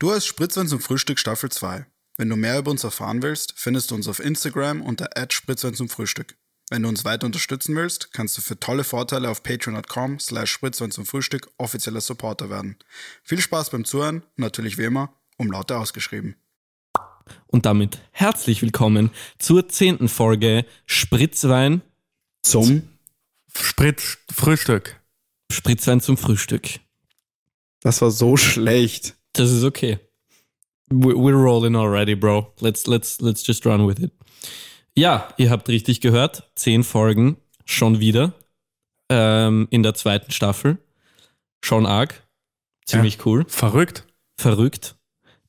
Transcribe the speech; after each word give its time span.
Du 0.00 0.10
hast 0.10 0.26
Spritzwein 0.26 0.66
zum 0.66 0.80
Frühstück 0.80 1.20
Staffel 1.20 1.52
2. 1.52 1.86
Wenn 2.16 2.28
du 2.28 2.34
mehr 2.34 2.58
über 2.58 2.72
uns 2.72 2.82
erfahren 2.82 3.22
willst, 3.22 3.54
findest 3.56 3.90
du 3.90 3.94
uns 3.94 4.08
auf 4.08 4.18
Instagram 4.18 4.82
unter 4.82 5.08
Spritzwein 5.30 5.74
zum 5.74 5.88
Frühstück. 5.88 6.36
Wenn 6.68 6.82
du 6.82 6.88
uns 6.88 7.04
weiter 7.04 7.26
unterstützen 7.26 7.76
willst, 7.76 8.12
kannst 8.12 8.36
du 8.36 8.42
für 8.42 8.58
tolle 8.58 8.82
Vorteile 8.82 9.30
auf 9.30 9.44
patreon.com 9.44 10.18
slash 10.18 10.50
Spritzwein 10.50 10.90
zum 10.90 11.06
Frühstück 11.06 11.48
offizieller 11.58 12.00
Supporter 12.00 12.50
werden. 12.50 12.76
Viel 13.22 13.40
Spaß 13.40 13.70
beim 13.70 13.84
Zuhören 13.84 14.22
und 14.22 14.38
natürlich 14.38 14.78
wie 14.78 14.84
immer, 14.84 15.14
um 15.36 15.50
Laute 15.50 15.78
ausgeschrieben. 15.78 16.34
Und 17.46 17.64
damit 17.64 18.00
herzlich 18.10 18.62
willkommen 18.62 19.10
zur 19.38 19.68
zehnten 19.68 20.08
Folge 20.08 20.66
Spritzwein 20.86 21.82
Zum 22.42 22.88
Spritz 23.54 24.18
Frühstück. 24.32 25.00
Spritzwein 25.52 26.00
zum 26.00 26.16
Frühstück. 26.16 26.80
Das 27.80 28.02
war 28.02 28.10
so 28.10 28.36
schlecht. 28.36 29.14
Das 29.34 29.50
ist 29.50 29.64
okay. 29.64 29.98
We- 30.90 31.14
We're 31.14 31.40
rolling 31.40 31.76
already, 31.76 32.14
bro. 32.14 32.52
Let's, 32.60 32.86
let's, 32.86 33.20
let's 33.20 33.46
just 33.46 33.64
run 33.66 33.86
with 33.86 33.98
it. 34.00 34.12
Ja, 34.96 35.28
ihr 35.38 35.50
habt 35.50 35.68
richtig 35.68 36.00
gehört. 36.00 36.48
Zehn 36.54 36.84
Folgen 36.84 37.36
schon 37.64 38.00
wieder 38.00 38.32
ähm, 39.08 39.66
in 39.70 39.82
der 39.82 39.94
zweiten 39.94 40.30
Staffel. 40.30 40.78
Schon 41.64 41.86
arg. 41.86 42.22
Ziemlich 42.86 43.24
cool. 43.26 43.44
Verrückt. 43.48 44.04
Verrückt. 44.38 44.96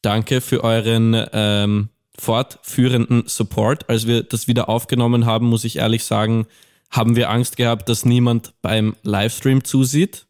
Danke 0.01 0.39
für 0.41 0.63
euren 0.63 1.25
ähm, 1.33 1.89
fortführenden 2.17 3.23
Support. 3.27 3.89
Als 3.89 4.07
wir 4.07 4.23
das 4.23 4.47
wieder 4.47 4.69
aufgenommen 4.69 5.25
haben, 5.25 5.47
muss 5.47 5.63
ich 5.65 5.77
ehrlich 5.77 6.05
sagen, 6.05 6.47
haben 6.89 7.15
wir 7.15 7.29
Angst 7.29 7.57
gehabt, 7.57 7.89
dass 7.89 8.05
niemand 8.05 8.53
beim 8.61 8.95
Livestream 9.03 9.63
zusieht. 9.63 10.24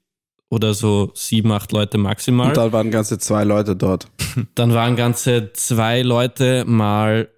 Oder 0.49 0.73
so 0.73 1.11
sieben, 1.15 1.51
acht 1.51 1.71
Leute 1.71 1.97
maximal. 1.97 2.49
Und 2.49 2.57
da 2.57 2.71
waren 2.71 2.91
ganze 2.91 3.17
zwei 3.17 3.43
Leute 3.43 3.75
dort. 3.75 4.07
Dann 4.55 4.73
waren 4.73 4.95
ganze 4.95 5.51
zwei 5.53 6.01
Leute 6.01 6.63
mal 6.65 7.29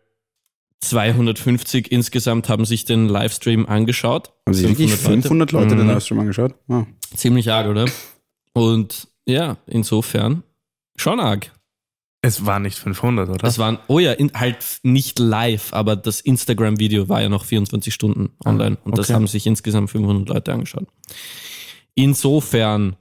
250 0.82 1.92
insgesamt 1.92 2.50
haben 2.50 2.66
sich 2.66 2.86
den 2.86 3.08
Livestream 3.10 3.66
angeschaut. 3.66 4.32
Haben 4.46 4.54
sich 4.54 4.68
wirklich 4.68 4.94
500 4.94 5.52
Leute, 5.52 5.76
den 5.76 5.86
Mhm. 5.86 5.92
Livestream 5.92 6.20
angeschaut? 6.20 6.56
Ah. 6.68 6.86
Ziemlich 7.16 7.52
arg, 7.52 7.68
oder? 7.68 7.86
Und 8.54 9.08
ja, 9.26 9.58
insofern 9.66 10.44
schon 10.96 11.20
arg. 11.20 11.52
Es 12.22 12.46
war 12.46 12.60
nicht 12.60 12.78
500, 12.78 13.30
oder? 13.30 13.38
Das 13.38 13.60
waren, 13.60 13.80
oh 13.88 14.00
ja, 14.00 14.12
in, 14.12 14.32
halt 14.34 14.80
nicht 14.84 15.20
live, 15.20 15.74
aber 15.74 15.96
das 15.96 16.20
Instagram-Video 16.22 17.10
war 17.10 17.22
ja 17.22 17.30
noch 17.30 17.46
24 17.46 17.94
Stunden 17.94 18.32
online 18.44 18.78
und 18.84 18.98
das 18.98 19.08
okay. 19.08 19.16
haben 19.16 19.28
sich 19.28 19.46
insgesamt 19.46 19.92
500 19.92 20.28
Leute 20.28 20.54
angeschaut. 20.54 20.88
Insofern, 21.98 22.96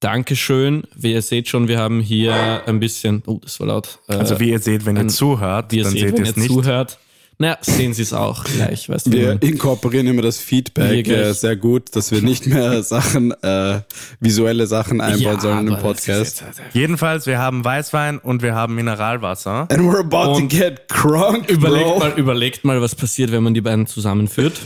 Dankeschön. 0.00 0.82
Wie 0.94 1.12
ihr 1.12 1.22
seht 1.22 1.48
schon, 1.48 1.68
wir 1.68 1.78
haben 1.78 2.00
hier 2.00 2.62
ein 2.66 2.80
bisschen, 2.80 3.22
oh, 3.26 3.38
das 3.42 3.58
war 3.60 3.68
laut. 3.68 3.98
Äh, 4.08 4.14
also 4.16 4.38
wie 4.40 4.50
ihr 4.50 4.58
seht, 4.58 4.84
wenn 4.84 4.96
ihr 4.96 5.00
ein- 5.02 5.08
zuhört, 5.08 5.72
wie 5.72 5.78
ihr 5.78 5.84
dann 5.84 5.92
seht, 5.92 6.00
seht 6.02 6.12
wenn 6.18 6.24
ihr 6.24 6.30
es 6.30 6.36
nicht. 6.36 6.48
zuhört. 6.48 6.98
Naja, 7.38 7.56
sehen 7.62 7.94
Sie 7.94 8.02
es 8.02 8.12
auch 8.12 8.44
gleich, 8.44 8.88
weißt 8.90 9.06
du. 9.06 9.12
Wir 9.12 9.42
inkorporieren 9.42 10.06
immer 10.06 10.20
das 10.22 10.38
Feedback 10.38 11.08
äh, 11.08 11.32
sehr 11.32 11.56
gut, 11.56 11.96
dass 11.96 12.12
wir 12.12 12.20
nicht 12.20 12.46
mehr 12.46 12.82
Sachen, 12.84 13.32
äh, 13.42 13.80
visuelle 14.20 14.66
Sachen 14.66 15.00
einbauen 15.00 15.40
sollen 15.40 15.60
in 15.60 15.66
den 15.66 15.74
aber 15.76 15.94
das 15.94 16.06
ist 16.06 16.40
Podcast. 16.40 16.44
Jedenfalls, 16.74 17.26
wir 17.26 17.38
haben 17.38 17.64
Weißwein 17.64 18.18
und 18.18 18.42
wir 18.42 18.54
haben 18.54 18.74
Mineralwasser. 18.74 19.66
And 19.72 19.80
we're 19.80 20.00
about 20.00 20.34
Und 20.36 20.50
to 20.52 20.56
get 20.56 20.88
crunk, 20.88 21.48
Überlegt 21.48 21.86
bro. 21.86 21.98
mal, 22.00 22.12
überlegt 22.16 22.64
mal, 22.64 22.80
was 22.82 22.94
passiert, 22.94 23.32
wenn 23.32 23.42
man 23.42 23.54
die 23.54 23.62
beiden 23.62 23.86
zusammenführt. 23.86 24.60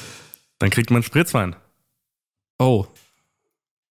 Dann 0.59 0.69
kriegt 0.71 0.91
man 0.91 1.03
Spritzwein. 1.03 1.55
Oh, 2.59 2.87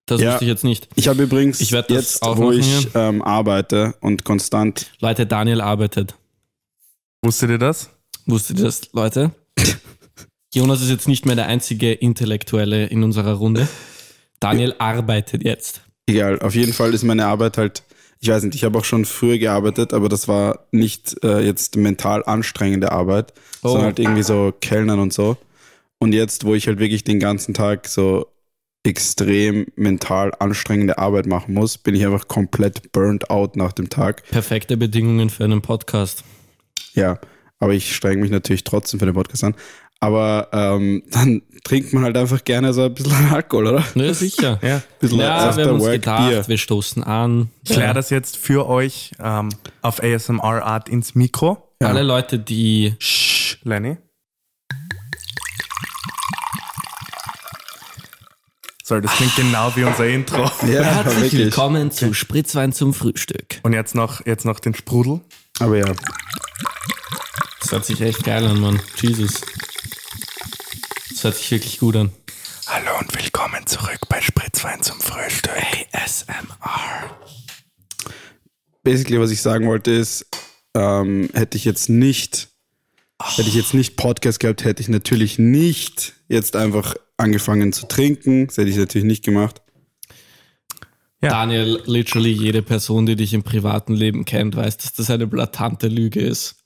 das 0.05 0.21
Ja. 0.21 0.31
wusste 0.33 0.45
ich 0.45 0.49
jetzt 0.49 0.63
nicht. 0.63 0.87
Ich 0.95 1.07
habe 1.07 1.23
übrigens 1.23 1.61
Ich 1.61 1.71
jetzt, 1.71 2.21
wo 2.23 2.51
ich 2.51 2.87
ähm, 2.95 3.21
arbeite 3.21 3.95
und 4.01 4.23
konstant 4.23 4.91
Leute, 4.99 5.25
Daniel 5.25 5.61
arbeitet. 5.61 6.15
Wusstet 7.23 7.49
ihr 7.49 7.57
das? 7.57 7.89
Wusstet 8.25 8.59
ihr 8.59 8.65
das, 8.65 8.81
Leute? 8.93 9.31
Jonas 10.53 10.81
ist 10.81 10.89
jetzt 10.89 11.07
nicht 11.07 11.25
mehr 11.25 11.35
der 11.35 11.47
einzige 11.47 11.91
Intellektuelle 11.91 12.85
in 12.85 13.03
unserer 13.03 13.33
Runde. 13.33 13.67
Daniel 14.39 14.75
arbeitet 14.79 15.43
jetzt. 15.43 15.81
Egal, 16.07 16.39
auf 16.39 16.55
jeden 16.55 16.73
Fall 16.73 16.93
ist 16.93 17.03
meine 17.03 17.25
Arbeit 17.25 17.57
halt, 17.57 17.83
ich 18.19 18.29
weiß 18.29 18.43
nicht, 18.43 18.55
ich 18.55 18.63
habe 18.63 18.77
auch 18.77 18.85
schon 18.85 19.05
früher 19.05 19.37
gearbeitet, 19.39 19.91
aber 19.93 20.07
das 20.07 20.27
war 20.27 20.67
nicht 20.71 21.15
äh, 21.23 21.39
jetzt 21.41 21.75
mental 21.77 22.23
anstrengende 22.25 22.91
Arbeit, 22.91 23.33
Oh. 23.63 23.69
sondern 23.69 23.85
halt 23.87 23.99
irgendwie 23.99 24.21
so 24.23 24.53
Kellnern 24.61 24.99
und 24.99 25.11
so. 25.13 25.37
Und 25.97 26.13
jetzt, 26.13 26.45
wo 26.45 26.53
ich 26.53 26.67
halt 26.67 26.77
wirklich 26.77 27.03
den 27.03 27.19
ganzen 27.19 27.55
Tag 27.55 27.87
so 27.87 28.27
extrem 28.85 29.65
mental 29.75 30.31
anstrengende 30.39 30.97
Arbeit 30.97 31.25
machen 31.25 31.53
muss, 31.53 31.77
bin 31.77 31.95
ich 31.95 32.05
einfach 32.05 32.27
komplett 32.27 32.91
burnt 32.91 33.29
out 33.29 33.55
nach 33.55 33.73
dem 33.73 33.89
Tag. 33.89 34.23
Perfekte 34.29 34.77
Bedingungen 34.77 35.29
für 35.29 35.43
einen 35.43 35.61
Podcast. 35.61 36.23
Ja, 36.93 37.19
aber 37.59 37.73
ich 37.73 37.95
strenge 37.95 38.21
mich 38.21 38.31
natürlich 38.31 38.63
trotzdem 38.63 38.99
für 38.99 39.05
den 39.05 39.15
Podcast 39.15 39.43
an. 39.43 39.55
Aber 40.01 40.49
ähm, 40.51 41.03
dann 41.09 41.41
trinkt 41.63 41.93
man 41.93 42.03
halt 42.03 42.17
einfach 42.17 42.43
gerne 42.43 42.73
so 42.73 42.83
ein 42.83 42.93
bisschen 42.93 43.13
Alkohol, 43.31 43.67
oder? 43.67 43.83
Ja, 43.95 44.13
sicher. 44.13 44.59
Ja. 44.61 44.75
Ein 44.75 44.83
bisschen 44.99 45.19
Ja, 45.19 45.55
wir 45.57 45.65
haben 45.65 45.73
uns 45.75 45.83
Work 45.83 45.93
gedacht, 45.93 46.29
Bier. 46.29 46.47
wir 46.47 46.57
stoßen 46.57 47.03
an. 47.03 47.49
Ich 47.63 47.71
kläre 47.71 47.93
das 47.93 48.09
jetzt 48.09 48.37
für 48.37 48.67
euch 48.67 49.11
ähm, 49.19 49.49
auf 49.81 50.03
ASMR-Art 50.03 50.89
ins 50.89 51.15
Mikro. 51.15 51.73
Ja. 51.81 51.87
Alle 51.87 52.03
Leute, 52.03 52.37
die 52.39 52.93
Shh, 52.99 53.57
Lenny. 53.63 53.97
So, 58.87 58.99
das 58.99 59.13
klingt 59.13 59.35
genau 59.35 59.75
wie 59.75 59.83
unser 59.83 60.05
Intro. 60.05 60.43
Ja, 60.67 60.83
herzlich 60.83 61.23
wirklich. 61.23 61.41
willkommen 61.45 61.89
zu 61.89 62.13
Spritzwein 62.13 62.71
zum 62.71 62.93
Frühstück. 62.93 63.59
Und 63.63 63.73
jetzt 63.73 63.95
noch, 63.95 64.23
jetzt 64.27 64.45
noch 64.45 64.59
den 64.59 64.75
Sprudel. 64.75 65.21
Aber 65.57 65.75
ja, 65.75 65.91
Das 67.61 67.71
hört 67.71 67.83
sich 67.83 67.99
echt 68.01 68.23
geil 68.23 68.45
an, 68.45 68.59
Mann. 68.59 68.79
Jesus. 69.01 69.41
Das 71.09 71.23
hört 71.23 71.35
sich 71.35 71.49
wirklich 71.49 71.79
gut 71.79 71.95
an. 71.95 72.11
Hallo 72.67 72.91
und 72.99 73.11
willkommen 73.19 73.65
zurück 73.65 74.01
bei 74.07 74.21
Spritzwein 74.21 74.83
zum 74.83 74.99
Frühstück. 75.01 75.51
ASMR. 75.91 77.09
basically, 78.83 79.19
was 79.19 79.31
ich 79.31 79.41
sagen 79.41 79.67
wollte, 79.67 79.89
ist, 79.89 80.27
ähm, 80.75 81.31
hätte 81.33 81.57
ich 81.57 81.65
jetzt 81.65 81.89
nicht, 81.89 82.49
hätte 83.23 83.49
ich 83.49 83.55
jetzt 83.55 83.73
nicht 83.73 83.97
Podcast 83.97 84.39
gehabt, 84.39 84.63
hätte 84.63 84.81
ich 84.81 84.89
natürlich 84.89 85.39
nicht 85.39 86.13
jetzt 86.27 86.55
einfach 86.55 86.95
angefangen 87.17 87.73
zu 87.73 87.87
trinken. 87.87 88.47
Das 88.47 88.57
hätte 88.57 88.69
ich 88.69 88.77
natürlich 88.77 89.05
nicht 89.05 89.23
gemacht. 89.23 89.61
Ja. 91.21 91.29
Daniel, 91.29 91.81
literally 91.85 92.31
jede 92.31 92.61
Person, 92.61 93.05
die 93.05 93.15
dich 93.15 93.33
im 93.33 93.43
privaten 93.43 93.93
Leben 93.93 94.25
kennt, 94.25 94.55
weiß, 94.55 94.77
dass 94.77 94.93
das 94.93 95.09
eine 95.09 95.27
blatante 95.27 95.87
Lüge 95.87 96.21
ist. 96.21 96.57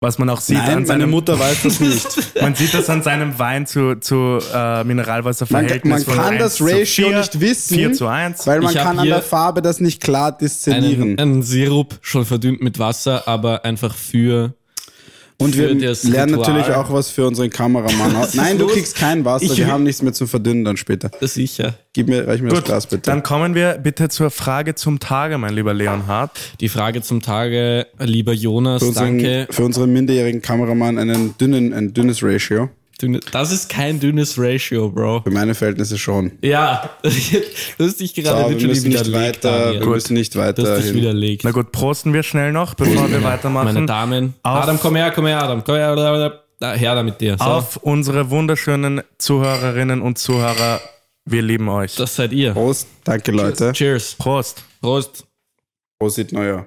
Was 0.00 0.18
man 0.18 0.28
auch 0.28 0.40
sieht 0.40 0.58
Nein, 0.58 0.68
an 0.68 0.74
meine 0.74 0.86
seinem, 0.86 1.10
Mutter 1.10 1.38
weiß 1.38 1.62
das 1.62 1.80
nicht. 1.80 2.34
man 2.40 2.54
sieht 2.54 2.74
das 2.74 2.90
an 2.90 3.02
seinem 3.02 3.38
Wein 3.38 3.66
zu, 3.66 3.98
zu 3.98 4.38
äh, 4.52 4.54
Man, 4.54 4.86
Mineralwasserverhältnis. 4.88 5.90
man 5.90 6.02
von 6.04 6.14
kann 6.14 6.34
1 6.34 6.38
das 6.42 6.60
Ratio 6.60 7.08
4, 7.08 7.18
nicht 7.18 7.40
wissen, 7.40 7.74
4 7.76 7.92
zu 7.94 8.06
1. 8.06 8.46
weil 8.46 8.60
man 8.60 8.74
Ich 8.74 8.78
kann 8.78 8.98
an 8.98 9.06
der 9.06 9.22
Farbe 9.22 9.62
das 9.62 9.80
nicht 9.80 10.02
klar 10.02 10.36
diszellieren. 10.36 11.02
Einen, 11.02 11.18
einen 11.18 11.42
Sirup, 11.42 11.98
schon 12.02 12.26
verdünnt 12.26 12.62
mit 12.62 12.78
Wasser, 12.78 13.26
aber 13.26 13.64
einfach 13.64 13.94
für. 13.94 14.54
Und 15.38 15.56
wir 15.56 15.74
das 15.74 16.04
lernen 16.04 16.34
Ritual. 16.36 16.54
natürlich 16.54 16.74
auch 16.74 16.90
was 16.90 17.10
für 17.10 17.26
unseren 17.26 17.50
Kameramann. 17.50 18.16
aus. 18.16 18.34
Nein, 18.34 18.56
du 18.58 18.64
los? 18.64 18.72
kriegst 18.72 18.96
kein 18.96 19.24
Wasser, 19.24 19.44
Ich 19.44 19.58
wir 19.58 19.66
haben 19.66 19.82
nichts 19.82 20.00
mehr 20.00 20.14
zum 20.14 20.28
Verdünnen 20.28 20.64
dann 20.64 20.76
später. 20.78 21.10
Das 21.20 21.34
sicher. 21.34 21.74
Gib 21.92 22.08
mir, 22.08 22.26
reich 22.26 22.40
mir 22.40 22.48
das 22.48 22.58
Gut, 22.60 22.64
Glas 22.66 22.86
bitte. 22.86 23.02
dann 23.10 23.22
kommen 23.22 23.54
wir 23.54 23.74
bitte 23.74 24.08
zur 24.08 24.30
Frage 24.30 24.74
zum 24.76 24.98
Tage, 24.98 25.36
mein 25.36 25.54
lieber 25.54 25.74
Leonhard. 25.74 26.30
Die 26.60 26.68
Frage 26.70 27.02
zum 27.02 27.20
Tage, 27.20 27.86
lieber 27.98 28.32
Jonas, 28.32 28.82
für, 28.82 28.88
unseren, 28.88 29.18
danke. 29.18 29.46
für 29.50 29.64
unseren 29.64 29.92
minderjährigen 29.92 30.40
Kameramann 30.40 30.98
einen 30.98 31.36
dünnen, 31.38 31.72
ein 31.74 31.92
dünnes 31.92 32.22
Ratio. 32.22 32.70
Dünne- 33.00 33.20
Das 33.30 33.52
ist 33.52 33.68
kein 33.68 34.00
dünnes 34.00 34.38
Ratio, 34.38 34.88
Bro. 34.88 35.20
Für 35.22 35.30
meine 35.30 35.54
Verhältnisse 35.54 35.98
schon. 35.98 36.32
Ja, 36.40 36.88
du 37.02 37.84
hast 37.84 38.00
dich 38.00 38.14
gerade 38.14 38.44
So, 38.44 38.48
wir 38.48 38.54
literally 38.54 38.66
müssen 38.68 38.88
nicht 38.88 39.06
widerlegt. 39.06 39.44
weiter, 39.44 39.72
wir 39.80 39.86
müssen 39.86 40.14
nicht 40.14 40.34
weiter 40.36 40.80
hin. 40.80 40.94
widerlegt. 40.94 41.44
Na 41.44 41.50
gut, 41.50 41.72
prosten 41.72 42.14
wir 42.14 42.22
schnell 42.22 42.52
noch, 42.52 42.74
bevor 42.74 43.10
wir 43.10 43.22
weitermachen. 43.22 43.74
Meine 43.74 43.86
Damen. 43.86 44.34
Auf- 44.42 44.62
Adam, 44.62 44.80
komm 44.80 44.96
her, 44.96 45.10
komm 45.14 45.26
her, 45.26 45.42
Adam. 45.42 45.62
Komm 45.62 45.74
her, 45.74 45.94
da, 45.94 46.40
da, 46.58 46.72
her 46.72 46.94
da 46.94 47.02
mit 47.02 47.20
dir. 47.20 47.36
So, 47.38 47.44
Auf 47.44 47.76
unsere 47.78 48.30
wunderschönen 48.30 49.02
Zuhörerinnen 49.18 50.00
und 50.00 50.16
Zuhörer, 50.16 50.80
wir 51.26 51.42
lieben 51.42 51.68
euch. 51.68 51.96
das 51.96 52.16
seid 52.16 52.32
ihr. 52.32 52.52
Prost, 52.52 52.88
danke 53.04 53.30
Leute. 53.30 53.72
Cheers. 53.72 54.14
Prost. 54.14 54.62
Prost. 54.80 55.26
Prost, 55.98 56.32
Neujahr. 56.32 56.64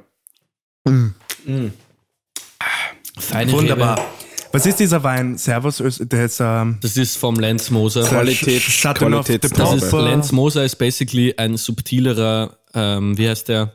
Feine 3.17 3.51
Wunderbar. 3.51 3.97
Rebe. 3.97 4.07
Was 4.51 4.65
ist 4.65 4.79
dieser 4.79 5.03
Wein? 5.03 5.37
Servus, 5.37 5.77
der 5.99 6.25
ist 6.25 6.39
ähm, 6.41 6.77
Das 6.81 6.97
ist 6.97 7.17
vom 7.17 7.35
Lenz 7.39 7.69
Moser. 7.69 8.01
Qualität- 8.03 8.61
Qualitätstraube. 8.95 9.79
Das 9.79 9.83
ist. 9.83 9.93
Lenz 9.93 10.31
Moser 10.31 10.65
ist 10.65 10.75
basically 10.77 11.35
ein 11.37 11.55
subtilerer, 11.55 12.57
ähm, 12.73 13.17
wie 13.17 13.29
heißt 13.29 13.47
der? 13.49 13.73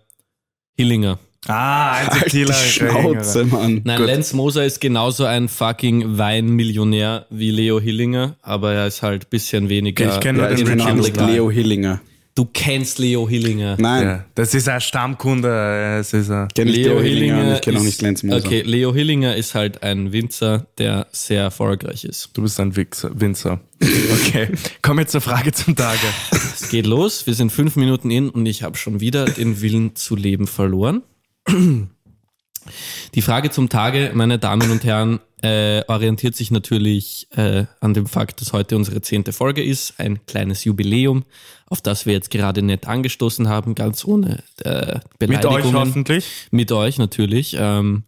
Hillinger. 0.77 1.19
Ah, 1.47 1.93
ein 1.93 2.07
Halt 2.09 2.23
subtiler 2.23 2.55
Schnauze, 2.55 3.45
Mann. 3.45 3.83
Nein, 3.85 3.99
Gut. 3.99 4.07
Lenz 4.07 4.33
Moser 4.33 4.65
ist 4.65 4.81
genauso 4.81 5.27
ein 5.27 5.49
fucking 5.49 6.19
Weinmillionär 6.19 7.27
wie 7.31 7.51
Leo 7.51 7.79
Hillinger, 7.81 8.37
aber 8.43 8.73
er 8.73 8.87
ist 8.89 9.03
halt 9.03 9.25
ein 9.27 9.31
bisschen 9.31 9.69
weniger. 9.69 10.13
Ich 10.13 10.21
kenn 10.21 10.37
nur 10.37 10.49
Ja, 10.51 10.55
den 10.57 10.67
kenne. 10.67 11.27
Leo 11.33 11.51
Hillinger. 11.51 12.01
Du 12.37 12.47
kennst 12.53 12.99
Leo 12.99 13.29
Hillinger. 13.29 13.77
Nein, 13.79 14.05
Ja, 14.07 14.25
das 14.35 14.55
ist 14.55 14.69
ein 14.69 14.81
Stammkunde. 14.81 15.99
Es 16.01 16.13
ist 16.13 16.31
ein 16.33 16.49
Leo 16.57 16.65
Leo 16.95 17.01
Hillinger, 17.01 17.55
ich 17.55 17.61
kenne 17.61 17.77
auch 17.79 17.83
ist- 17.83 17.87
nicht 17.87 18.03
Lenz 18.03 18.23
Moser. 18.25 18.45
Okay, 18.45 18.63
Leo 18.63 18.93
Hillinger 18.93 19.37
ist 19.37 19.55
halt 19.55 19.85
ein 19.85 20.11
Winzer, 20.11 20.67
der 20.79 21.07
sehr 21.13 21.43
erfolgreich 21.43 22.05
ist. 22.05 22.31
Du 22.35 22.43
bist 22.43 22.59
ein 22.59 22.75
Wichser, 22.75 23.11
Winzer. 23.15 23.61
Okay, 23.81 24.49
kommen 24.83 24.99
wir 24.99 25.07
zur 25.07 25.21
Frage 25.21 25.53
zum 25.53 25.77
Tage. 25.77 25.99
Es 26.33 26.69
geht 26.71 26.87
los, 26.87 27.25
wir 27.29 27.35
sind 27.35 27.53
fünf 27.53 27.77
Minuten 27.77 28.11
in 28.11 28.31
und 28.31 28.47
ich 28.47 28.65
habe 28.65 28.77
schon 28.77 28.99
wieder 29.01 29.27
den 29.27 29.61
Willen 29.61 29.95
zu 29.95 30.17
leben 30.17 30.49
verloren. 30.49 31.03
Die 33.15 33.23
Frage 33.23 33.51
zum 33.51 33.69
Tage, 33.69 34.11
meine 34.15 34.39
Damen 34.39 34.71
und 34.71 34.83
Herren, 34.85 35.21
äh, 35.45 35.85
orientiert 35.89 36.35
sich 36.35 36.51
natürlich 36.51 37.29
äh, 37.37 37.65
an 37.81 37.93
dem 37.93 38.07
Fakt, 38.07 38.41
dass 38.41 38.55
heute 38.55 38.77
unsere 38.77 39.03
zehnte 39.03 39.35
Folge 39.35 39.63
ist, 39.63 39.95
ein 39.99 40.25
kleines 40.25 40.65
Jubiläum, 40.65 41.25
auf 41.67 41.83
das 41.83 42.07
wir 42.07 42.15
jetzt 42.15 42.31
gerade 42.31 42.63
nett 42.63 42.89
angestoßen 42.89 43.47
haben, 43.47 43.75
ganz 43.75 44.07
ohne 44.07 44.43
äh, 44.63 44.95
Mit 44.95 45.19
Beleidigungen. 45.19 45.67
euch 45.67 45.75
hoffentlich. 45.75 46.25
Mit 46.51 46.73
euch 46.73 46.97
natürlich. 46.97 47.57
Ähm, 47.59 48.05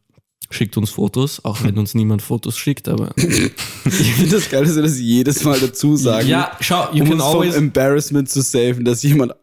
schickt 0.51 0.79
uns 0.79 0.91
Fotos, 0.91 1.45
auch 1.45 1.63
wenn 1.63 1.77
uns 1.77 1.93
niemand 1.95 2.23
Fotos 2.23 2.57
schickt, 2.57 2.89
aber 2.89 3.13
Ich 3.19 4.13
finde 4.15 4.37
das 4.37 4.49
geil, 4.49 4.65
dass 4.65 4.77
wir 4.77 4.83
das 4.83 4.99
jedes 4.99 5.45
Mal 5.45 5.61
dazu 5.61 5.97
sagen. 5.97 6.29
ja, 6.29 6.57
schau, 6.61 6.91
you 6.93 7.03
um 7.03 7.11
can 7.11 7.13
uns 7.15 7.23
vom 7.23 7.35
always 7.35 7.55
Embarrassment 7.55 8.31
zu 8.31 8.41
saven, 8.41 8.85
dass 8.85 9.03
jemand 9.03 9.35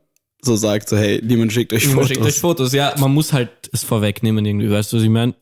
so 0.42 0.56
sagt, 0.56 0.90
so 0.90 0.98
hey, 0.98 1.22
niemand 1.24 1.54
schickt 1.54 1.74
euch 1.74 1.86
Man 1.86 1.94
Fotos. 1.96 2.08
schickt 2.10 2.22
euch 2.22 2.40
Fotos, 2.40 2.74
ja, 2.74 2.96
man 2.98 3.14
muss 3.14 3.34
halt 3.34 3.50
es 3.72 3.84
vorwegnehmen 3.84 4.44
irgendwie, 4.46 4.72
weißt 4.72 4.94
du, 4.94 4.98
was 4.98 5.04
ich 5.04 5.10
meine? 5.10 5.36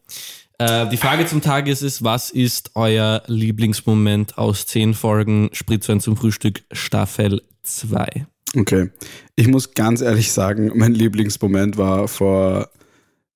Äh, 0.61 0.89
die 0.89 0.97
Frage 0.97 1.25
zum 1.25 1.41
Tag 1.41 1.67
ist 1.67 2.03
was 2.03 2.29
ist 2.29 2.71
euer 2.75 3.23
Lieblingsmoment 3.25 4.37
aus 4.37 4.67
zehn 4.67 4.93
Folgen 4.93 5.49
Spritzwein 5.53 5.99
zum 5.99 6.15
Frühstück 6.15 6.61
Staffel 6.71 7.41
2? 7.63 8.27
Okay. 8.55 8.89
Ich 9.35 9.47
muss 9.47 9.73
ganz 9.73 10.01
ehrlich 10.01 10.31
sagen, 10.31 10.71
mein 10.75 10.93
Lieblingsmoment 10.93 11.77
war 11.77 12.07
vor 12.07 12.69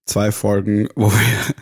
zwei 0.05 0.31
Folgen, 0.31 0.87
wo 0.95 1.11
wir 1.11 1.55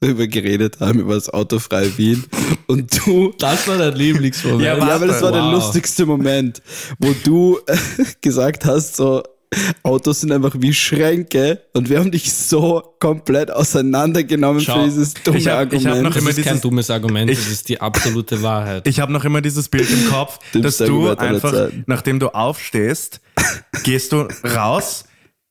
drüber 0.02 0.26
geredet 0.26 0.80
haben, 0.80 1.00
über 1.00 1.14
das 1.14 1.30
autofreie 1.30 1.96
Wien. 1.96 2.24
Und 2.66 3.06
du, 3.06 3.32
Das 3.38 3.66
war 3.66 3.78
dein 3.78 3.94
Lieblingsmoment. 3.94 4.62
Ja, 4.62 4.76
ja, 4.76 4.94
aber 4.94 5.06
das 5.06 5.22
war 5.22 5.32
der 5.32 5.42
Wow. 5.42 5.52
lustigste 5.52 6.04
Moment, 6.04 6.60
wo 6.98 7.14
du 7.24 7.58
äh, 7.66 7.76
gesagt 8.20 8.66
hast, 8.66 8.96
so, 8.96 9.22
Autos 9.82 10.20
sind 10.20 10.30
einfach 10.32 10.52
wie 10.58 10.74
Schränke 10.74 11.62
und 11.72 11.88
wir 11.88 11.98
haben 12.00 12.10
dich 12.10 12.32
so 12.32 12.82
komplett 13.00 13.50
auseinandergenommen 13.50 14.60
Schau, 14.60 14.80
für 14.80 14.84
dieses 14.84 15.14
dumme 15.14 15.38
ich 15.38 15.48
hab- 15.48 15.72
ich 15.72 15.86
hab 15.86 15.94
Argument. 15.94 16.02
noch 16.02 16.12
Das 16.12 16.20
immer 16.22 16.30
ist 16.30 16.36
kein 16.36 16.44
dieses- 16.44 16.60
dummes 16.60 16.90
Argument, 16.90 17.30
das 17.30 17.38
Ich- 17.38 17.48
ist 17.52 17.68
die 17.68 17.80
absolute 17.80 18.42
Wahrheit. 18.42 18.86
Ich 18.86 19.00
habe 19.00 19.12
noch 19.12 19.24
immer 19.24 19.40
dieses 19.40 19.68
Bild 19.68 19.88
im 19.90 20.10
Kopf, 20.10 20.38
dass 20.52 20.76
du 20.78 21.08
Argument 21.08 21.20
einfach, 21.20 21.68
nachdem 21.86 22.18
du 22.18 22.28
aufstehst, 22.28 23.20
gehst 23.84 24.12
du 24.12 24.28
raus 24.44 25.04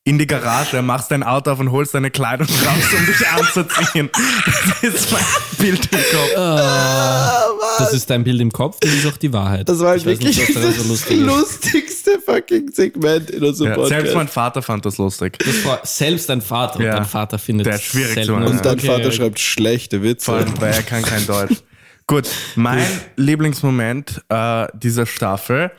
in 0.04 0.16
die 0.18 0.26
Garage, 0.26 0.80
machst 0.80 1.10
dein 1.10 1.22
Auto 1.22 1.50
auf 1.50 1.58
und 1.58 1.70
holst 1.70 1.92
deine 1.94 2.10
Kleidung 2.10 2.46
raus, 2.46 2.84
um 2.98 3.04
dich 3.06 3.28
anzuziehen. 3.28 4.08
Das 4.80 4.94
ist 4.94 5.12
mein 5.12 5.22
Bild 5.58 5.86
im 5.92 5.98
Kopf. 5.98 7.67
Das 7.78 7.92
ist 7.94 8.10
dein 8.10 8.24
Bild 8.24 8.40
im 8.40 8.52
Kopf, 8.52 8.78
das 8.80 8.92
ist 8.92 9.06
auch 9.06 9.16
die 9.16 9.32
Wahrheit. 9.32 9.68
das 9.68 9.78
war 9.80 9.88
halt 9.90 10.00
Ich 10.00 10.06
wirklich 10.06 10.36
nicht, 10.38 10.56
daran 10.56 10.72
so 10.72 10.78
das 10.78 10.88
lustig 10.88 11.20
lustigste 11.20 12.18
fucking 12.24 12.70
Segment 12.72 13.30
in 13.30 13.44
unserem 13.44 13.70
Ja, 13.70 13.74
Podcast. 13.76 14.00
selbst 14.00 14.14
mein 14.14 14.28
Vater 14.28 14.62
fand 14.62 14.84
das 14.86 14.98
lustig. 14.98 15.38
Das 15.38 15.64
war 15.64 15.80
selbst 15.84 16.28
dein 16.28 16.40
Vater 16.42 16.78
und 16.78 16.84
Ja. 16.84 16.92
dein 16.96 17.04
Vater 17.04 17.38
findet 17.38 17.66
Der 17.66 17.74
ist 17.76 17.82
schwierig 17.84 18.24
zu 18.26 18.32
machen. 18.32 18.46
und 18.46 18.64
dein 18.64 18.74
okay. 18.78 18.86
Vater 18.86 19.12
schreibt 19.12 19.38
schlechte 19.40 20.02
Witze. 20.02 20.24
Vor 20.26 20.34
allem, 20.36 20.60
weil 20.60 20.72
er 20.72 20.82
kann 20.82 21.02
kein 21.02 21.26
Deutsch. 21.26 21.56
Gut, 22.06 22.28
mein 22.56 22.82
Lieblingsmoment 23.16 24.22
äh, 24.28 24.66
dieser 24.74 25.06
Staffel 25.06 25.70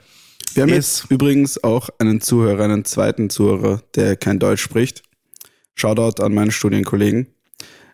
Wir 0.53 0.63
haben 0.63 0.69
ist- 0.69 1.01
jetzt 1.01 1.11
übrigens 1.11 1.63
auch 1.63 1.89
einen 1.99 2.21
Zuhörer, 2.21 2.63
einen 2.65 2.85
zweiten 2.85 3.29
Zuhörer, 3.29 3.81
der 3.95 4.15
kein 4.15 4.39
Deutsch 4.39 4.61
spricht. 4.61 5.03
Shoutout 5.75 6.21
an 6.23 6.33
meinen 6.33 6.51
Studienkollegen. 6.51 7.27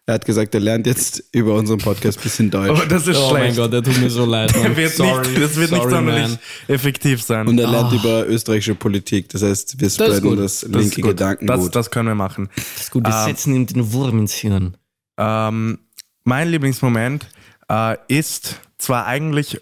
Er 0.08 0.14
hat 0.16 0.26
gesagt, 0.26 0.54
er 0.54 0.60
lernt 0.62 0.86
jetzt 0.86 1.24
über 1.32 1.56
unseren 1.56 1.80
Podcast 1.80 2.20
ein 2.20 2.24
bisschen 2.24 2.52
Deutsch. 2.52 2.80
Oh, 2.80 2.86
das 2.88 3.08
ist 3.08 3.18
Oh 3.18 3.34
mein 3.34 3.46
schlecht. 3.46 3.58
Gott, 3.58 3.74
der 3.74 3.82
tut 3.82 3.98
mir 4.00 4.10
so 4.12 4.24
leid. 4.26 4.56
Mann. 4.56 4.76
Wird 4.78 4.92
sorry, 4.94 5.28
nicht, 5.30 5.42
das 5.42 5.56
wird 5.56 5.72
nicht 5.72 5.82
sorry, 5.82 5.92
sonderlich 5.96 6.28
man. 6.30 6.40
effektiv 6.68 7.24
sein. 7.24 7.48
Und 7.48 7.58
er 7.58 7.68
lernt 7.68 7.92
über 7.92 8.28
österreichische 8.28 8.76
Politik. 8.76 9.30
Das 9.30 9.42
heißt, 9.42 9.80
wir 9.82 9.90
spreaden 9.90 10.38
das, 10.38 10.60
Das 10.62 10.70
linke 10.70 11.02
gut. 11.02 11.10
Gedankengut. 11.12 11.58
Das, 11.58 11.72
das 11.72 11.90
können 11.92 12.08
wir 12.08 12.14
machen. 12.16 12.50
Das 12.56 12.82
ist 12.84 12.92
gut, 12.92 13.04
wir 13.04 13.16
Ah. 13.16 13.26
setzen 13.26 13.56
ihm 13.56 13.66
den 13.66 13.94
Wurm 13.94 14.20
ins 14.20 14.34
Hirn. 14.36 14.78
Ähm, 15.18 15.80
mein 16.24 16.50
Lieblingsmoment 16.50 17.26
äh, 17.68 17.98
ist 18.08 18.60
zwar 18.78 19.08
eigentlich 19.08 19.60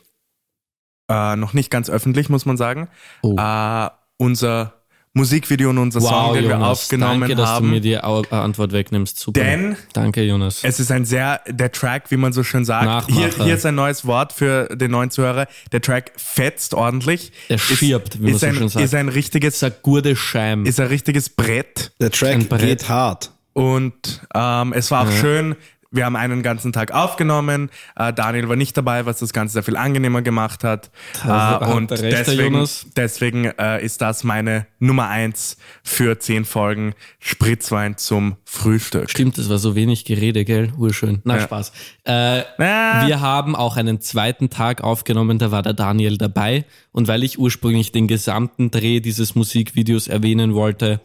äh, 1.09 1.35
noch 1.37 1.53
nicht 1.53 1.69
ganz 1.69 1.89
öffentlich, 1.89 2.27
muss 2.27 2.45
man 2.45 2.57
sagen, 2.57 2.89
Oh. 3.21 3.37
äh, 3.37 3.89
unser 4.17 4.73
Musikvideo 5.15 5.69
und 5.69 5.77
unser 5.77 6.01
Song, 6.01 6.33
den 6.33 6.47
wir 6.47 6.59
aufgenommen 6.59 7.21
danke, 7.21 7.35
dass 7.35 7.49
haben. 7.49 7.67
du 7.67 7.71
mir 7.71 7.81
die 7.81 7.93
äh, 7.93 7.99
Antwort 7.99 8.71
wegnimmst. 8.71 9.19
Super. 9.19 9.41
Denn 9.41 9.77
danke, 9.93 10.23
Jonas. 10.23 10.63
es 10.63 10.79
ist 10.79 10.91
ein 10.91 11.05
sehr, 11.05 11.41
der 11.47 11.71
Track, 11.71 12.09
wie 12.09 12.17
man 12.17 12.33
so 12.33 12.43
schön 12.43 12.65
sagt, 12.65 12.85
Nachmacher. 12.85 13.35
hier, 13.35 13.45
hier 13.45 13.55
ist 13.55 13.65
ein 13.65 13.75
neues 13.75 14.05
Wort 14.07 14.33
für 14.33 14.67
den 14.75 14.89
neuen 14.89 15.11
Zuhörer. 15.11 15.47
Der 15.71 15.81
Track 15.81 16.13
fetzt 16.17 16.73
ordentlich. 16.73 17.31
Er 17.47 17.59
schirbt, 17.59 18.19
wie 18.19 18.23
man 18.23 18.33
ist 18.33 18.41
so 18.41 18.47
ein, 18.47 18.55
schön 18.55 18.69
sagt. 18.69 18.85
Ist 18.85 18.95
ein 18.95 19.09
richtiges, 19.09 19.55
ist 19.55 19.63
ein 19.63 19.73
gute 19.83 20.15
Scheim. 20.15 20.65
ist 20.65 20.79
ein 20.79 20.87
richtiges 20.87 21.29
Brett. 21.29 21.91
Der 22.01 22.09
Track 22.09 22.49
Brett. 22.49 22.61
geht 22.61 22.89
hart. 22.89 23.31
Und 23.53 24.21
ähm, 24.33 24.73
es 24.73 24.89
war 24.89 25.07
auch 25.07 25.11
schön. 25.11 25.55
Wir 25.93 26.05
haben 26.05 26.15
einen 26.15 26.43
ganzen 26.43 26.73
Tag 26.73 26.91
aufgenommen. 26.91 27.69
Äh, 27.95 28.11
Daniel 28.13 28.49
war 28.49 28.55
nicht 28.55 28.75
dabei, 28.75 29.05
was 29.05 29.19
das 29.19 29.31
Ganze 29.31 29.53
sehr 29.53 29.63
viel 29.63 29.77
angenehmer 29.77 30.21
gemacht 30.21 30.63
hat. 30.63 30.91
Da 31.25 31.61
Äh, 31.61 31.73
und 31.73 31.91
recht, 31.91 32.03
deswegen, 32.03 32.67
deswegen 32.95 33.45
äh, 33.45 33.83
ist 33.85 34.01
das 34.01 34.23
meine 34.23 34.65
Nummer 34.79 35.07
eins 35.07 35.57
für 35.83 36.19
zehn 36.19 36.45
Folgen 36.45 36.93
Spritzwein 37.19 37.95
zum 37.97 38.35
Frühstück. 38.43 39.09
Stimmt, 39.09 39.37
das 39.37 39.49
war 39.49 39.57
so 39.59 39.75
wenig 39.75 40.03
Gerede, 40.05 40.43
gell? 40.45 40.73
Urschön. 40.77 41.21
Na, 41.23 41.37
Ja. 41.37 41.41
Spaß. 41.43 41.71
Äh, 42.05 42.41
Ah. 42.57 43.05
Wir 43.07 43.21
haben 43.21 43.55
auch 43.55 43.77
einen 43.77 44.01
zweiten 44.01 44.49
Tag 44.49 44.81
aufgenommen, 44.83 45.37
da 45.37 45.51
war 45.51 45.61
der 45.61 45.73
Daniel 45.73 46.17
dabei. 46.17 46.65
Und 46.91 47.07
weil 47.07 47.23
ich 47.23 47.39
ursprünglich 47.39 47.91
den 47.91 48.07
gesamten 48.07 48.71
Dreh 48.71 48.99
dieses 48.99 49.35
Musikvideos 49.35 50.07
erwähnen 50.07 50.53
wollte, 50.53 51.01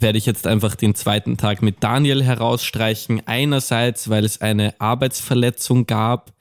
werde 0.00 0.18
ich 0.18 0.26
jetzt 0.26 0.46
einfach 0.46 0.74
den 0.74 0.94
zweiten 0.94 1.36
Tag 1.36 1.62
mit 1.62 1.82
Daniel 1.82 2.22
herausstreichen. 2.22 3.22
Einerseits, 3.26 4.08
weil 4.10 4.24
es 4.24 4.40
eine 4.40 4.74
Arbeitsverletzung 4.80 5.86
gab, 5.86 6.32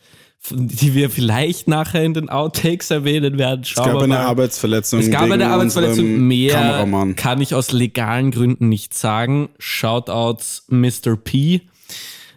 die 0.52 0.94
wir 0.96 1.10
vielleicht 1.10 1.68
nachher 1.68 2.04
in 2.04 2.14
den 2.14 2.30
Outtakes 2.30 2.92
erwähnen 2.92 3.38
werden. 3.38 3.62
Es 3.62 3.70
Schauen 3.70 3.86
gab 3.86 3.96
wir 3.96 4.04
eine. 4.04 4.20
Arbeitsverletzung. 4.20 5.00
Es 5.02 5.12
gab 5.12 5.30
eine 5.30 5.48
Arbeitsverletzung. 5.50 6.28
Mehr 6.28 6.54
Kameramann. 6.54 7.16
kann 7.16 7.42
ich 7.42 7.54
aus 7.54 7.72
legalen 7.72 8.32
Gründen 8.32 8.70
nicht 8.70 8.94
sagen. 8.94 9.50
Shoutouts 9.60 10.66
Mr. 10.70 11.18
P. 11.22 11.62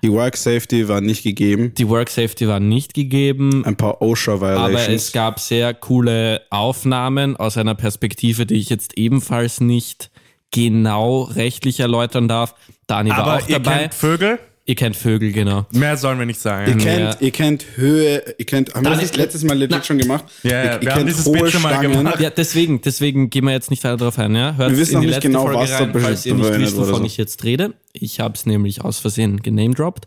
Die 0.04 0.10
Work 0.10 0.36
Safety 0.36 0.88
war 0.88 1.00
nicht 1.00 1.22
gegeben. 1.22 1.74
Die 1.78 1.88
Work 1.88 2.10
Safety 2.10 2.48
war 2.48 2.58
nicht 2.58 2.92
gegeben, 2.92 3.64
Ein 3.64 3.76
paar 3.76 4.02
OSHA 4.02 4.32
aber 4.34 4.50
es 4.50 4.58
Violations. 4.58 5.12
gab 5.12 5.38
sehr 5.38 5.74
coole 5.74 6.40
Aufnahmen 6.50 7.36
aus 7.36 7.56
einer 7.56 7.76
Perspektive, 7.76 8.44
die 8.44 8.56
ich 8.56 8.68
jetzt 8.68 8.98
ebenfalls 8.98 9.60
nicht 9.60 10.10
genau 10.52 11.22
rechtlich 11.22 11.80
erläutern 11.80 12.28
darf. 12.28 12.54
Dani 12.86 13.10
war 13.10 13.18
Aber 13.18 13.34
auch 13.38 13.48
ihr 13.48 13.58
dabei. 13.58 13.78
kennt 13.78 13.94
Vögel? 13.94 14.38
ihr 14.64 14.76
kennt 14.76 14.94
Vögel, 14.96 15.32
genau. 15.32 15.66
Mehr 15.72 15.96
sollen 15.96 16.20
wir 16.20 16.24
nicht 16.26 16.36
Ihr 16.38 16.42
sagen. 16.42 16.78
kennt, 16.78 17.00
Ja. 17.00 17.16
ihr 17.18 17.30
kennt 17.32 17.66
Höhe, 17.74 18.22
ihr 18.38 18.46
kennt, 18.46 18.72
haben 18.74 18.84
wir 18.84 18.92
das 18.94 19.16
letztes 19.16 19.42
Mal 19.42 19.54
legit 19.58 19.72
Na. 19.76 19.82
schon 19.82 19.98
gemacht? 19.98 20.24
Ja, 20.44 20.50
ihr, 20.50 20.54
ja, 20.54 20.62
ihr 20.76 20.80
wir 20.82 20.90
haben 20.92 20.98
kennt 20.98 21.08
dieses 21.10 21.30
Bild 21.32 21.50
schon 21.50 21.62
mal 21.62 21.70
Stangen. 21.74 21.92
gemacht. 21.92 22.20
Ja, 22.20 22.30
deswegen, 22.30 22.80
deswegen 22.80 23.28
gehen 23.28 23.44
wir 23.44 23.50
jetzt 23.52 23.70
nicht 23.70 23.82
weiter 23.82 23.96
darauf 23.96 24.18
ein. 24.20 24.34
Ja? 24.36 24.54
Hört 24.56 24.70
Wir 24.70 24.78
wissen 24.78 24.90
in 24.92 24.94
noch 24.98 25.02
die 25.02 25.06
nicht 25.08 25.20
genau, 25.20 25.42
Folge 25.42 25.58
was 25.58 25.70
da 25.70 25.78
rein, 25.78 25.92
falls 26.00 26.26
ihr 26.26 26.34
nicht 26.34 26.58
wisst, 26.58 26.76
wovon 26.76 26.94
so. 26.94 27.04
ich 27.04 27.16
jetzt 27.16 27.42
rede. 27.42 27.74
Ich 27.92 28.20
habe 28.20 28.34
es 28.34 28.46
nämlich 28.46 28.82
aus 28.84 29.00
Versehen 29.00 29.42
genamedroppt. 29.42 30.06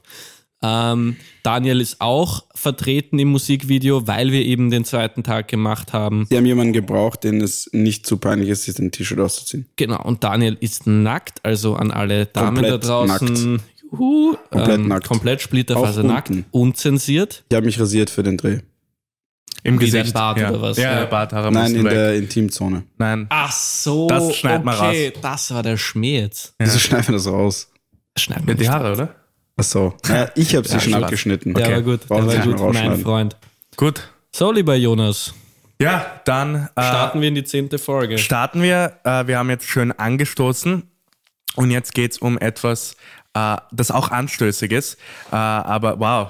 Ähm, 0.63 1.17
Daniel 1.43 1.79
ist 1.81 2.01
auch 2.01 2.45
vertreten 2.55 3.19
im 3.19 3.27
Musikvideo, 3.27 4.07
weil 4.07 4.31
wir 4.31 4.41
eben 4.43 4.71
den 4.71 4.83
zweiten 4.85 5.21
Tag 5.23 5.47
gemacht 5.47 5.93
haben. 5.93 6.25
Sie 6.29 6.37
haben 6.37 6.45
jemanden 6.45 6.73
gebraucht, 6.73 7.23
den 7.23 7.41
es 7.41 7.69
nicht 7.71 8.07
zu 8.07 8.17
peinlich 8.17 8.49
ist, 8.49 8.63
sich 8.63 8.79
ein 8.79 8.91
T-Shirt 8.91 9.19
auszuziehen. 9.19 9.67
Genau, 9.75 10.01
und 10.01 10.23
Daniel 10.23 10.57
ist 10.59 10.87
nackt, 10.87 11.43
also 11.43 11.75
an 11.75 11.91
alle 11.91 12.25
Damen 12.25 12.55
Komplett 12.55 12.83
da 12.83 13.05
draußen. 13.05 13.61
Juhu, 13.91 14.35
Komplett 14.49 14.79
ähm, 14.79 14.87
nackt. 14.87 15.07
Komplett 15.07 15.41
splitterfasernackt, 15.41 16.31
unzensiert. 16.51 17.43
Ich 17.49 17.55
habe 17.55 17.65
mich 17.65 17.79
rasiert 17.79 18.09
für 18.09 18.23
den 18.23 18.37
Dreh. 18.37 18.59
Im 19.63 19.79
Wie 19.79 19.85
Gesicht. 19.85 20.13
Bart 20.13 20.39
ja. 20.39 20.49
oder 20.49 20.61
was? 20.61 20.77
Ja, 20.77 20.91
Ja. 20.93 20.99
der 21.01 21.05
Barthaare 21.07 21.51
Nein, 21.51 21.75
in 21.75 21.83
weg. 21.83 21.91
der 21.91 22.15
Intimzone. 22.15 22.83
Nein. 22.97 23.25
Ach 23.29 23.51
so, 23.51 24.07
Das 24.07 24.35
schneiden 24.35 24.63
wir 24.65 24.73
okay, 24.73 25.11
das 25.21 25.51
war 25.53 25.63
der 25.63 25.77
Schmäh 25.77 26.19
jetzt. 26.21 26.53
Wieso 26.59 26.77
schneiden 26.79 27.07
wir 27.07 27.13
das 27.15 27.27
raus? 27.27 27.71
Schneiden 28.17 28.43
Ja, 28.43 28.47
wir 28.47 28.55
die. 28.55 28.69
Haare, 28.69 28.91
oder? 28.93 29.15
Ach 29.57 29.63
so. 29.63 29.93
Naja, 30.07 30.29
ich 30.35 30.55
habe 30.55 30.67
sie 30.67 30.73
Ja, 30.75 30.79
schon 30.79 30.91
Spaß. 30.93 31.03
abgeschnitten. 31.03 31.53
Der 31.53 31.71
war 31.71 31.81
gut, 31.81 32.01
der 32.09 32.25
war 32.27 32.37
gut, 32.39 32.73
mein. 32.73 32.99
Freund. 32.99 33.37
Gut. 33.77 34.09
So, 34.33 34.51
lieber 34.51 34.75
Jonas, 34.75 35.33
Ja, 35.81 36.19
dann 36.25 36.55
äh, 36.75 36.81
starten 36.81 37.21
wir 37.21 37.27
in 37.29 37.35
die 37.35 37.43
zehnte 37.45 37.77
Folge. 37.79 38.17
starten 38.17 38.61
wir. 38.61 38.99
Äh, 39.05 39.27
wir 39.27 39.37
haben 39.37 39.49
jetzt 39.49 39.65
schön 39.67 39.91
angestoßen 39.93 40.83
und 41.55 41.71
jetzt 41.71 41.93
geht's 41.93 42.17
um 42.17 42.37
etwas, 42.37 42.95
äh, 43.33 43.55
das 43.71 43.91
auch 43.91 44.11
anstößig 44.11 44.71
ist. 44.71 44.95
Äh, 45.31 45.35
aber 45.35 45.99
wow, 45.99 46.29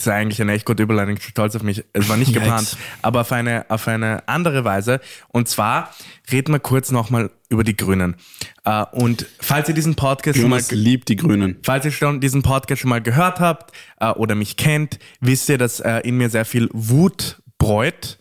ist 0.00 0.08
eigentlich 0.08 0.40
eine 0.40 0.52
echt 0.52 0.64
gute 0.64 0.82
Überleitung, 0.82 1.14
ich 1.14 1.20
bin 1.20 1.30
stolz 1.30 1.54
auf 1.56 1.62
mich. 1.62 1.84
Es 1.92 2.08
war 2.08 2.16
nicht 2.16 2.32
geplant, 2.34 2.76
aber 3.02 3.22
auf 3.22 3.32
eine, 3.32 3.66
auf 3.68 3.86
eine 3.88 4.26
andere 4.28 4.64
Weise. 4.64 5.00
Und 5.28 5.48
zwar 5.48 5.94
reden 6.30 6.52
wir 6.52 6.60
kurz 6.60 6.90
nochmal 6.90 7.30
über 7.48 7.64
die 7.64 7.76
Grünen. 7.76 8.16
Äh, 8.64 8.84
Und 8.92 9.26
falls 9.40 9.68
ihr 9.68 9.74
diesen 9.74 9.96
Podcast 9.96 10.38
schon 10.38 10.50
mal 10.50 10.56
Jonas 10.56 10.70
liebt 10.70 11.08
die 11.08 11.16
Grünen. 11.16 11.58
Falls 11.64 11.84
ihr 11.84 11.90
schon 11.90 12.20
diesen 12.20 12.42
Podcast 12.42 12.82
schon 12.82 12.90
mal 12.90 13.02
gehört 13.02 13.40
habt 13.40 13.72
äh, 14.00 14.10
oder 14.10 14.34
mich 14.34 14.56
kennt, 14.56 14.98
wisst 15.20 15.48
ihr, 15.48 15.58
dass 15.58 15.80
äh, 15.80 15.98
in 16.00 16.16
mir 16.16 16.30
sehr 16.30 16.44
viel 16.44 16.68
Wut 16.72 17.42
bräut. 17.58 18.18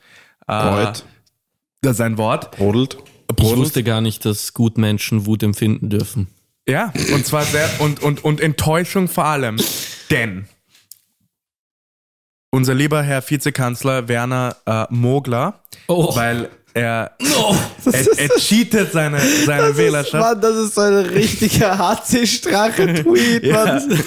Bräut. 0.47 1.05
Das 1.81 1.93
ist 1.93 2.01
ein 2.01 2.17
Wort. 2.17 2.51
Brodelt. 2.57 2.97
Ich 3.37 3.43
wusste 3.43 3.83
gar 3.83 4.01
nicht, 4.01 4.25
dass 4.25 4.53
Gutmenschen 4.53 5.25
Wut 5.27 5.43
empfinden 5.43 5.89
dürfen. 5.89 6.27
Ja, 6.67 6.91
und 7.13 7.25
zwar 7.25 7.43
sehr 7.43 7.69
und, 7.79 8.01
und, 8.01 8.23
und 8.23 8.41
Enttäuschung 8.41 9.07
vor 9.07 9.25
allem. 9.25 9.57
Denn 10.09 10.47
unser 12.51 12.73
lieber 12.73 13.01
Herr 13.03 13.21
Vizekanzler 13.27 14.07
Werner 14.07 14.55
äh, 14.65 14.85
Mogler, 14.89 15.59
Oh. 15.87 16.15
weil 16.15 16.49
er, 16.75 17.11
er, 17.17 18.17
er 18.17 18.29
cheatet 18.37 18.91
seine, 18.93 19.19
seine 19.45 19.75
Wählerschaft. 19.75 20.13
Mann, 20.23 20.39
das 20.39 20.55
ist 20.55 20.75
so 20.75 20.81
ein 20.81 20.93
richtiger 20.97 21.77
HC-Strache-Tweet, 21.79 23.51
Mann. 23.51 23.99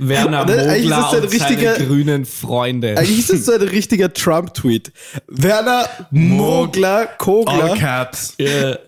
Werner 0.00 0.42
Oder? 0.42 0.70
Eigentlich 0.70 0.84
ist 0.84 0.90
Mogler 0.90 1.00
das 1.00 1.14
ein 1.14 1.24
richtiger- 1.28 1.74
grünen 1.76 2.24
Freunde. 2.26 2.96
Eigentlich 2.98 3.18
ist 3.20 3.30
das 3.32 3.44
so 3.44 3.52
ein 3.52 3.62
richtiger 3.68 4.12
Trump-Tweet. 4.12 4.92
Werner 5.28 5.88
Mogler, 6.10 6.98
All 6.98 7.08
Kogler 7.18 7.76
caps. 7.76 8.34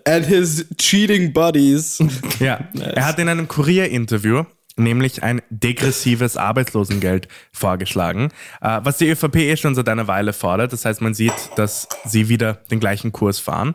and 0.07 0.27
his 0.27 0.67
cheating 0.77 1.33
buddies. 1.33 1.99
Ja, 2.41 2.59
er 2.81 3.07
hat 3.07 3.19
in 3.21 3.29
einem 3.29 3.47
Kurier-Interview 3.47 4.43
nämlich 4.77 5.23
ein 5.23 5.43
degressives 5.51 6.37
Arbeitslosengeld 6.37 7.29
vorgeschlagen, 7.53 8.29
äh, 8.61 8.81
was 8.83 8.99
die 8.99 9.09
ÖVP 9.09 9.37
eh 9.37 9.57
schon 9.57 9.75
seit 9.75 9.89
einer 9.89 10.07
Weile 10.07 10.33
fordert. 10.33 10.73
Das 10.73 10.85
heißt, 10.85 11.01
man 11.01 11.15
sieht, 11.15 11.33
dass 11.57 11.89
sie 12.05 12.29
wieder 12.29 12.55
den 12.71 12.81
gleichen 12.81 13.13
Kurs 13.13 13.39
fahren 13.39 13.75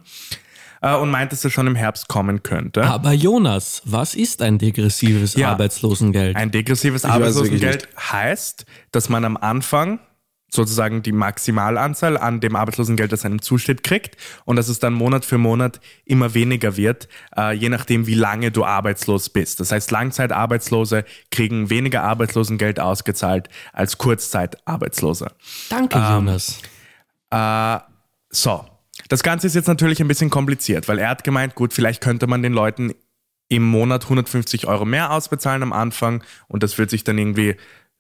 äh, 0.82 0.96
und 0.96 1.10
meint, 1.12 1.32
dass 1.32 1.44
es 1.46 1.52
schon 1.54 1.68
im 1.68 1.75
Herbst 1.75 2.08
kommen 2.08 2.44
könnte. 2.44 2.84
Aber 2.84 3.12
Jonas, 3.14 3.82
was 3.86 4.16
ist 4.16 4.42
ein 4.42 4.58
degressives 4.58 5.36
Ja. 5.36 5.52
Arbeitslosengeld? 5.52 6.36
Ein 6.36 6.52
degressives 6.52 7.04
wirklich 7.04 7.14
Arbeitslosengeld 7.14 7.88
heißt, 7.98 8.66
dass 8.92 9.10
man 9.10 9.25
am 9.25 9.38
Anfang 9.38 10.00
sozusagen 10.50 11.04
die 11.04 11.12
Maximalanzahl 11.12 12.18
an 12.18 12.40
dem 12.40 12.56
Arbeitslosengeld, 12.56 13.12
das 13.12 13.25
einem 13.25 13.42
zusteht, 13.42 13.84
kriegt 13.84 14.18
und 14.46 14.56
dass 14.56 14.70
es 14.70 14.80
dann 14.80 14.94
Monat 14.94 15.25
für 15.25 15.38
Monat 15.38 15.80
immer 16.06 16.34
weniger 16.34 16.78
wird, 16.78 17.08
äh, 17.36 17.54
je 17.54 17.70
nachdem, 17.70 18.08
wie 18.08 18.14
lange 18.14 18.52
du 18.52 18.64
arbeitslos 18.64 19.30
bist. 19.30 19.60
Das 19.60 19.72
heißt, 19.72 19.92
Langzeitarbeitslose 19.92 21.06
kriegen 21.32 21.70
weniger 21.70 22.04
Arbeitslosengeld 22.04 22.80
ausgezahlt 22.80 23.50
als 23.74 23.98
Kurzzeitarbeitslose. 23.98 25.32
Danke, 25.70 25.98
Jonas. 25.98 26.60
Äh, 27.32 27.80
so, 28.30 28.66
das 29.10 29.24
Ganze 29.24 29.48
ist 29.48 29.56
jetzt 29.56 29.68
natürlich 29.68 30.02
ein 30.02 30.08
bisschen 30.08 30.30
kompliziert, 30.30 30.88
weil 30.88 31.00
er 31.00 31.10
hat 31.10 31.24
gemeint, 31.24 31.56
gut, 31.56 31.74
vielleicht 31.74 32.02
könnte 32.02 32.28
man 32.28 32.42
den 32.42 32.54
Leuten 32.54 32.94
im 33.50 33.64
Monat 33.64 34.04
150 34.04 34.68
Euro 34.68 34.86
mehr 34.86 35.12
ausbezahlen 35.12 35.64
am 35.64 35.74
Anfang 35.74 36.24
und 36.48 36.64
das 36.64 36.78
wird 36.78 36.90
sich 36.90 37.04
dann 37.04 37.18
irgendwie 37.18 37.56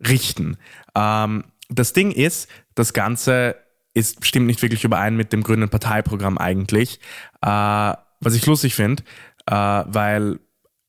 richten. 0.05 0.57
Ähm, 0.95 1.43
das 1.69 1.93
Ding 1.93 2.11
ist, 2.11 2.49
das 2.75 2.93
Ganze 2.93 3.55
ist, 3.93 4.25
stimmt 4.25 4.47
nicht 4.47 4.61
wirklich 4.61 4.83
überein 4.83 5.15
mit 5.15 5.33
dem 5.33 5.43
grünen 5.43 5.69
Parteiprogramm 5.69 6.37
eigentlich, 6.37 6.99
äh, 7.41 7.47
was 7.47 8.35
ich 8.35 8.45
lustig 8.45 8.75
finde, 8.75 9.03
äh, 9.45 9.53
weil 9.53 10.39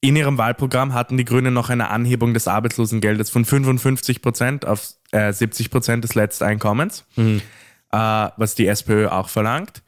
in 0.01 0.17
ihrem 0.17 0.39
Wahlprogramm 0.39 0.93
hatten 0.93 1.17
die 1.17 1.25
Grünen 1.25 1.55
noch 1.55 1.71
eine 1.71 1.89
Anhebung 1.89 2.35
des 2.35 2.49
Arbeitslosengeldes 2.49 3.31
von 3.31 3.45
55 3.45 4.23
Prozent 4.23 4.67
auf 4.67 4.95
äh, 5.13 5.33
70 5.33 5.71
Prozent 5.71 6.05
des 6.05 6.15
Letzteinkommens, 6.15 7.05
äh, 7.93 7.99
was 8.37 8.55
die 8.55 8.67
SPÖ 8.67 9.09
auch 9.09 9.29
verlangt, 9.29 9.83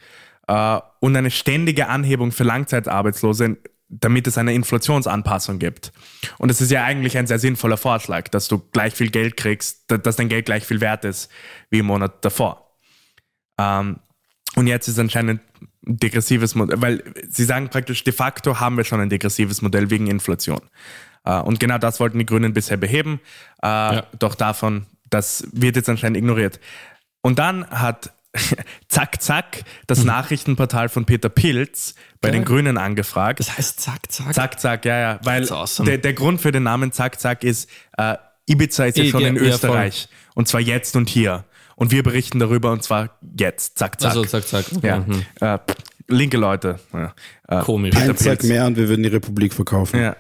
äh, 0.47 0.81
und 1.01 1.17
eine 1.17 1.31
ständige 1.31 1.89
Anhebung 1.89 2.33
für 2.33 2.45
Langzeitarbeitslose, 2.45 3.59
damit 3.89 4.27
es 4.27 4.37
eine 4.39 4.53
Inflationsanpassung 4.55 5.59
gibt. 5.59 5.93
Und 6.39 6.51
es 6.51 6.61
ist 6.61 6.71
ja 6.71 6.85
eigentlich 6.85 7.17
ein 7.17 7.27
sehr 7.27 7.39
sinnvoller 7.39 7.77
Vorschlag, 7.79 8.29
dass 8.29 8.49
du 8.49 8.59
gleich 8.59 8.95
viel 8.95 9.11
Geld 9.11 9.37
kriegst, 9.37 9.85
da- 9.91 9.97
dass 9.99 10.17
dein 10.17 10.29
Geld 10.29 10.47
gleich 10.47 10.65
viel 10.65 10.81
wert 10.81 11.05
ist 11.05 11.31
wie 11.71 11.79
im 11.79 11.87
Monat 11.87 12.25
davor. 12.25 12.77
Ähm, 13.59 13.99
und 14.57 14.67
jetzt 14.67 14.89
ist 14.89 14.99
anscheinend 14.99 15.41
ein 15.87 15.97
degressives 15.97 16.55
Modell, 16.55 16.81
weil 16.83 17.03
sie 17.29 17.45
sagen 17.45 17.69
praktisch, 17.71 18.05
de 18.05 18.13
facto 18.13 18.61
haben 18.61 18.77
wir 18.77 18.85
schon 18.85 19.01
ein 19.01 19.09
degressives 19.11 19.63
Modell 19.63 19.91
wegen 19.91 20.07
Inflation. 20.07 20.61
Äh, 21.25 21.41
und 21.41 21.59
genau 21.61 21.79
das 21.79 21.99
wollten 22.01 22.19
die 22.19 22.27
Grünen 22.27 22.53
bisher 22.53 22.77
beheben. 22.77 23.21
Äh, 23.63 24.03
Doch 24.19 24.35
davon, 24.35 24.87
das 25.11 25.47
wird 25.53 25.77
jetzt 25.77 25.89
anscheinend 25.89 26.19
ignoriert. 26.19 26.61
Und 27.23 27.39
dann 27.39 27.67
hat 27.71 28.13
Zack 28.89 29.23
Zack, 29.23 29.65
das 29.87 30.05
Nachrichtenportal 30.05 30.89
von 30.89 31.05
Peter 31.07 31.29
Pilz, 31.29 31.95
bei 32.21 32.31
den 32.31 32.45
Grünen 32.45 32.77
angefragt. 32.79 33.41
Das 33.41 33.57
heißt 33.57 33.81
zack, 33.81 34.11
zack. 34.13 34.35
Zack 34.35 34.61
Zack, 34.61 34.85
ja, 34.85 34.99
ja. 34.99 35.21
Weil 35.23 35.51
awesome. 35.51 35.89
der, 35.89 35.99
der 35.99 36.13
Grund 36.13 36.41
für 36.41 36.53
den 36.53 36.63
Namen 36.65 36.93
Zack 36.93 37.19
Zack 37.21 37.43
ist, 37.45 37.69
äh, 37.97 38.17
Ibiza 38.47 38.85
ist 38.87 38.97
ja 38.99 39.05
schon 39.07 39.23
in 39.25 39.35
ja, 39.37 39.41
voll. 39.43 39.49
Österreich. 39.51 40.09
und 40.35 40.49
zwar 40.49 40.61
jetzt 40.61 40.97
und 40.97 41.09
hier. 41.09 41.45
Und 41.77 41.91
wir 41.93 42.03
berichten 42.03 42.39
darüber 42.39 42.73
und 42.73 42.83
zwar 42.83 43.19
jetzt. 43.39 43.79
Zack 43.79 44.01
Zack. 44.01 44.11
Also 44.11 44.25
zack, 44.25 44.47
zack. 44.47 44.65
Okay. 44.75 44.87
Ja, 44.87 44.99
Mhm. 44.99 45.25
äh, 45.41 45.59
linke 46.09 46.37
Leute. 46.37 46.81
Ja. 46.93 47.15
Äh, 47.49 47.63
Komisch. 47.63 47.95
Peter 47.95 48.11
Ein 48.11 48.17
Zack 48.17 48.39
Pilz. 48.41 48.49
mehr 48.51 48.67
und 48.67 48.77
wir 48.77 48.89
würden 48.89 49.03
die 49.05 49.09
Republik 49.11 49.55
verkaufen. 49.55 50.01
Ja. 50.01 50.17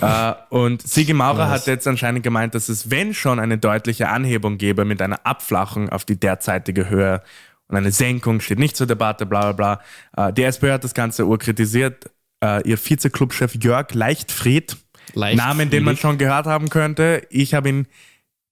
Äh, 0.00 0.32
und 0.50 0.82
Sigi 0.82 1.12
Maurer 1.12 1.48
hat 1.48 1.66
jetzt 1.66 1.86
anscheinend 1.86 2.22
gemeint, 2.22 2.54
dass 2.54 2.68
es, 2.68 2.90
wenn 2.90 3.14
schon 3.14 3.38
eine 3.40 3.58
deutliche 3.58 4.08
Anhebung 4.08 4.58
gäbe 4.58 4.84
mit 4.84 5.02
einer 5.02 5.24
Abflachung 5.24 5.88
auf 5.88 6.04
die 6.04 6.18
derzeitige 6.18 6.88
Höhe 6.88 7.22
und 7.68 7.76
eine 7.76 7.90
Senkung 7.90 8.40
steht 8.40 8.58
nicht 8.58 8.76
zur 8.76 8.86
Debatte, 8.86 9.26
bla 9.26 9.52
bla 9.52 9.80
bla. 10.14 10.28
Äh, 10.28 10.32
die 10.32 10.44
SPÖ 10.44 10.72
hat 10.72 10.84
das 10.84 10.94
Ganze 10.94 11.26
urkritisiert. 11.26 12.10
Äh, 12.42 12.68
ihr 12.68 12.78
Vize-Clubchef 12.78 13.56
Jörg 13.56 13.94
Leichtfried, 13.94 14.76
Leichtfried. 15.14 15.46
Namen, 15.46 15.70
den 15.70 15.84
man 15.84 15.96
schon 15.96 16.18
gehört 16.18 16.46
haben 16.46 16.68
könnte. 16.68 17.26
Ich 17.30 17.54
habe 17.54 17.68
ihn 17.68 17.86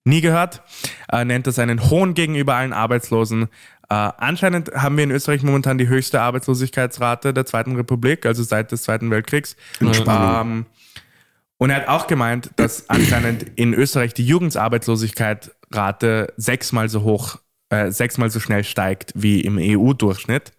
nie 0.05 0.21
gehört. 0.21 0.63
Äh, 1.13 1.25
nennt 1.25 1.47
das 1.47 1.59
einen 1.59 1.91
Hohn 1.91 2.15
gegenüber 2.15 2.55
allen 2.57 2.73
Arbeitslosen. 2.73 3.49
Äh, 3.89 3.95
anscheinend 3.95 4.73
haben 4.73 4.97
wir 4.97 5.05
in 5.05 5.11
Österreich 5.11 5.43
momentan 5.43 5.79
die 5.79 5.89
höchste 5.89 6.21
Arbeitslosigkeitsrate 6.21 7.35
der 7.35 7.47
Zweiten 7.47 7.77
Republik, 7.77 8.27
also 8.27 8.43
seit 8.43 8.73
des 8.73 8.83
Zweiten 8.83 9.11
Weltkriegs. 9.11 9.57
Ähm, 9.81 10.67
und 11.65 11.71
er 11.71 11.77
hat 11.77 11.89
auch 11.89 12.07
gemeint, 12.07 12.51
dass 12.57 12.91
anscheinend 12.91 13.47
in 13.57 13.73
Österreich 13.73 14.13
die 14.13 14.27
Jugendarbeitslosigkeit-Rate 14.27 16.35
sechsmal 16.37 16.91
so 16.91 17.05
hoch, 17.05 17.39
äh, 17.71 17.91
sechsmal 17.91 18.29
so 18.29 18.39
schnell 18.39 18.65
steigt 18.65 19.13
wie 19.15 19.41
im 19.41 19.57
EU-Durchschnitt. 19.59 20.53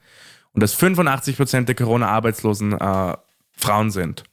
Und 0.54 0.64
dass 0.64 0.74
85 0.74 1.38
Prozent 1.38 1.70
der 1.70 1.76
Corona-Arbeitslosen 1.76 2.74
äh, 2.74 3.14
Frauen 3.56 3.92
sind. 3.92 4.24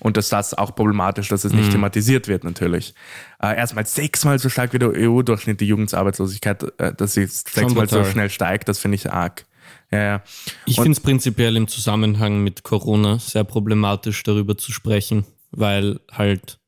Und 0.00 0.16
dass 0.16 0.28
das 0.28 0.52
auch 0.52 0.74
problematisch, 0.74 1.28
dass 1.28 1.44
es 1.44 1.52
nicht 1.52 1.70
thematisiert 1.70 2.26
wird, 2.26 2.42
natürlich. 2.42 2.92
Äh, 3.40 3.56
erstmal 3.56 3.86
sechsmal 3.86 4.40
so 4.40 4.48
stark 4.48 4.72
wie 4.72 4.80
der 4.80 4.90
EU-Durchschnitt, 4.96 5.60
die 5.60 5.68
Jugendarbeitslosigkeit, 5.68 6.80
äh, 6.80 6.92
dass 6.92 7.14
sie 7.14 7.26
sechsmal 7.26 7.88
so 7.88 8.02
schnell 8.02 8.30
steigt, 8.30 8.68
das 8.68 8.80
finde 8.80 8.96
ich 8.96 9.08
arg. 9.08 9.46
Ja, 9.92 10.02
ja. 10.02 10.22
Ich 10.64 10.74
finde 10.74 10.90
es 10.90 11.00
prinzipiell 11.00 11.56
im 11.56 11.68
Zusammenhang 11.68 12.42
mit 12.42 12.64
Corona 12.64 13.20
sehr 13.20 13.44
problematisch, 13.44 14.24
darüber 14.24 14.58
zu 14.58 14.72
sprechen, 14.72 15.24
weil 15.50 16.00
halt, 16.12 16.58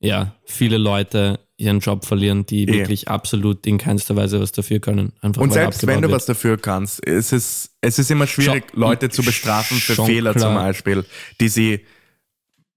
ja, 0.00 0.34
viele 0.44 0.78
Leute 0.78 1.40
ihren 1.58 1.80
Job 1.80 2.04
verlieren, 2.04 2.44
die 2.44 2.68
wirklich 2.68 3.08
absolut 3.08 3.66
in 3.66 3.78
keinster 3.78 4.14
Weise 4.14 4.40
was 4.40 4.52
dafür 4.52 4.78
können. 4.78 5.12
Einfach 5.22 5.40
Und 5.40 5.52
selbst 5.54 5.86
wenn 5.86 6.02
du 6.02 6.08
wird. 6.08 6.12
was 6.16 6.26
dafür 6.26 6.58
kannst, 6.58 7.06
es 7.06 7.32
ist, 7.32 7.70
es 7.80 7.98
ist 7.98 8.10
immer 8.10 8.26
schwierig, 8.26 8.64
Schon- 8.70 8.80
Leute 8.80 9.08
zu 9.08 9.22
bestrafen 9.22 9.78
für 9.78 9.94
Fehler 10.04 10.32
klar. 10.34 10.44
zum 10.44 10.54
Beispiel, 10.54 11.04
die 11.40 11.48
sie, 11.48 11.80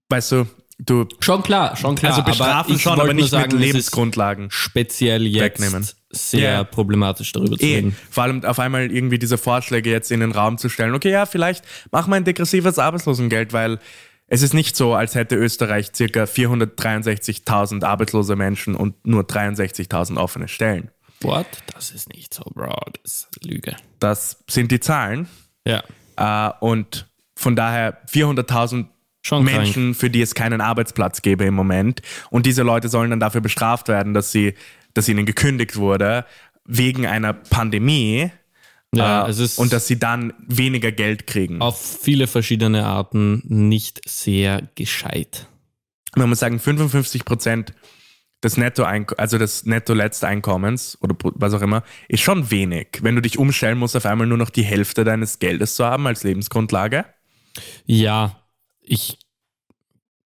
weißt 0.09 0.31
du, 0.31 0.45
du, 0.79 1.05
Schon 1.19 1.43
klar, 1.43 1.75
schon 1.75 1.95
klar. 1.95 2.13
also 2.13 2.23
bestrafen 2.23 2.71
aber 2.71 2.79
schon, 2.79 2.99
aber 3.01 3.13
nicht 3.13 3.29
sagen, 3.29 3.51
mit 3.51 3.61
Lebensgrundlagen. 3.65 4.47
Speziell 4.49 5.27
jetzt 5.27 5.43
wegnehmen. 5.61 5.85
sehr 6.11 6.51
Ja. 6.53 6.63
problematisch 6.63 7.33
darüber 7.33 7.57
zu 7.57 7.65
Eh, 7.65 7.75
reden. 7.75 7.95
vor 8.09 8.23
allem 8.23 8.45
auf 8.45 8.59
einmal 8.59 8.89
irgendwie 8.91 9.19
diese 9.19 9.37
Vorschläge 9.37 9.91
jetzt 9.91 10.09
in 10.09 10.21
den 10.21 10.31
Raum 10.31 10.57
zu 10.57 10.69
stellen. 10.69 10.95
Okay, 10.95 11.11
ja, 11.11 11.25
vielleicht 11.25 11.65
machen 11.91 12.11
wir 12.11 12.15
ein 12.15 12.23
degressives 12.23 12.79
Arbeitslosengeld, 12.79 13.51
weil 13.51 13.77
es 14.29 14.43
ist 14.43 14.53
nicht 14.53 14.75
so, 14.75 14.93
als 14.93 15.15
hätte 15.15 15.35
Österreich 15.35 15.91
circa 15.93 16.23
463.000 16.23 17.83
arbeitslose 17.83 18.35
Menschen 18.35 18.75
und 18.75 19.05
nur 19.05 19.23
63.000 19.23 20.17
offene 20.17 20.47
Stellen. 20.47 20.91
What? 21.21 21.47
Das 21.73 21.91
ist 21.91 22.13
nicht 22.13 22.33
so, 22.33 22.43
Bro. 22.53 22.75
Das 23.01 23.13
ist 23.13 23.43
Lüge. 23.43 23.75
Das 23.99 24.43
sind 24.49 24.71
die 24.71 24.79
Zahlen. 24.79 25.27
Ja. 25.65 25.83
Äh, 26.15 26.53
und 26.59 27.09
von 27.35 27.55
daher 27.55 28.05
400.000 28.07 28.85
Schon 29.21 29.43
Menschen, 29.43 29.95
für 29.95 30.09
die 30.09 30.21
es 30.21 30.33
keinen 30.33 30.61
Arbeitsplatz 30.61 31.21
gäbe 31.21 31.43
im 31.43 31.53
Moment. 31.53 32.01
Und 32.29 32.45
diese 32.45 32.63
Leute 32.63 32.87
sollen 32.87 33.09
dann 33.09 33.19
dafür 33.19 33.41
bestraft 33.41 33.89
werden, 33.89 34.13
dass, 34.13 34.31
sie, 34.31 34.53
dass 34.93 35.09
ihnen 35.09 35.25
gekündigt 35.25 35.75
wurde 35.75 36.25
wegen 36.63 37.05
einer 37.05 37.33
Pandemie 37.33 38.31
Ja, 38.95 39.27
äh, 39.27 39.29
es 39.29 39.39
ist 39.39 39.59
und 39.59 39.71
dass 39.71 39.87
sie 39.87 39.99
dann 39.99 40.33
weniger 40.47 40.91
Geld 40.91 41.27
kriegen. 41.27 41.61
auf 41.61 41.99
viele 42.01 42.27
verschiedene 42.27 42.85
Arten 42.85 43.43
nicht 43.45 44.01
sehr 44.09 44.67
gescheit. 44.75 45.47
Man 46.15 46.29
muss 46.29 46.39
sagen, 46.39 46.59
55 46.59 47.23
Prozent 47.23 47.73
des 48.43 48.57
Netto 48.57 48.83
also 48.83 49.37
des 49.37 49.65
Netto 49.65 49.93
Letzteinkommens 49.93 50.97
oder 51.01 51.15
was 51.35 51.53
auch 51.53 51.61
immer, 51.61 51.83
ist 52.07 52.21
schon 52.21 52.49
wenig. 52.51 52.99
Wenn 53.01 53.15
du 53.15 53.21
dich 53.21 53.37
umstellen 53.37 53.77
musst, 53.77 53.95
auf 53.95 54.05
einmal 54.05 54.25
nur 54.27 54.37
noch 54.37 54.49
die 54.49 54.63
Hälfte 54.63 55.03
deines 55.03 55.39
Geldes 55.39 55.75
zu 55.75 55.85
haben 55.85 56.07
als 56.07 56.23
Lebensgrundlage. 56.23 57.05
Ja, 57.85 58.41
ich. 58.81 59.19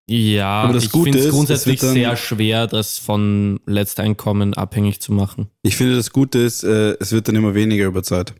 Ja, 0.07 0.63
Aber 0.63 0.73
das 0.73 0.83
ich 0.85 0.91
Gute 0.91 1.11
finde 1.13 1.27
es 1.27 1.33
grundsätzlich 1.33 1.79
dann- 1.79 1.93
sehr 1.93 2.15
schwer, 2.17 2.67
das 2.67 2.99
von 2.99 3.59
Letzteinkommen 3.65 4.53
abhängig 4.53 4.99
zu 5.01 5.11
machen. 5.13 5.47
Ich 5.63 5.75
finde, 5.77 5.95
das 5.95 6.11
Gute 6.11 6.39
ist, 6.39 6.63
äh, 6.63 6.95
es 6.99 7.13
wird 7.13 7.27
dann 7.29 7.35
immer 7.35 7.55
weniger 7.55 7.85
über 7.85 8.03
Zeit. 8.03 8.33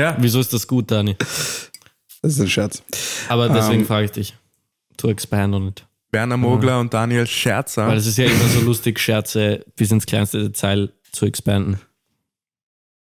Ja. 0.00 0.16
Wieso 0.18 0.40
ist 0.40 0.52
das 0.52 0.66
gut, 0.66 0.90
Dani? 0.90 1.16
Das 1.18 1.70
ist 2.32 2.40
ein 2.40 2.48
Scherz. 2.48 2.82
Aber 3.28 3.48
deswegen 3.48 3.80
Ähm, 3.80 3.86
frage 3.86 4.06
ich 4.06 4.10
dich. 4.12 4.36
To 4.96 5.08
expand 5.10 5.54
on 5.54 5.68
it. 5.68 5.86
Werner 6.12 6.36
Mogler 6.36 6.80
und 6.80 6.92
Daniel 6.92 7.26
Scherzer. 7.26 7.86
Weil 7.86 7.98
es 7.98 8.06
ist 8.06 8.18
ja 8.18 8.24
immer 8.26 8.48
so 8.48 8.60
lustig, 8.60 8.98
Scherze 8.98 9.64
bis 9.76 9.90
ins 9.92 10.06
kleinste 10.06 10.42
Detail 10.42 10.92
zu 11.12 11.26
expanden. 11.26 11.78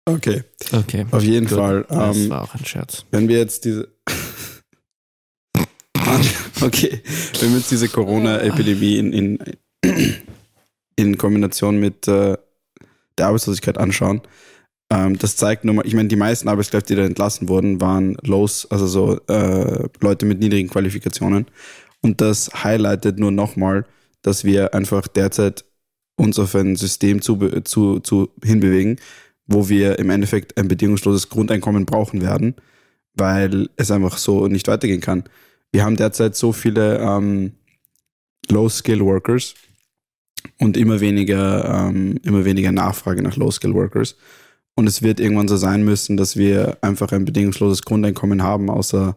Okay, 0.07 0.43
Okay. 0.73 1.07
auf 1.11 1.23
jeden 1.23 1.47
Gut. 1.47 1.59
Fall. 1.59 1.87
Das 1.89 2.17
Ähm, 2.17 2.31
war 2.31 2.43
auch 2.43 2.55
ein 2.55 2.65
Scherz. 2.65 3.05
wenn 3.11 3.29
wir 3.29 3.39
jetzt 3.39 3.65
diese. 3.65 3.89
okay, 6.63 7.03
wenn 7.41 7.51
wir 7.51 7.59
jetzt 7.59 7.71
diese 7.71 7.89
Corona-Epidemie 7.89 8.97
in, 8.99 9.13
in, 9.13 9.39
in 10.97 11.19
Kombination 11.19 11.79
mit 11.79 12.09
äh, 12.09 12.37
der 13.19 13.27
Arbeitslosigkeit 13.27 13.79
anschauen, 13.79 14.23
ähm, 14.91 15.19
das 15.19 15.37
zeigt 15.37 15.65
nur 15.65 15.75
mal, 15.75 15.87
ich 15.87 15.95
meine, 15.95 16.09
die 16.09 16.17
meisten 16.17 16.49
Arbeitskräfte, 16.49 16.95
die 16.95 17.01
da 17.01 17.07
entlassen 17.07 17.49
wurden, 17.49 17.81
waren 17.81 18.17
Lows, 18.23 18.67
also 18.71 18.87
so 18.87 19.21
äh, 19.27 19.89
Leute 20.01 20.27
mit 20.27 20.41
niedrigen 20.41 20.69
Qualifikationen. 20.69 21.47
Und 22.01 22.21
das 22.21 22.51
highlightet 22.65 23.19
nur 23.19 23.31
nochmal, 23.31 23.85
dass 24.23 24.45
wir 24.45 24.75
einfach 24.75 25.07
derzeit 25.09 25.65
uns 26.17 26.39
auf 26.39 26.55
ein 26.55 26.77
System 26.77 27.23
zu, 27.23 27.37
zu, 27.63 28.01
zu 28.01 28.31
hinbewegen, 28.43 28.99
wo 29.47 29.69
wir 29.69 29.99
im 29.99 30.11
Endeffekt 30.11 30.59
ein 30.59 30.69
bedingungsloses 30.69 31.29
Grundeinkommen 31.29 31.87
brauchen 31.87 32.23
werden, 32.23 32.55
weil 33.15 33.69
es 33.77 33.91
einfach 33.91 34.19
so 34.19 34.47
nicht 34.49 34.69
weitergehen 34.69 35.01
kann. 35.01 35.25
Wir 35.71 35.85
haben 35.85 35.97
derzeit 35.97 36.35
so 36.35 36.53
viele 36.53 36.99
ähm, 36.99 37.53
Low-Skill-Workers 38.49 39.55
und 40.59 40.77
immer 40.77 41.01
weniger, 41.01 41.89
ähm, 41.89 42.19
immer 42.23 42.45
weniger 42.45 42.73
Nachfrage 42.73 43.23
nach 43.23 43.37
Low-Skill-Workers. 43.37 44.17
Und 44.79 44.87
es 44.87 45.03
wird 45.03 45.19
irgendwann 45.19 45.49
so 45.49 45.57
sein 45.57 45.83
müssen, 45.83 46.17
dass 46.17 46.37
wir 46.37 46.79
einfach 46.83 47.11
ein 47.11 47.25
bedingungsloses 47.25 47.83
Grundeinkommen 47.83 48.45
haben, 48.45 48.71
außer 48.71 49.17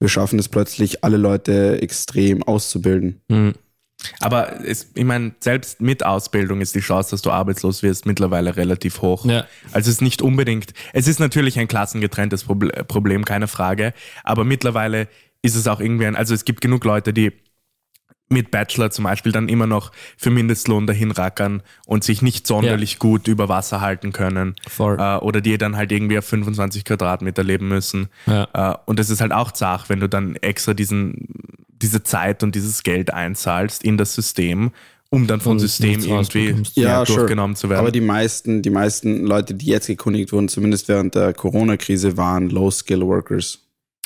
wir 0.00 0.08
schaffen 0.08 0.36
es 0.40 0.48
plötzlich, 0.48 1.04
alle 1.04 1.16
Leute 1.16 1.80
extrem 1.80 2.42
auszubilden. 2.42 3.20
Hm. 3.30 3.54
Aber 4.18 4.64
es, 4.66 4.90
ich 4.96 5.04
meine, 5.04 5.36
selbst 5.38 5.80
mit 5.80 6.04
Ausbildung 6.04 6.60
ist 6.60 6.74
die 6.74 6.80
Chance, 6.80 7.12
dass 7.12 7.22
du 7.22 7.30
arbeitslos 7.30 7.84
wirst, 7.84 8.04
mittlerweile 8.04 8.56
relativ 8.56 9.00
hoch. 9.00 9.24
Ja. 9.26 9.46
Also 9.70 9.90
es 9.90 9.98
ist 9.98 10.02
nicht 10.02 10.22
unbedingt, 10.22 10.72
es 10.92 11.06
ist 11.06 11.20
natürlich 11.20 11.56
ein 11.60 11.68
klassengetrenntes 11.68 12.44
Proble- 12.48 12.82
Problem, 12.82 13.24
keine 13.24 13.46
Frage. 13.46 13.94
Aber 14.24 14.42
mittlerweile 14.42 15.06
ist 15.40 15.54
es 15.54 15.68
auch 15.68 15.78
irgendwie 15.78 16.06
ein, 16.06 16.16
also 16.16 16.34
es 16.34 16.44
gibt 16.44 16.62
genug 16.62 16.84
Leute, 16.84 17.12
die 17.12 17.30
mit 18.30 18.50
Bachelor 18.50 18.90
zum 18.90 19.04
Beispiel 19.04 19.32
dann 19.32 19.48
immer 19.48 19.66
noch 19.66 19.90
für 20.16 20.30
Mindestlohn 20.30 20.86
dahin 20.86 21.10
rackern 21.10 21.62
und 21.86 22.04
sich 22.04 22.22
nicht 22.22 22.46
sonderlich 22.46 22.98
gut 22.98 23.28
über 23.28 23.48
Wasser 23.48 23.80
halten 23.80 24.12
können. 24.12 24.54
Voll. 24.68 24.96
Äh, 24.98 25.16
oder 25.16 25.40
die 25.40 25.58
dann 25.58 25.76
halt 25.76 25.90
irgendwie 25.90 26.16
auf 26.16 26.24
25 26.24 26.84
Quadratmeter 26.84 27.42
leben 27.42 27.68
müssen. 27.68 28.08
Ja. 28.26 28.48
Äh, 28.52 28.76
und 28.86 28.98
das 28.98 29.10
ist 29.10 29.20
halt 29.20 29.32
auch 29.32 29.50
zart, 29.50 29.88
wenn 29.88 30.00
du 30.00 30.08
dann 30.08 30.36
extra 30.36 30.74
diesen, 30.74 31.26
diese 31.68 32.04
Zeit 32.04 32.42
und 32.44 32.54
dieses 32.54 32.84
Geld 32.84 33.12
einzahlst 33.12 33.82
in 33.82 33.98
das 33.98 34.14
System, 34.14 34.70
um 35.10 35.26
dann 35.26 35.40
vom 35.40 35.52
Und 35.52 35.58
System 35.58 36.00
irgendwie 36.00 36.54
ja, 36.74 37.04
sure. 37.04 37.18
durchgenommen 37.18 37.56
zu 37.56 37.68
werden. 37.68 37.80
Aber 37.80 37.90
die 37.90 38.00
meisten, 38.00 38.62
die 38.62 38.70
meisten 38.70 39.26
Leute, 39.26 39.54
die 39.54 39.66
jetzt 39.66 39.88
gekündigt 39.88 40.32
wurden, 40.32 40.48
zumindest 40.48 40.86
während 40.86 41.16
der 41.16 41.34
Corona-Krise, 41.34 42.16
waren 42.16 42.48
Low-Skill-Workers. 42.48 43.58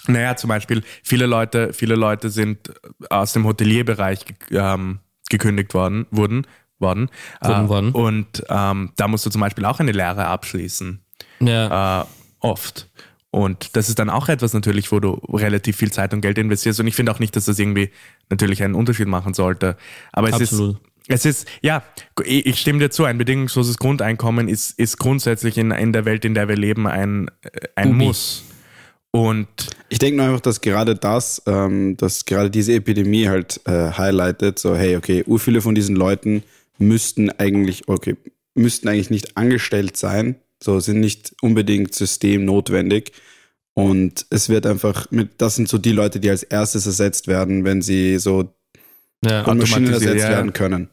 Naja, 0.07 0.37
zum 0.37 0.49
Beispiel, 0.49 0.83
viele 1.03 1.27
Leute, 1.27 1.73
viele 1.73 1.95
Leute 1.95 2.31
sind 2.31 2.73
aus 3.11 3.33
dem 3.33 3.45
Hotelierbereich 3.45 4.25
ähm, 4.51 4.99
gekündigt 5.31 5.75
worden, 5.75 6.07
wurden, 6.11 6.47
worden. 6.79 7.11
Wurden 7.41 7.65
äh, 7.65 7.69
worden. 7.69 7.93
Und 7.93 8.45
ähm, 8.49 8.93
da 8.97 9.09
musst 9.09 9.25
du 9.27 9.31
zum 9.31 9.41
Beispiel 9.41 9.65
auch 9.65 9.81
eine 9.81 9.93
Lehre 9.93 10.27
abschließen. 10.27 11.01
Ja. 11.41 12.03
Äh, 12.03 12.05
oft. 12.41 12.89
Und 13.31 13.75
das 13.75 13.89
ist 13.89 13.99
dann 13.99 14.11
auch 14.11 14.29
etwas 14.29 14.53
natürlich, 14.53 14.93
wo 14.93 15.01
du 15.01 15.15
relativ 15.33 15.77
viel 15.77 15.91
Zeit 15.91 16.15
und 16.15 16.21
Geld 16.21 16.39
investierst. 16.39 16.79
Und 16.79 16.87
ich 16.87 16.95
finde 16.95 17.11
auch 17.11 17.19
nicht, 17.19 17.35
dass 17.35 17.47
das 17.47 17.59
irgendwie 17.59 17.91
natürlich 18.31 18.63
einen 18.63 18.75
Unterschied 18.75 19.09
machen 19.09 19.35
sollte. 19.35 19.77
Aber 20.13 20.29
es 20.29 20.35
Absolut. 20.35 20.77
ist. 20.77 20.83
Es 21.07 21.25
ist, 21.27 21.49
ja, 21.61 21.83
ich 22.25 22.59
stimme 22.59 22.79
dir 22.79 22.91
zu, 22.91 23.05
ein 23.05 23.19
bedingungsloses 23.19 23.77
Grundeinkommen 23.77 24.49
ist, 24.49 24.79
ist 24.79 24.99
grundsätzlich 24.99 25.59
in, 25.59 25.71
in 25.71 25.93
der 25.93 26.05
Welt, 26.07 26.25
in 26.25 26.33
der 26.33 26.49
wir 26.49 26.57
leben, 26.57 26.87
ein, 26.87 27.29
äh, 27.43 27.51
ein. 27.75 27.93
Muss. 27.95 28.45
Und 29.15 29.47
Ich 29.91 30.01
denke 30.01 30.17
nur 30.17 30.27
einfach, 30.27 30.41
dass 30.41 30.61
gerade 30.61 30.97
das, 30.97 31.41
ähm, 31.47 31.97
dass 31.97 32.25
gerade 32.25 32.51
diese 32.51 32.73
Epidemie 32.73 33.29
halt 33.29 33.61
äh, 33.65 33.93
highlightet, 33.93 34.59
so 34.59 34.75
hey, 34.75 34.97
okay, 34.97 35.23
ur 35.25 35.39
viele 35.39 35.61
von 35.61 35.77
diesen 35.77 35.95
Leuten 35.95 36.43
müssten 36.79 37.31
eigentlich, 37.31 37.87
okay, 37.87 38.17
müssten 38.57 38.89
eigentlich 38.89 39.11
nicht 39.11 39.37
angestellt 39.37 39.97
sein, 39.97 40.35
so 40.61 40.81
sind 40.81 40.99
nicht 40.99 41.33
unbedingt 41.43 41.95
systemnotwendig. 41.95 43.13
Und 43.75 44.27
es 44.31 44.49
wird 44.49 44.67
einfach 44.67 45.09
mit, 45.13 45.41
das 45.41 45.55
sind 45.55 45.69
so 45.69 45.79
die 45.79 45.93
Leute, 45.93 46.19
die 46.19 46.31
als 46.31 46.43
erstes 46.43 46.85
ersetzt 46.85 47.29
werden, 47.29 47.65
wenn 47.65 47.83
sie 47.83 48.19
so 48.19 48.53
ja. 49.25 49.45
von 49.45 49.59
Maschinen 49.59 49.93
ersetzt 49.93 50.25
ja. 50.25 50.31
werden 50.31 50.53
können. 50.53 50.89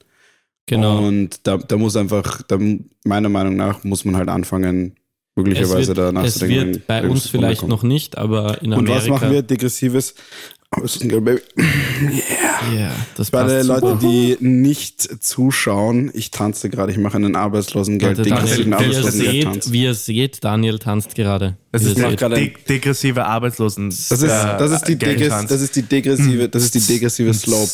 Genau. 0.67 1.07
Und 1.07 1.47
da, 1.47 1.57
da 1.57 1.75
muss 1.75 1.95
einfach, 1.95 2.43
da, 2.43 2.59
meiner 3.03 3.29
Meinung 3.29 3.55
nach, 3.55 3.83
muss 3.83 4.05
man 4.05 4.15
halt 4.15 4.29
anfangen, 4.29 4.95
möglicherweise 5.43 5.87
wird, 5.95 5.97
da 5.97 6.07
es 6.07 6.13
nachzudenken. 6.13 6.73
wird 6.75 6.87
bei 6.87 7.07
uns 7.07 7.23
das 7.23 7.31
vielleicht 7.31 7.67
noch 7.67 7.83
nicht, 7.83 8.17
aber 8.17 8.61
in 8.61 8.73
Und 8.73 8.79
Amerika. 8.79 8.95
was 8.95 9.07
machen 9.07 9.31
wir? 9.31 9.41
Degressives. 9.41 10.15
Baby. 11.01 11.37
Ja, 12.77 12.91
das 13.17 13.29
Für 13.29 13.39
alle 13.39 13.55
passt 13.57 13.67
Leute, 13.67 13.87
super. 13.87 13.99
die 14.01 14.37
nicht 14.39 15.21
zuschauen, 15.21 16.11
ich 16.13 16.31
tanze 16.31 16.69
gerade, 16.69 16.93
ich 16.93 16.97
mache 16.97 17.17
einen 17.17 17.35
Arbeitslosengeld, 17.35 18.19
degressiven 18.19 18.71
Daniel, 18.71 18.89
wie, 18.89 18.93
ihr 18.93 18.93
Arbeitslosengeldtanz. 18.95 19.65
seht, 19.65 19.73
wie 19.73 19.83
ihr 19.83 19.93
seht, 19.93 20.43
Daniel 20.45 20.79
tanzt 20.79 21.15
gerade. 21.15 21.57
das 21.73 21.83
ist 21.83 21.95
gerade 21.97 22.35
de 22.35 22.53
degressive 22.69 23.25
Arbeitslosen. 23.25 23.89
Das 23.89 24.11
ist, 24.11 24.21
das 24.23 24.71
ist 24.71 24.87
die, 24.87 24.95
Degress, 24.95 25.45
das 25.47 25.59
ist 25.61 25.75
die 25.75 25.81
degressive, 25.81 26.47
das 26.47 26.63
ist 26.63 26.75
die 26.75 26.79
degressive 26.79 27.33
Slope. 27.33 27.71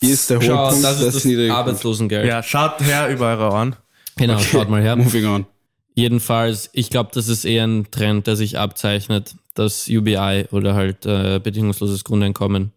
Hier 0.00 0.14
ist 0.14 0.28
der 0.28 0.40
Schau, 0.40 0.64
Hohlpunkt, 0.64 0.84
das 0.84 1.00
ist 1.00 1.14
das 1.14 1.22
Punkt. 1.22 1.50
Arbeitslosengeld. 1.50 2.26
ja, 2.26 2.42
schaut 2.42 2.80
her 2.80 3.08
über 3.10 3.26
eure 3.26 3.52
Ohren. 3.52 3.76
Genau, 4.16 4.40
schaut 4.40 4.68
mal 4.68 4.82
her. 4.82 4.96
Moving 4.96 5.26
on. 5.26 5.46
Jedenfalls, 5.98 6.70
ich 6.74 6.90
glaube, 6.90 7.10
das 7.12 7.26
ist 7.28 7.44
eher 7.44 7.64
ein 7.66 7.90
Trend, 7.90 8.28
der 8.28 8.36
sich 8.36 8.56
abzeichnet, 8.56 9.34
dass 9.54 9.88
UBI 9.88 10.44
oder 10.52 10.74
halt 10.74 11.04
äh, 11.06 11.40
bedingungsloses 11.42 12.04
Grundeinkommen 12.04 12.70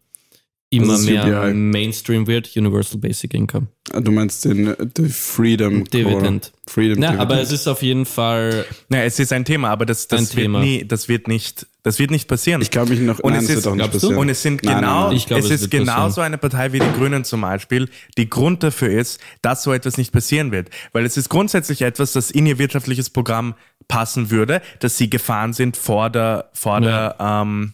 immer 0.72 0.96
ist 0.96 1.06
mehr 1.06 1.26
UBI? 1.26 1.54
Mainstream 1.54 2.26
wird, 2.26 2.56
Universal 2.56 2.98
Basic 3.00 3.34
Income. 3.36 3.68
Du 4.02 4.12
meinst 4.12 4.44
den, 4.46 4.74
den 4.98 5.10
Freedom 5.10 5.84
Dividend. 5.84 6.52
Freedom 6.66 7.04
Ja, 7.04 7.10
Dividend. 7.12 7.20
aber 7.20 7.40
es 7.42 7.52
ist 7.52 7.68
auf 7.68 7.84
jeden 7.84 8.08
Fall, 8.08 8.66
Ja, 8.90 9.04
es 9.04 9.20
ist 9.20 9.32
ein 9.34 9.46
Thema, 9.46 9.70
aber 9.70 9.86
das, 9.86 10.08
das 10.08 10.22
Ein 10.22 10.26
wird 10.38 10.44
Thema. 10.46 10.60
nie, 10.62 10.84
das 10.84 11.08
wird 11.08 11.28
nicht, 11.28 11.68
das 11.84 11.98
wird 12.00 12.12
nicht 12.12 12.28
passieren. 12.28 12.62
ich 12.62 12.70
kann 12.72 12.88
mich 12.88 13.00
noch, 13.00 13.20
Und 13.20 13.34
nein, 13.34 13.42
es 13.44 13.48
das 13.48 13.66
ist- 13.66 14.04
nicht. 14.04 14.04
Und 14.04 14.30
es 14.30 14.42
sind 14.42 14.64
Nein, 14.64 14.76
genau, 14.82 15.10
nein, 15.10 15.18
glaube, 15.26 15.40
es 15.44 15.50
es 15.52 15.62
ist 15.64 15.72
genau 15.72 15.94
passieren. 15.94 16.12
so 16.12 16.22
eine 16.22 16.38
Partei 16.38 16.72
wie 16.74 16.80
die 16.80 16.92
Grünen 16.92 17.24
zum 17.24 17.42
Beispiel, 17.42 17.90
die 18.18 18.30
Grund 18.30 18.62
dafür 18.64 18.90
ist, 18.90 19.20
dass 19.42 19.64
so 19.64 19.74
etwas 19.74 19.98
nicht 19.98 20.12
passieren 20.12 20.52
wird. 20.52 20.70
Weil 20.94 21.06
es 21.06 21.18
ist 21.18 21.30
grundsätzlich 21.30 21.82
etwas, 21.82 22.12
das 22.14 22.30
in 22.32 22.46
ihr 22.46 22.60
wirtschaftliches 22.60 23.10
Programm 23.10 23.56
passen 23.88 24.30
würde, 24.30 24.62
dass 24.80 24.98
sie 24.98 25.10
gefahren 25.10 25.54
sind 25.54 25.76
vor 25.76 26.10
der, 26.10 26.50
vor 26.54 26.82
der 26.82 27.16
ähm, 27.20 27.74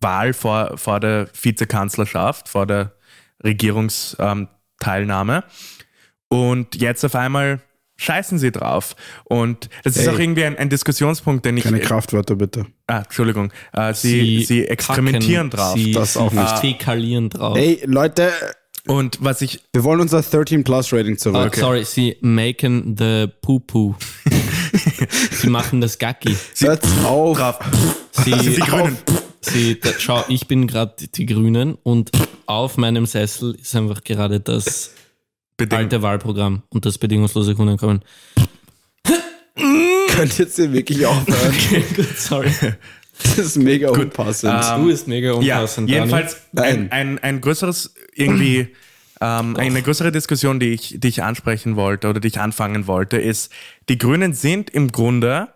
Wahl, 0.00 0.32
vor, 0.34 0.76
vor 0.76 1.00
der 1.00 1.28
Vizekanzlerschaft, 1.40 2.48
vor 2.48 2.66
der 2.66 2.92
Regierungsteilnahme. 3.44 4.40
Ähm, 4.42 4.48
Teilnahme. 4.80 5.44
Und 6.28 6.74
jetzt 6.80 7.04
auf 7.04 7.14
einmal 7.14 7.60
scheißen 8.02 8.38
sie 8.38 8.50
drauf. 8.52 8.96
Und 9.24 9.68
das 9.84 9.96
ist 9.96 10.06
Ey. 10.06 10.14
auch 10.14 10.18
irgendwie 10.18 10.44
ein, 10.44 10.56
ein 10.58 10.68
Diskussionspunkt, 10.68 11.44
den 11.44 11.56
ich. 11.56 11.64
Keine 11.64 11.80
Kraftwörter 11.80 12.36
bitte. 12.36 12.66
Ah, 12.86 12.98
Entschuldigung. 13.00 13.52
Äh, 13.72 13.94
sie, 13.94 14.44
sie, 14.44 14.66
experimentieren 14.66 15.50
kacken, 15.50 15.64
drauf. 15.64 15.74
Sie, 15.78 15.92
Das 15.92 16.16
auch 16.16 16.30
sie 16.30 16.38
nicht. 16.38 16.58
fäkalieren 16.58 17.30
drauf. 17.30 17.56
Ey, 17.56 17.82
Leute, 17.86 18.30
Und 18.86 19.18
was 19.20 19.40
ich, 19.42 19.60
wir 19.72 19.84
wollen 19.84 20.00
unser 20.00 20.22
13 20.22 20.64
Plus 20.64 20.92
Rating 20.92 21.14
Ah, 21.14 21.18
zurück. 21.18 21.54
Sorry, 21.56 21.84
sie 21.84 22.16
maken 22.20 22.96
the 22.98 23.28
poo-poo. 23.40 23.94
sie 25.30 25.48
machen 25.48 25.80
das 25.80 25.98
Gacki. 25.98 26.36
Hört 26.58 26.84
auf. 27.04 27.58
Sie, 28.24 28.30
das 28.30 28.42
sind 28.44 28.56
die 28.56 28.60
Grünen. 28.60 28.98
sie, 29.40 29.80
da, 29.80 29.90
schau, 29.98 30.24
ich 30.28 30.46
bin 30.48 30.66
gerade 30.66 30.94
die 31.14 31.26
Grünen 31.26 31.76
und 31.82 32.10
auf 32.46 32.76
meinem 32.76 33.06
Sessel 33.06 33.54
ist 33.54 33.74
einfach 33.76 34.02
gerade 34.04 34.40
das 34.40 34.90
Bedingt. 35.64 35.92
alte 35.92 36.02
Wahlprogramm 36.02 36.62
und 36.70 36.84
das 36.86 36.98
bedingungslose 36.98 37.54
Grundeinkommen. 37.54 38.02
Könnt 40.08 40.38
jetzt 40.38 40.56
hier 40.56 40.72
wirklich 40.72 41.04
aufhören. 41.06 41.38
Okay, 41.48 41.84
gut, 41.96 42.18
sorry. 42.18 42.50
Das 43.22 43.38
ist 43.38 43.56
mega 43.56 43.90
unpassend. 43.90 44.52
Ähm, 44.52 44.80
Du 44.82 44.86
bist 44.88 45.06
mega 45.08 45.28
Ja, 45.40 45.56
unpassend, 45.58 45.88
jedenfalls 45.90 46.36
Nein. 46.52 46.88
ein, 46.90 46.92
ein, 46.92 47.18
ein 47.18 47.40
größeres 47.40 47.94
irgendwie 48.14 48.68
Ähm, 49.20 49.56
eine 49.56 49.82
größere 49.82 50.10
Diskussion, 50.10 50.58
die 50.58 50.70
ich, 50.70 50.96
die 50.98 51.06
ich 51.08 51.22
ansprechen 51.22 51.76
wollte 51.76 52.08
oder 52.08 52.18
die 52.18 52.26
ich 52.26 52.40
anfangen 52.40 52.88
wollte, 52.88 53.18
ist, 53.18 53.52
die 53.88 53.96
Grünen 53.96 54.32
sind 54.34 54.70
im 54.70 54.90
Grunde 54.90 55.48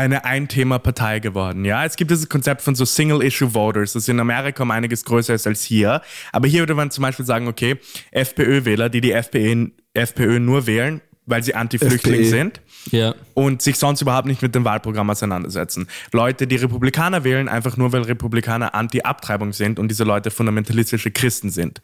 eine 0.00 0.24
Ein-Thema-Partei 0.24 1.18
geworden. 1.18 1.64
Ja, 1.64 1.84
es 1.84 1.96
gibt 1.96 2.10
dieses 2.10 2.28
Konzept 2.28 2.62
von 2.62 2.74
so 2.74 2.84
Single-Issue-Voters, 2.84 3.92
das 3.92 4.08
in 4.08 4.18
Amerika 4.18 4.62
um 4.62 4.70
einiges 4.70 5.04
größer 5.04 5.34
ist 5.34 5.46
als 5.46 5.62
hier. 5.62 6.00
Aber 6.32 6.48
hier 6.48 6.60
würde 6.60 6.74
man 6.74 6.90
zum 6.90 7.02
Beispiel 7.02 7.26
sagen, 7.26 7.48
okay, 7.48 7.76
FPÖ-Wähler, 8.10 8.88
die 8.88 9.00
die 9.02 9.12
FPÖ, 9.12 9.66
FPÖ 9.92 10.40
nur 10.40 10.66
wählen, 10.66 11.02
weil 11.26 11.42
sie 11.42 11.54
Anti-Flüchtling 11.54 12.24
sind 12.24 12.60
Ja. 12.90 13.14
und 13.34 13.60
sich 13.60 13.76
sonst 13.76 14.00
überhaupt 14.00 14.26
nicht 14.26 14.40
mit 14.42 14.54
dem 14.54 14.64
Wahlprogramm 14.64 15.10
auseinandersetzen. 15.10 15.86
Leute, 16.12 16.46
die 16.46 16.56
Republikaner 16.56 17.22
wählen, 17.22 17.48
einfach 17.48 17.76
nur, 17.76 17.92
weil 17.92 18.02
Republikaner 18.02 18.74
Anti-Abtreibung 18.74 19.52
sind 19.52 19.78
und 19.78 19.88
diese 19.88 20.04
Leute 20.04 20.30
fundamentalistische 20.30 21.10
Christen 21.10 21.50
sind. 21.50 21.82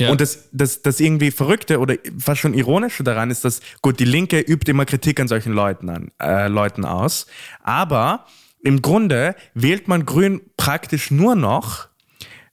Ja. 0.00 0.10
Und 0.10 0.20
das, 0.20 0.48
das, 0.52 0.82
das 0.82 1.00
irgendwie 1.00 1.30
Verrückte 1.32 1.80
oder 1.80 1.96
fast 2.18 2.40
schon 2.40 2.54
Ironische 2.54 3.02
daran 3.02 3.30
ist, 3.30 3.44
dass, 3.44 3.60
gut, 3.82 3.98
die 3.98 4.04
Linke 4.04 4.38
übt 4.38 4.70
immer 4.70 4.84
Kritik 4.84 5.18
an 5.18 5.26
solchen 5.26 5.52
Leuten, 5.52 5.88
an, 5.90 6.12
äh, 6.20 6.46
Leuten 6.46 6.84
aus, 6.84 7.26
aber 7.62 8.26
im 8.62 8.80
Grunde 8.80 9.34
wählt 9.54 9.88
man 9.88 10.06
Grün 10.06 10.40
praktisch 10.56 11.10
nur 11.10 11.34
noch, 11.34 11.88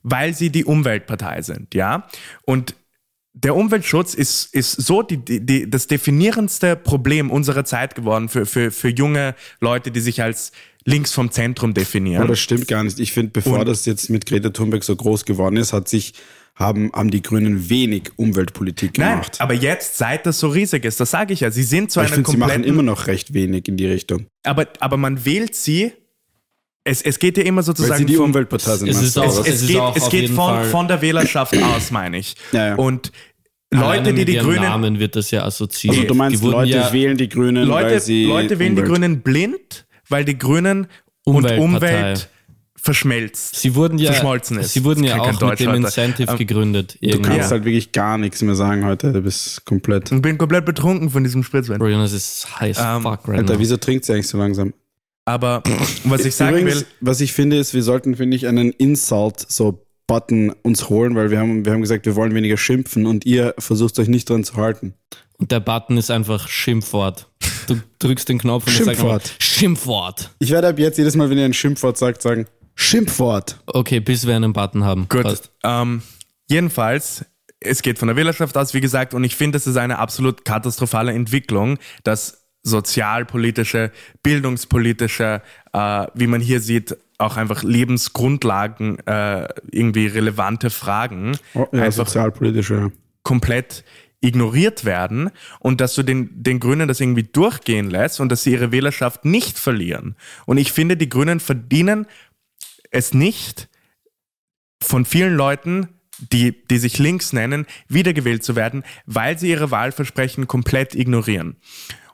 weil 0.02 0.34
sie 0.34 0.50
die 0.50 0.64
Umweltpartei 0.64 1.42
sind, 1.42 1.74
ja. 1.74 2.08
Und 2.42 2.74
der 3.32 3.54
Umweltschutz 3.54 4.14
ist, 4.14 4.52
ist 4.54 4.72
so 4.72 5.02
die, 5.02 5.18
die, 5.18 5.44
die, 5.44 5.70
das 5.70 5.86
definierendste 5.86 6.74
Problem 6.74 7.30
unserer 7.30 7.64
Zeit 7.64 7.94
geworden 7.94 8.28
für, 8.28 8.46
für, 8.46 8.70
für 8.70 8.88
junge 8.88 9.34
Leute, 9.60 9.90
die 9.90 10.00
sich 10.00 10.22
als 10.22 10.52
links 10.84 11.12
vom 11.12 11.30
Zentrum 11.30 11.74
definieren. 11.74 12.22
Aber 12.22 12.30
das 12.32 12.38
stimmt 12.40 12.66
gar 12.66 12.82
nicht. 12.82 12.98
Ich 12.98 13.12
finde, 13.12 13.32
bevor 13.32 13.58
Und- 13.60 13.68
das 13.68 13.84
jetzt 13.84 14.08
mit 14.08 14.24
Greta 14.24 14.50
Thunberg 14.50 14.84
so 14.84 14.96
groß 14.96 15.24
geworden 15.26 15.58
ist, 15.58 15.72
hat 15.72 15.88
sich, 15.88 16.14
haben, 16.56 16.90
haben 16.94 17.10
die 17.10 17.22
Grünen 17.22 17.68
wenig 17.68 18.10
Umweltpolitik 18.16 18.96
Nein, 18.98 19.10
gemacht. 19.12 19.40
aber 19.40 19.54
jetzt, 19.54 19.98
seit 19.98 20.24
das 20.26 20.40
so 20.40 20.48
riesig 20.48 20.84
ist, 20.84 20.98
das 20.98 21.10
sage 21.10 21.34
ich 21.34 21.40
ja, 21.40 21.50
sie 21.50 21.62
sind 21.62 21.90
zu 21.92 22.00
Aber 22.00 22.06
ich 22.06 22.12
einer 22.12 22.16
finde, 22.16 22.30
sie 22.30 22.36
machen 22.38 22.50
kompletten 22.50 22.72
immer 22.72 22.82
noch 22.82 23.06
recht 23.06 23.34
wenig 23.34 23.68
in 23.68 23.76
die 23.76 23.86
Richtung. 23.86 24.26
aber, 24.42 24.66
aber 24.80 24.96
man 24.96 25.24
wählt 25.24 25.54
sie. 25.54 25.92
Es, 26.88 27.02
es 27.02 27.18
geht 27.18 27.36
ja 27.36 27.42
immer 27.42 27.58
Weil 27.58 27.64
sozusagen 27.64 27.98
sie 27.98 28.06
die 28.06 28.16
Umweltpartei 28.16 28.76
sind. 28.76 28.88
Es 28.88 29.12
du, 29.14 29.20
auch- 29.20 29.40
es 29.40 29.48
es 29.48 29.62
ist 29.62 29.68
geht, 29.68 29.78
auch 29.80 29.96
es 29.96 30.08
geht 30.08 30.30
von, 30.30 30.64
von 30.64 30.86
der 30.88 31.02
Wählerschaft 31.02 31.56
aus, 31.62 31.90
meine 31.90 32.18
ich. 32.18 32.36
Ja, 32.52 32.68
ja. 32.68 32.74
Und 32.76 33.10
Leute, 33.72 34.14
die 34.14 34.24
die 34.24 34.36
Grünen, 34.36 34.62
Namen 34.62 35.00
wird 35.00 35.16
das 35.16 35.32
ja 35.32 35.44
assoziiert. 35.44 35.96
also 35.96 36.06
du 36.08 36.14
meinst, 36.14 36.40
die 36.42 36.46
Leute 36.46 36.70
ja 36.70 36.92
wählen 36.92 37.16
die 37.18 37.28
Grünen, 37.28 37.68
weil 37.68 37.84
Leute, 37.84 38.00
sie 38.00 38.24
Leute 38.26 38.58
wählen 38.60 38.76
die 38.76 38.82
Umwelt- 38.82 38.88
Grünen 38.94 39.20
blind, 39.22 39.86
weil 40.08 40.24
die 40.24 40.38
Grünen 40.38 40.86
Umweltpartei. 41.24 41.60
und 41.60 41.74
Umwelt 41.74 42.28
verschmelzt. 42.86 43.56
Sie 43.56 43.74
wurden 43.74 43.98
ja, 43.98 44.12
verschmolzen 44.12 44.58
ist. 44.58 44.72
sie 44.72 44.82
wurden 44.84 45.04
ja 45.04 45.20
auch 45.20 45.30
mit 45.30 45.42
Deutsch 45.42 45.58
dem 45.58 45.68
heute. 45.68 45.76
Incentive 45.78 46.30
Ähm, 46.30 46.38
gegründet. 46.38 46.94
Du 47.00 47.06
irgendwie. 47.08 47.22
kannst 47.28 47.38
Ja. 47.38 47.50
halt 47.50 47.64
wirklich 47.64 47.92
gar 47.92 48.16
nichts 48.16 48.40
mehr 48.40 48.54
sagen 48.54 48.84
heute. 48.86 49.12
Du 49.12 49.20
bist 49.20 49.64
komplett. 49.66 50.10
Ich 50.10 50.22
bin 50.22 50.38
komplett 50.38 50.64
betrunken 50.64 51.10
von 51.10 51.22
diesem 51.22 51.42
Spritzwein. 51.42 51.78
Bro, 51.78 51.88
Jonas 51.88 52.12
ist 52.12 52.48
heiß 52.58 52.78
Ähm, 52.80 53.02
fuck 53.02 53.28
right 53.28 53.40
Alter, 53.40 53.54
now. 53.54 53.58
wieso 53.60 53.76
trinkt 53.76 54.04
sie 54.06 54.14
eigentlich 54.14 54.28
so 54.28 54.38
langsam? 54.38 54.72
Aber 55.26 55.62
was 56.04 56.24
ich 56.24 56.34
sagen 56.36 56.56
Übrigens, 56.56 56.80
will, 56.80 56.86
was 57.00 57.20
ich 57.20 57.32
finde, 57.32 57.58
ist, 57.58 57.74
wir 57.74 57.82
sollten, 57.82 58.14
finde 58.16 58.36
ich, 58.36 58.46
einen 58.46 58.70
Insult 58.70 59.44
so 59.48 59.82
Button 60.06 60.52
uns 60.62 60.88
holen, 60.88 61.16
weil 61.16 61.32
wir 61.32 61.40
haben, 61.40 61.64
wir 61.64 61.72
haben 61.72 61.80
gesagt, 61.80 62.06
wir 62.06 62.14
wollen 62.14 62.32
weniger 62.32 62.56
schimpfen 62.56 63.06
und 63.06 63.26
ihr 63.26 63.54
versucht 63.58 63.98
euch 63.98 64.06
nicht 64.06 64.30
dran 64.30 64.44
zu 64.44 64.54
halten. 64.54 64.94
Und 65.38 65.50
der 65.50 65.58
Button 65.60 65.98
ist 65.98 66.10
einfach 66.12 66.46
Schimpfwort. 66.48 67.28
Du 67.66 67.74
drückst 67.98 68.28
den 68.28 68.38
Knopf 68.38 68.66
und 68.68 68.72
sagt 68.72 68.86
Schimpfwort. 68.86 69.12
einfach 69.24 69.34
Schimpfwort. 69.40 70.30
Ich 70.38 70.50
werde 70.50 70.68
ab 70.68 70.78
jetzt 70.78 70.96
jedes 70.96 71.16
Mal, 71.16 71.28
wenn 71.28 71.38
ihr 71.38 71.44
ein 71.44 71.52
Schimpfwort 71.52 71.98
sagt, 71.98 72.22
sagen 72.22 72.46
Schimpfwort. 72.76 73.58
Okay, 73.66 74.00
bis 74.00 74.26
wir 74.26 74.36
einen 74.36 74.52
Button 74.52 74.84
haben. 74.84 75.08
gut, 75.08 75.50
ähm, 75.64 76.02
jedenfalls, 76.48 77.24
es 77.58 77.82
geht 77.82 77.98
von 77.98 78.06
der 78.08 78.16
Wählerschaft 78.16 78.56
aus, 78.56 78.74
wie 78.74 78.80
gesagt, 78.80 79.14
und 79.14 79.24
ich 79.24 79.34
finde, 79.34 79.56
es 79.56 79.66
ist 79.66 79.76
eine 79.76 79.98
absolut 79.98 80.44
katastrophale 80.44 81.12
Entwicklung, 81.12 81.78
dass 82.04 82.44
sozialpolitische, 82.62 83.92
bildungspolitische, 84.22 85.40
äh, 85.72 86.06
wie 86.14 86.26
man 86.26 86.40
hier 86.40 86.60
sieht, 86.60 86.96
auch 87.18 87.36
einfach 87.36 87.62
Lebensgrundlagen, 87.62 88.98
äh, 89.06 89.48
irgendwie 89.70 90.06
relevante 90.06 90.68
Fragen 90.70 91.38
Oh, 91.54 91.66
ja, 91.72 91.84
einfach 91.84 92.06
sozialpolitische. 92.06 92.74
ja. 92.74 92.88
komplett 93.22 93.84
ignoriert 94.20 94.84
werden 94.84 95.30
und 95.60 95.80
dass 95.80 95.94
du 95.94 96.02
den, 96.02 96.42
den 96.42 96.58
Grünen 96.58 96.88
das 96.88 97.00
irgendwie 97.00 97.22
durchgehen 97.22 97.90
lässt 97.90 98.18
und 98.18 98.30
dass 98.30 98.42
sie 98.42 98.52
ihre 98.52 98.72
Wählerschaft 98.72 99.24
nicht 99.24 99.58
verlieren. 99.58 100.16
Und 100.46 100.56
ich 100.58 100.72
finde, 100.72 100.96
die 100.96 101.08
Grünen 101.08 101.38
verdienen 101.38 102.06
es 102.90 103.14
nicht, 103.14 103.68
von 104.82 105.04
vielen 105.04 105.34
Leuten, 105.34 105.88
die, 106.18 106.64
die 106.66 106.78
sich 106.78 106.98
links 106.98 107.32
nennen, 107.32 107.66
wiedergewählt 107.88 108.42
zu 108.44 108.56
werden, 108.56 108.84
weil 109.06 109.38
sie 109.38 109.50
ihre 109.50 109.70
Wahlversprechen 109.70 110.46
komplett 110.46 110.94
ignorieren. 110.94 111.56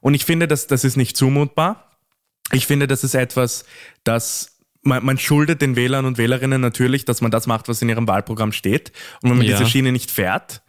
Und 0.00 0.14
ich 0.14 0.24
finde, 0.24 0.48
das, 0.48 0.66
das 0.66 0.84
ist 0.84 0.96
nicht 0.96 1.16
zumutbar. 1.16 1.90
Ich 2.50 2.66
finde, 2.66 2.88
das 2.88 3.04
ist 3.04 3.14
etwas, 3.14 3.64
das 4.04 4.58
man, 4.82 5.04
man 5.04 5.18
schuldet 5.18 5.62
den 5.62 5.76
Wählern 5.76 6.04
und 6.04 6.18
Wählerinnen 6.18 6.60
natürlich, 6.60 7.04
dass 7.04 7.20
man 7.20 7.30
das 7.30 7.46
macht, 7.46 7.68
was 7.68 7.80
in 7.82 7.88
ihrem 7.88 8.08
Wahlprogramm 8.08 8.50
steht. 8.52 8.92
Und 9.22 9.30
wenn 9.30 9.38
man 9.38 9.46
Ja. 9.46 9.56
diese 9.56 9.70
Schiene 9.70 9.92
nicht 9.92 10.10
fährt, 10.10 10.61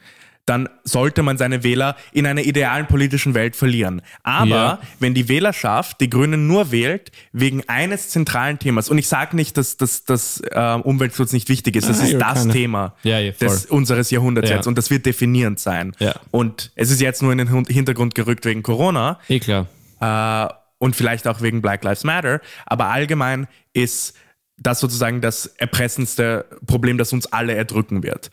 dann 0.46 0.68
sollte 0.84 1.24
man 1.24 1.38
seine 1.38 1.64
Wähler 1.64 1.96
in 2.12 2.26
einer 2.26 2.42
idealen 2.42 2.86
politischen 2.88 3.34
Welt 3.34 3.56
verlieren. 3.56 4.02
Aber 4.24 4.48
Ja. 4.50 4.80
wenn 5.00 5.14
die 5.14 5.30
Wählerschaft 5.30 6.02
die 6.02 6.10
Grünen 6.10 6.48
nur 6.48 6.72
wählt 6.72 7.12
wegen 7.32 7.64
eines 7.70 8.10
zentralen 8.10 8.60
Themas, 8.60 8.90
und 8.90 8.98
ich 8.98 9.08
sage 9.08 9.36
nicht, 9.38 9.56
dass, 9.56 9.78
dass, 9.78 10.04
dass 10.04 10.42
äh, 10.42 10.80
Umweltschutz 10.84 11.32
nicht 11.32 11.48
wichtig 11.48 11.78
ist, 11.78 11.88
das 11.88 12.02
Ah, 12.02 12.04
ist 12.04 12.14
das 12.20 12.40
keine- 12.42 12.54
Thema 12.54 12.94
Ja, 13.04 13.22
des, 13.32 13.66
unseres 13.68 14.12
Jahrhunderts 14.12 14.50
Ja. 14.50 14.58
jetzt 14.58 14.68
und 14.68 14.78
das 14.78 14.90
wird 14.90 15.06
definierend 15.06 15.60
sein. 15.60 15.94
Und 16.32 16.72
es 16.76 16.92
ist 16.92 17.00
jetzt 17.00 17.22
nur 17.22 17.32
in 17.32 17.38
den 17.38 17.48
Hin- 17.50 17.66
Hintergrund 17.66 18.14
gerückt 18.16 18.44
wegen 18.46 18.64
Corona, 18.64 19.20
Eh 19.30 19.40
klar. 19.40 19.68
äh, 20.02 20.54
und 20.80 20.98
vielleicht 20.98 21.26
auch 21.30 21.40
wegen 21.40 21.62
Black 21.62 21.86
Lives 21.86 22.04
Matter, 22.04 22.42
aber 22.66 22.88
allgemein 22.88 23.48
ist 23.72 24.16
das 24.58 24.82
sozusagen 24.82 25.22
das 25.22 25.46
erpressendste 25.46 26.46
Problem, 26.68 26.98
das 26.98 27.14
uns 27.14 27.28
alle 27.32 27.56
erdrücken 27.56 28.04
wird. 28.04 28.30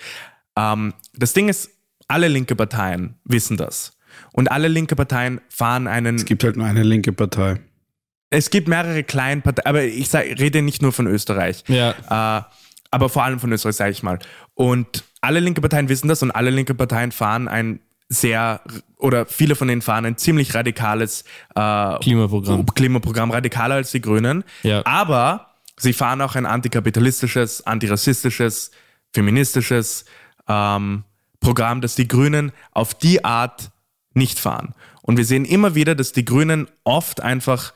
Ähm, 0.56 0.92
das 1.14 1.32
Ding 1.32 1.48
ist, 1.48 1.70
alle 2.10 2.28
linke 2.28 2.56
Parteien 2.56 3.14
wissen 3.24 3.56
das. 3.56 3.96
Und 4.32 4.50
alle 4.50 4.68
linke 4.68 4.96
Parteien 4.96 5.40
fahren 5.48 5.86
einen. 5.86 6.16
Es 6.16 6.24
gibt 6.24 6.44
halt 6.44 6.56
nur 6.56 6.66
eine 6.66 6.82
linke 6.82 7.12
Partei. 7.12 7.60
Es 8.30 8.50
gibt 8.50 8.68
mehrere 8.68 9.02
kleine 9.02 9.40
Parteien, 9.40 9.66
aber 9.66 9.84
ich 9.84 10.08
sag, 10.08 10.24
rede 10.24 10.62
nicht 10.62 10.82
nur 10.82 10.92
von 10.92 11.06
Österreich. 11.06 11.64
Ja. 11.68 11.90
Äh, 11.90 12.42
aber 12.90 13.08
vor 13.08 13.24
allem 13.24 13.38
von 13.40 13.52
Österreich, 13.52 13.76
sage 13.76 13.90
ich 13.92 14.02
mal. 14.02 14.18
Und 14.54 15.04
alle 15.20 15.40
linke 15.40 15.60
Parteien 15.60 15.88
wissen 15.88 16.08
das 16.08 16.22
und 16.22 16.30
alle 16.30 16.50
linke 16.50 16.74
Parteien 16.74 17.12
fahren 17.12 17.48
ein 17.48 17.80
sehr, 18.08 18.60
oder 18.96 19.26
viele 19.26 19.54
von 19.54 19.68
denen 19.68 19.82
fahren 19.82 20.04
ein 20.04 20.16
ziemlich 20.16 20.54
radikales 20.54 21.24
äh, 21.54 21.98
Klimaprogramm. 21.98 22.66
Klimaprogramm, 22.66 23.30
radikaler 23.30 23.76
als 23.76 23.92
die 23.92 24.00
Grünen. 24.00 24.42
Ja. 24.64 24.84
Aber 24.84 25.54
sie 25.78 25.92
fahren 25.92 26.20
auch 26.20 26.34
ein 26.34 26.46
antikapitalistisches, 26.46 27.64
antirassistisches, 27.66 28.72
feministisches 29.12 30.04
ähm, 30.48 31.04
Programm, 31.40 31.80
das 31.80 31.94
die 31.94 32.08
Grünen 32.08 32.52
auf 32.72 32.94
die 32.94 33.24
Art 33.24 33.70
nicht 34.14 34.38
fahren. 34.38 34.74
Und 35.02 35.16
wir 35.16 35.24
sehen 35.24 35.44
immer 35.44 35.74
wieder, 35.74 35.94
dass 35.94 36.12
die 36.12 36.24
Grünen 36.24 36.68
oft 36.84 37.20
einfach 37.20 37.72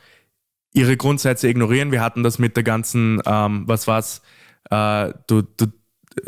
ihre 0.73 0.97
Grundsätze 0.97 1.47
ignorieren. 1.47 1.91
Wir 1.91 2.01
hatten 2.01 2.23
das 2.23 2.37
mit 2.37 2.55
der 2.55 2.63
ganzen, 2.63 3.21
ähm, 3.25 3.63
was 3.65 3.87
war's, 3.87 4.21
äh, 4.69 5.13
du, 5.27 5.41
du, 5.41 5.67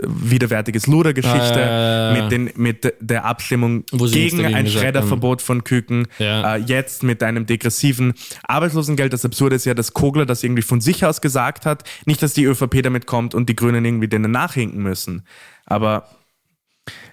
widerwärtiges 0.04 0.88
Luder-Geschichte, 0.88 1.38
Ah, 1.38 1.60
ja, 1.60 2.12
ja, 2.12 2.16
ja. 2.16 2.22
mit, 2.22 2.32
den, 2.32 2.52
mit 2.56 2.94
der 3.00 3.26
Abstimmung 3.26 3.86
gegen 3.86 4.46
ein 4.46 4.68
Schredderverbot 4.68 5.42
von 5.42 5.64
Küken, 5.64 6.08
äh, 6.20 6.58
jetzt 6.58 7.04
mit 7.04 7.24
einem 7.24 7.46
degressiven 7.46 8.14
Arbeitslosengeld. 8.44 9.14
Das 9.14 9.24
Absurde 9.24 9.56
ist 9.56 9.66
ja, 9.66 9.74
dass 9.74 9.94
Kogler 9.94 10.26
das 10.26 10.44
irgendwie 10.44 10.62
von 10.62 10.82
sich 10.82 11.06
aus 11.06 11.22
gesagt 11.22 11.66
hat. 11.66 11.84
Nicht, 12.06 12.22
dass 12.22 12.34
die 12.34 12.44
ÖVP 12.44 12.82
damit 12.84 13.06
kommt 13.06 13.34
und 13.34 13.48
die 13.48 13.56
Grünen 13.56 13.86
irgendwie 13.86 14.08
denen 14.08 14.32
nachhinken 14.32 14.84
müssen. 14.84 15.26
Aber 15.66 16.10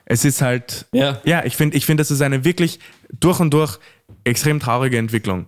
es 0.04 0.24
ist 0.24 0.42
halt, 0.42 0.86
Ja. 0.92 1.20
ja, 1.24 1.44
ich 1.44 1.56
finde, 1.56 1.76
ich 1.76 1.86
finde, 1.86 2.00
das 2.00 2.10
ist 2.10 2.20
eine 2.20 2.44
wirklich 2.44 2.78
durch 3.20 3.40
und 3.40 3.52
durch 3.52 3.78
extrem 4.24 4.60
traurige 4.60 4.98
Entwicklung. 4.98 5.46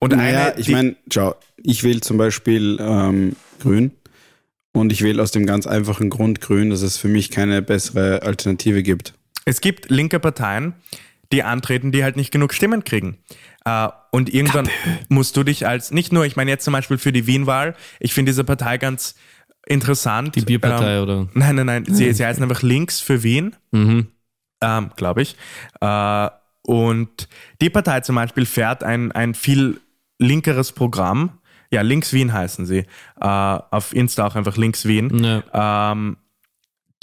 Und 0.00 0.12
Naja, 0.12 0.52
eine, 0.52 0.60
ich 0.60 0.68
meine, 0.68 0.96
schau, 1.12 1.34
ich 1.56 1.82
wähle 1.82 2.00
zum 2.00 2.18
Beispiel 2.18 2.78
ähm, 2.80 3.34
Grün 3.60 3.90
und 4.72 4.92
ich 4.92 5.02
wähle 5.02 5.22
aus 5.22 5.32
dem 5.32 5.44
ganz 5.46 5.66
einfachen 5.66 6.08
Grund 6.10 6.40
Grün, 6.40 6.70
dass 6.70 6.82
es 6.82 6.96
für 6.96 7.08
mich 7.08 7.30
keine 7.30 7.62
bessere 7.62 8.22
Alternative 8.22 8.82
gibt. 8.82 9.14
Es 9.44 9.60
gibt 9.60 9.90
linke 9.90 10.20
Parteien, 10.20 10.74
die 11.32 11.42
antreten, 11.42 11.90
die 11.90 12.04
halt 12.04 12.16
nicht 12.16 12.30
genug 12.30 12.54
Stimmen 12.54 12.84
kriegen. 12.84 13.18
Äh, 13.64 13.88
und 14.12 14.32
irgendwann 14.32 14.68
musst 15.08 15.36
du 15.36 15.42
dich 15.42 15.66
als, 15.66 15.90
nicht 15.90 16.12
nur, 16.12 16.24
ich 16.24 16.36
meine 16.36 16.50
jetzt 16.50 16.64
zum 16.64 16.72
Beispiel 16.72 16.98
für 16.98 17.12
die 17.12 17.26
Wien-Wahl, 17.26 17.74
ich 17.98 18.14
finde 18.14 18.30
diese 18.30 18.44
Partei 18.44 18.78
ganz 18.78 19.14
interessant. 19.68 20.34
Die 20.36 20.40
Bierpartei, 20.42 20.96
Ähm, 20.96 21.02
oder? 21.02 21.28
Nein, 21.34 21.56
nein, 21.56 21.66
nein, 21.66 21.84
sie, 21.86 22.12
sie 22.12 22.24
heißen 22.24 22.42
einfach 22.42 22.62
Links 22.62 23.00
für 23.00 23.22
Wien, 23.22 23.54
Mhm. 23.70 24.08
ähm, 24.62 24.90
glaube 24.96 25.22
ich. 25.22 25.36
Äh, 25.80 26.28
und 26.62 27.28
die 27.60 27.70
Partei 27.70 28.00
zum 28.00 28.16
Beispiel 28.16 28.44
fährt 28.46 28.82
ein, 28.84 29.12
ein 29.12 29.34
viel 29.34 29.80
linkeres 30.18 30.72
Programm. 30.72 31.38
Ja, 31.70 31.82
Links 31.82 32.12
Wien 32.12 32.32
heißen 32.32 32.66
sie. 32.66 32.78
Äh, 33.20 33.26
auf 33.26 33.94
Insta 33.94 34.26
auch 34.26 34.34
einfach 34.36 34.56
Links 34.56 34.84
Wien 34.86 35.22
Ja. 35.22 35.92
ähm, 35.92 36.16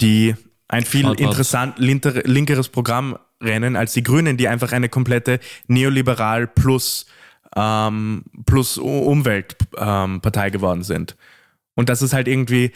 die 0.00 0.34
ein 0.68 0.84
viel 0.84 1.06
was. 1.06 1.18
interessant 1.18 1.78
linter, 1.78 2.22
linkeres 2.24 2.68
Programm 2.68 3.16
rennen 3.42 3.76
als 3.76 3.92
die 3.92 4.02
Grünen, 4.02 4.36
die 4.36 4.48
einfach 4.48 4.72
eine 4.72 4.88
komplette 4.88 5.38
neoliberal 5.68 6.46
plus, 6.46 7.06
ähm, 7.54 8.24
plus 8.46 8.76
Umweltpartei 8.78 10.46
ähm, 10.46 10.52
geworden 10.52 10.82
sind. 10.82 11.16
Und 11.76 11.88
das 11.88 12.02
ist 12.02 12.12
halt 12.12 12.26
irgendwie, 12.26 12.72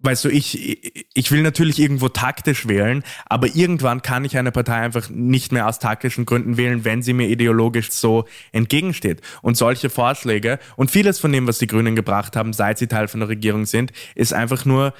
weißt 0.00 0.26
du, 0.26 0.28
ich, 0.28 1.04
ich 1.12 1.30
will 1.32 1.42
natürlich 1.42 1.80
irgendwo 1.80 2.08
taktisch 2.08 2.68
wählen, 2.68 3.02
aber 3.26 3.48
irgendwann 3.56 4.02
kann 4.02 4.24
ich 4.24 4.36
eine 4.38 4.52
Partei 4.52 4.76
einfach 4.76 5.10
nicht 5.10 5.50
mehr 5.50 5.66
aus 5.66 5.80
taktischen 5.80 6.24
Gründen 6.24 6.56
wählen, 6.56 6.84
wenn 6.84 7.02
sie 7.02 7.12
mir 7.12 7.28
ideologisch 7.28 7.90
so 7.90 8.26
entgegensteht. 8.52 9.20
Und 9.42 9.56
solche 9.56 9.90
Vorschläge 9.90 10.60
und 10.76 10.90
vieles 10.90 11.18
von 11.18 11.32
dem, 11.32 11.48
was 11.48 11.58
die 11.58 11.66
Grünen 11.66 11.96
gebracht 11.96 12.36
haben, 12.36 12.52
seit 12.52 12.78
sie 12.78 12.86
Teil 12.86 13.08
von 13.08 13.20
der 13.20 13.28
Regierung 13.28 13.66
sind, 13.66 13.92
ist 14.14 14.32
einfach 14.32 14.64
nur 14.64 14.94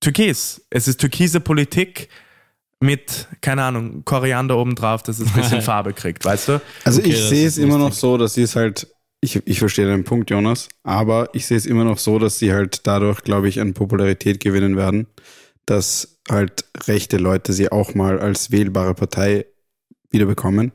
Türkis. 0.00 0.64
Es 0.70 0.86
ist 0.86 1.00
türkise 1.00 1.40
Politik 1.40 2.08
mit, 2.80 3.28
keine 3.40 3.62
Ahnung, 3.62 4.04
Koriander 4.04 4.58
obendrauf, 4.58 5.02
dass 5.02 5.20
es 5.20 5.28
ein 5.28 5.40
bisschen 5.40 5.62
Farbe 5.62 5.92
kriegt, 5.92 6.24
weißt 6.24 6.48
du? 6.48 6.60
Also 6.84 7.00
Okay, 7.00 7.10
ich 7.10 7.18
sehe 7.28 7.46
es 7.46 7.56
immer 7.56 7.78
noch 7.78 7.92
so, 7.92 8.18
dass 8.18 8.34
sie 8.34 8.42
es 8.42 8.56
halt, 8.56 8.88
ich, 9.22 9.40
ich 9.46 9.60
verstehe 9.60 9.86
deinen 9.86 10.04
Punkt, 10.04 10.30
Jonas, 10.30 10.68
aber 10.82 11.30
ich 11.32 11.46
sehe 11.46 11.56
es 11.56 11.64
immer 11.64 11.84
noch 11.84 11.98
so, 11.98 12.18
dass 12.18 12.38
sie 12.38 12.52
halt 12.52 12.86
dadurch, 12.86 13.22
glaube 13.22 13.48
ich, 13.48 13.60
an 13.60 13.72
Popularität 13.72 14.40
gewinnen 14.40 14.76
werden, 14.76 15.06
dass 15.64 16.18
halt 16.28 16.64
rechte 16.86 17.18
Leute 17.18 17.52
sie 17.52 17.70
auch 17.70 17.94
mal 17.94 18.18
als 18.18 18.50
wählbare 18.50 18.94
Partei 18.94 19.46
wiederbekommen. 20.10 20.72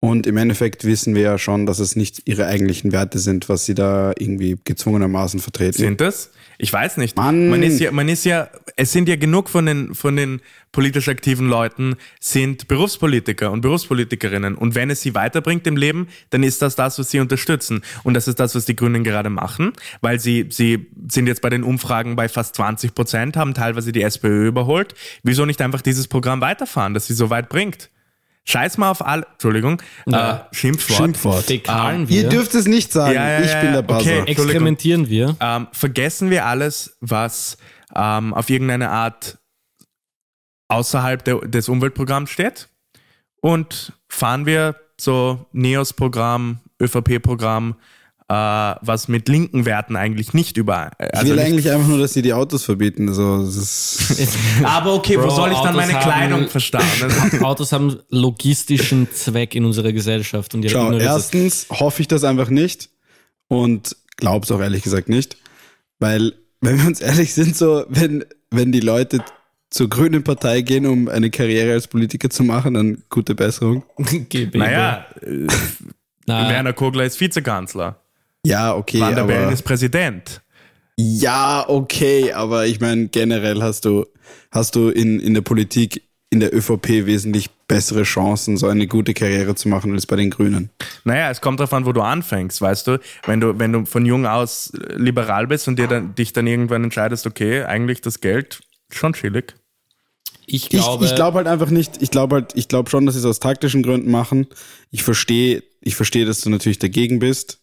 Und 0.00 0.26
im 0.26 0.36
Endeffekt 0.36 0.84
wissen 0.84 1.14
wir 1.14 1.22
ja 1.22 1.38
schon, 1.38 1.64
dass 1.64 1.78
es 1.78 1.96
nicht 1.96 2.22
ihre 2.26 2.46
eigentlichen 2.46 2.92
Werte 2.92 3.18
sind, 3.18 3.48
was 3.48 3.64
sie 3.64 3.74
da 3.74 4.12
irgendwie 4.18 4.58
gezwungenermaßen 4.62 5.40
vertreten. 5.40 5.78
Sind 5.78 6.00
das? 6.00 6.30
Ich 6.62 6.72
weiß 6.72 6.98
nicht. 6.98 7.16
Mann. 7.16 7.48
Man 7.48 7.64
ist 7.64 7.80
ja, 7.80 7.90
man 7.90 8.08
ist 8.08 8.24
ja, 8.24 8.48
es 8.76 8.92
sind 8.92 9.08
ja 9.08 9.16
genug 9.16 9.48
von 9.48 9.66
den, 9.66 9.96
von 9.96 10.14
den 10.14 10.40
politisch 10.70 11.08
aktiven 11.08 11.48
Leuten 11.48 11.96
sind 12.20 12.68
Berufspolitiker 12.68 13.50
und 13.50 13.62
Berufspolitikerinnen. 13.62 14.54
Und 14.54 14.76
wenn 14.76 14.88
es 14.88 15.00
sie 15.00 15.12
weiterbringt 15.16 15.66
im 15.66 15.76
Leben, 15.76 16.06
dann 16.30 16.44
ist 16.44 16.62
das 16.62 16.76
das, 16.76 17.00
was 17.00 17.10
sie 17.10 17.18
unterstützen. 17.18 17.82
Und 18.04 18.14
das 18.14 18.28
ist 18.28 18.38
das, 18.38 18.54
was 18.54 18.64
die 18.64 18.76
Grünen 18.76 19.02
gerade 19.02 19.28
machen, 19.28 19.72
weil 20.02 20.20
sie, 20.20 20.46
sie 20.50 20.86
sind 21.08 21.26
jetzt 21.26 21.42
bei 21.42 21.50
den 21.50 21.64
Umfragen 21.64 22.14
bei 22.14 22.28
fast 22.28 22.54
20 22.54 22.94
Prozent, 22.94 23.36
haben 23.36 23.54
teilweise 23.54 23.90
die 23.90 24.02
SPÖ 24.02 24.46
überholt. 24.46 24.94
Wieso 25.24 25.44
nicht 25.44 25.60
einfach 25.62 25.82
dieses 25.82 26.06
Programm 26.06 26.40
weiterfahren, 26.40 26.94
das 26.94 27.08
sie 27.08 27.14
so 27.14 27.28
weit 27.28 27.48
bringt? 27.48 27.90
Scheiß 28.44 28.76
mal 28.78 28.90
auf 28.90 29.04
alle, 29.06 29.24
Entschuldigung, 29.32 29.80
Ja. 30.06 30.48
äh, 30.50 30.54
Schimpfwort. 30.54 30.96
Schimpfwort. 30.98 31.44
Fäkalen 31.44 32.02
Ihr 32.08 32.22
wir, 32.22 32.28
dürft 32.28 32.54
es 32.54 32.66
nicht 32.66 32.92
sagen. 32.92 33.14
Ja, 33.14 33.38
ja, 33.38 33.44
ich 33.44 33.60
bin 33.60 33.72
der 33.72 33.82
Buzzer. 33.82 34.00
Okay. 34.20 34.30
Experimentieren 34.30 35.08
wir. 35.08 35.36
ähm, 35.40 35.68
vergessen 35.72 36.28
wir 36.30 36.46
alles, 36.46 36.96
was 37.00 37.56
ähm, 37.94 38.34
auf 38.34 38.50
irgendeine 38.50 38.90
Art 38.90 39.38
außerhalb 40.68 41.24
der, 41.24 41.38
des 41.40 41.68
Umweltprogramms 41.68 42.30
steht 42.30 42.68
und 43.40 43.92
fahren 44.08 44.46
wir 44.46 44.76
so 44.98 45.46
NEOS-Programm, 45.52 46.60
ÖVP-Programm, 46.80 47.76
äh, 48.32 48.76
was 48.80 49.08
mit 49.08 49.28
linken 49.28 49.66
Werten 49.66 49.96
eigentlich 49.96 50.32
nicht 50.32 50.56
über. 50.56 50.90
äh, 50.98 51.06
ich 51.08 51.14
Also 51.14 51.26
will 51.28 51.36
nicht, 51.36 51.44
eigentlich 51.46 51.70
einfach 51.70 51.88
nur, 51.88 51.98
dass 51.98 52.12
sie 52.14 52.22
die 52.22 52.32
Autos 52.32 52.64
verbieten. 52.64 53.08
Also, 53.08 53.44
das 53.44 53.56
ist 53.56 54.38
aber 54.64 54.94
okay, 54.94 55.16
wo 55.18 55.22
Bro, 55.26 55.30
soll 55.30 55.52
ich 55.52 55.58
dann 55.58 55.74
Autos 55.74 55.76
meine 55.76 55.94
haben- 55.94 56.02
Kleidung 56.02 56.48
verstauen? 56.48 56.82
Autos 57.42 57.72
haben 57.72 57.98
logistischen 58.08 59.08
Zweck 59.12 59.54
in 59.54 59.64
unserer 59.64 59.92
Gesellschaft 59.92 60.54
und 60.54 60.68
Schau, 60.70 60.92
erstens 60.92 61.66
hoffe 61.70 62.02
ich 62.02 62.08
das 62.08 62.24
einfach 62.24 62.48
nicht 62.48 62.88
und 63.48 63.96
glaube 64.16 64.44
es 64.44 64.50
auch 64.52 64.60
ehrlich 64.60 64.82
gesagt 64.82 65.08
nicht, 65.08 65.36
weil, 65.98 66.32
wenn 66.60 66.78
wir 66.80 66.86
uns 66.86 67.00
ehrlich 67.00 67.34
sind, 67.34 67.56
so, 67.56 67.84
wenn, 67.88 68.24
wenn 68.50 68.72
die 68.72 68.80
Leute 68.80 69.18
zur 69.70 69.88
grünen 69.88 70.22
Partei 70.22 70.60
gehen, 70.60 70.86
um 70.86 71.08
eine 71.08 71.30
Karriere 71.30 71.72
als 71.72 71.88
Politiker 71.88 72.28
zu 72.30 72.44
machen, 72.44 72.74
dann 72.74 73.02
gute 73.10 73.34
Besserung. 73.34 73.84
Naja, 74.54 75.06
äh, 75.22 75.46
Na, 76.26 76.48
Werner 76.48 76.72
Kogler 76.72 77.04
ist 77.04 77.18
Vizekanzler. 77.20 78.01
Ja, 78.44 78.74
okay, 78.74 79.00
Van 79.00 79.14
der 79.14 79.24
Bellen 79.24 79.44
aber, 79.44 79.52
ist 79.52 79.62
Präsident. 79.62 80.42
ja, 80.96 81.64
okay, 81.68 82.32
aber 82.32 82.66
ich 82.66 82.80
meine, 82.80 83.08
generell 83.08 83.62
hast 83.62 83.84
du, 83.84 84.06
hast 84.50 84.74
du 84.74 84.88
in, 84.88 85.20
in 85.20 85.34
der 85.34 85.42
Politik 85.42 86.02
in 86.32 86.40
der 86.40 86.54
ÖVP 86.54 87.04
wesentlich 87.04 87.50
bessere 87.68 88.04
Chancen, 88.04 88.56
so 88.56 88.66
eine 88.66 88.86
gute 88.86 89.12
Karriere 89.12 89.54
zu 89.54 89.68
machen 89.68 89.92
als 89.92 90.06
bei 90.06 90.16
den 90.16 90.30
Grünen. 90.30 90.70
Naja, 91.04 91.30
es 91.30 91.42
kommt 91.42 91.60
darauf 91.60 91.74
an, 91.74 91.84
wo 91.84 91.92
du 91.92 92.00
anfängst, 92.00 92.60
weißt 92.60 92.86
du? 92.86 93.00
Wenn 93.26 93.40
du, 93.40 93.58
wenn 93.58 93.72
du 93.72 93.84
von 93.84 94.06
jung 94.06 94.24
aus 94.24 94.72
liberal 94.96 95.46
bist 95.46 95.68
und 95.68 95.78
dir 95.78 95.88
dann, 95.88 96.14
dich 96.14 96.32
dann 96.32 96.46
irgendwann 96.46 96.84
entscheidest, 96.84 97.26
okay, 97.26 97.64
eigentlich 97.64 98.00
das 98.00 98.20
Geld 98.20 98.62
schon 98.90 99.12
chillig. 99.12 99.54
ich 100.46 100.64
Ich, 100.64 100.70
glaube, 100.70 101.04
ich 101.04 101.14
glaube 101.14 101.36
halt 101.36 101.48
einfach 101.48 101.68
nicht, 101.68 102.00
ich 102.00 102.10
glaube 102.10 102.36
halt, 102.36 102.52
ich 102.54 102.66
glaube 102.66 102.88
schon, 102.88 103.04
dass 103.04 103.14
sie 103.14 103.20
es 103.20 103.26
aus 103.26 103.38
taktischen 103.38 103.82
Gründen 103.82 104.10
machen. 104.10 104.46
Ich 104.90 105.02
verstehe, 105.02 105.62
ich 105.82 105.96
verstehe, 105.96 106.24
dass 106.24 106.40
du 106.40 106.48
natürlich 106.48 106.78
dagegen 106.78 107.18
bist. 107.18 107.61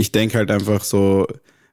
Ich, 0.00 0.12
denke 0.12 0.38
halt 0.38 0.50
einfach 0.50 0.82
so, 0.84 1.26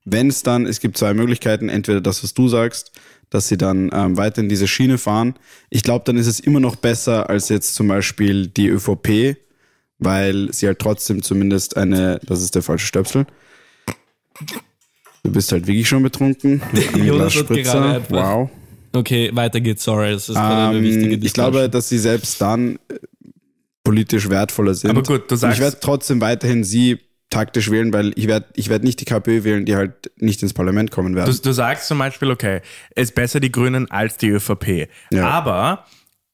wenn 0.05 0.27
es 0.29 0.43
dann, 0.43 0.65
es 0.65 0.79
gibt 0.79 0.97
zwei 0.97 1.13
Möglichkeiten, 1.13 1.69
entweder 1.69 2.01
das, 2.01 2.23
was 2.23 2.33
du 2.33 2.47
sagst, 2.47 2.91
dass 3.29 3.47
sie 3.49 3.57
dann 3.57 3.89
ähm, 3.93 4.15
weiter 4.17 4.41
in 4.41 4.47
diese 4.49 4.67
Schiene 4.67 4.97
fahren. 4.97 5.35
Ich 5.69 5.83
glaube, 5.83 6.03
dann 6.05 6.15
ist 6.17 6.27
es 6.27 6.39
immer 6.39 6.59
noch 6.59 6.75
besser 6.77 7.29
als 7.29 7.49
jetzt 7.49 7.75
zum 7.75 7.87
Beispiel 7.89 8.47
die 8.47 8.67
ÖVP, 8.69 9.35
weil 9.99 10.53
sie 10.53 10.67
halt 10.67 10.79
trotzdem 10.79 11.21
zumindest 11.23 11.75
eine, 11.75 12.19
das 12.25 12.41
ist 12.41 12.55
der 12.55 12.61
falsche 12.61 12.87
Stöpsel. 12.87 13.25
Du 15.23 15.31
bist 15.31 15.51
halt 15.51 15.67
wirklich 15.67 15.87
schon 15.89 16.03
betrunken. 16.03 16.61
Jonas 16.95 17.35
hat 17.35 17.47
gerade 17.47 17.95
einfach- 17.95 18.09
Wow. 18.11 18.49
okay, 18.93 19.29
weiter 19.33 19.59
geht's, 19.59 19.83
sorry, 19.83 20.11
das 20.11 20.29
ist 20.29 20.35
gerade 20.35 20.69
eine 20.77 20.81
wichtige 20.81 21.15
Ähm, 21.15 21.19
ich 21.21 21.33
glaube, 21.33 21.69
dass 21.69 21.89
sie 21.89 21.97
selbst 21.97 22.39
dann 22.39 22.75
äh, 22.89 22.95
politisch 23.83 24.29
wertvoller 24.29 24.73
sind. 24.73 24.89
Aber 24.91 25.03
gut, 25.03 25.29
du 25.29 25.35
Und 25.35 25.39
sagst- 25.39 25.57
ich 25.57 25.61
werde 25.61 25.77
trotzdem 25.81 26.21
weiterhin 26.21 26.63
sie 26.63 26.99
taktisch 27.29 27.69
wählen, 27.71 27.91
weil 27.93 28.13
ich 28.15 28.27
werde 28.27 28.47
ich 28.55 28.69
werd 28.69 28.83
nicht 28.83 28.99
die 29.01 29.05
KPÖ 29.05 29.43
wählen, 29.43 29.65
die 29.65 29.75
halt 29.75 30.11
nicht 30.17 30.41
ins 30.43 30.53
Parlament 30.53 30.91
kommen 30.91 31.15
werden. 31.15 31.33
Du, 31.33 31.41
du 31.41 31.51
sagst 31.51 31.87
zum 31.87 31.97
Beispiel, 31.99 32.31
okay, 32.31 32.61
es 32.95 33.09
ist 33.09 33.15
besser 33.15 33.39
die 33.39 33.51
Grünen 33.51 33.89
als 33.91 34.17
die 34.17 34.29
ÖVP. 34.29 34.87
Ja. 35.11 35.29
Aber 35.29 35.85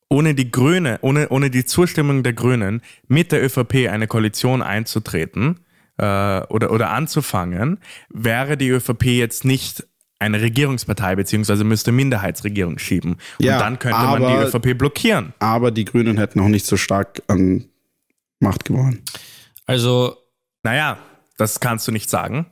ohne 0.10 0.36
die 0.36 0.52
Grüne, 0.52 1.00
ohne, 1.02 1.30
ohne 1.30 1.50
die 1.50 1.66
Zustimmung 1.66 2.22
der 2.22 2.34
Grünen 2.34 2.82
mit 3.08 3.32
der 3.32 3.44
ÖVP 3.44 3.90
eine 3.90 4.06
Koalition 4.08 4.62
einzutreten 4.62 5.60
äh, 5.98 6.04
oder, 6.04 6.72
oder 6.72 6.92
anzufangen, 6.92 7.80
wäre 8.10 8.56
die 8.56 8.70
ÖVP 8.70 9.06
jetzt 9.06 9.46
nicht 9.46 9.88
eine 10.20 10.40
Regierungspartei, 10.42 11.16
beziehungsweise 11.16 11.64
müsste 11.64 11.92
Minderheitsregierung 11.92 12.78
schieben. 12.78 13.14
Und 13.40 13.46
Ja, 13.46 13.58
dann 13.58 13.80
könnte 13.80 13.98
man 14.00 14.20
die 14.20 14.26
aber- 14.28 14.48
ÖVP 14.48 14.78
blockieren. 14.78 15.34
Aber 15.40 15.72
die 15.72 15.84
Grünen 15.86 16.18
hätten 16.18 16.40
noch 16.40 16.48
nicht 16.48 16.66
so 16.68 16.78
stark 16.78 17.24
an 17.28 17.66
Macht 18.40 18.66
gewonnen. 18.66 19.02
also 19.66 20.16
Naja, 20.64 20.98
das 21.38 21.60
kannst 21.60 21.88
du 21.88 21.92
nicht 21.92 22.10
sagen. 22.10 22.46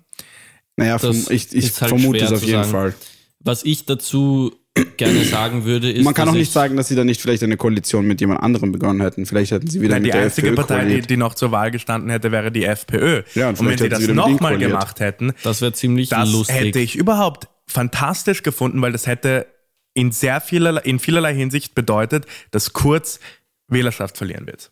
Naja, 0.76 0.98
Das 0.98 1.30
ich, 1.30 1.54
ich 1.54 1.82
halt 1.82 1.90
vermute 1.90 2.26
es 2.26 2.32
auf 2.32 2.44
jeden 2.44 2.64
sagen. 2.64 2.72
Fall. 2.72 2.94
was 3.40 3.64
ich 3.64 3.86
dazu 3.86 4.56
gerne 4.98 5.26
sagen 5.26 5.66
würde, 5.66 5.92
ist, 5.92 6.06
Man 6.06 6.14
kann 6.14 6.30
auch 6.30 6.34
nicht 6.34 6.44
ich, 6.44 6.52
sagen, 6.52 6.78
dass 6.78 6.88
sie 6.88 6.96
da 6.96 7.04
nicht 7.04 7.20
vielleicht 7.22 7.44
eine 7.44 7.58
Koalition 7.58 8.08
mit 8.08 8.22
jemand 8.22 8.42
anderem 8.42 8.72
begonnen 8.72 9.02
hätten. 9.02 9.26
Vielleicht 9.26 9.52
hätten 9.52 9.68
sie 9.68 9.82
wieder 9.82 9.96
Nein, 9.96 10.04
mit 10.04 10.14
die 10.14 10.18
der 10.18 10.24
einzige 10.24 10.48
FPÖ 10.48 10.56
Partei, 10.56 10.86
die, 10.86 11.02
die 11.02 11.18
noch 11.18 11.36
zur 11.36 11.52
Wahl 11.52 11.72
gestanden 11.72 12.10
hätte, 12.10 12.32
wäre 12.32 12.52
die 12.54 12.64
FPÖ. 12.64 13.24
Ja, 13.36 13.50
und 13.50 13.60
und 13.60 13.68
wenn 13.68 13.78
sie 13.78 13.90
das 13.90 14.08
nochmal 14.08 14.58
gemacht 14.58 15.02
hätten, 15.02 15.34
das 15.44 15.60
wäre 15.62 15.74
ziemlich 15.74 16.10
Das 16.10 16.32
lustig. 16.32 16.56
hätte 16.56 16.80
ich 16.80 16.96
überhaupt 16.96 17.50
fantastisch 17.68 18.44
gefunden, 18.44 18.82
weil 18.82 18.94
das 18.94 19.08
hätte 19.08 19.46
in 19.94 20.12
sehr 20.14 20.40
vielerlei, 20.40 20.82
in 20.82 21.00
vielerlei 21.00 21.34
Hinsicht 21.36 21.76
bedeutet, 21.76 22.26
dass 22.52 22.72
Kurz 22.72 23.20
Wählerschaft 23.68 24.18
verlieren 24.18 24.48
wird. 24.48 24.72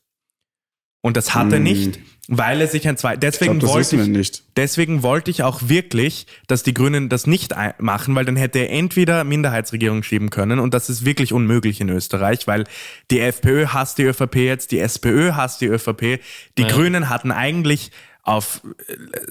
Und 1.01 1.15
das 1.15 1.33
hat 1.33 1.51
er 1.53 1.57
Hm. 1.57 1.63
nicht, 1.63 1.99
weil 2.27 2.59
er 2.59 2.67
sich 2.67 2.87
ein 2.87 2.97
zwei. 2.97 3.13
ich 3.13 3.19
Deswegen 3.21 3.59
glaube, 3.59 3.79
das 3.79 3.91
wollte 3.91 4.03
ich, 4.03 4.07
nicht. 4.09 4.43
deswegen 4.57 5.01
wollte 5.01 5.31
ich 5.31 5.43
auch 5.43 5.61
wirklich, 5.63 6.27
dass 6.47 6.61
die 6.63 6.73
Grünen 6.73 7.07
das 7.07 7.25
nicht 7.25 7.55
machen, 7.79 8.15
weil 8.15 8.25
dann 8.25 8.35
hätte 8.35 8.59
er 8.59 8.69
entweder 8.71 9.23
Minderheitsregierung 9.23 10.03
schieben 10.03 10.29
können 10.29 10.59
und 10.59 10.73
das 10.73 10.89
ist 10.89 11.05
wirklich 11.05 11.31
unmöglich 11.31 11.79
in 11.79 11.87
Österreich, 11.89 12.47
weil 12.47 12.65
die 13.11 13.21
FPÖ 13.21 13.67
hasst 13.67 13.97
die 13.97 14.03
ÖVP 14.03 14.35
jetzt, 14.35 14.71
die 14.71 14.79
SPÖ 14.79 15.31
hasst 15.33 15.61
die 15.61 15.67
ÖVP, 15.67 16.19
die 16.57 16.63
Ja. 16.63 16.67
Grünen 16.67 17.07
hatten 17.09 17.31
eigentlich 17.31 17.91
auf, 18.23 18.61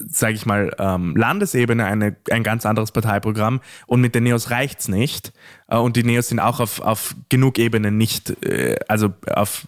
sage 0.09 0.33
ich 0.33 0.45
mal, 0.47 0.75
ähm, 0.79 1.15
Landesebene 1.15 1.85
eine, 1.85 2.15
ein 2.31 2.43
ganz 2.43 2.65
anderes 2.65 2.91
Parteiprogramm 2.91 3.61
und 3.85 4.01
mit 4.01 4.15
den 4.15 4.23
Neos 4.23 4.49
reicht's 4.49 4.87
nicht 4.87 5.31
äh, 5.67 5.77
und 5.77 5.95
die 5.95 6.03
Neos 6.03 6.27
sind 6.29 6.39
auch 6.39 6.59
auf, 6.59 6.81
auf 6.81 7.15
genug 7.29 7.59
Ebenen 7.59 7.97
nicht, 7.97 8.43
äh, 8.43 8.75
also 8.87 9.13
auf 9.31 9.67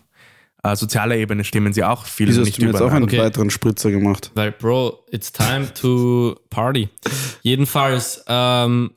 äh, 0.64 0.76
sozialer 0.76 1.16
Ebene 1.18 1.44
stimmen 1.44 1.74
sie 1.74 1.84
auch 1.84 2.06
viel 2.06 2.28
Wieso 2.28 2.42
hast 2.42 2.46
nicht 2.48 2.58
du 2.60 2.66
mir 2.66 2.72
jetzt 2.72 2.82
auch 2.82 2.92
einen 2.92 3.06
Okay. 3.06 3.20
weiteren 3.20 3.50
Spritzer 3.50 3.92
gemacht? 3.92 4.32
Weil, 4.36 4.52
Bro, 4.52 5.06
it's 5.12 5.32
time 5.32 5.74
to 5.74 6.36
party. 6.50 6.90
Jedenfalls, 7.42 8.24
ähm, 8.28 8.92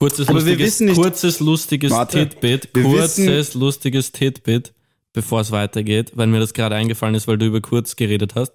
kurzes, 0.00 0.28
Aber 0.28 0.44
wir 0.44 0.52
lustiges, 0.52 0.66
wissen 0.66 0.86
nicht- 0.86 0.96
kurzes, 1.00 1.40
lustiges 1.40 1.90
Warte. 1.92 2.28
Titbit, 2.28 2.72
kurzes, 2.74 3.54
lustiges 3.54 4.12
Titbit, 4.12 4.72
bevor 5.12 5.40
es 5.40 5.50
weitergeht, 5.50 6.12
weil 6.14 6.26
mir 6.26 6.40
das 6.40 6.52
gerade 6.54 6.74
eingefallen 6.74 7.14
ist, 7.14 7.26
weil 7.26 7.38
du 7.38 7.46
über 7.46 7.60
kurz 7.60 7.96
geredet 7.96 8.34
hast. 8.34 8.52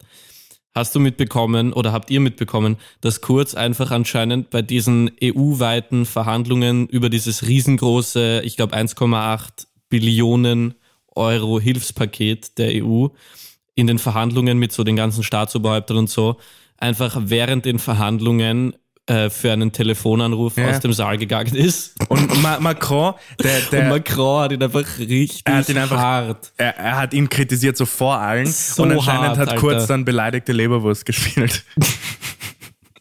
Hast 0.76 0.96
du 0.96 1.00
mitbekommen 1.00 1.72
oder 1.72 1.92
habt 1.92 2.10
ihr 2.10 2.20
mitbekommen, 2.20 2.78
dass 3.02 3.22
Kurz 3.22 3.54
einfach 3.54 3.92
anscheinend 3.92 4.50
bei 4.50 4.64
diesen 4.64 5.12
EU-weiten 5.24 6.06
Verhandlungen 6.08 6.88
über 6.88 7.10
dieses 7.10 7.46
riesengroße, 7.46 8.42
ich 8.44 8.56
glaube 8.56 8.76
1,8 8.76 9.68
Billionen 9.90 10.74
Euro 11.16 11.60
Hilfspaket 11.60 12.58
der 12.58 12.84
EU 12.84 13.08
in 13.76 13.88
den 13.88 14.00
Verhandlungen 14.00 14.58
mit 14.60 14.72
so 14.72 14.84
den 14.84 14.96
ganzen 14.96 15.24
Staatsoberhäuptern 15.24 15.98
und 15.98 16.10
so, 16.10 16.38
einfach 16.78 17.16
während 17.26 17.66
den 17.66 17.80
Verhandlungen 17.80 18.76
äh, 19.08 19.30
für 19.30 19.52
einen 19.52 19.72
Telefonanruf 19.72 20.56
Ja. 20.58 20.70
aus 20.70 20.80
dem 20.80 20.94
Saal 20.94 21.18
gegangen 21.18 21.56
ist. 21.56 21.94
Und 22.08 22.42
Ma 22.42 22.60
Macron, 22.60 23.16
der, 23.44 23.58
Und 23.64 23.72
der, 23.74 23.90
Macron 23.90 24.44
hat 24.44 24.52
ihn 24.54 24.64
einfach 24.64 24.86
richtig 25.00 25.42
Er 25.44 25.56
hat 25.58 25.68
ihn 25.70 25.78
einfach- 25.78 25.98
hart. 25.98 26.54
er, 26.58 26.78
er 26.78 26.98
hat 26.98 27.14
ihn 27.14 27.28
kritisiert 27.28 27.76
so 27.76 27.86
vor 27.86 28.18
allen 28.20 28.46
So 28.48 28.84
und 28.84 28.92
anscheinend 28.94 29.38
hart, 29.38 29.50
hat 29.50 29.56
Kurz 29.58 29.74
Alter. 29.82 29.88
dann 29.88 30.06
beleidigte 30.06 30.54
Leberwurst 30.54 31.06
gespielt. 31.06 31.64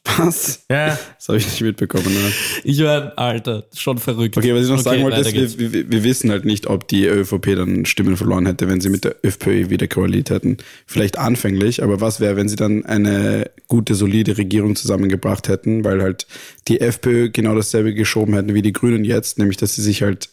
Was? 0.17 0.65
Ja, 0.71 0.99
Das 1.23 1.29
habe 1.29 1.39
ich 1.39 1.47
nicht 1.47 1.61
mitbekommen. 1.61 2.13
Ne? 2.13 2.33
Ich 2.65 2.83
war, 2.83 3.17
Alter, 3.17 3.63
schon 3.77 3.99
verrückt. 3.99 4.37
Okay, 4.37 4.53
was 4.57 4.65
ich 4.65 4.69
noch 4.69 4.81
Okay, 4.81 4.83
sagen 4.83 5.03
wollte, 5.05 5.21
ist, 5.21 5.57
wir, 5.57 5.73
wir, 5.73 5.89
wir 5.89 6.03
wissen 6.03 6.33
halt 6.33 6.45
nicht, 6.45 6.67
ob 6.67 6.89
die 6.89 7.07
ÖVP 7.07 7.55
dann 7.55 7.87
Stimmen 7.87 8.17
verloren 8.17 8.45
hätte, 8.45 8.67
wenn 8.67 8.81
sie 8.81 8.89
mit 8.89 9.05
der 9.05 9.15
FPÖ 9.23 9.71
wieder 9.71 9.87
koaliert 9.87 10.31
hätten. 10.31 10.57
Vielleicht 10.85 11.19
anfänglich, 11.19 11.81
aber 11.81 12.01
was 12.01 12.19
wäre, 12.19 12.35
wenn 12.35 12.49
sie 12.49 12.57
dann 12.57 12.85
eine 12.87 13.49
gute, 13.69 13.95
solide 13.95 14.37
Regierung 14.37 14.75
zusammengebracht 14.75 15.47
hätten, 15.47 15.85
weil 15.85 16.03
halt 16.03 16.27
die 16.67 16.81
FPÖ 16.81 17.31
genau 17.31 17.55
dasselbe 17.55 17.95
geschoben 17.95 18.35
hätten 18.35 18.53
wie 18.55 18.63
die 18.63 18.73
Grünen 18.73 19.05
jetzt, 19.05 19.39
nämlich 19.39 19.59
dass 19.59 19.77
sie 19.77 19.83
sich 19.83 20.03
halt, 20.03 20.29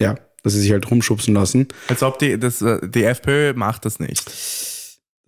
ja, 0.00 0.16
dass 0.42 0.54
sie 0.54 0.60
sich 0.60 0.72
halt 0.72 0.90
rumschubsen 0.90 1.34
lassen. 1.34 1.68
als 1.86 2.02
ob 2.02 2.18
die, 2.18 2.36
das, 2.36 2.62
äh, 2.62 2.80
die 2.82 3.04
FPÖ 3.04 3.52
macht 3.54 3.84
das 3.84 4.00
nicht. 4.00 4.28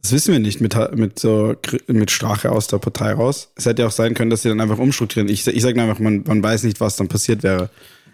Das 0.03 0.13
wissen 0.13 0.33
wir 0.33 0.39
nicht 0.39 0.61
mit, 0.61 0.77
mit, 0.95 1.19
so, 1.19 1.57
mit 1.87 2.11
Strache 2.11 2.53
aus 2.53 2.69
der 2.69 2.79
Partei 2.79 3.13
raus. 3.13 3.51
Es 3.57 3.67
hätte 3.67 3.83
ja 3.83 3.89
auch 3.89 3.93
sein 3.93 4.15
können, 4.15 4.31
dass 4.31 4.43
sie 4.43 4.49
dann 4.49 4.61
einfach 4.61 4.79
umstrukturieren. 4.79 5.33
Ich, 5.33 5.47
ich 5.47 5.63
sage 5.63 5.81
einfach, 5.83 5.99
man, 5.99 6.23
man 6.27 6.43
weiß 6.43 6.63
nicht, 6.63 6.81
was 6.81 6.97
dann 6.97 7.09
passiert 7.09 7.43
wäre. 7.43 7.69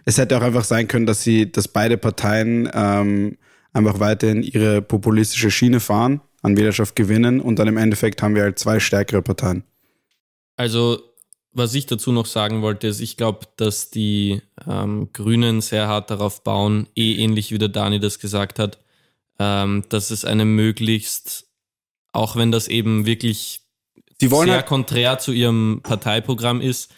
Es 0.06 0.18
hätte 0.18 0.36
auch 0.36 0.42
einfach 0.42 0.64
sein 0.64 0.88
können, 0.88 1.06
dass 1.06 1.22
sie, 1.22 1.50
dass 1.50 1.68
beide 1.68 1.98
Parteien 1.98 2.70
ähm, 2.72 3.36
einfach 3.74 4.00
weiterhin 4.00 4.42
ihre 4.42 4.80
populistische 4.80 5.50
Schiene 5.50 5.80
fahren, 5.80 6.20
an 6.42 6.56
Wählerschaft 6.56 6.96
gewinnen 6.96 7.40
und 7.40 7.58
dann 7.58 7.68
im 7.68 7.76
Endeffekt 7.76 8.22
haben 8.22 8.34
wir 8.34 8.42
halt 8.42 8.58
zwei 8.58 8.80
stärkere 8.80 9.22
Parteien. 9.22 9.64
Also, 10.56 11.00
was 11.52 11.74
ich 11.74 11.86
dazu 11.86 12.12
noch 12.12 12.26
sagen 12.26 12.62
wollte, 12.62 12.86
ist, 12.86 13.00
ich 13.00 13.16
glaube, 13.16 13.46
dass 13.56 13.90
die 13.90 14.42
ähm, 14.68 15.10
Grünen 15.12 15.60
sehr 15.60 15.88
hart 15.88 16.10
darauf 16.10 16.42
bauen, 16.42 16.88
eh 16.94 17.16
ähnlich 17.16 17.50
wie 17.50 17.58
der 17.58 17.68
Dani 17.68 18.00
das 18.00 18.18
gesagt 18.18 18.58
hat, 18.58 18.78
ähm, 19.38 19.84
dass 19.88 20.10
es 20.10 20.24
eine 20.24 20.44
möglichst, 20.44 21.43
auch 22.14 22.36
wenn 22.36 22.50
das 22.52 22.68
eben 22.68 23.06
wirklich 23.06 23.60
Die 24.20 24.30
wollen 24.30 24.46
sehr 24.48 24.56
halt, 24.58 24.66
konträr 24.66 25.18
zu 25.18 25.32
ihrem 25.32 25.80
Parteiprogramm 25.82 26.60
ist, 26.60 26.90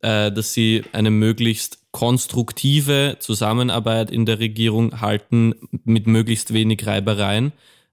äh, 0.00 0.32
dass 0.32 0.52
sie 0.52 0.82
eine 0.92 1.10
möglichst 1.10 1.78
konstruktive 1.92 3.16
Zusammenarbeit 3.20 4.10
in 4.10 4.24
der 4.26 4.38
Regierung 4.38 5.00
halten 5.00 5.54
mit 5.84 6.06
möglichst 6.06 6.52
wenig 6.54 6.86
Reibereien, 6.86 7.52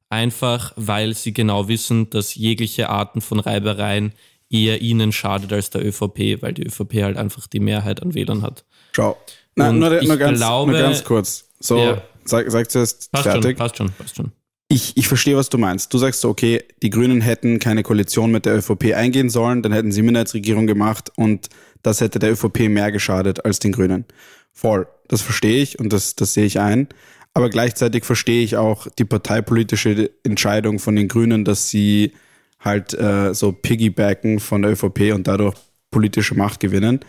einfach 0.09 0.71
weil 0.77 1.13
sie 1.15 1.33
genau 1.33 1.67
wissen, 1.67 2.09
dass 2.09 2.33
jegliche 2.35 2.89
Arten 2.89 3.21
von 3.21 3.39
Reibereien 3.39 4.13
eher 4.49 4.81
ihnen 4.81 5.11
schadet 5.11 5.53
als 5.53 5.69
der 5.69 5.85
ÖVP, 5.85 6.41
weil 6.41 6.53
die 6.53 6.63
ÖVP 6.65 7.03
halt 7.03 7.17
einfach 7.17 7.45
die 7.47 7.59
Mehrheit 7.59 8.01
an 8.01 8.13
Wählern 8.13 8.41
hat. 8.41 8.63
schau. 8.93 9.17
Und 9.57 9.77
nur, 9.79 9.89
nur, 10.01 10.15
ganz, 10.17 10.39
glaube- 10.39 10.71
nur 10.71 10.79
ganz 10.81 11.03
kurz. 11.03 11.49
So, 11.59 11.77
Ja. 11.77 12.01
sag, 12.23 12.49
sag 12.49 12.71
zuerst 12.71 13.11
Passt 13.11 13.23
fertig. 13.25 13.43
schon, 13.43 13.55
passt 13.57 13.77
schon, 13.77 13.91
passt 13.91 14.15
schon. 14.15 14.31
Ich, 14.71 14.95
ich 14.95 15.07
verstehe, 15.07 15.35
was 15.35 15.49
du 15.49 15.57
meinst. 15.57 15.91
Du 15.93 15.97
sagst 15.97 16.21
so, 16.21 16.29
okay, 16.29 16.63
die 16.83 16.91
Grünen 16.91 17.21
hätten 17.21 17.57
keine 17.57 17.81
Koalition 17.81 18.31
mit 18.31 18.45
der 18.45 18.55
ÖVP 18.55 18.93
eingehen 18.93 19.31
sollen, 19.31 19.63
dann 19.63 19.73
hätten 19.73 19.91
sie 19.91 20.03
Minderheitsregierung 20.03 20.67
gemacht 20.67 21.11
und 21.15 21.49
das 21.81 22.01
hätte 22.01 22.19
der 22.19 22.33
ÖVP 22.33 22.69
mehr 22.69 22.91
geschadet 22.91 23.45
als 23.45 23.57
den 23.57 23.71
Grünen. 23.71 24.05
Voll. 24.53 24.87
Das 25.07 25.23
verstehe 25.23 25.61
ich 25.63 25.79
und 25.79 25.91
das, 25.91 26.15
das 26.15 26.35
sehe 26.35 26.45
ich 26.45 26.59
ein. 26.59 26.87
Aber 27.33 27.49
gleichzeitig 27.49 28.05
verstehe 28.05 28.43
ich 28.43 28.57
auch 28.57 28.87
die 28.87 29.05
parteipolitische 29.05 30.11
Entscheidung 30.23 30.77
von 30.77 30.95
den 30.95 31.07
Grünen, 31.07 31.45
dass 31.45 31.69
sie 31.69 32.13
halt 32.59 32.93
äh, 32.93 33.33
so 33.33 33.51
piggybacken 33.51 34.39
von 34.39 34.61
der 34.61 34.71
ÖVP 34.71 35.13
und 35.13 35.27
dadurch 35.27 35.55
politische 35.89 36.35
Macht 36.35 36.59
gewinnen. 36.59 36.99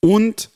Und 0.00 0.50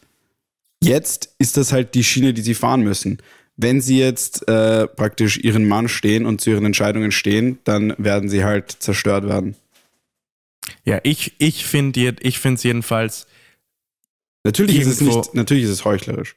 jetzt 0.80 1.34
ist 1.38 1.56
das 1.56 1.72
halt 1.72 1.94
die 1.94 2.04
Schiene, 2.04 2.34
die 2.34 2.42
sie 2.42 2.54
fahren 2.54 2.82
müssen. 2.82 3.18
Wenn 3.56 3.80
sie 3.80 3.98
jetzt 3.98 4.48
äh, 4.48 4.88
praktisch 4.88 5.38
ihren 5.38 5.68
Mann 5.68 5.88
stehen 5.88 6.26
und 6.26 6.40
zu 6.40 6.50
ihren 6.50 6.64
Entscheidungen 6.64 7.12
stehen, 7.12 7.58
dann 7.64 7.94
werden 7.98 8.28
sie 8.28 8.44
halt 8.44 8.70
zerstört 8.70 9.26
werden. 9.26 9.56
Ja, 10.84 11.00
ich, 11.02 11.34
ich 11.38 11.66
finde 11.66 12.16
ich 12.20 12.38
finde 12.38 12.56
es 12.56 12.62
jedenfalls, 12.62 13.26
Natürlich 14.44 14.80
ist 14.80 14.88
es 14.88 15.00
nicht, 15.00 15.34
natürlich 15.34 15.64
ist 15.64 15.70
es 15.70 15.84
heuchlerisch. 15.84 16.36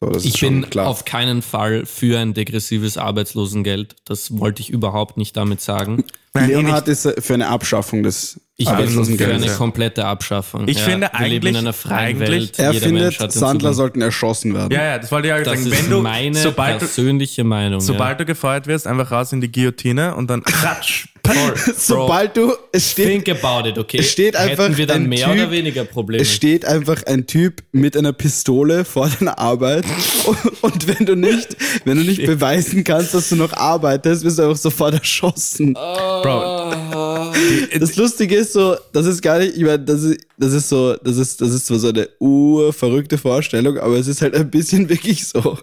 So, 0.00 0.12
Ich 0.22 0.40
bin 0.40 0.68
klar. 0.68 0.88
auf 0.88 1.06
keinen 1.06 1.40
Fall 1.40 1.86
für 1.86 2.18
ein 2.18 2.34
degressives 2.34 2.98
Arbeitslosengeld. 2.98 3.96
Das 4.04 4.38
wollte 4.38 4.60
ich 4.60 4.68
überhaupt 4.68 5.16
nicht 5.16 5.36
damit 5.36 5.60
sagen. 5.62 6.04
Leonhard 6.34 6.86
ist 6.88 7.06
äh, 7.06 7.18
für 7.22 7.32
eine 7.32 7.48
Abschaffung 7.48 8.02
des 8.02 8.38
Ich 8.58 8.66
bin 8.66 8.74
für 8.74 8.80
Arbeitslosengeldes. 8.82 9.42
eine 9.44 9.52
komplette 9.56 10.04
Abschaffung. 10.04 10.68
Ich 10.68 10.82
finde 10.82 11.08
wir 11.16 11.26
leben 11.28 11.46
in 11.46 11.56
eigentlich- 11.56 11.56
einer 11.64 11.72
freien 11.72 12.16
eigentlich- 12.16 12.28
Welt. 12.30 12.58
Er 12.58 12.72
Jeder 12.72 12.88
Mensch 12.92 13.16
findet, 13.16 13.32
Sandler 13.32 13.72
sollten 13.72 14.02
erschossen 14.02 14.52
werden. 14.52 14.70
ja, 14.70 14.84
ja, 14.84 14.98
das 14.98 15.10
wollte 15.10 15.28
ich 15.28 15.32
auch 15.34 15.38
Das 15.38 15.46
sagen. 15.60 15.66
ist 15.72 15.82
Wenn 15.84 15.90
du, 15.90 16.02
meine 16.02 16.38
sobald 16.42 16.74
du, 16.74 16.78
persönliche 16.80 17.44
Meinung. 17.44 17.80
sobald 17.80 18.20
du 18.20 18.26
gefeuert 18.26 18.66
wirst, 18.66 18.86
einfach 18.86 19.10
raus 19.10 19.32
in 19.32 19.40
die 19.40 19.50
Guillotine 19.50 20.14
und 20.14 20.28
dann 20.28 20.42
ratsch. 20.62 21.08
Bro, 21.56 21.72
Sobald 21.76 22.36
du, 22.36 22.52
es 22.72 22.92
steht, 22.92 23.24
think 23.24 23.28
about 23.42 23.68
it, 23.68 23.78
okay? 23.78 23.98
es 23.98 24.10
steht 24.10 24.36
einfach 24.36 24.64
Hätten 24.64 24.76
wir 24.76 24.86
dann 24.86 25.02
ein 25.04 25.08
mehr 25.08 25.26
Typ- 25.26 25.34
oder 25.34 25.50
weniger 25.50 25.84
Probleme? 25.84 26.22
es 26.22 26.32
steht 26.32 26.64
einfach 26.64 27.02
ein 27.04 27.26
Typ 27.26 27.62
mit 27.72 27.96
einer 27.96 28.12
Pistole 28.12 28.84
vor 28.84 29.08
deiner 29.08 29.38
Arbeit 29.38 29.84
und, 30.26 30.38
und 30.62 30.88
wenn 30.88 31.06
du 31.06 31.14
nicht, 31.16 31.56
wenn 31.84 31.96
du 31.96 32.04
nicht 32.04 32.24
beweisen 32.24 32.84
kannst, 32.84 33.14
dass 33.14 33.28
du 33.28 33.36
noch 33.36 33.52
arbeitest, 33.52 34.24
wirst 34.24 34.38
du 34.38 34.42
einfach 34.42 34.56
sofort 34.56 34.94
erschossen. 34.94 35.74
Bro, 35.74 37.32
Das 37.78 37.96
Lustige 37.96 38.36
ist 38.36 38.52
so, 38.52 38.76
das 38.92 39.06
ist 39.06 39.22
gar 39.22 39.38
nicht, 39.38 39.56
ich 39.56 39.62
meine, 39.62 39.80
das 39.80 40.02
ist, 40.02 40.20
das 40.38 40.52
ist 40.52 40.68
so, 40.68 40.94
das 40.96 41.16
ist, 41.16 41.40
das 41.40 41.50
ist 41.52 41.66
zwar 41.66 41.78
so 41.78 41.88
eine 41.88 42.08
urverrückte 42.18 43.18
Vorstellung, 43.18 43.78
aber 43.78 43.96
es 43.96 44.06
ist 44.06 44.22
halt 44.22 44.34
ein 44.34 44.50
bisschen 44.50 44.88
wirklich 44.88 45.26
so. 45.26 45.58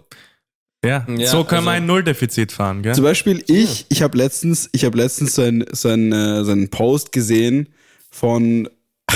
Ja, 0.84 1.06
Ja, 1.16 1.26
so 1.26 1.44
kann 1.44 1.64
man 1.64 1.74
also- 1.74 1.82
ein 1.82 1.86
Nulldefizit 1.86 2.52
fahren, 2.52 2.82
gell? 2.82 2.94
Zum 2.94 3.04
Beispiel 3.04 3.42
ich, 3.46 3.86
ich 3.88 4.02
habe 4.02 4.16
letztens, 4.18 4.68
ich 4.72 4.84
habe 4.84 4.96
letztens 4.98 5.34
so 5.34 5.42
ein, 5.42 5.64
so 5.72 5.88
ein, 5.88 6.12
äh, 6.12 6.44
so 6.44 6.52
einen 6.52 6.68
Post 6.68 7.12
gesehen 7.12 7.68
von, 8.10 8.68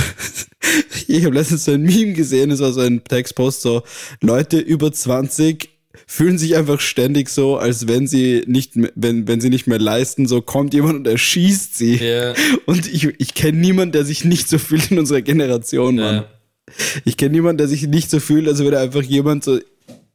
ich 1.09 1.24
habe 1.24 1.35
letztens 1.35 1.64
so 1.64 1.72
ein 1.72 1.83
Meme 1.83 2.12
gesehen, 2.12 2.50
es 2.50 2.61
war 2.61 2.72
so 2.72 2.81
ein 2.81 3.02
Textpost, 3.04 3.62
so 3.62 3.83
Leute 4.20 4.59
über 4.59 4.92
20 4.92 5.70
fühlen 6.07 6.38
sich 6.38 6.57
einfach 6.57 6.81
ständig 6.81 7.28
so, 7.28 7.57
als 7.57 7.88
wenn 7.88 8.07
sie 8.07 8.44
nicht, 8.46 8.76
mehr- 8.76 8.92
wenn, 8.94 9.26
wenn 9.26 9.40
sie 9.40 9.50
nicht 9.50 9.66
mehr 9.66 9.81
leisten, 9.81 10.26
so 10.26 10.40
kommt 10.42 10.72
jemand 10.74 10.94
und 10.96 11.07
erschießt 11.09 11.76
sie. 11.76 11.96
Ja. 11.96 12.35
Und 12.66 12.87
ich, 12.87 13.04
ich 13.18 13.35
kenne 13.35 13.59
niemanden, 13.59 13.92
der 13.92 14.04
sich 14.04 14.24
nicht 14.24 14.48
so 14.48 14.59
fühlt 14.59 14.90
in 14.92 14.98
unserer 14.98 15.22
Generation, 15.22 15.96
Mann. 15.96 16.14
Ja. 16.16 16.24
Ich 17.04 17.16
kenne 17.16 17.33
niemanden, 17.33 17.59
der 17.59 17.66
sich 17.68 17.87
nicht 17.88 18.11
so 18.11 18.20
fühlt, 18.20 18.46
als 18.46 18.59
würde 18.61 18.78
einfach 18.78 19.02
jemand 19.02 19.42
so 19.42 19.59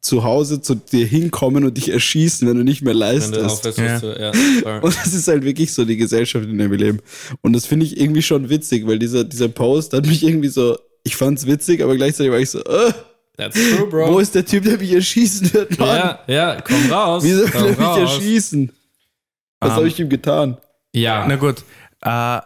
zu 0.03 0.23
Hause 0.25 0.61
zu 0.61 0.75
dir 0.75 1.05
hinkommen 1.07 1.63
und 1.63 1.77
dich 1.77 1.89
erschießen, 1.89 2.47
wenn 2.47 2.57
du 2.57 2.63
nicht 2.63 2.81
mehr 2.81 2.93
Wenn 2.93 2.99
leistest. 2.99 3.77
Ja. 3.77 4.31
ja. 4.31 4.79
Und 4.81 4.95
das 4.97 5.13
ist 5.13 5.27
halt 5.29 5.43
wirklich 5.43 5.73
so 5.73 5.85
die 5.85 5.95
Gesellschaft, 5.95 6.45
in 6.45 6.57
der 6.57 6.69
wir 6.69 6.77
leben. 6.77 6.99
Und 7.41 7.53
das 7.53 7.65
finde 7.65 7.85
ich 7.85 7.97
irgendwie 7.99 8.21
schon 8.21 8.49
witzig, 8.49 8.85
weil 8.85 8.99
dieser, 8.99 9.23
dieser 9.23 9.47
Post 9.47 9.93
hat 9.93 10.05
mich 10.05 10.21
irgendwie 10.23 10.49
so, 10.49 10.77
ich 11.03 11.15
fand's 11.15 11.47
witzig, 11.47 11.81
aber 11.81 11.95
gleichzeitig 11.95 12.31
war 12.33 12.39
ich 12.39 12.49
so, 12.49 12.59
äh, 12.59 12.91
That's 13.37 13.55
true, 13.55 13.87
bro. 13.87 14.11
wo 14.13 14.19
ist 14.19 14.35
der 14.35 14.45
Typ, 14.45 14.65
der 14.65 14.77
mich 14.77 14.91
erschießen 14.91 15.53
wird, 15.53 15.79
Mann? 15.79 15.97
ja, 15.97 16.19
ja, 16.27 16.61
komm 16.61 16.91
raus. 16.91 17.23
Wieso 17.23 17.43
will 17.45 17.49
komm 17.51 17.63
er 17.63 17.69
mich 17.69 18.11
erschießen? 18.11 18.71
Was 19.61 19.69
Ähm, 19.69 19.75
habe 19.77 19.87
ich 19.87 19.99
ihm 19.99 20.09
getan? 20.09 20.57
Ja, 20.91 21.25
Na 21.27 21.37
gut. 21.37 21.63
Äh, 22.01 22.39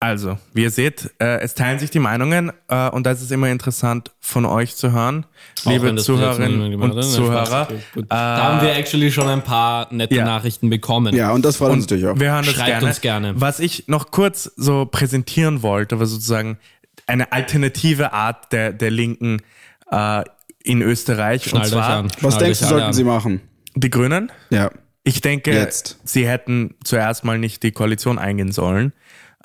also, 0.00 0.38
wie 0.52 0.62
ihr 0.62 0.70
seht, 0.70 1.10
äh, 1.18 1.40
es 1.40 1.54
teilen 1.54 1.78
sich 1.78 1.90
die 1.90 1.98
Meinungen 1.98 2.52
äh, 2.68 2.90
und 2.90 3.06
das 3.06 3.22
ist 3.22 3.32
immer 3.32 3.48
interessant 3.48 4.12
von 4.20 4.44
euch 4.44 4.76
zu 4.76 4.92
hören, 4.92 5.26
Auch 5.64 5.70
liebe 5.70 5.94
Zuhörerinnen 5.96 6.74
und 6.74 6.96
hat. 6.96 7.04
Zuhörer. 7.04 7.68
Äh, 7.70 8.02
da 8.08 8.42
haben 8.42 8.66
wir 8.66 8.74
actually 8.76 9.10
schon 9.10 9.28
ein 9.28 9.42
paar 9.42 9.92
nette 9.92 10.14
ja. 10.14 10.24
Nachrichten 10.24 10.68
bekommen. 10.70 11.14
Ja, 11.14 11.32
und 11.32 11.44
das 11.44 11.56
freut 11.56 11.72
uns 11.72 11.84
natürlich 11.84 12.06
auch. 12.06 12.18
Wir 12.18 12.32
hören 12.32 12.44
das 12.44 12.54
Schreibt 12.54 12.66
gerne. 12.66 12.86
uns 12.86 13.00
gerne. 13.00 13.40
Was 13.40 13.60
ich 13.60 13.88
noch 13.88 14.10
kurz 14.10 14.52
so 14.56 14.86
präsentieren 14.86 15.62
wollte, 15.62 15.98
war 15.98 16.06
sozusagen 16.06 16.58
eine 17.06 17.32
alternative 17.32 18.12
Art 18.12 18.52
der, 18.52 18.72
der 18.72 18.90
Linken 18.90 19.42
äh, 19.90 20.24
in 20.62 20.82
Österreich. 20.82 21.44
Schnallt 21.44 21.66
und 21.66 21.70
zwar. 21.70 22.04
Was 22.20 22.38
denkst 22.38 22.60
du, 22.60 22.66
sollten 22.66 22.86
an. 22.86 22.92
sie 22.92 23.04
machen? 23.04 23.40
die 23.76 23.90
Grünen. 23.90 24.32
Ja. 24.50 24.70
Ich 25.04 25.20
denke, 25.20 25.52
Jetzt. 25.52 26.00
sie 26.02 26.26
hätten 26.26 26.74
zuerst 26.82 27.24
mal 27.24 27.38
nicht 27.38 27.62
die 27.62 27.70
Koalition 27.70 28.18
eingehen 28.18 28.50
sollen. 28.50 28.92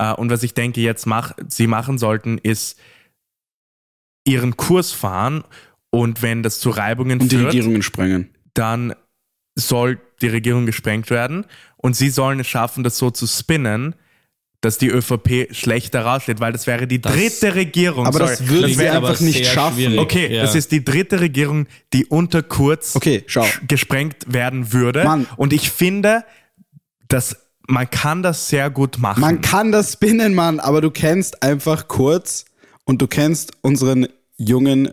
Äh, 0.01 0.13
Und 0.13 0.29
was 0.31 0.43
ich 0.43 0.53
denke, 0.53 0.81
jetzt 0.81 1.05
mach, 1.05 1.33
sie 1.47 1.67
machen 1.67 1.97
sollten, 1.97 2.37
ist 2.39 2.79
ihren 4.25 4.57
Kurs 4.57 4.91
fahren 4.91 5.43
und 5.89 6.21
wenn 6.21 6.43
das 6.43 6.59
zu 6.59 6.69
Reibungen 6.69 7.19
Und 7.21 7.31
die 7.31 7.35
führt, 7.37 7.49
Regierungen 7.53 7.81
sprengen. 7.81 8.29
dann 8.53 8.93
soll 9.55 9.99
die 10.21 10.27
Regierung 10.27 10.65
gesprengt 10.65 11.09
werden 11.09 11.45
und 11.77 11.95
sie 11.95 12.09
sollen 12.09 12.39
es 12.39 12.47
schaffen, 12.47 12.83
das 12.83 12.97
so 12.97 13.09
zu 13.11 13.27
spinnen, 13.27 13.95
dass 14.61 14.77
die 14.77 14.89
ÖVP 14.89 15.47
schlechter 15.55 16.05
raussteht, 16.05 16.39
weil 16.39 16.53
das 16.53 16.67
wäre 16.67 16.85
die 16.85 17.01
dritte 17.01 17.55
Regierung. 17.55 18.05
Aber 18.05 18.19
sorry, 18.19 18.29
das 18.37 18.47
würden 18.47 18.67
sie 18.71 18.77
wäre 18.77 18.97
einfach 18.97 19.19
nicht 19.19 19.45
schaffen. 19.47 19.75
schwierig. 19.77 19.99
Okay, 19.99 20.35
Ja. 20.35 20.43
das 20.43 20.53
ist 20.53 20.71
die 20.71 20.85
dritte 20.85 21.19
Regierung, 21.19 21.65
die 21.93 22.05
unter 22.05 22.43
Kurz 22.43 22.95
Okay, 22.95 23.25
gesprengt 23.67 24.31
werden 24.31 24.71
würde. 24.71 25.03
Mann. 25.03 25.25
Und 25.35 25.51
ich 25.51 25.71
finde, 25.71 26.23
dass 27.07 27.35
man 27.71 27.89
kann 27.89 28.21
das 28.23 28.49
sehr 28.49 28.69
gut 28.69 28.97
machen. 28.99 29.21
Man 29.21 29.41
kann 29.41 29.71
das 29.71 29.93
spinnen, 29.93 30.33
Mann, 30.35 30.59
aber 30.59 30.81
du 30.81 30.91
kennst 30.91 31.41
einfach 31.43 31.87
kurz 31.87 32.45
und 32.85 33.01
du 33.01 33.07
kennst 33.07 33.53
unseren 33.61 34.07
jungen, 34.37 34.89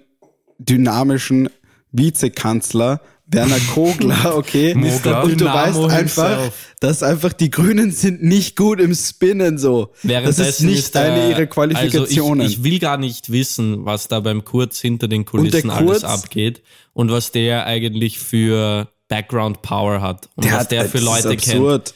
dynamischen 0.58 1.48
Vizekanzler 1.92 3.00
Werner 3.30 3.58
Kogler, 3.74 4.36
okay? 4.36 4.74
Mogler. 4.74 5.22
Und 5.22 5.32
du 5.32 5.36
Dynamo 5.36 5.84
weißt 5.84 5.94
einfach, 5.94 6.28
himself. 6.30 6.54
dass 6.80 7.02
einfach 7.02 7.32
die 7.34 7.50
Grünen 7.50 7.90
sind 7.92 8.22
nicht 8.22 8.56
gut 8.56 8.80
im 8.80 8.94
Spinnen 8.94 9.58
so. 9.58 9.86
Das 9.86 9.98
ist 10.02 10.08
Währenddessen 10.08 10.66
nicht 10.66 10.94
der- 10.94 11.12
eine 11.12 11.30
ihrer 11.30 11.46
Qualifikationen. 11.46 12.40
Also 12.42 12.52
ich, 12.54 12.58
ich 12.60 12.64
will 12.64 12.78
gar 12.78 12.96
nicht 12.96 13.30
wissen, 13.30 13.84
was 13.84 14.08
da 14.08 14.20
beim 14.20 14.44
Kurz 14.44 14.78
hinter 14.80 15.08
den 15.08 15.26
Kulissen 15.26 15.68
alles 15.70 16.00
Kurz- 16.00 16.04
abgeht 16.04 16.62
und 16.94 17.10
was 17.10 17.30
der 17.30 17.66
eigentlich 17.66 18.18
für 18.18 18.88
Background 19.08 19.60
Power 19.60 20.00
hat 20.00 20.30
und 20.36 20.50
was 20.50 20.68
der 20.68 20.86
für 20.86 20.98
das 20.98 21.04
Leute 21.04 21.34
ist 21.34 21.44
kennt. 21.44 21.94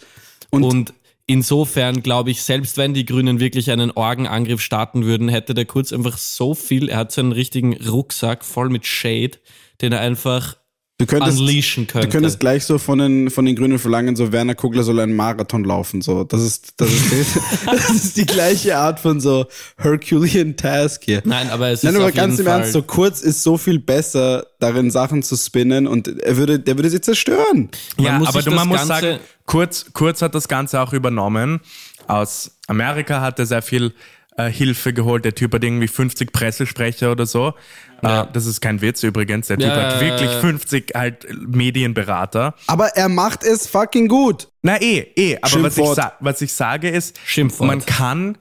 Und, 0.53 0.65
Und 0.65 0.95
insofern 1.27 2.03
glaube 2.03 2.31
ich, 2.31 2.43
selbst 2.43 2.77
wenn 2.77 2.95
die 2.95 3.07
Grünen 3.07 3.41
wirklich 3.41 3.71
einen 3.71 3.91
Orgenangriff 3.91 4.61
starten 4.61 5.05
würden, 5.05 5.29
hätte 5.29 5.55
der 5.55 5.65
Kurz 5.65 5.93
einfach 5.93 6.19
so 6.19 6.55
viel, 6.55 6.89
er 6.89 6.99
hat 6.99 7.13
so 7.13 7.23
einen 7.23 7.33
richtigen 7.33 7.75
Rucksack 7.87 8.45
voll 8.45 8.69
mit 8.69 8.87
Shade, 8.87 9.39
den 9.81 9.93
er 9.93 10.01
einfach 10.01 10.57
du 11.05 11.07
könntest, 11.07 11.39
unleashen 11.39 11.87
könnte. 11.87 12.09
Du 12.09 12.13
könntest 12.13 12.41
gleich 12.41 12.65
so 12.65 12.79
von 12.79 12.99
den, 12.99 13.31
von 13.31 13.45
den 13.45 13.57
Grünen 13.57 13.79
verlangen, 13.79 14.17
so 14.17 14.33
Werner 14.33 14.55
Kugler 14.55 14.83
soll 14.83 15.01
einen 15.01 15.15
Marathon 15.15 15.65
laufen. 15.65 16.03
So. 16.03 16.25
Das, 16.25 16.43
ist, 16.43 16.75
das, 16.77 16.91
ist, 16.93 17.37
das 17.67 17.91
ist 17.91 18.17
die 18.17 18.27
gleiche 18.27 18.77
Art 18.77 19.01
von 19.01 19.21
so 19.21 19.47
Herculean 19.79 20.57
Task 20.57 21.05
hier. 21.05 21.23
Nein, 21.25 21.51
aber 21.51 21.69
es 21.69 21.83
Nein, 21.83 21.95
ist 21.95 22.01
aber 22.01 22.09
auf 22.09 22.15
ganz 22.15 22.33
jeden 22.39 22.41
im 22.41 22.47
Fall, 22.53 22.61
Ernst, 22.61 22.73
so 22.73 22.83
kurz 22.83 23.21
ist 23.21 23.43
so 23.43 23.57
viel 23.59 23.79
besser, 23.79 24.47
darin 24.61 24.91
Sachen 24.91 25.23
zu 25.23 25.37
spinnen 25.37 25.87
und 25.87 26.09
er 26.09 26.37
würde, 26.37 26.59
der 26.59 26.77
würde 26.77 26.91
sie 26.91 27.01
zerstören. 27.01 27.69
Ja, 27.99 28.19
muss 28.19 28.29
aber 28.29 28.51
man 28.51 28.69
muss 28.69 28.79
Ganze- 28.79 28.89
sagen, 28.89 29.19
Kurz, 29.45 29.87
Kurz 29.93 30.23
hat 30.23 30.35
das 30.35 30.49
Ganze 30.49 30.81
auch 30.81 30.93
übernommen. 30.93 31.61
Aus 32.07 32.53
Amerika 32.69 33.21
hat 33.21 33.39
er 33.39 33.47
sehr 33.47 33.63
viel 33.63 33.93
äh, 34.37 34.49
Hilfe 34.51 34.93
geholt. 34.93 35.25
Der 35.25 35.35
Typ 35.35 35.55
hat 35.55 35.63
irgendwie 35.65 35.89
50 35.89 36.33
Pressesprecher 36.33 37.13
oder 37.13 37.27
so. 37.27 37.55
Ja. 38.03 38.23
Äh, 38.23 38.27
das 38.33 38.47
ist 38.47 38.61
kein 38.61 38.81
Witz 38.81 39.03
übrigens. 39.03 39.47
Der 39.49 39.59
Typ 39.59 39.67
Ja, 39.69 39.75
hat 39.93 40.01
wirklich 40.01 40.31
ja. 40.31 40.41
50 40.41 40.93
halt 40.95 41.27
Medienberater. 41.49 42.55
Aber 42.67 42.89
er 42.97 43.09
macht 43.09 43.43
es 43.45 43.67
fucking 43.67 44.09
gut. 44.09 44.49
Na 44.63 44.81
eh, 44.81 45.01
eh. 45.17 45.39
Aber 45.43 45.63
was 45.65 45.77
ich, 45.79 46.05
was 46.21 46.41
ich 46.43 46.53
sage 46.53 46.89
ist, 46.89 47.19
Schimpfwort. 47.25 47.67
man 47.67 47.85
kann 47.85 48.39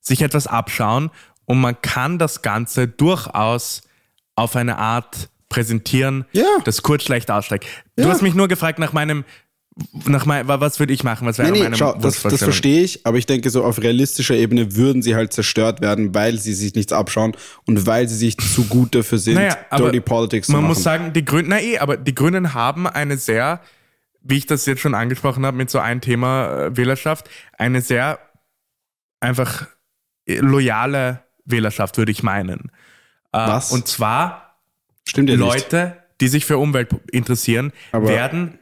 sich 0.00 0.22
etwas 0.22 0.46
abschauen 0.46 1.10
und 1.44 1.60
man 1.60 1.80
kann 1.82 2.18
das 2.18 2.42
Ganze 2.42 2.88
durchaus 2.88 3.82
auf 4.34 4.56
eine 4.56 4.78
Art 4.78 5.28
präsentieren, 5.48 6.24
Ja. 6.32 6.44
das 6.64 6.82
kurz 6.82 7.02
schlecht 7.02 7.30
aussteigt. 7.30 7.66
Du 7.96 8.04
Ja. 8.04 8.08
hast 8.10 8.22
mich 8.22 8.34
nur 8.34 8.46
gefragt 8.48 8.78
nach 8.78 8.92
meinem, 8.92 9.24
nach 10.06 10.26
mein, 10.26 10.46
wa- 10.48 10.60
was 10.60 10.78
würde 10.80 10.92
ich 10.92 11.04
machen? 11.04 11.26
Was 11.26 11.38
wäre 11.38 11.50
Nee, 11.52 11.68
nee, 11.68 11.76
schau, 11.76 11.94
das, 11.94 12.22
das 12.22 12.42
verstehe 12.42 12.82
ich, 12.82 13.06
aber 13.06 13.18
ich 13.18 13.26
denke, 13.26 13.50
so 13.50 13.64
auf 13.64 13.80
realistischer 13.80 14.34
Ebene 14.34 14.74
würden 14.74 15.00
sie 15.02 15.14
halt 15.14 15.32
zerstört 15.32 15.80
werden, 15.80 16.14
weil 16.14 16.38
sie 16.38 16.52
sich 16.54 16.74
nichts 16.74 16.92
abschauen 16.92 17.36
und 17.66 17.86
weil 17.86 18.08
sie 18.08 18.16
sich 18.16 18.36
zu 18.36 18.64
gut 18.64 18.94
dafür 18.94 19.18
sind, 19.18 19.34
Naja, 19.36 19.56
Dirty 19.76 20.00
Politics 20.00 20.46
zu 20.46 20.52
man 20.52 20.62
machen. 20.62 20.68
muss 20.70 20.82
sagen, 20.82 21.12
die 21.12 21.24
Grünen, 21.24 21.48
na 21.48 21.60
eh, 21.60 21.78
aber 21.78 21.96
die 21.96 22.14
Grünen 22.14 22.52
haben 22.52 22.86
eine 22.86 23.16
sehr, 23.16 23.60
wie 24.22 24.36
ich 24.38 24.46
das 24.46 24.66
jetzt 24.66 24.80
schon 24.80 24.94
angesprochen 24.94 25.46
habe, 25.46 25.56
mit 25.56 25.70
so 25.70 25.78
ein 25.78 26.00
Thema 26.00 26.66
äh, 26.66 26.76
Wählerschaft, 26.76 27.30
eine 27.56 27.80
sehr 27.80 28.18
einfach 29.20 29.66
äh, 30.26 30.36
loyale 30.38 31.22
Wählerschaft, 31.44 31.96
würde 31.96 32.12
ich 32.12 32.22
meinen. 32.22 32.70
Äh, 33.32 33.38
Was? 33.38 33.70
Und 33.72 33.86
zwar 33.88 34.58
Stimmt 35.08 35.30
ja 35.30 35.36
nicht. 35.36 35.44
Leute, 35.46 35.96
die 36.20 36.28
sich 36.28 36.44
für 36.44 36.58
Umwelt 36.58 36.90
interessieren, 37.12 37.72
Aber- 37.92 38.08
werden 38.08 38.58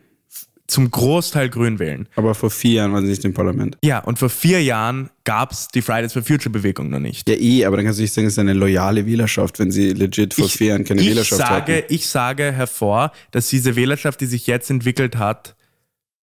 zum 0.69 0.91
Großteil 0.91 1.49
grün 1.49 1.79
wählen. 1.79 2.07
Aber 2.15 2.35
vor 2.35 2.51
vier 2.51 2.73
Jahren 2.75 2.93
waren 2.93 3.03
sie 3.05 3.11
nicht 3.11 3.25
im 3.25 3.33
Parlament. 3.35 3.77
Ja, 3.83 3.99
und 4.01 4.19
vor 4.19 4.29
vier 4.29 4.63
Jahren 4.63 5.09
gab 5.25 5.51
es 5.51 5.69
die 5.69 5.83
Fridays 5.83 6.13
for 6.13 6.23
Future 6.23 6.51
Bewegung 6.51 6.91
noch 6.91 7.01
nicht. 7.01 7.29
Ja, 7.29 7.35
eh, 7.37 7.65
aber 7.65 7.77
dann 7.77 7.87
kannst 7.87 7.99
du 7.99 8.03
nicht 8.03 8.13
sagen, 8.13 8.27
es 8.27 8.35
ist 8.35 8.39
eine 8.39 8.53
loyale 8.53 9.07
Wählerschaft, 9.07 9.59
wenn 9.59 9.71
sie 9.71 9.93
legit 9.93 10.35
vor 10.35 10.49
vier 10.49 10.69
Jahren 10.69 10.85
keine 10.85 11.01
ich 11.01 11.09
Wählerschaft 11.09 11.41
sage, 11.41 11.77
hatten. 11.77 11.95
Ich 11.95 12.07
sage 12.07 12.53
hervor, 12.53 13.13
dass 13.31 13.49
diese 13.49 13.75
Wählerschaft, 13.77 14.21
die 14.21 14.27
sich 14.27 14.47
jetzt 14.47 14.71
entwickelt 14.71 15.17
hat, 15.17 15.57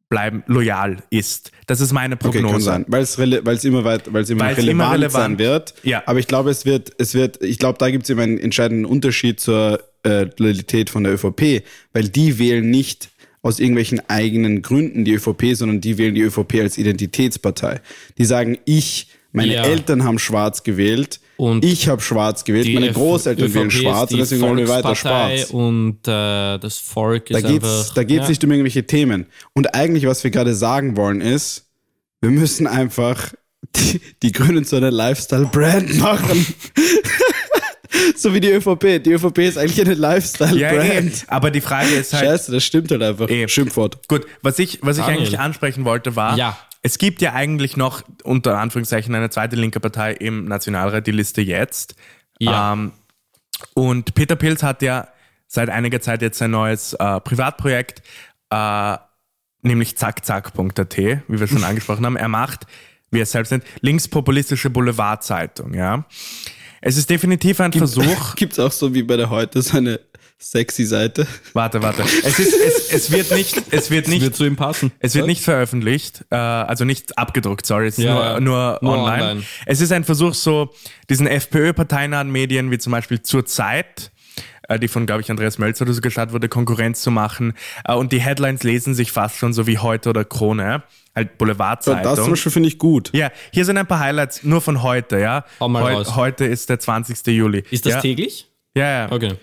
bleiben 0.09 0.43
loyal 0.47 0.99
ist. 1.09 1.53
Das 1.67 1.81
ist 1.81 1.93
meine 1.93 2.17
Okay, 2.17 2.25
Prognose. 2.41 2.53
kann 2.53 2.61
sein, 2.61 2.85
weil 2.89 3.03
es 3.03 3.19
rele 3.19 3.41
weil 3.47 3.57
es 3.57 3.65
immer 3.65 3.85
weit, 3.85 4.13
weil 4.13 4.23
es 4.25 4.29
immer 4.31 4.45
relevant, 4.45 4.69
immer 4.69 4.91
relevant- 4.93 5.13
sein 5.13 5.39
wird. 5.39 5.75
Ja. 5.85 6.03
Aber 6.05 6.19
ich 6.19 6.27
glaube, 6.27 6.51
es 6.51 6.67
wird, 6.67 6.93
es 6.99 7.15
wird, 7.15 7.43
ich 7.43 7.59
glaube, 7.59 7.79
da 7.79 7.91
gibt 7.91 8.05
es 8.05 8.11
eben 8.11 8.21
einen 8.21 8.39
entscheidenden 8.39 8.85
Unterschied 8.85 9.41
zur 9.41 9.81
äh, 10.03 10.27
Loyalität 10.37 10.91
von 10.91 11.05
der 11.05 11.15
ÖVP, 11.15 11.63
weil 11.95 12.09
die 12.09 12.39
wählen 12.39 12.69
nicht 12.69 13.09
aus 13.43 13.59
irgendwelchen 13.59 14.01
eigenen 14.09 14.63
Gründen 14.63 15.05
die 15.05 15.15
ÖVP, 15.15 15.55
sondern 15.55 15.81
die 15.81 15.99
wählen 15.99 16.15
die 16.15 16.23
ÖVP 16.23 16.61
als 16.61 16.79
Identitätspartei. 16.79 17.81
Die 18.17 18.25
sagen, 18.25 18.59
ich, 18.65 19.09
meine 19.33 19.55
Ja. 19.55 19.65
Eltern 19.65 20.05
haben 20.05 20.19
schwarz 20.19 20.63
gewählt, 20.63 21.21
Und 21.39 21.65
ich 21.65 21.89
habe 21.89 22.01
schwarz 22.01 22.45
gewählt, 22.45 22.73
meine 22.73 22.93
Großeltern 22.93 23.47
ÖVP 23.47 23.55
wählen 23.55 23.71
schwarz 23.71 24.13
und 24.13 24.19
deswegen 24.19 24.43
wollen 24.43 24.59
wir 24.59 24.69
weiter 24.69 24.95
schwarz. 24.95 25.51
Und 25.51 26.07
äh, 26.07 26.59
das 26.59 26.79
Volk 26.79 27.27
Da 27.27 27.39
ist 27.39 27.47
geht's, 27.47 27.65
einfach. 27.65 27.95
da 27.95 28.05
geht's 28.05 28.23
ja. 28.25 28.29
nicht 28.29 28.45
um 28.45 28.51
irgendwelche 28.53 28.87
Themen. 28.87 29.27
Und 29.55 29.75
eigentlich, 29.75 30.07
was 30.07 30.23
wir 30.23 30.31
gerade 30.31 30.55
sagen 30.55 30.97
wollen, 30.97 31.21
ist, 31.21 31.67
wir 32.21 32.31
müssen 32.31 32.69
einfach 32.69 33.33
die, 33.75 34.01
die 34.23 34.31
Grünen 34.33 34.65
zu 34.65 34.77
einer 34.77 34.91
Lifestyle-Brand 34.93 35.99
machen. 35.99 36.47
so 38.17 38.35
wie 38.35 38.41
die 38.41 38.51
ÖVP. 38.51 39.03
Die 39.03 39.13
ÖVP 39.13 39.39
ist 39.39 39.59
eigentlich 39.59 39.81
eine 39.81 39.91
Ja, 39.91 39.97
eh, 39.97 40.01
Lifestyle-Brand. 40.15 41.25
aber 41.29 41.51
die 41.51 41.61
Frage 41.61 41.89
ist 41.91 42.13
halt, 42.13 42.25
Scheiße, 42.25 42.53
das 42.53 42.65
stimmt 42.65 42.91
halt 42.91 43.03
einfach. 43.03 43.29
Eh. 43.29 43.47
Schimpfwort. 43.49 44.09
gut, 44.09 44.27
was 44.43 44.59
ich, 44.59 44.79
was 44.83 44.99
ich 44.99 45.05
Daniel. 45.05 45.21
eigentlich 45.23 45.39
ansprechen 45.39 45.85
wollte, 45.85 46.17
war, 46.17 46.37
Ja. 46.37 46.57
es 46.83 46.99
gibt 46.99 47.21
ja 47.23 47.33
eigentlich 47.35 47.77
noch 47.77 48.03
unter 48.25 48.59
Anführungszeichen 48.59 49.15
eine 49.15 49.31
zweite 49.31 49.57
linke 49.57 49.81
Partei 49.81 50.13
im 50.13 50.45
Nationalrat, 50.47 51.07
die 51.07 51.13
Liste 51.13 51.41
jetzt. 51.43 51.95
Ja. 52.39 52.73
Ähm, 52.73 52.93
und 53.75 54.15
Peter 54.15 54.37
Pilz 54.37 54.63
hat 54.63 54.83
ja 54.83 55.09
seit 55.47 55.69
einiger 55.69 56.01
Zeit 56.01 56.23
jetzt 56.23 56.41
ein 56.43 56.51
neues 56.51 56.95
äh, 56.95 57.21
Privatprojekt, 57.21 58.03
äh, 58.51 58.97
nämlich 59.61 59.97
zackzack.at, 59.97 60.99
wie 60.99 61.21
wir 61.41 61.47
schon 61.47 61.63
angesprochen 61.65 62.05
haben. 62.07 62.17
Er 62.17 62.29
macht, 62.29 62.67
wie 63.11 63.21
er 63.21 63.27
selbst 63.27 63.51
nennt, 63.53 63.65
linkspopulistische 63.81 64.71
Boulevardzeitung, 64.71 65.75
ja. 65.75 66.05
Es 66.83 66.97
ist 66.97 67.09
definitiv 67.09 67.61
ein 67.61 67.73
Versuch. 67.73 68.35
Gibt's 68.37 68.59
auch 68.59 68.73
so 68.73 68.93
wie 68.93 69.03
bei 69.05 69.17
der 69.17 69.31
Heute 69.31 69.63
so 69.63 69.77
eine 69.79 70.01
sexy 70.37 70.85
Seite? 70.85 71.27
Warte, 71.53 71.81
warte. 71.81 72.03
Es, 72.03 72.41
ist, 72.41 72.55
es, 72.55 72.93
es 72.93 73.13
wird 73.13 73.31
nicht, 73.31 73.63
es 73.71 73.91
wird 73.93 74.09
nicht, 74.09 74.23
wird 74.23 74.35
zu 74.35 74.45
ihm 74.45 74.57
passen. 74.57 74.91
es 74.99 75.15
wird 75.15 75.27
nicht 75.27 75.43
veröffentlicht, 75.45 76.25
äh, 76.31 76.35
also 76.35 76.85
nicht 76.85 77.17
abgedruckt, 77.17 77.65
sorry, 77.65 77.87
es 77.87 77.99
ist 77.99 78.05
Ja, 78.05 78.15
nur, 78.15 78.23
ja. 78.25 78.41
nur, 78.41 78.79
Nur 78.83 78.93
online. 78.99 79.23
online. 79.23 79.43
Es 79.67 79.81
ist 79.81 79.93
ein 79.93 80.03
Versuch, 80.03 80.35
so 80.35 80.75
diesen 81.09 81.29
FPÖ-parteinahen 81.29 82.31
Medien, 82.33 82.73
wie 82.73 82.79
zum 82.79 82.91
Beispiel 82.91 83.23
zur 83.23 83.47
Zeit, 83.47 84.11
äh, 84.69 84.81
die 84.81 84.89
von, 84.89 85.07
glaube 85.07 85.21
ich, 85.21 85.31
Andreas 85.31 85.59
Mölzer 85.59 85.85
oder 85.85 85.93
so 85.93 86.01
gestartet 86.01 86.33
wurde, 86.35 86.49
Konkurrenz 86.49 87.03
zu 87.03 87.13
machen. 87.13 87.55
Äh, 87.85 87.95
und 87.95 88.11
die 88.11 88.21
Headlines 88.21 88.65
lesen 88.65 88.95
sich 88.95 89.13
fast 89.13 89.37
schon 89.37 89.53
so 89.53 89.69
wie 89.69 89.79
heute 89.79 90.11
oder 90.11 90.25
Krone, 90.25 90.83
halt 91.15 91.29
Das 91.29 91.33
zum 91.33 91.39
Boulevardzeitung. 91.39 92.31
Beispiel 92.31 92.53
finde 92.53 92.69
ich 92.69 92.79
gut. 92.79 93.11
Ja, 93.13 93.31
hier 93.53 93.65
sind 93.65 93.77
ein 93.79 93.87
paar 93.87 94.01
Highlights 94.01 94.43
nur 94.43 94.61
von 94.61 94.83
heute, 94.83 95.19
ja. 95.19 95.45
Hau 95.61 95.69
mal 95.69 95.83
Heu- 95.83 95.95
raus. 95.95 96.17
Heute 96.17 96.45
ist 96.45 96.69
der 96.71 96.79
20. 96.79 97.27
Juli. 97.29 97.65
Ist 97.71 97.87
das 97.87 97.95
ja? 97.95 98.01
täglich? 98.01 98.49
Ja, 98.75 98.89
ja. 99.07 99.13
Okay. 99.13 99.35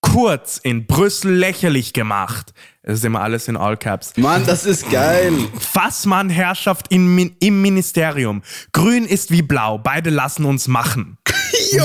Kurz 0.00 0.56
in 0.56 0.86
Brüssel 0.86 1.32
lächerlich 1.34 1.92
gemacht. 1.92 2.54
Es 2.82 2.94
ist 3.00 3.04
immer 3.04 3.20
alles 3.20 3.46
in 3.48 3.56
All 3.58 3.76
Caps. 3.76 4.16
Mann, 4.16 4.44
das 4.46 4.64
ist 4.64 4.90
geil. 4.90 5.32
Fassmann-Herrschaft 5.58 6.86
im, 6.90 7.34
im 7.38 7.62
Ministerium. 7.62 8.42
Grün 8.72 9.04
ist 9.04 9.30
wie 9.30 9.42
blau, 9.42 9.76
beide 9.78 10.10
lassen 10.10 10.44
uns 10.44 10.68
machen. 10.68 11.18
Jo, 11.72 11.84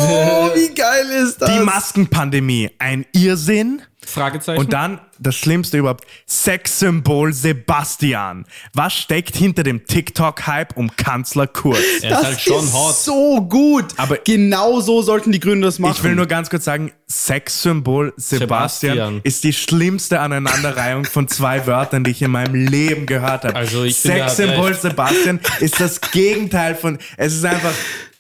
wie 0.56 0.74
geil 0.74 1.06
ist 1.24 1.40
das? 1.42 1.52
Die 1.52 1.60
Maskenpandemie, 1.60 2.72
ein 2.80 3.06
Irrsinn. 3.14 3.82
Fragezeichen. 4.06 4.60
Und 4.60 4.74
dann 4.74 5.00
das 5.20 5.36
Schlimmste 5.36 5.78
überhaupt, 5.78 6.06
Sexsymbol 6.28 7.34
Sebastian. 7.34 8.46
Was 8.74 8.94
steckt 8.94 9.36
hinter 9.36 9.64
dem 9.64 9.86
TikTok-Hype 9.86 10.76
um 10.78 10.96
Kanzler 10.96 11.48
Kurz? 11.48 11.80
er 12.02 12.10
das 12.10 12.20
ist 12.20 12.26
halt 12.26 12.42
schon 12.42 12.64
ist 12.66 12.74
hot. 12.74 12.96
so 12.96 13.42
gut. 13.42 13.86
Aber- 13.98 14.18
genau 14.18 14.80
so 14.82 15.02
sollten 15.02 15.32
die 15.32 15.40
Grünen 15.40 15.62
das 15.62 15.80
machen. 15.80 15.94
Ich 15.98 16.04
will 16.04 16.16
nur 16.16 16.26
ganz 16.28 16.50
kurz 16.50 16.66
sagen, 16.66 16.92
Sexsymbol 17.10 18.14
Sebastian, 18.18 18.94
Sebastian. 18.96 19.22
ist 19.24 19.44
die 19.44 19.54
schlimmste 19.54 20.20
Aneinanderreihung 20.20 21.06
von 21.06 21.28
zwei 21.28 21.66
Wörtern, 21.68 22.04
die 22.04 22.12
ich 22.12 22.22
in 22.22 22.32
meinem 22.32 22.56
Leben 22.56 23.06
gehört 23.06 23.44
habe. 23.46 23.56
Also 23.56 23.84
ich 23.84 23.98
Sexsymbol. 23.98 24.74
Sebastian 24.74 25.40
ist 25.60 25.80
das 25.80 26.02
Gegenteil 26.02 26.76
von, 26.76 26.98
es 27.18 27.34
ist 27.34 27.46
einfach 27.46 27.74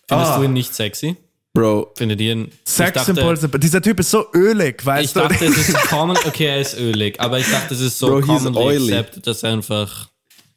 Findest 0.07 0.31
Ah. 0.33 0.37
du 0.37 0.43
ihn 0.43 0.53
nicht 0.53 0.73
sexy? 0.75 1.17
Bro, 1.55 1.93
Findet 1.97 2.21
ihr 2.21 2.35
Ich 2.35 2.75
dachte, 2.77 3.13
Sebastian. 3.15 3.59
Dieser 3.59 3.81
Typ 3.81 3.99
ist 3.99 4.11
so 4.11 4.25
ölig, 4.35 4.85
weißt 4.85 5.05
ich 5.05 5.13
du? 5.13 5.19
dachte, 5.21 5.45
es 5.45 5.57
ist 5.57 5.73
common, 5.89 6.17
okay, 6.25 6.45
er 6.45 6.61
ist 6.61 6.77
ölig, 6.77 7.19
aber 7.19 7.39
ich 7.39 7.49
dachte, 7.49 7.73
es 7.73 7.81
ist 7.81 7.97
so 7.97 8.07
Bro, 8.07 8.21
commonly 8.21 8.59
oily. 8.59 8.93
accepted, 8.93 9.25
dass 9.25 9.41
er 9.41 9.53
einfach 9.53 10.09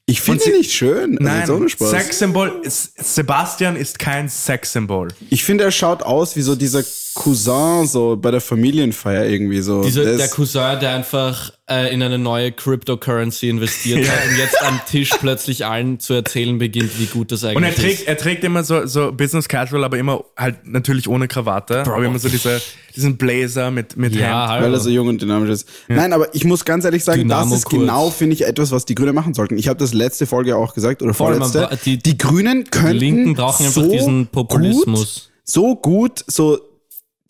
Ich 0.07 0.21
finde 0.21 0.43
sie- 0.43 0.51
nicht 0.51 0.73
schön. 0.73 1.13
Also 1.13 1.23
Nein, 1.25 1.39
jetzt 1.41 1.51
ohne 1.51 1.69
Spaß. 1.69 1.91
Sexsymbol. 1.91 2.63
Sebastian 2.65 3.77
ist 3.77 3.99
kein 3.99 4.29
Sexsymbol. 4.29 5.09
Ich 5.31 5.45
finde, 5.45 5.65
er 5.65 5.71
schaut 5.71 6.03
aus 6.03 6.35
wie 6.37 6.43
so 6.43 6.55
dieser 6.57 6.83
Cousin 7.19 7.87
so 7.87 8.17
bei 8.17 8.31
der 8.31 8.41
Familienfeier 8.41 9.27
irgendwie 9.27 9.61
so. 9.61 9.83
Dieser, 9.83 10.05
Der 10.05 10.17
der 10.19 10.29
Cousin, 10.29 10.79
der 10.81 10.95
einfach 10.95 11.51
äh, 11.69 11.93
in 11.93 12.01
eine 12.03 12.17
neue 12.19 12.53
Cryptocurrency 12.53 13.49
investiert 13.49 14.09
hat 14.09 14.19
und 14.31 14.39
jetzt 14.39 14.63
am 14.63 14.81
Tisch 14.89 15.11
plötzlich 15.19 15.67
allen 15.67 15.99
zu 15.99 16.15
erzählen 16.15 16.57
beginnt, 16.59 16.99
wie 16.99 17.07
gut 17.07 17.33
das 17.33 17.43
eigentlich 17.45 17.57
Und 17.57 17.65
er 17.65 17.75
trägt, 17.75 18.01
ist. 18.01 18.09
er 18.09 18.17
trägt 18.17 18.45
immer 18.45 18.63
so, 18.63 18.87
so 18.87 19.11
Business 19.13 19.49
Casual, 19.49 19.83
aber 19.85 19.99
immer 19.99 20.25
halt 20.37 20.65
natürlich 20.67 21.09
ohne 21.09 21.27
Krawatte. 21.27 21.81
Aber 21.81 22.05
immer 22.05 22.19
so 22.21 22.29
diese, 22.29 22.63
diesen 22.95 23.17
Blazer 23.17 23.71
mit, 23.73 23.97
mit 23.97 24.15
Ja, 24.15 24.21
Hemd. 24.43 24.51
hallo. 24.51 24.65
weil 24.67 24.75
er 24.75 24.81
so 24.81 24.91
jung 24.91 25.09
und 25.09 25.21
dynamisch 25.21 25.51
ist. 25.51 25.69
Nein, 25.89 26.13
aber 26.13 26.33
ich 26.35 26.45
muss 26.45 26.65
ganz 26.65 26.85
ehrlich 26.85 27.03
sagen, 27.03 27.23
Dynamo 27.23 27.51
das 27.51 27.59
ist 27.65 27.69
genau, 27.69 28.11
finde 28.11 28.35
ich, 28.35 28.47
etwas, 28.47 28.71
was 28.71 28.85
die 28.85 28.95
Grünen 28.95 29.15
machen 29.17 29.35
sollten. 29.35 29.59
Ich 29.59 29.67
habe 29.67 29.79
das 29.79 29.93
letzte 29.93 30.27
Folge 30.27 30.57
auch 30.57 30.73
gesagt, 30.73 31.03
oder 31.03 31.15
vorletzte. 31.15 31.69
die- 31.85 31.99
die, 31.99 32.17
Grünen 32.17 32.65
könnten 32.71 32.93
Die 32.93 32.99
Linken 32.99 33.35
brauchen 33.35 33.67
einfach 33.67 33.83
so 33.83 33.91
diesen 33.91 34.19
Gut, 34.25 34.33
Populismus. 34.33 35.31
so 35.45 35.75
gut, 35.77 36.25
so 36.29 36.59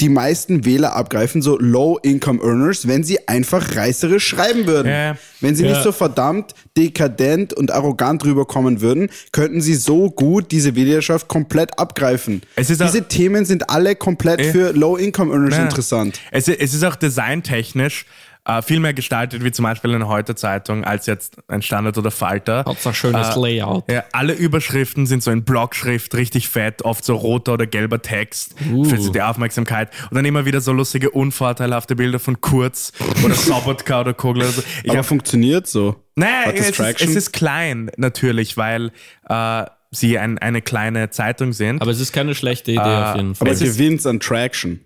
die 0.01 0.09
meisten 0.09 0.65
Wähler 0.65 0.95
abgreifen, 0.95 1.43
so 1.43 1.59
Low-Income-Earners, 1.59 2.87
wenn 2.87 3.03
sie 3.03 3.27
einfach 3.27 3.75
reißerisch 3.75 4.27
schreiben 4.29 4.67
würden. 4.67 4.89
Ja. 4.93 5.17
Wenn 5.41 5.57
sie 5.57 5.65
Ja. 5.65 5.71
nicht 5.73 5.83
so 5.83 5.91
verdammt 5.91 6.55
dekadent 6.77 7.53
und 7.53 7.73
arrogant 7.73 8.25
rüberkommen 8.25 8.81
würden, 8.81 9.11
könnten 9.33 9.61
sie 9.61 9.75
so 9.75 10.11
gut 10.11 10.53
diese 10.53 10.77
Wählerschaft 10.77 11.27
komplett 11.27 11.79
abgreifen. 11.79 12.43
Diese 12.57 13.09
Themen 13.09 13.45
sind 13.45 13.71
alle 13.71 13.97
komplett 13.97 14.41
Ja. 14.41 14.53
für 14.53 14.73
Low-Income-Earners 14.73 15.59
interessant. 15.59 16.21
Es, 16.31 16.47
es 16.47 16.75
ist 16.75 16.85
auch 16.85 16.97
designtechnisch 16.97 18.07
äh, 18.49 18.63
viel 18.63 18.81
mehr 18.81 18.95
gestaltet, 18.95 19.45
wie 19.45 19.53
zum 19.53 19.63
Beispiel 19.65 19.95
eine 19.95 20.09
Heute-Zeitung, 20.09 20.83
als 20.85 21.07
jetzt 21.07 21.37
ein 21.49 21.63
Standard 21.63 21.97
oder 21.99 22.11
Falter. 22.11 22.65
Hauptsache 22.67 22.95
schönes 22.95 23.37
Äh, 23.37 23.39
Layout. 23.41 23.91
Ja, 23.91 24.05
alle 24.13 24.33
Überschriften 24.33 25.07
sind 25.07 25.23
so 25.23 25.31
in 25.31 25.45
Blockschrift, 25.45 26.15
richtig 26.15 26.49
fett, 26.49 26.83
oft 26.83 27.05
so 27.05 27.15
roter 27.15 27.53
oder 27.55 27.67
gelber 27.67 28.03
Text 28.03 28.55
Uh. 28.73 28.85
für 28.85 28.99
so 29.01 29.13
die 29.13 29.23
Aufmerksamkeit. 29.23 29.91
Und 30.11 30.17
dann 30.17 30.25
immer 30.25 30.45
wieder 30.47 30.61
so 30.61 30.73
lustige, 30.73 31.11
unvorteilhafte 31.11 31.95
Bilder 31.95 32.19
von 32.19 32.41
Kurz 32.41 32.93
oder 33.25 33.35
Sobotka 33.37 34.01
oder 34.01 34.15
Kogler. 34.15 34.45
Oder 34.47 34.53
so. 34.53 34.63
Ich 34.83 34.91
Aber 34.91 34.99
hab, 35.01 35.07
funktioniert 35.07 35.67
so. 35.67 35.97
naja, 36.17 36.47
Hat 36.47 36.55
es 36.57 36.71
ist, 36.71 36.81
es 36.81 37.15
ist 37.15 37.33
klein 37.33 37.91
natürlich, 37.97 38.57
weil 38.57 38.91
äh, 39.29 39.65
sie 39.91 40.19
ein, 40.19 40.39
eine 40.39 40.63
kleine 40.63 41.11
Zeitung 41.11 41.53
sind. 41.53 41.81
Aber 41.83 41.91
es 41.91 42.01
ist 42.01 42.13
keine 42.13 42.35
schlechte 42.35 42.73
Idee 42.73 42.81
Äh, 42.81 43.05
auf 43.05 43.17
jeden 43.17 43.35
Fall. 43.35 43.47
Aber 43.49 43.53
Es 43.55 43.61
gewinnt 43.61 44.05
an 44.07 44.21
Traction. 44.21 44.81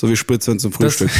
So 0.00 0.08
wie 0.08 0.14
Spritzwein 0.14 0.60
zum 0.60 0.70
das, 0.70 0.96
Frühstück. 0.96 1.10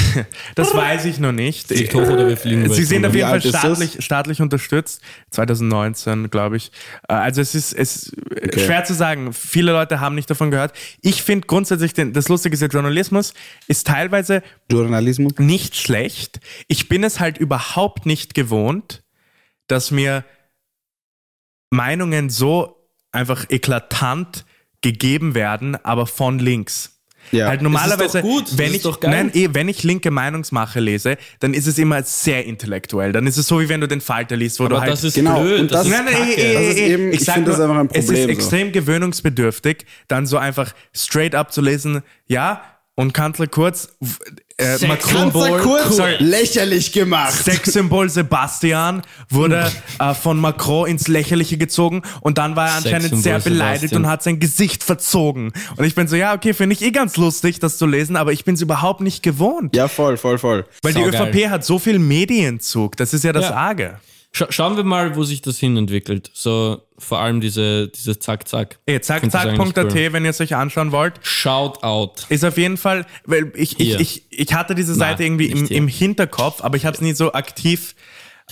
das 0.55 0.73
weiß 0.73 1.07
ich 1.07 1.19
noch 1.19 1.33
nicht. 1.33 1.67
Fliegt 1.67 1.93
hoch 1.95 2.09
oder 2.09 2.29
wir 2.29 2.37
fliegen 2.37 2.73
Sie 2.73 2.85
sind 2.85 3.05
auf 3.05 3.13
jeden 3.13 3.29
Fall 3.29 3.41
das? 3.41 3.49
staatlich, 3.49 3.97
staatlich 4.05 4.41
unterstützt. 4.41 5.01
2019, 5.31 6.31
glaube 6.31 6.59
ich. 6.59 6.71
Äh, 7.09 7.15
Also 7.15 7.41
es 7.41 7.57
ist, 7.57 7.73
es 7.73 8.13
ist 8.13 8.61
schwer 8.61 8.85
zu 8.85 8.95
sagen. 8.95 9.33
Viele 9.33 9.73
Leute 9.73 9.99
haben 9.99 10.15
nicht 10.15 10.31
davon 10.31 10.53
gehört. 10.53 10.75
Ich 11.01 11.25
finde 11.25 11.49
grundsätzlich, 11.49 11.93
den, 11.93 12.13
das 12.13 12.29
Lustige 12.29 12.55
ist, 12.55 12.61
der 12.61 12.69
Journalismus 12.69 13.35
ist 13.67 13.89
teilweise 13.89 14.45
Journalismus. 14.71 15.33
nicht 15.39 15.75
schlecht. 15.75 16.39
Ich 16.69 16.89
bin 16.89 17.03
es 17.03 17.19
halt 17.19 17.37
überhaupt 17.39 18.07
nicht 18.07 18.35
gewohnt, 18.35 19.03
dass 19.67 19.91
mir 19.91 20.25
Meinungen 21.71 22.31
so 22.31 22.77
einfach 23.11 23.47
eklatant 23.51 24.45
gegeben 24.83 25.35
werden, 25.35 25.75
aber 25.85 26.07
von 26.07 26.39
links. 26.39 26.98
Ja. 27.33 27.49
Halt 27.49 27.63
normalerweise, 27.63 28.19
doch 28.19 28.29
gut, 28.29 28.45
das 28.49 28.59
wenn 28.59 28.69
ist 28.71 28.77
ich, 28.77 28.83
doch 28.83 29.01
geil. 29.01 29.11
nein, 29.11 29.31
eh, 29.35 29.49
wenn 29.53 29.69
ich 29.69 29.83
linke 29.85 30.11
Meinungsmache 30.11 30.81
lese, 30.81 31.17
dann 31.41 31.55
ist 31.55 31.67
es 31.67 31.79
immer 31.79 32.03
sehr 32.03 32.45
intellektuell. 32.47 33.13
Dann 33.13 33.27
ist 33.27 33.37
es 33.37 33.47
so, 33.47 33.61
wie 33.61 33.69
wenn 33.69 33.81
du 33.81 33.89
den 33.89 34.01
Falter 34.01 34.37
liest, 34.37 34.59
wo 34.61 34.65
Aber 34.65 34.77
du 34.77 34.81
halt 34.81 34.93
das 34.93 35.05
ist 35.05 35.15
Genau, 35.15 35.43
blöd. 35.43 35.61
und 35.61 35.71
das, 35.73 35.87
das- 35.87 35.87
ist 35.89 35.93
Nein, 35.93 36.05
nein, 36.13 36.29
Das 36.55 36.63
ist 36.67 36.79
eh, 36.79 36.93
eben- 36.95 37.13
ich 37.13 37.25
sag 37.25 37.35
finde 37.35 37.51
das 37.51 37.61
einfach 37.61 37.77
ein 37.79 37.89
Es 37.93 38.07
Problem, 38.07 38.17
ist 38.17 38.23
so. 38.25 38.29
extrem 38.31 38.73
gewöhnungsbedürftig, 38.73 39.87
dann 40.09 40.27
so 40.27 40.37
einfach 40.39 40.73
straight 40.95 41.35
up 41.35 41.53
zu 41.53 41.61
lesen, 41.61 42.03
ja, 42.27 42.63
und 42.99 43.15
Kanzler 43.15 43.47
Kurz, 43.47 43.91
äh, 44.57 44.85
Macron, 44.89 45.33
Kanzler 45.33 45.59
Kurz 45.61 45.97
sorry, 45.97 46.17
lächerlich 46.19 46.91
gemacht. 46.91 47.33
Sexsymbol 47.33 48.11
Sebastian 48.11 49.03
wurde 49.31 49.71
äh, 50.01 50.15
von 50.15 50.37
Macron 50.41 50.89
ins 50.89 51.07
Lächerliche 51.07 51.59
gezogen 51.59 52.03
und 52.23 52.39
dann 52.39 52.57
war 52.57 52.71
er 52.71 52.75
anscheinend 52.75 53.23
sehr 53.23 53.39
beleidigt 53.39 53.81
Sebastian. 53.91 54.03
und 54.03 54.11
hat 54.11 54.25
sein 54.25 54.41
Gesicht 54.41 54.83
verzogen. 54.83 55.53
Und 55.77 55.85
ich 55.85 55.95
bin 55.95 56.09
so, 56.09 56.17
ja, 56.17 56.35
okay, 56.35 56.55
finde 56.55 56.75
ich 56.75 56.83
eh 56.83 56.91
ganz 56.91 57.17
lustig, 57.17 57.61
das 57.61 57.79
zu 57.79 57.87
lesen, 57.87 58.17
aber 58.17 58.33
ich 58.33 58.45
bin 58.45 58.57
es 58.57 58.63
überhaupt 58.63 59.01
nicht 59.01 59.23
gewohnt. 59.23 59.77
Ja, 59.77 59.87
voll, 59.87 60.17
voll, 60.17 60.39
voll. 60.39 60.65
Weil 60.83 60.93
die 60.93 61.05
Saugeil. 61.05 61.29
ÖVP 61.29 61.51
hat 61.51 61.65
so 61.65 61.79
viel 61.79 62.01
Medienzug, 62.01 62.97
das 62.97 63.15
ist 63.15 63.23
ja 63.23 63.33
das 63.33 63.45
Ja. 63.45 63.55
Arge. 63.55 64.01
Scha 64.33 64.47
schauen 64.51 64.77
wir 64.77 64.85
mal, 64.85 65.17
wo 65.17 65.25
sich 65.25 65.41
das 65.41 65.59
hin 65.59 65.77
entwickelt. 65.77 66.31
So 66.35 66.83
vor 66.99 67.21
allem 67.21 67.41
diese, 67.41 67.89
dieses 67.89 68.19
Zack-Zack. 68.19 68.79
Ey, 68.87 69.01
zack, 69.01 69.21
Find 69.21 69.33
das 69.33 69.41
zack, 69.41 69.51
eigentlich 69.51 69.75
Punkt 69.75 69.79
cool. 69.79 70.05
AT, 70.07 70.13
wenn 70.13 70.25
ihr 70.25 70.31
es 70.31 70.41
euch 70.41 70.55
anschauen 70.55 70.93
wollt. 70.93 71.15
Shout 71.23 71.83
out. 71.83 72.27
Ist 72.29 72.45
auf 72.45 72.59
jeden 72.59 72.77
Fall, 72.77 73.07
weil 73.25 73.53
ich, 73.55 73.81
ich, 73.81 73.99
ich, 73.99 74.23
ich 74.31 74.55
hatte 74.55 74.75
diese 74.75 74.95
Seite 74.95 75.25
irgendwie 75.25 75.47
im, 75.47 75.67
hier. 75.67 75.77
im 75.77 75.89
Hinterkopf, 75.89 76.63
aber 76.63 76.77
ich 76.77 76.85
habe 76.85 76.95
es 76.95 77.01
nie 77.01 77.15
so 77.15 77.33
aktiv 77.33 77.95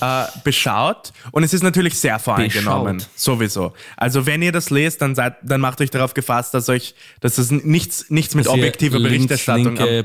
äh, 0.00 0.24
beschaut 0.44 1.12
und 1.32 1.42
es 1.42 1.54
ist 1.54 1.62
natürlich 1.62 1.98
sehr 1.98 2.18
voreingenommen, 2.18 2.98
Beschaut. 2.98 3.18
sowieso. 3.18 3.72
Also 3.96 4.26
wenn 4.26 4.42
ihr 4.42 4.52
das 4.52 4.70
lest, 4.70 5.02
dann 5.02 5.14
seid, 5.14 5.36
dann 5.42 5.60
macht 5.60 5.80
euch 5.80 5.90
darauf 5.90 6.14
gefasst, 6.14 6.54
dass 6.54 6.68
euch, 6.68 6.94
dass 7.20 7.38
es 7.38 7.50
nichts, 7.50 8.10
nichts 8.10 8.34
mit 8.34 8.46
objektiver 8.46 8.98
Berichterstattung 9.00 9.76
links-linke 9.76 10.04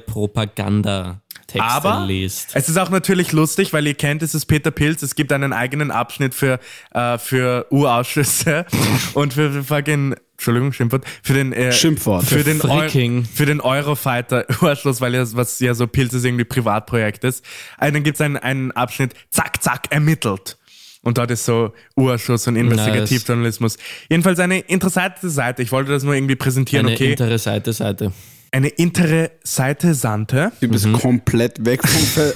Propaganda-Texte 1.51 1.89
aber 1.89 2.05
lest. 2.07 2.49
es 2.53 2.69
ist 2.69 2.77
auch 2.77 2.89
natürlich 2.89 3.31
lustig, 3.31 3.73
weil 3.73 3.85
ihr 3.87 3.93
kennt, 3.93 4.21
es 4.21 4.33
ist 4.33 4.45
Peter 4.45 4.71
Pilz. 4.71 5.01
Es 5.01 5.15
gibt 5.15 5.31
einen 5.31 5.53
eigenen 5.53 5.91
Abschnitt 5.91 6.33
für, 6.33 6.59
äh, 6.93 7.17
für 7.17 7.67
U-Ausschüsse 7.71 8.65
und 9.13 9.33
für, 9.33 9.51
für 9.51 9.63
fucking, 9.63 10.15
Entschuldigung, 10.33 10.73
Schimpfwort, 10.73 11.05
für 11.23 11.33
den, 11.33 11.53
äh, 11.53 11.71
Schimpfwort. 11.71 12.23
für 12.23 12.43
den, 12.43 12.61
Eu 12.61 13.23
für 13.33 13.45
den 13.45 13.61
Eurofighter 13.61 14.45
U-Ausschluss, 14.61 15.01
weil 15.01 15.13
ja, 15.15 15.25
was 15.33 15.59
ja 15.59 15.73
so 15.73 15.87
Pilz 15.87 16.13
ist 16.13 16.25
irgendwie 16.25 16.45
Privatprojekt 16.45 17.23
ist. 17.23 17.43
Also 17.77 17.93
dann 17.93 18.03
gibt 18.03 18.15
es 18.15 18.21
einen, 18.21 18.37
einen 18.37 18.71
Abschnitt, 18.71 19.13
zack, 19.29 19.61
zack, 19.61 19.91
ermittelt. 19.91 20.57
Und 21.03 21.17
dort 21.17 21.31
ist 21.31 21.45
so 21.45 21.73
Urschuss 21.95 22.47
und 22.47 22.55
Investigativjournalismus. 22.55 23.77
Jedenfalls 24.07 24.39
eine 24.39 24.59
interessante 24.59 25.31
Seite. 25.31 25.63
Ich 25.63 25.71
wollte 25.71 25.91
das 25.91 26.03
nur 26.03 26.13
irgendwie 26.13 26.35
präsentieren, 26.35 26.85
Eine 26.85 26.95
okay? 26.95 27.11
intere 27.11 27.39
Seite, 27.39 27.73
Seite. 27.73 28.11
Eine 28.51 28.67
intere 28.67 29.31
Seite 29.43 29.93
Sante. 29.93 30.51
Du 30.59 30.67
bist 30.67 30.91
komplett 30.93 31.65
weg 31.65 31.81
vom 31.87 32.01
Feld. 32.33 32.35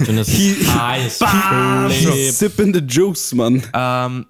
Sipping 2.32 2.74
the 2.74 2.80
juice, 2.80 3.34
Mann. 3.34 3.62
Ähm, 3.74 4.26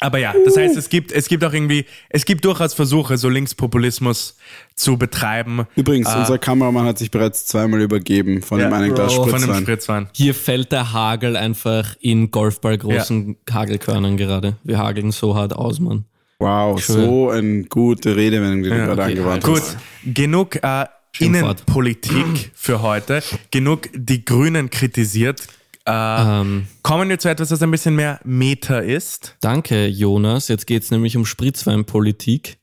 aber 0.00 0.18
ja, 0.18 0.32
das 0.44 0.56
heißt, 0.56 0.76
es 0.76 0.88
gibt, 0.88 1.10
es 1.10 1.26
gibt 1.26 1.42
auch 1.44 1.52
irgendwie, 1.52 1.84
es 2.08 2.24
gibt 2.24 2.44
durchaus 2.44 2.72
Versuche, 2.72 3.18
so 3.18 3.28
Linkspopulismus 3.28 4.36
zu 4.76 4.96
betreiben. 4.96 5.66
Übrigens, 5.74 6.14
unser 6.14 6.38
Kameramann 6.38 6.86
hat 6.86 6.98
sich 6.98 7.10
bereits 7.10 7.46
zweimal 7.46 7.80
übergeben 7.80 8.40
von 8.42 8.60
Ja, 8.60 8.68
dem 8.68 8.74
einen 8.74 8.94
Glas 8.94 9.16
Bro, 9.16 9.24
Von 9.24 9.34
einem 9.34 9.42
Spritzwein. 9.42 9.62
Spritzwein. 9.64 10.08
Hier 10.12 10.34
fällt 10.34 10.70
der 10.70 10.92
Hagel 10.92 11.36
einfach 11.36 11.96
in 12.00 12.30
Golfballgroßen 12.30 13.38
Hagelkörnern 13.50 14.16
gerade. 14.16 14.54
Wir 14.62 14.78
hageln 14.78 15.10
so 15.10 15.34
hart 15.34 15.52
aus, 15.52 15.80
Mann. 15.80 16.04
Wow, 16.38 16.80
so 16.80 17.30
eine 17.30 17.64
gute 17.64 18.14
Redewendung, 18.14 18.62
die 18.62 18.70
du 18.70 18.76
gerade 18.76 19.02
okay. 19.02 19.10
angewandt 19.10 19.42
Gut, 19.42 19.62
hast. 19.62 19.78
genug 20.04 20.62
äh. 20.62 20.84
Innenpolitik 21.20 22.50
für 22.54 22.82
heute. 22.82 23.22
Genug 23.50 23.88
die 23.94 24.24
Grünen 24.24 24.70
kritisiert. 24.70 25.42
Äh, 25.86 25.90
Ähm, 25.90 26.66
kommen 26.82 27.08
wir 27.08 27.18
zu 27.18 27.28
etwas, 27.28 27.50
was 27.50 27.62
ein 27.62 27.70
bisschen 27.70 27.94
mehr 27.96 28.20
Meta 28.24 28.78
ist. 28.78 29.36
danke, 29.40 29.86
Jonas. 29.86 30.48
Jetzt 30.48 30.66
geht's 30.66 30.90
nämlich 30.90 31.16
um 31.16 31.24
Spritzweinpolitik. 31.24 32.58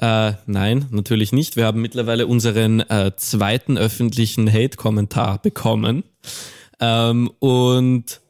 Äh, 0.00 0.32
nein, 0.46 0.86
natürlich 0.90 1.32
nicht. 1.32 1.56
Wir 1.56 1.64
haben 1.66 1.80
mittlerweile 1.80 2.26
unseren 2.26 2.80
äh, 2.80 3.12
zweiten 3.16 3.76
öffentlichen 3.78 4.52
Hate-Kommentar 4.52 5.40
bekommen. 5.42 6.04
Ähm, 6.78 7.30
und 7.40 8.20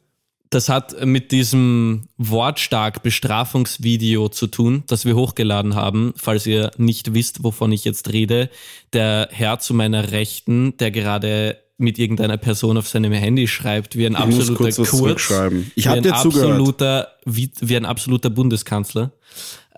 das 0.50 0.68
hat 0.68 1.04
mit 1.04 1.32
diesem 1.32 2.08
wortstark 2.16 3.02
Bestrafungsvideo 3.02 4.28
zu 4.28 4.46
tun, 4.46 4.84
das 4.86 5.04
wir 5.04 5.14
hochgeladen 5.14 5.74
haben. 5.74 6.14
Falls 6.16 6.46
ihr 6.46 6.70
nicht 6.78 7.14
wisst, 7.14 7.44
wovon 7.44 7.72
ich 7.72 7.84
jetzt 7.84 8.12
rede, 8.12 8.50
der 8.92 9.28
Herr 9.30 9.58
zu 9.58 9.74
meiner 9.74 10.12
Rechten, 10.12 10.76
der 10.78 10.90
gerade 10.90 11.58
mit 11.76 11.98
irgendeiner 11.98 12.36
Person 12.36 12.76
auf 12.76 12.88
seinem 12.88 13.12
Handy 13.12 13.46
schreibt, 13.46 13.96
wie 13.96 14.06
ein 14.06 14.14
Ich 14.14 14.26
muss 14.26 14.50
absoluter 14.50 14.74
kurz 14.74 14.90
Kurz. 14.90 15.30
Ich 15.76 15.84
wie 15.84 15.88
hab 15.88 15.96
ein 15.96 16.02
dir 16.02 16.14
absoluter, 16.14 17.12
wie, 17.24 17.52
wie 17.60 17.76
ein 17.76 17.84
absoluter 17.84 18.30
Bundeskanzler, 18.30 19.12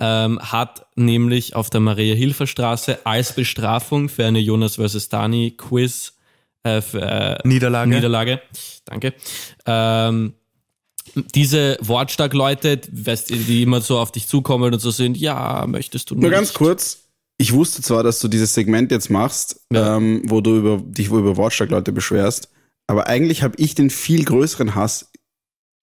ähm, 0.00 0.40
hat 0.40 0.86
nämlich 0.96 1.54
auf 1.54 1.68
der 1.68 1.80
Maria-Hilfer-Straße 1.80 3.04
als 3.04 3.34
Bestrafung 3.34 4.08
für 4.08 4.24
eine 4.24 4.38
Jonas 4.38 4.76
vs. 4.76 5.10
Dani 5.10 5.52
Quiz 5.56 6.14
äh, 6.62 6.80
für, 6.80 7.02
äh, 7.02 7.38
Niederlage. 7.46 7.90
Niederlage, 7.90 8.40
danke, 8.86 9.12
ähm, 9.66 10.32
diese 11.34 11.76
wortstark 11.80 12.32
Leute, 12.34 12.80
weißt 12.92 13.30
du, 13.30 13.36
die 13.36 13.62
immer 13.62 13.80
so 13.80 13.98
auf 13.98 14.12
dich 14.12 14.26
zukommen 14.28 14.72
und 14.72 14.80
so 14.80 14.90
sind, 14.90 15.16
ja, 15.16 15.64
möchtest 15.66 16.10
du 16.10 16.14
nicht. 16.14 16.22
Nur 16.22 16.30
ganz 16.30 16.52
kurz. 16.54 17.04
Ich 17.38 17.52
wusste 17.54 17.80
zwar, 17.82 18.02
dass 18.02 18.20
du 18.20 18.28
dieses 18.28 18.52
Segment 18.54 18.90
jetzt 18.90 19.08
machst, 19.10 19.60
Ja. 19.72 19.96
ähm, 19.96 20.22
wo 20.26 20.40
du 20.40 20.56
über, 20.58 20.76
dich 20.84 21.06
über 21.08 21.36
Wortstark 21.36 21.70
Leute 21.70 21.90
beschwerst, 21.92 22.48
aber 22.86 23.06
eigentlich 23.06 23.42
habe 23.42 23.54
ich 23.56 23.74
den 23.74 23.88
viel 23.90 24.24
größeren 24.24 24.74
Hass 24.74 25.10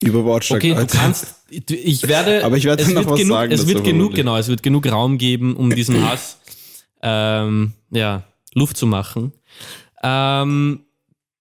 Über 0.03 0.23
Wortschlag. 0.25 0.59
Okay, 0.59 0.73
du 0.73 0.77
Alter. 0.77 0.97
kannst, 0.99 1.25
ich 1.49 2.07
werde, 2.07 2.43
Aber 2.45 2.57
ich 2.57 2.65
werde 2.65 2.83
es 2.83 2.89
noch 2.89 3.01
wird 3.05 3.09
was 3.11 3.19
genug, 3.19 3.35
sagen 3.37 3.51
es 3.51 3.65
wird 3.65 3.83
genug, 3.83 4.13
genau, 4.13 4.37
es 4.37 4.47
wird 4.47 4.61
genug 4.61 4.85
Raum 4.91 5.17
geben, 5.17 5.55
um 5.55 5.73
diesen 5.73 6.07
Hass, 6.07 6.37
ähm, 7.01 7.73
ja, 7.89 8.23
Luft 8.53 8.77
zu 8.77 8.85
machen. 8.85 9.31
Ähm, 10.03 10.81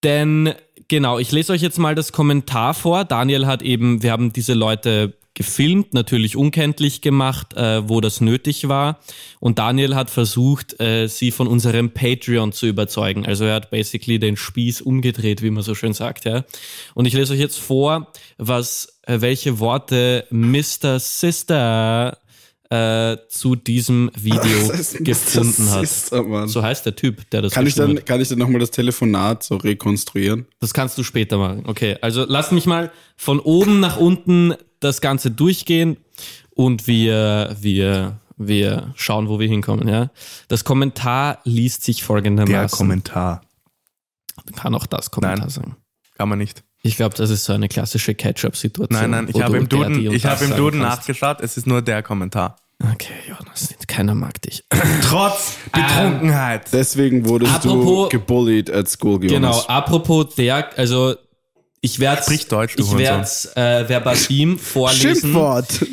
denn, 0.03 0.55
genau, 0.89 1.18
ich 1.18 1.32
lese 1.32 1.53
euch 1.53 1.62
jetzt 1.62 1.78
mal 1.78 1.95
das 1.95 2.12
Kommentar 2.12 2.74
vor. 2.74 3.05
Daniel 3.05 3.47
hat 3.47 3.62
eben, 3.62 4.03
wir 4.03 4.12
haben 4.12 4.32
diese 4.32 4.55
Leute 4.55 5.14
gefilmt, 5.37 5.93
natürlich 5.93 6.34
unkenntlich 6.34 7.03
gemacht, 7.03 7.55
äh, 7.55 7.87
wo 7.89 8.01
das 8.01 8.20
nötig 8.22 8.68
war. 8.68 8.99
Und 9.39 9.59
Daniel 9.59 9.95
hat 9.95 10.09
versucht, 10.09 10.80
äh, 10.80 11.09
sie 11.09 11.30
von 11.30 11.47
unserem 11.47 11.91
Patreon 11.91 12.53
zu 12.53 12.66
überzeugen. 12.66 13.26
Also 13.26 13.45
er 13.45 13.57
hat 13.57 13.70
basically 13.70 14.18
den 14.18 14.37
Spieß 14.37 14.80
umgedreht, 14.80 15.43
wie 15.43 15.51
man 15.51 15.62
so 15.62 15.74
schön 15.74 15.93
sagt, 15.93 16.24
ja. 16.24 16.45
Und 16.95 17.05
ich 17.05 17.12
lese 17.12 17.34
euch 17.34 17.39
jetzt 17.39 17.59
vor, 17.59 18.12
was, 18.39 18.99
äh, 19.03 19.20
welche 19.20 19.59
Worte 19.61 20.26
Mr. 20.30 20.99
Sister 20.99 22.16
äh, 22.70 23.16
zu 23.28 23.54
diesem 23.56 24.10
Video 24.16 24.68
Das 24.68 24.94
gefunden 24.94 25.70
hat. 25.70 25.86
Sister. 25.86 26.48
So 26.48 26.62
heißt 26.62 26.84
der 26.86 26.96
Typ, 26.96 27.28
der 27.30 27.42
das 27.42 27.52
Kann 27.52 27.66
ich 27.66 27.74
dann, 27.74 27.96
hat. 27.96 28.06
kann 28.06 28.20
ich 28.20 28.28
dann 28.28 28.38
nochmal 28.38 28.60
das 28.60 28.70
Telefonat 28.70 29.42
so 29.42 29.56
rekonstruieren? 29.56 30.46
Das 30.60 30.74
kannst 30.74 30.98
du 30.98 31.02
später 31.02 31.38
machen. 31.38 31.64
Okay, 31.66 31.96
also 32.00 32.24
lass 32.26 32.50
mich 32.52 32.66
mal 32.66 32.90
von 33.16 33.40
oben 33.40 33.80
nach 33.80 33.96
unten 33.96 34.54
das 34.80 35.00
Ganze 35.00 35.30
durchgehen 35.30 35.96
und 36.54 36.86
wir, 36.86 37.56
wir, 37.60 38.20
wir 38.36 38.92
schauen, 38.96 39.28
wo 39.28 39.38
wir 39.38 39.48
hinkommen. 39.48 39.88
Ja? 39.88 40.10
Das 40.48 40.64
Kommentar 40.64 41.38
liest 41.44 41.84
sich 41.84 41.98
Der 41.98 42.06
folgendermaßen. 42.06 42.76
Kommentar. 42.76 43.42
Kann 44.54 44.74
auch 44.74 44.86
das 44.86 45.10
Kommentar 45.10 45.38
Nein. 45.40 45.48
sein. 45.48 45.76
Kann 46.16 46.28
man 46.28 46.38
nicht. 46.38 46.62
Ich 46.87 46.97
glaube, 46.97 47.16
das 47.16 47.30
ist 47.30 47.45
so 47.45 47.53
eine 47.53 47.68
klassische 47.68 48.14
Catch-up-Situation. 48.14 48.99
Nein, 49.01 49.11
nein, 49.11 49.28
ich 49.34 49.43
habe 49.43 49.57
im 49.57 49.68
Duden, 49.68 50.12
ich 50.12 50.24
habe 50.24 50.45
im 50.45 50.57
Duden 50.57 50.80
nachgeschaut, 50.80 51.41
es 51.41 51.57
ist 51.57 51.66
nur 51.66 51.82
der 51.82 52.03
Kommentar. 52.03 52.57
Okay, 52.93 53.12
Jonas, 53.26 53.74
keiner 53.89 54.14
mag 54.14 54.41
dich. 54.43 54.62
Trotz 55.03 55.55
Betrunkenheit. 55.72 56.68
Deswegen 56.72 57.26
wurdest 57.26 57.55
Apropos- 57.57 58.09
du 58.11 58.18
gebullied 58.18 58.70
at 58.70 58.89
school, 58.89 59.14
Jonas. 59.24 59.30
Genau, 59.32 59.61
apropos 59.66 60.34
der, 60.37 60.68
also 60.78 61.16
ich 61.80 61.99
werde 62.01 62.22
Sprich 62.22 62.47
Deutsch, 62.49 62.76
du 62.76 62.82
ich 62.84 62.91
Hurensohn. 62.91 63.51
werde 63.57 63.84
äh, 63.84 63.89
verbatim 63.89 64.59
vorlesen. 64.61 65.20
Schimpfwort. 65.20 65.87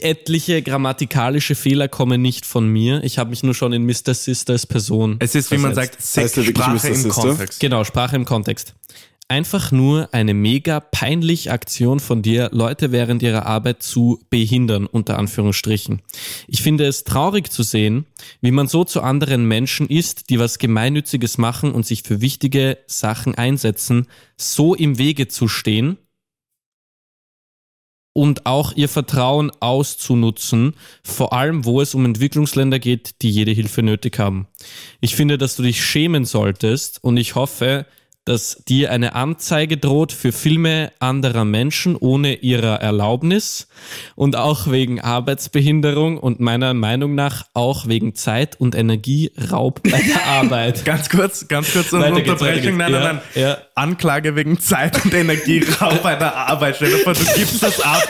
etliche 0.00 0.62
grammatikalische 0.62 1.54
Fehler 1.54 1.88
kommen 1.88 2.22
nicht 2.22 2.46
von 2.46 2.66
mir. 2.68 3.04
Ich 3.04 3.18
habe 3.18 3.30
mich 3.30 3.42
nur 3.42 3.54
schon 3.54 3.72
in 3.74 3.84
Mr. 3.84 4.14
Sisters 4.14 4.66
Person. 4.66 5.16
es 5.20 5.34
ist, 5.34 5.50
wie 5.50 5.58
man 5.58 5.74
versetzt. 5.74 6.14
sagt, 6.14 6.32
Sex, 6.32 6.36
Heißt 6.38 6.48
Sprache 6.48 6.88
im 6.88 6.94
Sister? 6.94 7.08
Kontext. 7.10 7.60
Genau, 7.60 7.84
Sprache 7.84 8.16
im 8.16 8.24
Kontext. 8.24 8.74
Einfach 9.30 9.70
nur 9.70 10.12
eine 10.12 10.34
mega 10.34 10.80
peinliche 10.80 11.52
Aktion 11.52 12.00
von 12.00 12.20
dir, 12.20 12.50
Leute 12.52 12.90
während 12.90 13.22
ihrer 13.22 13.46
Arbeit 13.46 13.80
zu 13.80 14.20
behindern, 14.28 14.86
unter 14.86 15.20
Anführungsstrichen. 15.20 16.02
Ich 16.48 16.62
finde 16.62 16.84
es 16.84 17.04
traurig 17.04 17.48
zu 17.52 17.62
sehen, 17.62 18.06
wie 18.40 18.50
man 18.50 18.66
so 18.66 18.82
zu 18.82 19.02
anderen 19.02 19.46
Menschen 19.46 19.86
ist, 19.86 20.30
die 20.30 20.40
was 20.40 20.58
Gemeinnütziges 20.58 21.38
machen 21.38 21.70
und 21.70 21.86
sich 21.86 22.02
für 22.02 22.20
wichtige 22.20 22.78
Sachen 22.88 23.36
einsetzen, 23.36 24.08
so 24.36 24.74
im 24.74 24.98
Wege 24.98 25.28
zu 25.28 25.46
stehen 25.46 25.96
und 28.12 28.46
auch 28.46 28.72
ihr 28.72 28.88
Vertrauen 28.88 29.52
auszunutzen, 29.60 30.74
vor 31.04 31.32
allem 31.32 31.64
wo 31.64 31.80
es 31.80 31.94
um 31.94 32.04
Entwicklungsländer 32.04 32.80
geht, 32.80 33.22
die 33.22 33.30
jede 33.30 33.52
Hilfe 33.52 33.84
nötig 33.84 34.18
haben. 34.18 34.48
Ich 35.00 35.14
finde, 35.14 35.38
dass 35.38 35.54
du 35.54 35.62
dich 35.62 35.84
schämen 35.84 36.24
solltest 36.24 37.04
und 37.04 37.16
ich 37.16 37.36
hoffe, 37.36 37.86
dass 38.26 38.62
dir 38.68 38.90
eine 38.90 39.14
Anzeige 39.14 39.76
droht 39.78 40.12
für 40.12 40.30
Filme 40.32 40.92
anderer 41.00 41.44
Menschen 41.44 41.96
ohne 41.96 42.34
ihrer 42.36 42.80
Erlaubnis 42.80 43.66
und 44.14 44.36
auch 44.36 44.70
wegen 44.70 45.00
Arbeitsbehinderung 45.00 46.18
und 46.18 46.38
meiner 46.38 46.74
Meinung 46.74 47.14
nach 47.14 47.44
auch 47.54 47.88
wegen 47.88 48.14
Zeit- 48.14 48.60
und 48.60 48.74
Energieraub 48.74 49.82
bei 49.82 50.00
der 50.02 50.26
Arbeit. 50.26 50.84
Ganz 50.84 51.08
kurz, 51.08 51.48
ganz 51.48 51.72
kurz 51.72 51.92
eine 51.94 52.14
Unterbrechung. 52.14 52.76
Nein, 52.76 52.92
geht's. 52.92 52.92
nein, 52.92 52.92
Ja, 52.92 53.12
nein. 53.12 53.20
ja. 53.34 53.58
Anklage 53.74 54.36
wegen 54.36 54.60
Zeit- 54.60 55.02
und 55.04 55.14
Energieraub 55.14 56.02
bei 56.02 56.14
der 56.14 56.36
Arbeit. 56.36 56.76
Stell 56.76 56.90
dir 56.90 56.98
vor, 56.98 57.14
du 57.14 57.24
gibst 57.34 57.62
das 57.62 57.80
ab. 57.80 58.02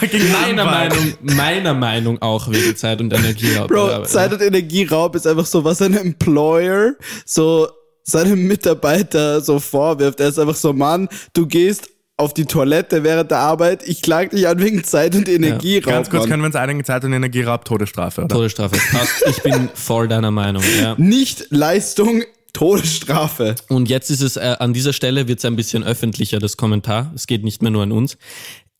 Meiner. 0.00 0.64
Meinung, 0.64 1.14
meiner 1.20 1.74
Meinung 1.74 2.20
auch 2.22 2.50
wegen 2.50 2.76
Zeit- 2.76 3.00
und 3.00 3.12
Energieraub. 3.12 3.68
Bro. 3.68 4.02
Zeit- 4.04 4.32
und 4.32 4.42
Energieraub 4.42 5.14
ist 5.14 5.26
einfach 5.26 5.46
so, 5.46 5.64
was 5.64 5.80
ein 5.82 5.94
Employer 5.96 6.94
so 7.24 7.68
seinem 8.02 8.46
Mitarbeiter 8.46 9.40
so 9.40 9.58
vorwirft. 9.58 10.20
Er 10.20 10.28
ist 10.28 10.38
einfach 10.38 10.54
so, 10.54 10.72
Mann, 10.72 11.08
du 11.32 11.46
gehst 11.46 11.90
auf 12.20 12.34
die 12.34 12.44
Toilette 12.44 13.02
während 13.02 13.30
der 13.30 13.38
Arbeit, 13.38 13.82
ich 13.88 14.02
klag 14.02 14.28
dich 14.30 14.46
an 14.46 14.60
wegen 14.60 14.84
Zeit- 14.84 15.14
und 15.14 15.26
Energieraub. 15.26 15.94
Ganz 15.94 16.10
kurz 16.10 16.22
Mann. 16.22 16.30
können 16.30 16.42
wir 16.42 16.46
uns 16.46 16.56
einigen, 16.56 16.84
Zeit- 16.84 17.02
und 17.04 17.14
Energieraub, 17.14 17.64
Todesstrafe, 17.64 18.22
oder? 18.22 18.28
Todesstrafe. 18.28 18.76
Passt. 18.92 19.24
Ich 19.26 19.42
bin 19.42 19.70
voll 19.74 20.06
deiner 20.06 20.30
Meinung. 20.30 20.62
Ja. 20.80 20.94
Nicht 20.98 21.46
Leistung, 21.48 22.22
Todesstrafe. 22.52 23.54
Und 23.68 23.88
jetzt 23.88 24.10
ist 24.10 24.20
es 24.20 24.36
äh, 24.36 24.56
an 24.58 24.74
dieser 24.74 24.92
Stelle 24.92 25.28
wird 25.28 25.38
es 25.38 25.46
ein 25.46 25.56
bisschen 25.56 25.82
öffentlicher, 25.82 26.38
das 26.38 26.58
Kommentar. 26.58 27.10
Es 27.14 27.26
geht 27.26 27.42
nicht 27.42 27.62
mehr 27.62 27.70
nur 27.70 27.84
an 27.84 27.92
uns. 27.92 28.18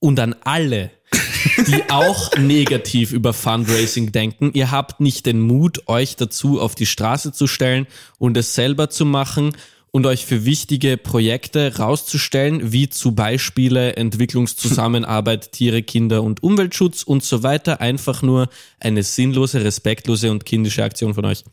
Und 0.01 0.21
an 0.21 0.35
alle, 0.45 0.91
die 1.71 1.89
auch 1.89 2.37
negativ 2.37 3.13
über 3.13 3.33
Fundraising 3.33 4.11
denken. 4.11 4.51
Ihr 4.55 4.71
habt 4.71 5.01
nicht 5.01 5.27
den 5.27 5.41
Mut, 5.41 5.87
euch 5.87 6.17
dazu 6.17 6.61
auf 6.61 6.75
die 6.75 6.87
Straße 6.87 7.33
zu 7.33 7.47
stellen 7.47 7.87
und 8.19 8.37
es 8.37 8.55
selber 8.55 8.91
zu 8.91 9.05
machen 9.05 9.53
und 9.93 10.07
euch 10.07 10.27
für 10.27 10.45
wichtige 10.45 10.97
Projekte 10.97 11.77
rauszustellen, 11.79 12.73
wie 12.73 12.89
zu 12.89 13.15
Beispiele 13.15 13.97
Entwicklungszusammenarbeit, 13.97 15.53
Tiere, 15.53 15.83
Kinder 15.83 16.23
und 16.23 16.43
Umweltschutz 16.43 17.05
und 17.05 17.23
so 17.23 17.43
weiter. 17.43 17.81
Einfach 17.81 18.23
nur 18.23 18.49
eine 18.81 19.03
sinnlose, 19.05 19.63
respektlose 19.65 20.31
und 20.31 20.45
kindische 20.45 20.83
Aktion 20.83 21.15
von 21.15 21.25
euch. 21.25 21.45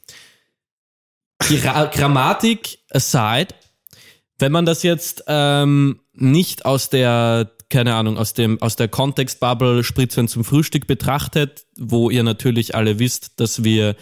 Gra 1.39 1.85
Grammatik 1.85 2.79
aside, 2.89 3.53
wenn 4.39 4.51
man 4.51 4.65
das 4.65 4.81
jetzt 4.81 5.23
ähm, 5.27 5.99
nicht 6.13 6.65
aus 6.65 6.89
der, 6.89 7.51
keine 7.69 7.95
Ahnung, 7.95 8.17
aus 8.17 8.33
dem, 8.33 8.61
aus 8.61 8.75
der 8.75 8.87
Kontextbubble 8.87 9.83
Spritzwein 9.83 10.27
zum 10.27 10.43
Frühstück 10.43 10.87
betrachtet, 10.87 11.65
wo 11.77 12.09
ihr 12.09 12.23
natürlich 12.23 12.75
alle 12.75 12.99
wisst, 12.99 13.39
dass 13.39 13.63
wir 13.63 13.95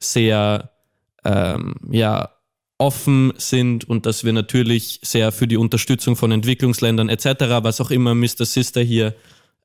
sehr, 0.00 0.72
ähm, 1.24 1.74
ja, 1.90 2.30
offen 2.82 3.32
sind 3.36 3.88
und 3.88 4.06
dass 4.06 4.24
wir 4.24 4.32
natürlich 4.32 4.98
sehr 5.02 5.30
für 5.30 5.46
die 5.46 5.56
Unterstützung 5.56 6.16
von 6.16 6.32
Entwicklungsländern 6.32 7.08
etc., 7.08 7.62
was 7.62 7.80
auch 7.80 7.92
immer 7.92 8.14
Mr. 8.16 8.44
Sister 8.44 8.82
hier 8.82 9.14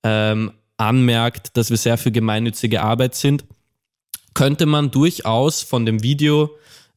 ähm, 0.03 0.51
anmerkt, 0.77 1.57
dass 1.57 1.71
wir 1.71 1.77
sehr 1.77 1.97
für 1.97 2.11
gemeinnützige 2.11 2.83
Arbeit 2.83 3.15
sind, 3.15 3.43
könnte 4.35 4.67
man 4.67 4.91
durchaus 4.91 5.63
von 5.63 5.87
dem 5.87 6.03
Video 6.03 6.51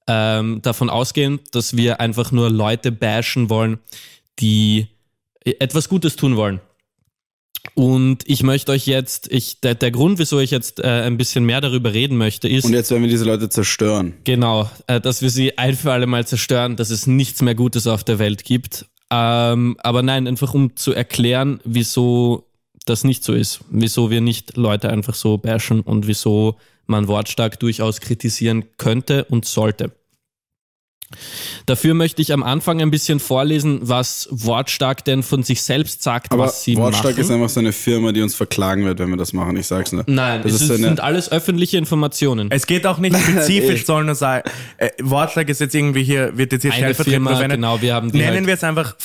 ähm, 0.07 0.61
davon 0.61 0.91
ausgehen, 0.91 1.41
dass 1.53 1.75
wir 1.77 2.01
einfach 2.01 2.33
nur 2.33 2.51
Leute 2.51 2.93
bashen 2.93 3.49
wollen, 3.49 3.79
die 4.41 4.89
etwas 5.45 5.88
Gutes 5.88 6.16
tun 6.16 6.36
wollen. 6.36 6.61
Und 7.74 8.22
ich 8.26 8.43
möchte 8.43 8.72
euch 8.72 8.86
jetzt, 8.86 9.30
ich, 9.30 9.61
der, 9.61 9.74
der 9.74 9.91
Grund, 9.91 10.18
wieso 10.18 10.38
ich 10.41 10.51
jetzt 10.51 10.80
äh, 10.80 10.86
ein 10.86 11.16
bisschen 11.16 11.45
mehr 11.45 11.61
darüber 11.61 11.93
reden 11.93 12.16
möchte, 12.16 12.49
ist, 12.49 12.64
Und 12.64 12.72
jetzt 12.72 12.91
werden 12.91 13.03
wir 13.03 13.11
diese 13.11 13.24
Leute 13.24 13.49
zerstören. 13.49 14.14
Genau, 14.24 14.70
äh, 14.86 15.01
dass 15.01 15.22
wir 15.22 15.30
sie 15.30 15.59
ein 15.59 15.76
für 15.76 15.93
alle 15.93 16.07
Mal 16.07 16.26
zerstören, 16.26 16.76
dass 16.76 16.91
es 16.91 17.07
nichts 17.07 17.43
mehr 17.43 17.55
Gutes 17.55 17.86
auf 17.86 18.03
der 18.03 18.18
Welt 18.18 18.45
gibt. 18.45 18.86
Ähm, 19.11 19.76
aber 19.80 20.03
nein, 20.03 20.26
einfach 20.26 20.55
um 20.55 20.76
zu 20.76 20.93
erklären, 20.93 21.61
wieso 21.64 22.47
das 22.86 23.05
nicht 23.05 23.24
so 23.24 23.34
ist. 23.34 23.61
Wieso 23.70 24.11
wir 24.11 24.20
nicht 24.20 24.57
Leute 24.57 24.88
einfach 24.88 25.14
so 25.14 25.36
bashen 25.36 25.80
und 25.80 26.07
wieso 26.07 26.57
man 26.86 27.09
wortstark 27.09 27.61
durchaus 27.61 28.01
kritisieren 28.01 28.64
könnte 28.78 29.24
und 29.24 29.45
sollte. 29.45 29.93
Dafür 31.67 31.95
möchte 31.95 32.23
ich 32.23 32.33
am 32.33 32.43
Anfang 32.43 32.81
ein 32.81 32.91
bisschen 32.91 33.21
vorlesen, 33.21 33.81
was 33.83 34.29
Wortstark 34.31 35.05
denn 35.05 35.23
von 35.23 35.43
sich 35.43 35.63
selbst 35.63 36.03
sagt, 36.03 36.33
Aber 36.33 36.45
was 36.45 36.63
sie 36.65 36.77
Wortstark 36.77 37.15
machen. 37.15 37.21
ist 37.21 37.31
einfach 37.31 37.49
so 37.49 37.61
eine 37.61 37.73
Firma, 37.73 38.13
die 38.13 38.23
uns 38.23 38.35
verklagen 38.35 38.85
wird, 38.85 38.99
wenn 39.01 39.11
wir 39.11 39.17
das 39.17 39.33
machen. 39.33 39.57
Ich 39.57 39.67
sag's 39.67 39.93
nur. 39.93 40.05
Nein, 40.07 40.43
das 40.43 40.53
es 40.53 40.63
ist 40.63 40.77
sind 40.79 41.01
alles 41.01 41.31
öffentliche 41.33 41.77
Informationen. 41.79 42.49
Es 42.51 42.67
geht 42.67 42.87
auch 42.87 42.99
nicht 42.99 43.17
spezifisch, 43.21 43.81
Ey. 43.81 43.85
soll 43.87 44.05
nur 44.05 44.15
sein. 44.15 44.43
Äh, 44.79 44.91
Wortschlag 45.03 45.49
ist 45.49 45.61
jetzt 45.61 45.75
irgendwie 45.75 46.05
hier, 46.05 46.37
wird 46.39 46.53
jetzt 46.53 46.63
hier 46.63 46.71
Eine 46.73 46.79
stellvertretend 46.83 47.13
Firma, 47.15 47.31
verwendet. 47.33 47.57
genau, 47.59 47.83
wir 47.83 47.95
haben 47.95 48.13
die 48.13 48.19
Nennen 48.19 48.37
halt- 48.39 48.47
wir 48.47 48.55
es 48.55 48.65
einfach 48.65 48.97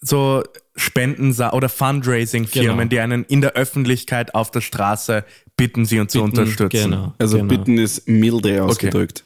so 0.00 0.42
Spenden- 0.76 1.32
oder 1.52 1.68
Fundraising-Firmen, 1.68 2.76
Genau. 2.78 2.88
die 2.88 3.00
einen 3.00 3.24
in 3.24 3.40
der 3.40 3.52
Öffentlichkeit 3.52 4.34
auf 4.34 4.50
der 4.50 4.60
Straße 4.60 5.24
bitten, 5.56 5.84
sie 5.86 6.00
uns 6.00 6.12
zu 6.12 6.22
Bitten, 6.24 6.38
unterstützen. 6.40 6.90
Genau, 6.90 7.14
Also 7.18 7.36
genau. 7.36 7.48
bitten 7.48 7.78
ist 7.78 8.08
milde 8.08 8.62
ausgedrückt. 8.64 9.24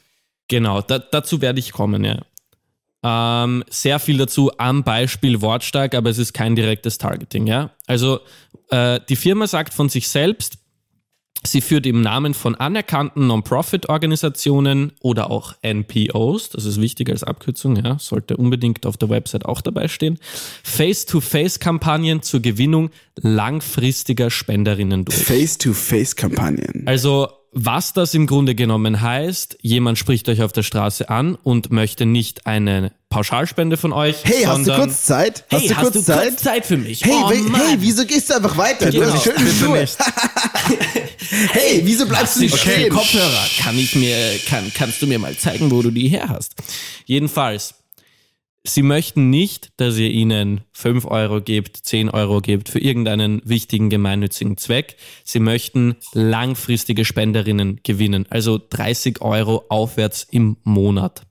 Genau, 0.49 0.81
da, 0.81 0.99
dazu 0.99 1.41
werde 1.41 1.59
ich 1.59 1.71
kommen, 1.71 2.03
ja. 2.03 2.19
Ähm, 3.01 3.63
sehr 3.69 3.99
viel 3.99 4.17
dazu 4.17 4.51
am 4.57 4.83
Beispiel 4.83 5.41
Wortstark, 5.41 5.95
aber 5.95 6.09
es 6.09 6.17
ist 6.17 6.33
kein 6.33 6.57
direktes 6.57 6.97
Targeting, 6.97 7.47
ja. 7.47 7.71
Also 7.87 8.19
äh, 8.71 8.99
die 9.07 9.15
Firma 9.15 9.47
sagt 9.47 9.73
von 9.73 9.87
sich 9.87 10.09
selbst, 10.09 10.57
Sie 11.45 11.61
führt 11.61 11.85
im 11.85 12.01
Namen 12.01 12.33
von 12.33 12.55
anerkannten 12.55 13.27
Non-Profit-Organisationen 13.27 14.91
oder 14.99 15.31
auch 15.31 15.53
NPOs, 15.61 16.49
das 16.49 16.65
ist 16.65 16.81
wichtig 16.81 17.09
als 17.09 17.23
Abkürzung, 17.23 17.77
ja, 17.77 17.97
sollte 17.97 18.35
unbedingt 18.35 18.85
auf 18.85 18.97
der 18.97 19.09
Website 19.09 19.45
auch 19.45 19.61
dabei 19.61 19.87
stehen, 19.87 20.19
Face-to-Face-Kampagnen 20.63 22.23
zur 22.23 22.41
Gewinnung 22.41 22.89
langfristiger 23.15 24.29
Spenderinnen 24.29 25.05
durch. 25.05 25.17
Face-to-Face-Kampagnen. 25.17 26.83
Also 26.87 27.29
was 27.51 27.93
das 27.93 28.13
im 28.13 28.27
Grunde 28.27 28.53
genommen 28.55 29.01
heißt, 29.01 29.57
jemand 29.61 29.97
spricht 29.97 30.29
euch 30.29 30.41
auf 30.43 30.51
der 30.51 30.63
Straße 30.63 31.09
an 31.09 31.35
und 31.35 31.71
möchte 31.71 32.05
nicht 32.05 32.45
eine 32.45 32.91
Pauschalspende 33.09 33.75
von 33.77 33.91
euch. 33.91 34.17
Hey, 34.23 34.43
hast 34.43 34.67
du 34.67 34.75
kurz 34.75 35.03
Zeit? 35.03 35.45
Hast 35.51 35.61
hey, 35.61 35.67
du 35.69 35.75
hast 35.75 35.81
kurz 35.83 35.93
du 35.95 36.01
Zeit? 36.03 36.27
kurz 36.29 36.43
Zeit 36.43 36.65
für 36.65 36.77
mich? 36.77 37.03
Hey, 37.03 37.11
oh, 37.15 37.29
we- 37.29 37.57
hey, 37.57 37.77
wieso 37.79 38.05
gehst 38.05 38.29
du 38.29 38.35
einfach 38.35 38.55
weiter? 38.55 38.91
Du 38.91 38.99
Genau. 38.99 39.13
hast 39.13 39.25
die 39.25 39.29
schönen 39.29 39.45
Bitte 39.45 39.55
Schuhe. 39.57 39.87
Hey, 41.51 41.81
wieso 41.83 42.07
bleibst 42.07 42.37
du 42.37 42.41
nicht 42.41 42.53
Okay, 42.53 42.71
stehen? 42.71 42.89
Kopfhörer. 42.93 43.45
Kann 43.59 43.77
ich 43.77 43.95
mir, 43.95 44.15
kann, 44.47 44.71
kannst 44.73 45.01
du 45.01 45.07
mir 45.07 45.19
mal 45.19 45.35
zeigen, 45.37 45.69
wo 45.69 45.81
du 45.81 45.91
die 45.91 46.07
her 46.07 46.27
hast? 46.29 46.55
Jedenfalls, 47.05 47.75
sie 48.63 48.83
möchten 48.83 49.29
nicht, 49.29 49.69
dass 49.77 49.97
ihr 49.97 50.09
ihnen 50.09 50.61
5 50.73 51.05
Euro 51.05 51.41
gebt, 51.41 51.77
10 51.77 52.09
Euro 52.09 52.41
gebt 52.41 52.69
für 52.69 52.79
irgendeinen 52.79 53.41
wichtigen 53.45 53.89
gemeinnützigen 53.89 54.57
Zweck. 54.57 54.97
Sie 55.23 55.39
möchten 55.39 55.95
langfristige 56.13 57.05
Spenderinnen 57.05 57.79
gewinnen, 57.83 58.25
also 58.29 58.59
30 58.69 59.21
Euro 59.21 59.65
aufwärts 59.69 60.27
im 60.29 60.57
Monat. 60.63 61.28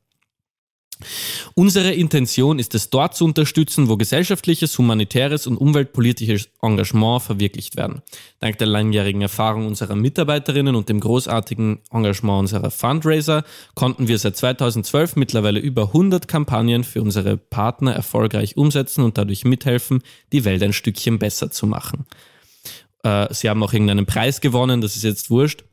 Unsere 1.54 1.92
Intention 1.92 2.58
ist 2.58 2.74
es, 2.74 2.90
dort 2.90 3.14
zu 3.14 3.24
unterstützen, 3.24 3.88
wo 3.88 3.96
gesellschaftliches, 3.96 4.76
humanitäres 4.78 5.46
und 5.46 5.56
umweltpolitisches 5.56 6.48
Engagement 6.62 7.22
verwirklicht 7.22 7.76
werden. 7.76 8.02
Dank 8.40 8.58
der 8.58 8.66
langjährigen 8.66 9.22
Erfahrung 9.22 9.66
unserer 9.66 9.94
Mitarbeiterinnen 9.94 10.74
und 10.74 10.88
dem 10.88 11.00
großartigen 11.00 11.80
Engagement 11.90 12.40
unserer 12.40 12.70
Fundraiser 12.70 13.44
konnten 13.74 14.08
wir 14.08 14.18
seit 14.18 14.36
2012 14.36 15.16
mittlerweile 15.16 15.60
über 15.60 15.88
100 15.88 16.28
Kampagnen 16.28 16.84
für 16.84 17.02
unsere 17.02 17.36
Partner 17.36 17.92
erfolgreich 17.92 18.56
umsetzen 18.56 19.04
und 19.04 19.18
dadurch 19.18 19.44
mithelfen, 19.44 20.02
die 20.32 20.44
Welt 20.44 20.62
ein 20.62 20.72
Stückchen 20.72 21.18
besser 21.18 21.50
zu 21.50 21.66
machen. 21.66 22.06
Äh, 23.02 23.32
sie 23.32 23.48
haben 23.48 23.62
auch 23.62 23.72
irgendeinen 23.72 24.06
Preis 24.06 24.40
gewonnen, 24.40 24.80
das 24.80 24.96
ist 24.96 25.04
jetzt 25.04 25.30
wurscht. 25.30 25.64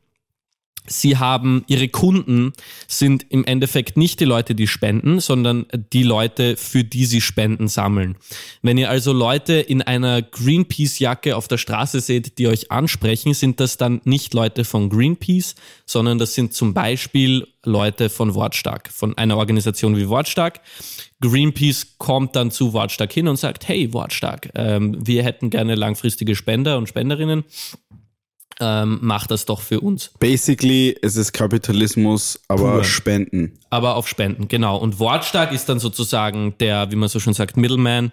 Sie 0.88 1.16
haben, 1.16 1.64
ihre 1.66 1.88
Kunden 1.88 2.52
sind 2.86 3.26
im 3.30 3.44
Endeffekt 3.44 3.96
nicht 3.96 4.20
die 4.20 4.24
Leute, 4.24 4.54
die 4.54 4.66
spenden, 4.66 5.20
sondern 5.20 5.66
die 5.92 6.02
Leute, 6.02 6.56
für 6.56 6.84
die 6.84 7.06
sie 7.06 7.20
Spenden 7.20 7.68
sammeln. 7.68 8.16
Wenn 8.62 8.78
ihr 8.78 8.90
also 8.90 9.12
Leute 9.12 9.54
in 9.54 9.82
einer 9.82 10.22
Greenpeace-Jacke 10.22 11.36
auf 11.36 11.48
der 11.48 11.58
Straße 11.58 12.00
seht, 12.00 12.38
die 12.38 12.48
euch 12.48 12.70
ansprechen, 12.70 13.34
sind 13.34 13.60
das 13.60 13.76
dann 13.76 14.00
nicht 14.04 14.34
Leute 14.34 14.64
von 14.64 14.90
Greenpeace, 14.90 15.54
sondern 15.84 16.18
das 16.18 16.34
sind 16.34 16.54
zum 16.54 16.74
Beispiel 16.74 17.46
Leute 17.64 18.08
von 18.08 18.34
Wortstark, 18.34 18.88
von 18.90 19.16
einer 19.18 19.36
Organisation 19.36 19.96
wie 19.96 20.08
Wortstark. 20.08 20.60
Greenpeace 21.20 21.98
kommt 21.98 22.36
dann 22.36 22.50
zu 22.50 22.72
Wortstark 22.72 23.12
hin 23.12 23.28
und 23.28 23.36
sagt, 23.36 23.68
hey 23.68 23.92
Wortstark, 23.92 24.50
ähm, 24.54 24.96
wir 25.04 25.24
hätten 25.24 25.50
gerne 25.50 25.74
langfristige 25.74 26.36
Spender 26.36 26.78
und 26.78 26.88
Spenderinnen. 26.88 27.44
Ähm, 28.58 29.00
macht 29.02 29.30
das 29.30 29.44
doch 29.44 29.60
für 29.60 29.80
uns. 29.80 30.12
Basically, 30.18 30.96
es 31.02 31.16
ist 31.16 31.32
Kapitalismus, 31.32 32.40
aber 32.48 32.76
Pur. 32.76 32.84
Spenden. 32.84 33.58
Aber 33.68 33.96
auf 33.96 34.08
Spenden, 34.08 34.48
genau. 34.48 34.78
Und 34.78 34.98
Wortstark 34.98 35.52
ist 35.52 35.68
dann 35.68 35.78
sozusagen 35.78 36.54
der, 36.58 36.90
wie 36.90 36.96
man 36.96 37.10
so 37.10 37.20
schön 37.20 37.34
sagt, 37.34 37.58
Middleman 37.58 38.12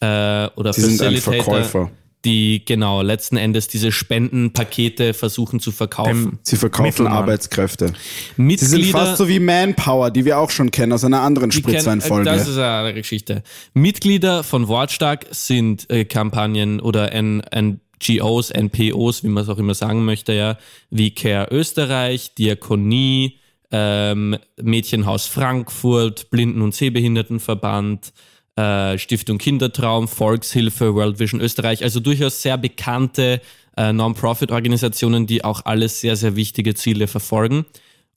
äh, 0.00 0.48
oder 0.56 0.74
Sie 0.74 0.82
sind 0.82 1.00
ein 1.00 1.16
Facilitator, 1.16 1.54
Verkäufer. 1.62 1.90
die 2.26 2.64
genau 2.66 3.00
letzten 3.00 3.38
Endes 3.38 3.68
diese 3.68 3.90
Spendenpakete 3.90 5.14
versuchen 5.14 5.58
zu 5.58 5.72
verkaufen. 5.72 6.38
Sie 6.42 6.56
verkaufen 6.56 6.88
Mittelmann. 6.88 7.14
Arbeitskräfte. 7.14 7.92
Sie 8.36 8.42
Mitglieder, 8.42 8.68
sind 8.68 8.90
fast 8.90 9.16
so 9.16 9.26
wie 9.26 9.40
Manpower, 9.40 10.10
die 10.10 10.26
wir 10.26 10.38
auch 10.38 10.50
schon 10.50 10.70
kennen 10.70 10.92
aus 10.92 11.02
einer 11.02 11.22
anderen 11.22 11.50
Spritzweinfolge. 11.50 12.26
Das 12.26 12.46
ist 12.46 12.58
eine 12.58 12.66
andere 12.66 12.94
Geschichte. 12.94 13.42
Mitglieder 13.72 14.44
von 14.44 14.68
Wortstark 14.68 15.28
sind 15.30 15.88
äh, 15.88 16.04
Kampagnen 16.04 16.80
oder 16.80 17.12
N 17.12 17.80
NGOs, 18.02 18.50
NPOs, 18.50 19.24
wie 19.24 19.28
man 19.28 19.42
es 19.42 19.48
auch 19.48 19.58
immer 19.58 19.74
sagen 19.74 20.04
möchte, 20.04 20.32
ja, 20.32 20.58
wie 20.90 21.10
Care 21.10 21.48
Österreich, 21.50 22.34
Diakonie, 22.34 23.38
ähm, 23.70 24.36
Mädchenhaus 24.60 25.26
Frankfurt, 25.26 26.30
Blinden- 26.30 26.62
und 26.62 26.74
Sehbehindertenverband, 26.74 28.12
äh, 28.56 28.98
Stiftung 28.98 29.38
Kindertraum, 29.38 30.08
Volkshilfe, 30.08 30.94
World 30.94 31.18
Vision 31.18 31.40
Österreich, 31.40 31.82
also 31.82 32.00
durchaus 32.00 32.42
sehr 32.42 32.56
bekannte 32.56 33.40
äh, 33.76 33.92
Non-Profit-Organisationen, 33.92 35.26
die 35.26 35.44
auch 35.44 35.64
alles 35.64 36.00
sehr, 36.00 36.16
sehr 36.16 36.34
wichtige 36.34 36.74
Ziele 36.74 37.06
verfolgen. 37.06 37.66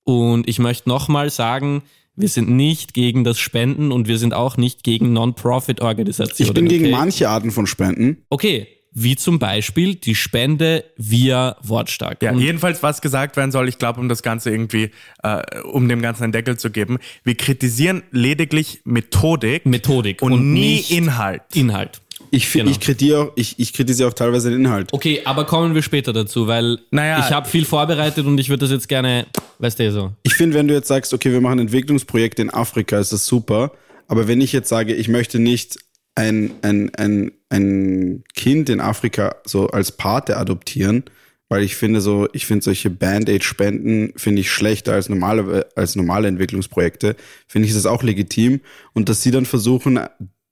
Und 0.03 0.47
ich 0.49 0.57
möchte 0.57 0.89
nochmal 0.89 1.29
sagen, 1.29 1.83
wir 2.15 2.27
sind 2.27 2.49
nicht 2.49 2.93
gegen 2.93 3.23
das 3.23 3.39
Spenden 3.39 3.91
und 3.91 4.07
wir 4.07 4.17
sind 4.17 4.33
auch 4.33 4.57
nicht 4.57 4.83
gegen 4.83 5.13
Non-Profit-Organisationen. 5.13 6.49
ich 6.49 6.53
bin 6.53 6.67
gegen 6.67 6.85
okay? 6.85 6.91
manche 6.91 7.29
Arten 7.29 7.51
von 7.51 7.67
Spenden. 7.67 8.25
Okay, 8.29 8.67
wie 8.93 9.15
zum 9.15 9.39
Beispiel 9.39 9.95
die 9.95 10.15
Spende 10.15 10.83
via 10.97 11.55
Wortstark. 11.63 12.21
Ja, 12.21 12.31
Und 12.31 12.39
jedenfalls, 12.39 12.83
was 12.83 13.01
gesagt 13.01 13.37
werden 13.37 13.51
soll, 13.51 13.69
ich 13.69 13.77
glaube, 13.77 13.99
um 13.99 14.09
das 14.09 14.21
Ganze 14.21 14.51
irgendwie, 14.51 14.91
äh, 15.23 15.41
um 15.71 15.87
dem 15.87 16.01
Ganzen 16.01 16.23
einen 16.23 16.33
Deckel 16.33 16.57
zu 16.57 16.69
geben, 16.71 16.97
wir 17.23 17.35
kritisieren 17.35 18.03
lediglich 18.11 18.81
Methodik, 18.83 19.65
Methodik 19.65 20.21
und, 20.21 20.33
und 20.33 20.53
nie 20.53 20.79
Inhalt. 20.89 21.41
Inhalt. 21.53 22.01
Ich, 22.33 22.51
Genau. 22.51 22.69
ich, 22.71 22.79
kritisiere 22.79 23.19
auch, 23.23 23.31
ich, 23.35 23.59
ich 23.59 23.73
kritisiere 23.73 24.09
auch 24.09 24.13
teilweise 24.13 24.49
den 24.49 24.61
Inhalt. 24.61 24.93
Okay, 24.93 25.21
aber 25.25 25.45
kommen 25.45 25.75
wir 25.75 25.81
später 25.81 26.13
dazu, 26.13 26.47
weil 26.47 26.79
Naja. 26.91 27.19
ich 27.19 27.31
habe 27.33 27.47
viel 27.49 27.65
vorbereitet 27.65 28.25
und 28.25 28.37
ich 28.39 28.49
würde 28.49 28.61
das 28.61 28.71
jetzt 28.71 28.87
gerne, 28.87 29.25
weißt 29.59 29.79
du 29.79 29.91
so. 29.91 30.11
Ich 30.23 30.33
finde, 30.35 30.57
wenn 30.57 30.67
du 30.67 30.73
jetzt 30.73 30.87
sagst, 30.87 31.13
okay, 31.13 31.31
wir 31.31 31.41
machen 31.41 31.59
Entwicklungsprojekte 31.59 32.41
in 32.41 32.49
Afrika, 32.49 32.99
ist 32.99 33.11
das 33.11 33.25
super. 33.25 33.71
Aber 34.07 34.27
wenn 34.27 34.39
ich 34.41 34.51
jetzt 34.53 34.69
sage, 34.69 34.93
ich 34.93 35.07
möchte 35.07 35.39
nicht 35.39 35.77
ein, 36.15 36.51
ein, 36.61 36.93
ein, 36.95 37.31
ein 37.49 38.23
Kind 38.35 38.69
in 38.69 38.81
Afrika 38.81 39.35
so 39.45 39.67
als 39.67 39.91
Pate 39.93 40.37
adoptieren, 40.37 41.03
weil 41.49 41.63
ich 41.63 41.75
finde 41.75 42.01
so, 42.01 42.27
ich 42.33 42.45
finde 42.45 42.63
solche 42.63 42.89
Band-Aid-Spenden 42.89 44.13
finde 44.15 44.41
ich 44.41 44.51
schlechter 44.51 44.93
als 44.93 45.09
normale, 45.09 45.67
als 45.75 45.95
normale 45.95 46.27
Entwicklungsprojekte, 46.27 47.15
finde 47.47 47.67
ich 47.67 47.73
das 47.73 47.85
auch 47.85 48.03
legitim. 48.03 48.61
Und 48.93 49.09
dass 49.09 49.21
sie 49.21 49.31
dann 49.31 49.45
versuchen, 49.45 49.99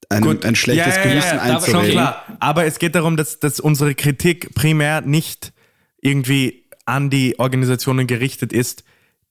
einem, 0.09 0.39
ein 0.43 0.55
schlechtes 0.55 0.95
Ja, 0.95 1.03
Gewissen 1.03 1.37
ja, 1.37 1.39
Schon 1.39 1.55
einzureden. 1.55 1.91
klar. 1.91 2.37
Aber 2.39 2.65
es 2.65 2.79
geht 2.79 2.95
darum, 2.95 3.15
dass, 3.15 3.39
dass 3.39 3.59
unsere 3.59 3.95
Kritik 3.95 4.53
primär 4.55 5.01
nicht 5.01 5.53
irgendwie 6.01 6.65
an 6.85 7.09
die 7.09 7.37
Organisationen 7.39 8.07
gerichtet 8.07 8.51
ist, 8.51 8.83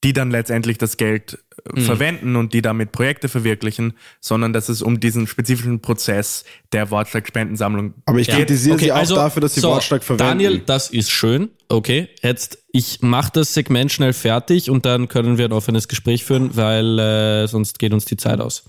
die 0.04 0.12
dann 0.12 0.30
letztendlich 0.30 0.78
das 0.78 0.96
Geld 0.96 1.38
Mhm. 1.72 1.78
äh, 1.78 1.84
verwenden 1.84 2.36
und 2.36 2.52
die 2.52 2.62
damit 2.62 2.92
Projekte 2.92 3.28
verwirklichen, 3.28 3.94
sondern 4.20 4.52
dass 4.52 4.68
es 4.68 4.80
um 4.80 5.00
diesen 5.00 5.26
spezifischen 5.26 5.80
Prozess 5.80 6.44
der 6.72 6.90
Wortschlag-Spendensammlung 6.90 7.94
Aber 8.06 8.18
ich 8.20 8.28
Ja. 8.28 8.36
kritisiere 8.36 8.76
Okay, 8.76 8.84
sie 8.86 8.92
auch 8.92 8.96
also, 8.96 9.14
dafür, 9.16 9.40
dass 9.42 9.54
sie 9.54 9.60
so, 9.60 9.70
wortstark 9.70 10.04
verwenden. 10.04 10.28
Daniel, 10.28 10.58
das 10.64 10.90
ist 10.90 11.10
schön. 11.10 11.50
Okay, 11.68 12.08
jetzt 12.22 12.58
ich 12.72 13.02
mache 13.02 13.32
das 13.34 13.54
Segment 13.54 13.90
schnell 13.90 14.12
fertig 14.12 14.70
und 14.70 14.86
dann 14.86 15.08
können 15.08 15.36
wir 15.36 15.46
ein 15.46 15.52
offenes 15.52 15.88
Gespräch 15.88 16.24
führen, 16.24 16.56
weil 16.56 16.98
äh, 16.98 17.48
sonst 17.48 17.78
geht 17.80 17.92
uns 17.92 18.04
die 18.04 18.16
Zeit 18.16 18.40
aus. 18.40 18.64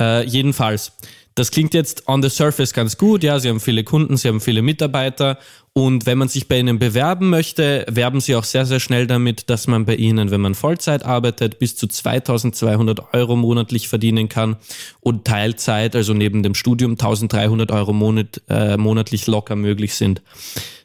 Äh, 0.00 0.24
jedenfalls, 0.26 0.92
das 1.36 1.50
klingt 1.50 1.74
jetzt 1.74 2.08
on 2.08 2.22
the 2.22 2.30
surface 2.30 2.72
ganz 2.72 2.96
gut. 2.96 3.22
Ja, 3.22 3.38
sie 3.38 3.48
haben 3.48 3.60
viele 3.60 3.84
Kunden, 3.84 4.16
sie 4.16 4.28
haben 4.28 4.40
viele 4.40 4.62
Mitarbeiter 4.62 5.38
und 5.74 6.06
wenn 6.06 6.16
man 6.16 6.28
sich 6.28 6.48
bei 6.48 6.58
ihnen 6.58 6.78
bewerben 6.78 7.28
möchte, 7.28 7.84
werben 7.90 8.22
sie 8.22 8.34
auch 8.34 8.44
sehr, 8.44 8.64
sehr 8.64 8.80
schnell 8.80 9.06
damit, 9.06 9.50
dass 9.50 9.66
man 9.66 9.84
bei 9.84 9.94
ihnen, 9.96 10.30
wenn 10.30 10.40
man 10.40 10.54
Vollzeit 10.54 11.04
arbeitet, 11.04 11.58
bis 11.58 11.76
zu 11.76 11.86
2200 11.86 13.12
Euro 13.12 13.36
monatlich 13.36 13.86
verdienen 13.86 14.30
kann 14.30 14.56
und 15.00 15.26
Teilzeit, 15.26 15.94
also 15.94 16.14
neben 16.14 16.42
dem 16.42 16.54
Studium, 16.54 16.92
1300 16.92 17.70
Euro 17.72 17.92
monat, 17.92 18.40
äh, 18.48 18.78
monatlich 18.78 19.26
locker 19.26 19.54
möglich 19.54 19.94
sind. 19.94 20.22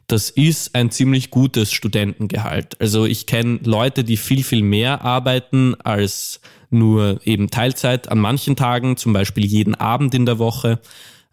Das 0.08 0.30
ist 0.30 0.76
ein 0.76 0.92
ziemlich 0.92 1.32
gutes 1.32 1.72
Studentengehalt. 1.72 2.76
Also 2.82 3.06
ich 3.06 3.28
kenne 3.28 3.62
Leute, 3.64 4.04
die 4.04 4.18
viel, 4.18 4.44
viel 4.44 4.62
mehr 4.62 5.04
arbeiten 5.06 5.76
als 5.76 6.42
nur 6.72 7.20
eben 7.26 7.50
Teilzeit 7.50 8.10
an 8.10 8.20
manchen 8.20 8.56
Tagen, 8.56 8.98
zum 8.98 9.14
Beispiel 9.14 9.46
jeden 9.46 9.76
Abend 9.76 10.14
in 10.14 10.26
der 10.26 10.40
Woche, 10.40 10.80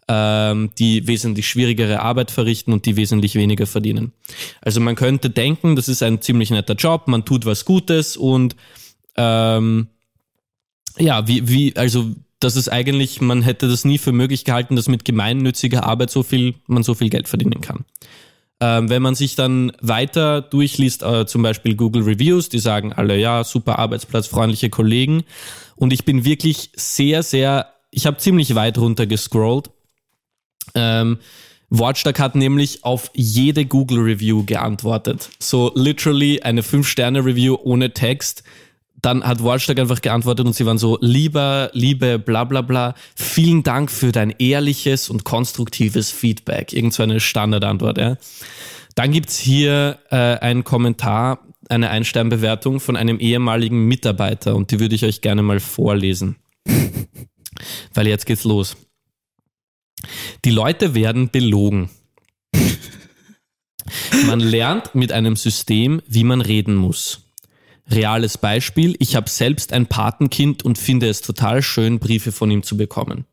ähm, 0.07 0.71
die 0.77 1.07
wesentlich 1.07 1.47
schwierigere 1.47 2.01
Arbeit 2.01 2.31
verrichten 2.31 2.73
und 2.73 2.85
die 2.85 2.97
wesentlich 2.97 3.35
weniger 3.35 3.67
verdienen. 3.67 4.11
Also 4.61 4.81
man 4.81 4.95
könnte 4.95 5.29
denken, 5.29 5.75
das 5.75 5.87
ist 5.87 6.01
ein 6.01 6.21
ziemlich 6.21 6.49
netter 6.49 6.73
Job, 6.73 7.07
man 7.07 7.25
tut 7.25 7.45
was 7.45 7.63
Gutes 7.63 8.17
und 8.17 8.55
ähm, 9.15 9.87
ja, 10.97 11.27
wie, 11.27 11.47
wie, 11.47 11.75
also 11.75 12.11
das 12.39 12.55
ist 12.55 12.69
eigentlich, 12.69 13.21
man 13.21 13.41
hätte 13.41 13.67
das 13.67 13.85
nie 13.85 13.97
für 13.97 14.11
möglich 14.11 14.45
gehalten, 14.45 14.75
dass 14.75 14.87
mit 14.87 15.05
gemeinnütziger 15.05 15.83
Arbeit 15.83 16.09
so 16.09 16.23
viel, 16.23 16.55
man 16.67 16.83
so 16.83 16.93
viel 16.93 17.09
Geld 17.09 17.27
verdienen 17.27 17.61
kann. 17.61 17.85
Ähm, 18.61 18.89
wenn 18.89 19.01
man 19.01 19.15
sich 19.15 19.35
dann 19.35 19.71
weiter 19.81 20.41
durchliest, 20.41 21.01
äh, 21.03 21.25
zum 21.25 21.41
Beispiel 21.41 21.75
Google 21.75 22.03
Reviews, 22.03 22.49
die 22.49 22.59
sagen 22.59 22.91
alle, 22.91 23.17
ja, 23.17 23.43
super 23.43 23.79
Arbeitsplatz, 23.79 24.27
freundliche 24.27 24.69
Kollegen. 24.69 25.23
Und 25.75 25.93
ich 25.93 26.03
bin 26.03 26.25
wirklich 26.25 26.71
sehr, 26.75 27.23
sehr, 27.23 27.73
ich 27.89 28.05
habe 28.05 28.17
ziemlich 28.17 28.55
weit 28.55 28.77
runter 28.77 29.07
gescrollt. 29.07 29.69
Ähm, 30.75 31.19
Wortstack 31.69 32.19
hat 32.19 32.35
nämlich 32.35 32.83
auf 32.83 33.11
jede 33.13 33.65
Google-Review 33.65 34.43
geantwortet. 34.45 35.29
So 35.39 35.71
literally 35.75 36.41
eine 36.41 36.61
5-Sterne-Review 36.61 37.57
ohne 37.63 37.93
Text. 37.93 38.43
Dann 39.01 39.23
hat 39.23 39.41
Wortstack 39.41 39.79
einfach 39.79 40.01
geantwortet 40.01 40.45
und 40.45 40.53
sie 40.53 40.65
waren 40.65 40.77
so, 40.77 40.97
lieber, 41.01 41.69
liebe, 41.73 42.19
bla 42.19 42.43
bla 42.43 42.61
bla, 42.61 42.95
vielen 43.15 43.63
Dank 43.63 43.91
für 43.91 44.11
dein 44.11 44.31
ehrliches 44.31 45.09
und 45.09 45.23
konstruktives 45.23 46.11
Feedback. 46.11 46.73
Irgend 46.73 46.93
so 46.93 47.03
eine 47.03 47.19
Standardantwort, 47.19 47.97
ja. 47.97 48.17
Dann 48.95 49.11
gibt's 49.11 49.37
hier 49.37 49.99
äh, 50.09 50.15
einen 50.15 50.63
Kommentar, 50.63 51.39
eine 51.69 51.89
Einsternbewertung 51.89 52.79
von 52.79 52.97
einem 52.97 53.19
ehemaligen 53.19 53.85
Mitarbeiter 53.85 54.55
und 54.55 54.71
die 54.71 54.79
würde 54.79 54.95
ich 54.95 55.05
euch 55.05 55.21
gerne 55.21 55.43
mal 55.43 55.59
vorlesen. 55.59 56.35
Weil 57.93 58.07
jetzt 58.07 58.25
geht's 58.25 58.43
los. 58.43 58.75
Die 60.45 60.51
Leute 60.51 60.95
werden 60.95 61.29
belogen. 61.29 61.89
Man 64.27 64.39
lernt 64.39 64.95
mit 64.95 65.11
einem 65.11 65.35
System, 65.35 66.01
wie 66.07 66.23
man 66.23 66.41
reden 66.41 66.75
muss. 66.75 67.28
Reales 67.91 68.37
Beispiel, 68.37 68.95
ich 68.99 69.15
habe 69.15 69.29
selbst 69.29 69.73
ein 69.73 69.87
Patenkind 69.87 70.63
und 70.63 70.77
finde 70.77 71.09
es 71.09 71.21
total 71.21 71.61
schön, 71.61 71.99
Briefe 71.99 72.31
von 72.31 72.51
ihm 72.51 72.63
zu 72.63 72.77
bekommen. 72.77 73.25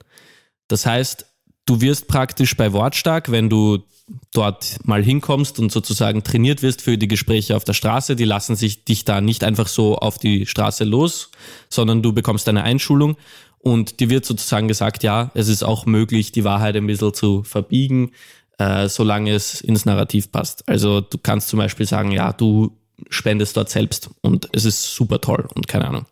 Das 0.68 0.86
heißt, 0.86 1.26
du 1.66 1.80
wirst 1.80 2.09
praktisch 2.09 2.57
bei 2.57 2.72
Wortstark, 2.72 3.30
wenn 3.30 3.50
du 3.50 3.84
dort 4.32 4.78
mal 4.84 5.02
hinkommst 5.02 5.59
und 5.59 5.72
sozusagen 5.72 6.22
trainiert 6.22 6.62
wirst 6.62 6.80
für 6.80 6.96
die 6.96 7.09
Gespräche 7.09 7.57
auf 7.57 7.64
der 7.64 7.72
Straße, 7.72 8.14
die 8.16 8.24
lassen 8.24 8.54
sich 8.54 8.84
dich 8.84 9.04
da 9.04 9.20
nicht 9.20 9.42
einfach 9.42 9.68
so 9.68 9.96
auf 9.96 10.18
die 10.18 10.46
Straße 10.46 10.84
los, 10.84 11.30
sondern 11.68 12.02
du 12.02 12.12
bekommst 12.12 12.48
eine 12.48 12.62
Einschulung 12.62 13.16
und 13.59 13.98
dir 13.98 14.09
wird 14.11 14.24
sozusagen 14.24 14.68
gesagt, 14.68 15.02
ja, 15.02 15.32
es 15.34 15.48
ist 15.48 15.64
auch 15.64 15.86
möglich, 15.86 16.30
die 16.30 16.44
Wahrheit 16.44 16.76
ein 16.76 16.86
bisschen 16.86 17.14
zu 17.14 17.42
verbiegen, 17.42 18.12
äh, 18.59 18.88
solange 18.88 19.32
es 19.32 19.61
ins 19.61 19.84
Narrativ 19.86 20.30
passt. 20.30 20.68
Also 20.68 21.00
du 21.00 21.18
kannst 21.18 21.48
zum 21.48 21.59
Beispiel 21.59 21.86
sagen, 21.86 22.12
ja, 22.12 22.32
du 22.32 22.76
spendest 23.11 23.57
dort 23.57 23.68
selbst 23.70 24.11
und 24.22 24.49
es 24.53 24.64
ist 24.64 24.94
super 24.94 25.20
toll 25.20 25.49
und 25.55 25.68
keine 25.68 25.86
Ahnung. 25.86 26.07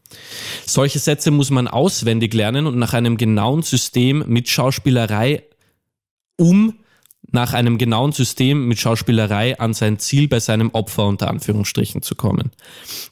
Solche 0.66 0.98
Sätze 0.98 1.30
muss 1.30 1.50
man 1.50 1.68
auswendig 1.68 2.34
lernen 2.34 2.66
und 2.66 2.78
nach 2.78 2.92
einem 2.92 3.16
genauen 3.16 3.62
System 3.62 4.24
mit 4.26 4.48
Schauspielerei 4.48 5.44
um 6.36 6.78
nach 7.30 7.52
einem 7.52 7.78
genauen 7.78 8.12
System 8.12 8.68
mit 8.68 8.78
Schauspielerei 8.78 9.58
an 9.58 9.74
sein 9.74 9.98
Ziel 9.98 10.28
bei 10.28 10.40
seinem 10.40 10.70
Opfer 10.70 11.06
unter 11.06 11.28
Anführungsstrichen 11.28 12.02
zu 12.02 12.14
kommen. 12.14 12.50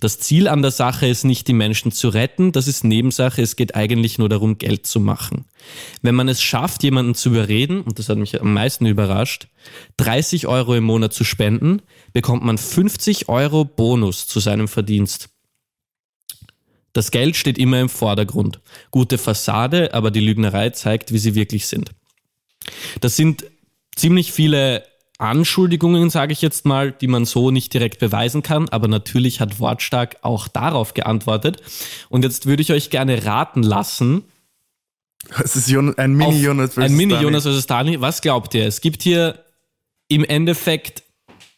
Das 0.01 0.19
Ziel 0.19 0.49
an 0.49 0.63
der 0.63 0.71
Sache 0.71 1.07
ist 1.07 1.25
nicht, 1.25 1.49
die 1.49 1.53
Menschen 1.53 1.93
zu 1.93 2.09
retten, 2.09 2.53
das 2.53 2.69
ist 2.69 2.85
Nebensache, 2.85 3.43
es 3.43 3.57
geht 3.57 3.75
eigentlich 3.75 4.19
nur 4.19 4.29
darum, 4.29 4.59
Geld 4.59 4.87
zu 4.87 5.01
machen. 5.01 5.47
Wenn 6.03 6.15
man 6.15 6.29
es 6.29 6.43
schafft, 6.43 6.83
jemanden 6.83 7.15
zu 7.15 7.31
überreden, 7.31 7.83
und 7.83 7.99
das 7.99 8.09
hat 8.09 8.19
mich 8.19 8.41
am 8.41 8.53
meisten 8.53 8.87
überrascht, 8.87 9.49
30 9.97 10.47
Euro 10.47 10.75
im 10.75 10.85
Monat 10.85 11.13
zu 11.13 11.25
spenden, 11.25 11.83
bekommt 12.13 12.45
man 12.45 12.59
50 12.59 13.29
Euro 13.29 13.65
Bonus 13.65 14.27
zu 14.27 14.41
seinem 14.41 14.69
Verdienst. 14.69 15.31
Das 16.93 17.11
Geld 17.11 17.37
steht 17.37 17.57
immer 17.57 17.81
im 17.81 17.89
Vordergrund. 17.89 18.61
Gute 18.91 19.17
Fassade, 19.17 19.95
aber 19.95 20.11
die 20.11 20.21
Lügnerei 20.21 20.71
zeigt, 20.71 21.13
wie 21.13 21.19
sie 21.19 21.35
wirklich 21.35 21.67
sind. 21.67 21.93
Das 23.01 23.17
sind 23.17 23.45
ziemlich 23.97 24.33
viele 24.33 24.85
Anschuldigungen, 25.19 26.11
sage 26.11 26.33
ich 26.33 26.43
jetzt 26.43 26.67
mal, 26.67 26.91
die 26.93 27.07
man 27.07 27.25
so 27.25 27.51
nicht 27.51 27.73
direkt 27.73 28.01
beweisen 28.01 28.43
kann, 28.43 28.69
aber 28.69 28.89
natürlich 28.89 29.41
hat 29.41 29.61
Wortstark 29.61 30.17
auch 30.23 30.49
darauf 30.49 30.95
geantwortet. 30.95 31.63
Und 32.09 32.25
jetzt 32.25 32.47
würde 32.47 32.63
ich 32.63 32.73
euch 32.73 32.91
gerne 32.91 33.25
raten 33.25 33.63
lassen. 33.63 34.25
Es 35.43 35.55
ist 35.55 35.73
ein 35.73 36.15
Mini-Jonas 36.15 36.75
versus 36.75 36.91
Ein 36.91 36.97
Mini-Jonas 36.97 37.45
versus 37.45 37.67
Dani. 37.67 38.01
Was 38.01 38.21
glaubt 38.21 38.55
ihr? 38.55 38.67
Es 38.67 38.81
gibt 38.81 39.03
hier 39.03 39.39
im 40.09 40.25
Endeffekt 40.25 41.05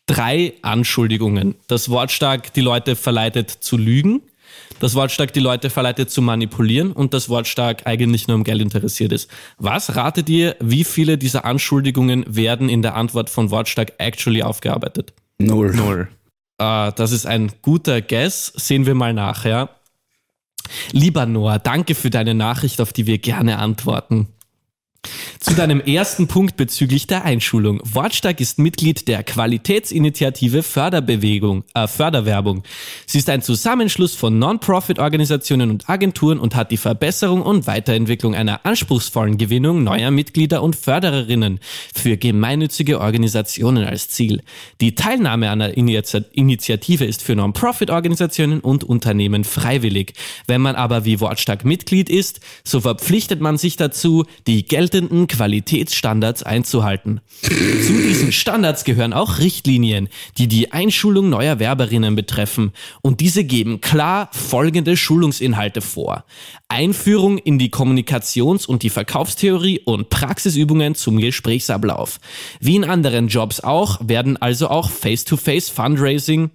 drei 0.06 0.52
Anschuldigungen, 0.60 1.54
dass 1.66 1.88
Wortstark 1.88 2.52
die 2.52 2.60
Leute 2.60 2.94
verleitet 2.96 3.50
zu 3.50 3.78
lügen, 3.78 4.20
das 4.80 4.94
Wortstark 4.94 5.32
die 5.32 5.40
Leute 5.40 5.70
verleitet 5.70 6.10
zu 6.10 6.22
manipulieren 6.22 6.92
und 6.92 7.14
das 7.14 7.28
Wortstark 7.28 7.86
eigentlich 7.86 8.28
nur 8.28 8.36
um 8.36 8.44
Geld 8.44 8.60
interessiert 8.60 9.12
ist. 9.12 9.30
Was 9.58 9.96
ratet 9.96 10.28
ihr, 10.28 10.56
wie 10.60 10.84
viele 10.84 11.18
dieser 11.18 11.44
Anschuldigungen 11.44 12.24
werden 12.28 12.68
in 12.68 12.82
der 12.82 12.94
Antwort 12.94 13.30
von 13.30 13.50
Wortstark 13.50 13.92
actually 13.98 14.42
aufgearbeitet? 14.42 15.12
Null. 15.38 15.74
Null. 15.74 16.08
Uh, 16.60 16.92
das 16.94 17.10
ist 17.10 17.26
ein 17.26 17.50
guter 17.62 18.00
Guess. 18.00 18.52
Sehen 18.56 18.86
wir 18.86 18.94
mal 18.94 19.12
nach, 19.12 19.44
ja. 19.44 19.70
Lieber 20.92 21.26
Noah, 21.26 21.58
danke 21.58 21.94
für 21.94 22.10
deine 22.10 22.34
Nachricht, 22.34 22.80
auf 22.80 22.92
die 22.92 23.06
wir 23.06 23.18
gerne 23.18 23.58
antworten. 23.58 24.28
Zu 25.40 25.54
deinem 25.54 25.80
ersten 25.80 26.26
Punkt 26.26 26.56
bezüglich 26.56 27.06
der 27.06 27.24
Einschulung. 27.24 27.80
Wortstark 27.84 28.40
ist 28.40 28.58
Mitglied 28.58 29.08
der 29.08 29.22
Qualitätsinitiative 29.22 30.62
Förderbewegung, 30.62 31.64
äh, 31.74 31.86
Förderwerbung. 31.86 32.62
Sie 33.06 33.18
ist 33.18 33.28
ein 33.28 33.42
Zusammenschluss 33.42 34.14
von 34.14 34.38
Non-Profit-Organisationen 34.38 35.70
und 35.70 35.88
Agenturen 35.88 36.38
und 36.38 36.54
hat 36.54 36.70
die 36.70 36.76
Verbesserung 36.76 37.42
und 37.42 37.66
Weiterentwicklung 37.66 38.34
einer 38.34 38.64
anspruchsvollen 38.64 39.38
Gewinnung 39.38 39.84
neuer 39.84 40.10
Mitglieder 40.10 40.62
und 40.62 40.76
Fördererinnen 40.76 41.60
für 41.94 42.16
gemeinnützige 42.16 43.00
Organisationen 43.00 43.84
als 43.84 44.08
Ziel. 44.08 44.42
Die 44.80 44.94
Teilnahme 44.94 45.50
an 45.50 45.58
der 45.58 45.76
Initiative 45.76 47.04
ist 47.04 47.22
für 47.22 47.36
Non-Profit-Organisationen 47.36 48.60
und 48.60 48.84
Unternehmen 48.84 49.44
freiwillig. 49.44 50.14
Wenn 50.46 50.60
man 50.60 50.74
aber 50.74 51.04
wie 51.04 51.20
Wortstark 51.20 51.64
Mitglied 51.64 52.08
ist, 52.08 52.40
so 52.64 52.80
verpflichtet 52.80 53.40
man 53.40 53.58
sich 53.58 53.76
dazu, 53.76 54.24
die 54.46 54.66
geltenden 54.94 55.26
Qualitätsstandards 55.26 56.44
einzuhalten. 56.44 57.20
Zu 57.42 57.50
diesen 57.50 58.30
Standards 58.30 58.84
gehören 58.84 59.12
auch 59.12 59.40
Richtlinien, 59.40 60.08
die 60.38 60.46
die 60.46 60.70
Einschulung 60.70 61.28
neuer 61.30 61.58
Werberinnen 61.58 62.14
betreffen 62.14 62.70
und 63.02 63.18
diese 63.18 63.42
geben 63.42 63.80
klar 63.80 64.30
folgende 64.32 64.96
Schulungsinhalte 64.96 65.80
vor. 65.80 66.24
Einführung 66.68 67.38
in 67.38 67.58
die 67.58 67.70
Kommunikations- 67.70 68.66
und 68.66 68.84
die 68.84 68.90
Verkaufstheorie 68.90 69.80
und 69.80 70.10
Praxisübungen 70.10 70.94
zum 70.94 71.18
Gesprächsablauf. 71.18 72.20
Wie 72.60 72.76
in 72.76 72.84
anderen 72.84 73.26
Jobs 73.26 73.58
auch, 73.60 73.98
werden 74.00 74.36
also 74.36 74.68
auch 74.68 74.90
Face-to-Face 74.90 75.70
-face 75.70 75.74
Fundraising 75.74 76.50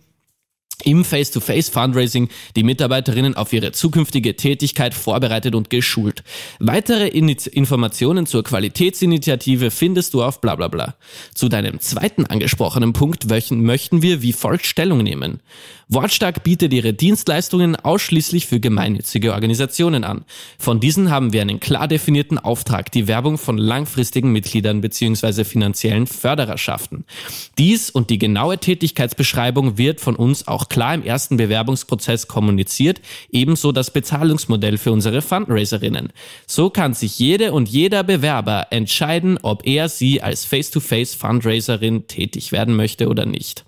im 0.83 1.03
Face-to-Face-Fundraising 1.03 2.29
die 2.55 2.63
Mitarbeiterinnen 2.63 3.35
auf 3.35 3.53
ihre 3.53 3.71
zukünftige 3.71 4.35
Tätigkeit 4.35 4.93
vorbereitet 4.93 5.55
und 5.55 5.69
geschult. 5.69 6.23
Weitere 6.59 7.07
Iniz 7.07 7.47
Informationen 7.47 8.25
zur 8.25 8.43
Qualitätsinitiative 8.43 9.71
findest 9.71 10.13
du 10.13 10.23
auf 10.23 10.41
bla 10.41 10.55
bla 10.55 10.67
bla. 10.67 10.95
Zu 11.33 11.49
deinem 11.49 11.79
zweiten 11.79 12.25
angesprochenen 12.25 12.93
Punkt 12.93 13.25
möchten 13.29 14.01
wir 14.01 14.21
wie 14.21 14.33
folgt 14.33 14.65
Stellung 14.65 15.03
nehmen. 15.03 15.39
Wortstark 15.91 16.43
bietet 16.43 16.71
ihre 16.71 16.93
Dienstleistungen 16.93 17.75
ausschließlich 17.75 18.45
für 18.45 18.59
gemeinnützige 18.59 19.33
Organisationen 19.33 20.03
an. 20.03 20.23
Von 20.59 20.79
diesen 20.79 21.09
haben 21.09 21.33
wir 21.33 21.41
einen 21.41 21.59
klar 21.59 21.87
definierten 21.87 22.37
Auftrag, 22.37 22.91
die 22.91 23.07
Werbung 23.07 23.39
von 23.39 23.57
langfristigen 23.57 24.31
Mitgliedern 24.31 24.81
bzw. 24.81 25.43
finanziellen 25.43 26.05
Fördererschaften. 26.05 27.05
Dies 27.57 27.89
und 27.89 28.11
die 28.11 28.19
genaue 28.19 28.59
Tätigkeitsbeschreibung 28.59 29.79
wird 29.79 29.99
von 29.99 30.15
uns 30.15 30.47
auch 30.47 30.68
klar 30.69 30.93
im 30.93 31.03
ersten 31.03 31.37
Bewerbungsprozess 31.37 32.27
kommuniziert, 32.27 33.01
ebenso 33.31 33.71
das 33.71 33.91
Bezahlungsmodell 33.91 34.77
für 34.77 34.91
unsere 34.91 35.21
Fundraiserinnen. 35.21 36.13
So 36.47 36.69
kann 36.69 36.93
sich 36.93 37.19
jede 37.19 37.53
und 37.53 37.69
jeder 37.69 38.03
Bewerber 38.03 38.67
entscheiden, 38.71 39.37
ob 39.41 39.65
er 39.65 39.89
sie 39.89 40.21
als 40.21 40.45
Face-to-Face 40.45 41.15
-face 41.15 41.17
Fundraiserin 41.17 42.07
tätig 42.07 42.51
werden 42.51 42.75
möchte 42.75 43.07
oder 43.07 43.25
nicht. 43.25 43.65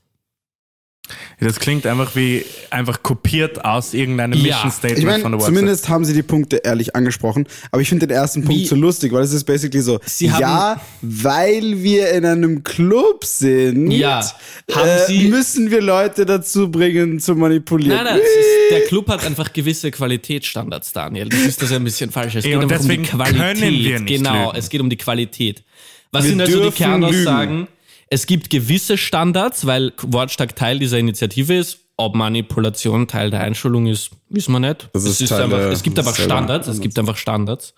Das 1.40 1.60
klingt 1.60 1.88
einfach 1.88 2.16
wie 2.16 2.46
einfach 2.70 3.02
kopiert 3.02 3.66
aus 3.66 3.94
irgendeinem 3.94 4.40
ja. 4.40 4.56
Mission 4.56 4.72
Statement 4.72 5.00
ich 5.00 5.06
mein, 5.06 5.22
von 5.22 5.32
der 5.32 5.40
Website. 5.40 5.56
Zumindest 5.56 5.90
haben 5.90 6.06
sie 6.06 6.14
die 6.14 6.24
Punkte 6.24 6.58
ehrlich 6.58 6.96
angesprochen, 6.96 7.48
aber 7.72 7.82
ich 7.82 7.90
finde 7.90 8.08
den 8.08 8.16
ersten 8.16 8.44
Punkt 8.44 8.62
wie? 8.62 8.68
so 8.68 8.76
lustig, 8.76 9.12
weil 9.12 9.24
es 9.24 9.34
ist 9.34 9.44
basically 9.44 9.82
so, 9.82 10.00
sie 10.06 10.28
ja, 10.28 10.80
weil 11.02 11.82
wir 11.82 12.12
in 12.12 12.26
einem 12.26 12.64
Club 12.64 13.26
sind, 13.26 13.90
ja, 13.92 14.24
äh, 14.68 15.28
müssen 15.30 15.72
wir 15.72 15.82
Leute 15.82 16.26
dazu 16.26 16.70
bringen 16.70 17.20
zu 17.20 17.36
manipulieren. 17.36 18.04
Nein, 18.04 18.06
nein, 18.06 18.20
ist, 18.20 18.72
der 18.72 18.82
Club 18.82 19.10
hat 19.10 19.26
einfach 19.26 19.52
gewisse 19.52 19.90
Qualitätsstandards, 19.90 20.94
Daniel. 20.94 21.28
Das 21.28 21.40
ist 21.40 21.62
das 21.62 21.72
ein 21.72 21.84
bisschen 21.84 22.12
falsch. 22.12 22.36
Es 22.36 22.44
geht 22.44 22.56
einfach 22.56 22.80
um 22.80 22.88
die 22.88 23.02
Qualität. 23.02 24.06
genau, 24.06 24.48
lügen. 24.48 24.58
es 24.58 24.70
geht 24.70 24.82
um 24.82 24.90
die 24.90 24.98
Qualität. 24.98 25.64
Was 26.12 26.24
wir 26.24 26.30
sind 26.32 26.42
also 26.42 26.70
die 26.70 26.72
Kernaussagen? 26.72 27.60
Lügen 27.60 27.68
es 28.12 28.26
gibt 28.26 28.50
gewisse 28.50 28.98
Standards, 28.98 29.66
weil 29.66 29.94
Wortstark 30.02 30.56
Teil 30.56 30.78
dieser 30.80 31.00
Initiative 31.00 31.56
ist. 31.56 31.80
Ob 31.96 32.14
Manipulation 32.14 33.08
Teil 33.08 33.32
der 33.32 33.40
Einschulung 33.42 33.88
ist, 33.88 34.12
wissen 34.28 34.52
wir 34.52 34.60
nicht. 34.60 34.90
Das 34.92 35.06
ist, 35.06 35.22
ist 35.22 35.32
einfach, 35.32 35.60
es 35.60 35.82
gibt 35.82 35.98
einfach 35.98 36.16
Standards. 36.16 36.68
Es 36.68 36.82
gibt 36.82 37.00
einfach 37.00 37.16
Standards. 37.16 37.74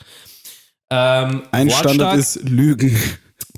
Ähm, 0.90 1.44
Ein 1.52 1.68
Wortstark, 1.68 1.94
Standard 1.94 2.18
ist 2.18 2.50
Lügen. 2.50 2.98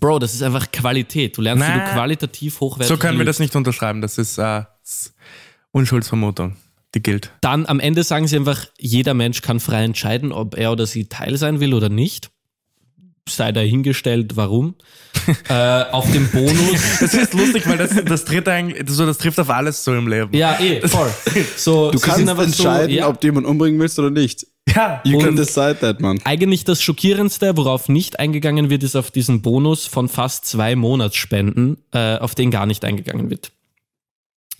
Bro, 0.02 0.20
das 0.20 0.34
ist 0.34 0.42
einfach 0.42 0.70
Qualität. 0.72 1.38
Du 1.38 1.42
lernst, 1.42 1.66
wie 1.66 1.72
du 1.72 1.94
qualitativ 1.94 2.60
hochwertig 2.60 2.88
So 2.88 2.98
können 2.98 3.18
wir 3.20 3.26
das 3.26 3.40
nicht 3.40 3.56
unterschreiben. 3.56 4.02
Das 4.02 4.18
ist 4.18 4.38
äh, 4.38 4.64
Unschuldsvermutung. 5.72 6.58
Die 6.94 7.02
gilt. 7.02 7.32
Dann 7.42 7.66
am 7.66 7.80
Ende 7.80 8.04
sagen 8.04 8.28
sie 8.28 8.36
einfach, 8.36 8.68
jeder 8.78 9.14
Mensch 9.14 9.42
kann 9.42 9.60
frei 9.62 9.84
entscheiden, 9.84 10.34
ob 10.34 10.58
er 10.58 10.72
oder 10.74 10.86
sie 10.86 11.08
Teil 11.08 11.38
sein 11.38 11.60
will 11.62 11.74
oder 11.74 11.90
nicht 11.90 12.32
sei 13.30 13.52
dahingestellt, 13.52 14.36
warum. 14.36 14.76
äh, 15.50 15.84
auf 15.92 16.12
dem 16.12 16.30
Bonus. 16.30 17.00
Das 17.00 17.14
ist 17.14 17.34
lustig, 17.34 17.68
weil 17.68 17.78
das, 17.78 18.04
das, 18.06 18.26
tritt 18.26 18.48
eigentlich, 18.48 18.84
so, 18.88 19.06
das 19.06 19.18
trifft 19.18 19.40
auf 19.40 19.50
alles 19.50 19.84
so 19.84 19.94
im 19.96 20.08
Leben. 20.08 20.36
Ja, 20.36 20.60
eh, 20.60 20.88
voll. 20.88 21.10
So, 21.58 21.92
Du 21.92 22.00
kannst 22.00 22.28
entscheiden, 22.28 22.90
so, 22.90 22.96
ja, 22.96 23.08
ob 23.08 23.20
du 23.20 23.28
jemanden 23.28 23.50
umbringen 23.50 23.80
willst 23.80 23.98
oder 23.98 24.12
nicht. 24.12 24.46
Ja. 24.68 25.02
You 25.04 25.20
can 25.20 25.36
decide 25.36 25.78
that, 25.80 26.02
man. 26.02 26.20
Eigentlich 26.24 26.64
das 26.64 26.82
Schockierendste, 26.82 27.56
worauf 27.56 27.88
nicht 27.88 28.20
eingegangen 28.20 28.70
wird, 28.70 28.84
ist 28.84 28.96
auf 28.96 29.12
diesen 29.12 29.42
Bonus 29.42 29.86
von 29.86 30.10
fast 30.10 30.46
zwei 30.46 30.76
Monatsspenden, 30.76 31.78
äh, 31.94 32.18
auf 32.18 32.36
den 32.36 32.52
gar 32.52 32.66
nicht 32.66 32.84
eingegangen 32.84 33.30
wird. 33.30 33.52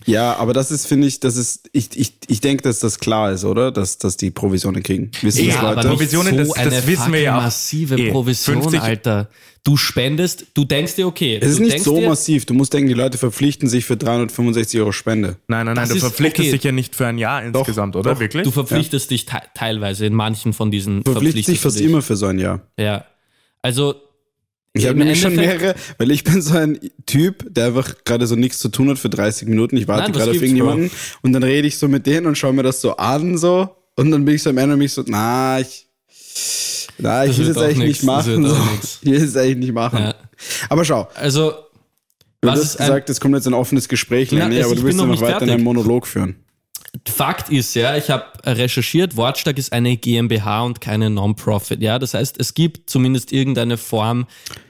Ja, 0.04 0.36
aber 0.36 0.52
das 0.52 0.70
ist, 0.70 0.86
finde 0.86 1.06
ich, 1.08 1.20
das 1.20 1.36
ist, 1.36 1.68
ich, 1.72 1.88
ich, 1.98 2.12
ich 2.28 2.40
denke, 2.40 2.62
dass 2.62 2.78
das 2.80 2.98
klar 3.00 3.32
ist, 3.32 3.44
oder? 3.44 3.72
Dass, 3.72 3.98
dass 3.98 4.16
die 4.16 4.30
Provisionen 4.30 4.82
kriegen. 4.82 5.10
Wissen 5.22 5.46
Ja, 5.46 5.54
das 5.54 5.62
aber 5.64 5.74
Leute? 5.76 5.88
Provisionen, 5.88 6.36
das- 6.36 6.48
das 6.48 6.56
eine 6.58 6.86
wissen 6.86 7.12
wir 7.12 7.20
ja 7.22 7.36
massive 7.36 7.96
Eh, 7.98 8.10
Provision, 8.12 8.60
50 8.62 8.80
Alter. 8.80 9.28
Du 9.64 9.76
spendest, 9.76 10.46
du 10.54 10.64
denkst 10.64 10.94
dir, 10.94 11.08
okay. 11.08 11.38
es 11.42 11.52
ist 11.52 11.58
nicht 11.58 11.72
denkst 11.72 11.84
so 11.84 11.98
dir, 11.98 12.08
massiv. 12.08 12.44
Du 12.46 12.54
musst 12.54 12.72
denken, 12.72 12.86
die 12.88 12.94
Leute 12.94 13.18
verpflichten 13.18 13.68
sich 13.68 13.84
für 13.84 13.96
365 13.96 14.78
Euro 14.78 14.92
Spende. 14.92 15.38
Nein, 15.48 15.66
nein, 15.66 15.74
nein, 15.74 15.76
Das 15.76 15.88
du 15.88 15.94
ist 15.96 16.00
verpflichtest 16.02 16.48
okay. 16.48 16.52
dich 16.56 16.62
ja 16.64 16.70
nicht 16.72 16.94
für 16.94 17.06
ein 17.08 17.18
Jahr 17.18 17.42
insgesamt, 17.42 17.96
oder? 17.96 18.12
doch. 18.14 18.20
Wirklich? 18.20 18.44
Du 18.44 18.52
verpflichtest 18.52 19.10
dich 19.10 19.26
te 19.26 19.38
teilweise 19.54 20.06
in 20.06 20.14
manchen 20.14 20.52
von 20.52 20.70
diesen 20.70 21.02
Du 21.02 21.10
verpflichtest 21.12 21.48
dich 21.48 21.60
fast 21.60 21.78
dich. 21.80 21.86
immer 21.86 22.00
für 22.02 22.14
so 22.14 22.26
ein 22.26 22.38
Jahr. 22.38 22.60
Ja. 22.78 23.06
Also, 23.62 23.96
Ich 24.76 24.86
habe 24.86 24.98
nämlich 24.98 25.20
schon 25.20 25.34
mehrere, 25.34 25.74
weil 25.98 26.10
ich 26.10 26.24
bin 26.24 26.42
so 26.42 26.56
ein 26.56 26.78
Typ, 27.06 27.46
der 27.48 27.66
einfach 27.66 27.94
gerade 28.04 28.26
so 28.26 28.36
nichts 28.36 28.58
zu 28.58 28.68
tun 28.68 28.90
hat 28.90 28.98
für 28.98 29.10
30 29.10 29.48
Minuten. 29.48 29.76
Ich 29.76 29.88
warte 29.88 30.12
das 30.12 30.18
gerade 30.18 30.30
auf 30.32 30.42
irgendjemanden 30.42 30.90
und 31.22 31.32
dann 31.32 31.42
rede 31.42 31.66
ich 31.66 31.78
so 31.78 31.88
mit 31.88 32.06
denen 32.06 32.26
und 32.26 32.36
schaue 32.36 32.52
mir 32.52 32.62
das 32.62 32.80
so 32.80 32.96
an 32.96 33.38
so 33.38 33.68
und 33.96 34.10
dann 34.10 34.24
bin 34.24 34.34
ich 34.34 34.42
so 34.42 34.50
am 34.50 34.58
Ende 34.58 34.74
und 34.74 34.78
mich 34.78 34.92
so, 34.92 35.02
na, 35.06 35.60
ich, 35.60 35.86
na, 36.98 37.24
ich 37.24 37.30
Das 37.30 37.38
will 37.38 37.46
wird 37.46 37.56
es 37.56 37.62
eigentlich 37.62 37.88
nicht 37.88 38.00
das 38.00 38.06
machen. 38.06 38.46
So. 38.46 38.56
Ich 39.02 39.10
will 39.10 39.22
es 39.22 39.36
eigentlich 39.36 39.56
nicht 39.56 39.72
machen. 39.72 39.98
Ja. 39.98 40.14
Aber 40.68 40.84
schau, 40.84 41.08
also, 41.14 41.54
du 42.40 42.50
hast 42.50 42.76
gesagt, 42.76 43.08
es 43.10 43.20
kommt 43.20 43.34
jetzt 43.34 43.46
ein 43.46 43.54
offenes 43.54 43.88
Gespräch, 43.88 44.28
Na, 44.32 44.46
Lenny, 44.46 44.62
aber 44.62 44.74
du 44.74 44.82
willst 44.82 44.98
noch 44.98 45.06
noch 45.06 45.20
weiter 45.20 45.42
einen 45.42 45.64
Monolog 45.64 46.06
führen. 46.06 46.36
Fakt 47.04 47.50
ist 47.50 47.74
ja, 47.74 47.96
ich 47.96 48.10
habe 48.10 48.24
recherchiert, 48.44 49.16
Wortstag 49.16 49.58
ist 49.58 49.72
eine 49.72 49.96
GmbH 49.96 50.62
und 50.62 50.80
keine 50.80 51.10
Non-Profit. 51.10 51.82
Ja, 51.82 51.98
das 51.98 52.14
heißt, 52.14 52.40
es 52.40 52.54
gibt 52.54 52.88
zumindest 52.88 53.32
irgendeine 53.32 53.76
Form 53.76 54.26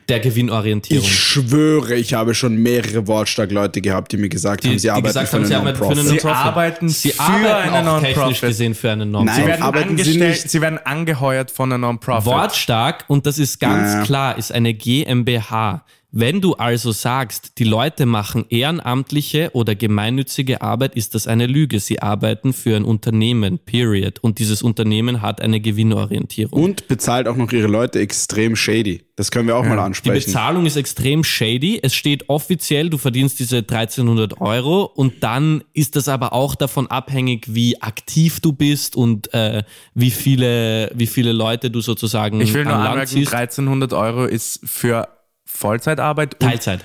der 0.08 0.20
Gewinnorientierung. 0.20 1.04
Ich 1.04 1.12
schwöre, 1.14 1.94
ich 1.96 2.14
habe 2.14 2.34
schon 2.34 2.56
mehrere 2.56 3.06
Wortstark-Leute 3.08 3.80
gehabt, 3.80 4.12
die 4.12 4.16
mir 4.16 4.28
gesagt 4.28 4.64
haben, 4.64 4.78
sie 4.78 4.88
arbeiten 4.90 5.06
gesagt 5.06 5.28
für 5.28 5.34
haben, 5.36 5.40
eine 5.42 5.48
sie 5.48 5.54
arbeiten 5.56 5.78
für 5.78 5.84
eine 5.84 5.94
Non-Profit. 6.04 6.20
Sie 6.20 6.28
arbeiten 6.28 6.88
sie 6.88 7.10
für 7.10 7.20
arbeiten 7.20 7.74
eine 7.74 7.90
auch 7.90 8.00
technisch 8.00 8.16
Non-Profit. 8.16 8.48
gesehen 8.48 8.74
für 8.74 8.90
eine 8.92 9.04
Sie 9.04 9.10
Non-Profit. 9.10 9.38
Nein. 9.40 9.48
werden, 9.48 9.62
arbeiten 9.62 9.88
sie 9.96 10.02
angestellt, 10.02 10.30
nicht- 10.30 10.50
sie 10.50 10.60
werden 10.60 10.78
angeheuert 10.84 11.50
von 11.50 11.70
einer 11.72 11.78
Non-Profit. 11.78 12.24
Wortstark, 12.26 13.04
und 13.08 13.26
das 13.26 13.38
ist 13.38 13.58
ganz 13.58 13.92
Naja. 13.94 14.04
klar, 14.04 14.38
ist 14.38 14.52
eine 14.52 14.74
GmbH. 14.74 15.84
Wenn 16.12 16.40
du 16.40 16.54
also 16.54 16.92
sagst, 16.92 17.58
die 17.58 17.64
Leute 17.64 18.06
machen 18.06 18.46
ehrenamtliche 18.48 19.50
oder 19.52 19.74
gemeinnützige 19.74 20.62
Arbeit, 20.62 20.94
ist 20.94 21.14
das 21.14 21.26
eine 21.26 21.46
Lüge. 21.46 21.80
Sie 21.80 22.00
arbeiten 22.00 22.52
für 22.52 22.76
ein 22.76 22.84
Unternehmen, 22.84 23.58
period. 23.58 24.20
Und 24.20 24.38
dieses 24.38 24.62
Unternehmen 24.62 25.20
hat 25.20 25.40
eine 25.40 25.60
Gewinnorientierung. 25.60 26.62
Und 26.62 26.88
bezahlt 26.88 27.28
auch 27.28 27.36
noch 27.36 27.52
ihre 27.52 27.66
Leute 27.66 27.98
extrem 27.98 28.56
shady. 28.56 29.02
Das 29.16 29.30
können 29.30 29.48
wir 29.48 29.56
auch 29.56 29.64
mal 29.64 29.76
Die 29.76 29.82
ansprechen. 29.82 30.26
Bezahlung 30.26 30.66
ist 30.66 30.76
extrem 30.76 31.24
shady. 31.24 31.80
Es 31.82 31.94
steht 31.94 32.28
offiziell, 32.28 32.90
du 32.90 32.98
verdienst 32.98 33.38
diese 33.38 33.58
1300 33.58 34.40
Euro 34.40 34.84
und 34.84 35.22
dann 35.22 35.64
ist 35.72 35.96
das 35.96 36.08
aber 36.08 36.34
auch 36.34 36.54
davon 36.54 36.86
abhängig, 36.86 37.46
wie 37.48 37.80
aktiv 37.80 38.40
du 38.40 38.52
bist 38.52 38.94
und 38.94 39.32
äh, 39.32 39.64
wie 39.94 40.10
viele 40.10 40.90
wie 40.94 41.06
viele 41.06 41.32
Leute 41.32 41.70
du 41.70 41.80
sozusagen 41.80 42.40
ich 42.42 42.52
will 42.52 42.64
nur 42.64 42.74
anmerken, 42.74 43.06
ziehst. 43.06 43.34
1300 43.34 43.94
Euro 43.94 44.26
ist 44.26 44.60
für 44.64 45.08
Vollzeitarbeit 45.46 46.34
und 46.34 46.40
Teilzeit. 46.40 46.84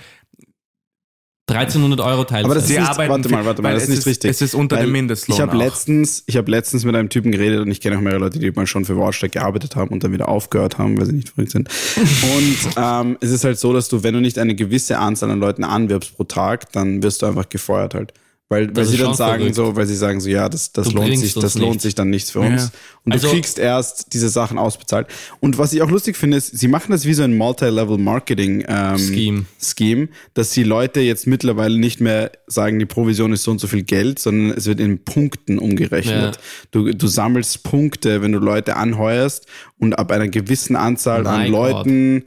1300 1.50 2.00
Euro 2.00 2.24
Teilzeit. 2.24 2.46
Aber 2.46 2.56
das 2.56 2.64
ist 2.66 2.70
nicht, 2.70 2.80
arbeiten 2.80 3.10
warte 3.12 3.30
mal, 3.30 3.46
warte 3.46 3.62
mal, 3.62 3.74
das 3.74 3.84
ist 3.84 3.90
nicht 3.90 3.98
ist- 4.00 4.08
richtig. 4.08 4.32
es 4.32 4.42
ist 4.42 4.54
unter 4.56 4.78
dem 4.78 4.84
Weil 4.86 4.92
Mindestlohn 4.92 5.36
Ich 5.36 5.42
habe 5.42 5.58
letztens, 5.58 6.24
ich 6.28 6.38
habe 6.38 6.50
letztens 6.50 6.86
mit 6.86 6.96
einem 6.96 7.10
Typen 7.10 7.32
geredet 7.32 7.60
und 7.60 7.70
ich 7.70 7.82
kenne 7.82 7.98
auch 7.98 8.02
mehrere 8.02 8.20
Leute, 8.20 8.40
die 8.40 8.50
mal 8.52 8.68
schon 8.68 8.86
für 8.86 8.96
Wortstack 8.96 9.34
gearbeitet 9.34 9.76
haben 9.76 9.90
und 9.92 10.04
dann 10.04 10.14
wieder 10.14 10.30
aufgehört 10.30 10.78
haben, 10.78 10.98
weil 10.98 11.08
sie 11.08 11.14
nicht 11.14 11.30
verrückt 11.30 11.52
sind. 11.52 11.68
und 11.98 12.58
ähm, 12.78 13.18
es 13.20 13.32
ist 13.32 13.44
halt 13.44 13.60
so, 13.60 13.74
dass 13.74 13.90
du, 13.90 14.02
wenn 14.04 14.14
du 14.14 14.22
nicht 14.22 14.40
eine 14.40 14.56
gewisse 14.56 14.98
Anzahl 14.98 15.30
an 15.30 15.40
Leuten 15.40 15.64
anwirbst 15.66 16.16
pro 16.16 16.24
Tag, 16.24 16.72
dann 16.72 17.04
wirst 17.04 17.22
du 17.22 17.26
einfach 17.26 17.50
gefeuert 17.50 17.96
halt. 17.96 18.14
Weil, 18.52 18.76
weil 18.76 18.84
sie 18.84 18.98
dann 18.98 19.14
sagen 19.14 19.38
verrückt. 19.40 19.56
so, 19.56 19.76
weil 19.78 19.86
sie 19.86 19.96
sagen 19.96 20.20
so, 20.20 20.30
ja, 20.30 20.50
das, 20.50 20.74
das 20.74 20.90
Du 20.90 20.96
lohnt 20.98 21.18
sich, 21.18 21.34
das 21.36 21.56
lohnt 21.56 21.70
nichts. 21.70 21.84
sich 21.84 21.96
dann 21.96 22.10
nichts 22.10 22.32
für 22.32 22.42
uns. 22.42 22.64
Ja. 22.64 22.70
Und 23.06 23.14
Also- 23.14 23.28
du 23.28 23.34
kriegst 23.34 23.58
erst 23.58 24.12
diese 24.12 24.28
Sachen 24.28 24.58
ausbezahlt. 24.58 25.08
Und 25.40 25.58
was 25.58 25.72
ich 25.72 25.82
auch 25.82 25.90
lustig 25.90 26.18
finde, 26.18 26.36
ist, 26.36 26.58
sie 26.60 26.68
machen 26.68 26.92
das 26.92 27.06
wie 27.06 27.14
so 27.14 27.24
ein 27.24 27.38
Multi-Level-Marketing 27.38 28.66
ähm, 28.68 28.98
Scheme. 28.98 29.46
Scheme, 29.62 30.10
dass 30.34 30.50
die 30.52 30.64
Leute 30.64 31.00
jetzt 31.00 31.28
mittlerweile 31.28 31.80
nicht 31.80 32.02
mehr 32.02 32.32
sagen, 32.46 32.78
die 32.78 32.86
Provision 32.86 33.32
ist 33.32 33.44
so 33.44 33.52
und 33.52 33.60
so 33.62 33.68
viel 33.68 33.84
Geld, 33.84 34.20
sondern 34.20 34.58
es 34.58 34.66
wird 34.66 34.82
in 34.82 35.04
Punkten 35.04 35.58
umgerechnet. 35.58 36.38
Du, 36.72 36.92
du 36.94 37.08
sammelst 37.08 37.64
Punkte, 37.64 38.22
wenn 38.22 38.34
du 38.34 38.40
Leute 38.40 38.76
anheuerst 38.76 39.46
und 39.80 39.98
ab 39.98 40.12
einer 40.12 40.28
gewissen 40.28 40.76
Anzahl 40.76 41.24
My 41.24 41.30
an. 41.30 41.48
Leuten 41.48 42.24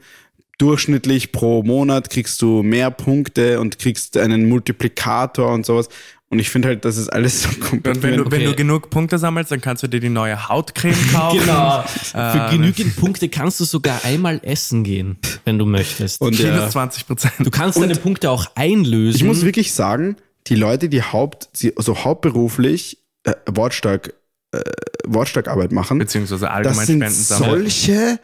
durchschnittlich 0.57 1.31
pro 1.33 1.63
Monat 1.63 2.09
kriegst 2.09 2.41
du 2.41 2.63
mehr 2.63 2.89
Punkte 2.89 3.59
und 3.59 3.77
kriegst 3.77 4.15
einen 4.17 4.47
Multiplikator 4.47 5.51
und 5.53 5.65
sowas. 5.65 5.89
Und 6.29 6.39
ich 6.39 6.49
finde 6.49 6.69
halt, 6.69 6.83
das 6.85 6.97
ist 6.97 7.09
alles 7.09 7.43
so 7.43 7.49
komplett. 7.59 7.97
Und 7.97 8.03
wenn 8.03 8.17
du, 8.17 8.23
wenn 8.25 8.33
Okay. 8.41 8.45
du 8.45 8.55
genug 8.55 8.89
Punkte 8.89 9.19
sammelst, 9.19 9.51
dann 9.51 9.61
kannst 9.61 9.83
du 9.83 9.87
dir 9.87 9.99
die 9.99 10.09
neue 10.09 10.49
Hautcreme 10.49 10.95
kaufen. 11.13 11.39
Genau. 11.39 11.83
Für 11.83 12.47
genügend 12.51 12.95
Punkte 12.95 13.29
kannst 13.29 13.59
du 13.59 13.63
sogar 13.63 14.03
einmal 14.03 14.39
essen 14.43 14.83
gehen, 14.83 15.17
wenn 15.45 15.59
du 15.59 15.65
möchtest. 15.65 16.19
und 16.21 16.37
Minus 16.37 16.45
ja, 16.59 16.69
20 16.69 17.05
Prozent. 17.07 17.33
du 17.39 17.51
kannst 17.51 17.79
deine 17.79 17.95
Punkte 17.95 18.31
auch 18.31 18.47
einlösen. 18.55 19.17
ich 19.17 19.23
muss 19.23 19.45
wirklich 19.45 19.71
sagen, 19.73 20.15
die 20.47 20.55
Leute, 20.55 20.89
die 20.89 21.03
Haupt, 21.03 21.49
sie, 21.53 21.73
so 21.77 21.95
hauptberuflich 22.03 22.97
äh, 23.23 23.33
wortstark, 23.51 24.13
äh, 24.51 24.59
wortstark 25.05 25.47
Arbeit 25.47 25.71
machen, 25.71 25.99
Beziehungsweise 25.99 26.45
das 26.45 26.51
allgemein 26.53 26.85
sind 26.87 27.01
Spenden 27.01 27.15
sammeln. 27.23 27.49
solche 27.61 28.19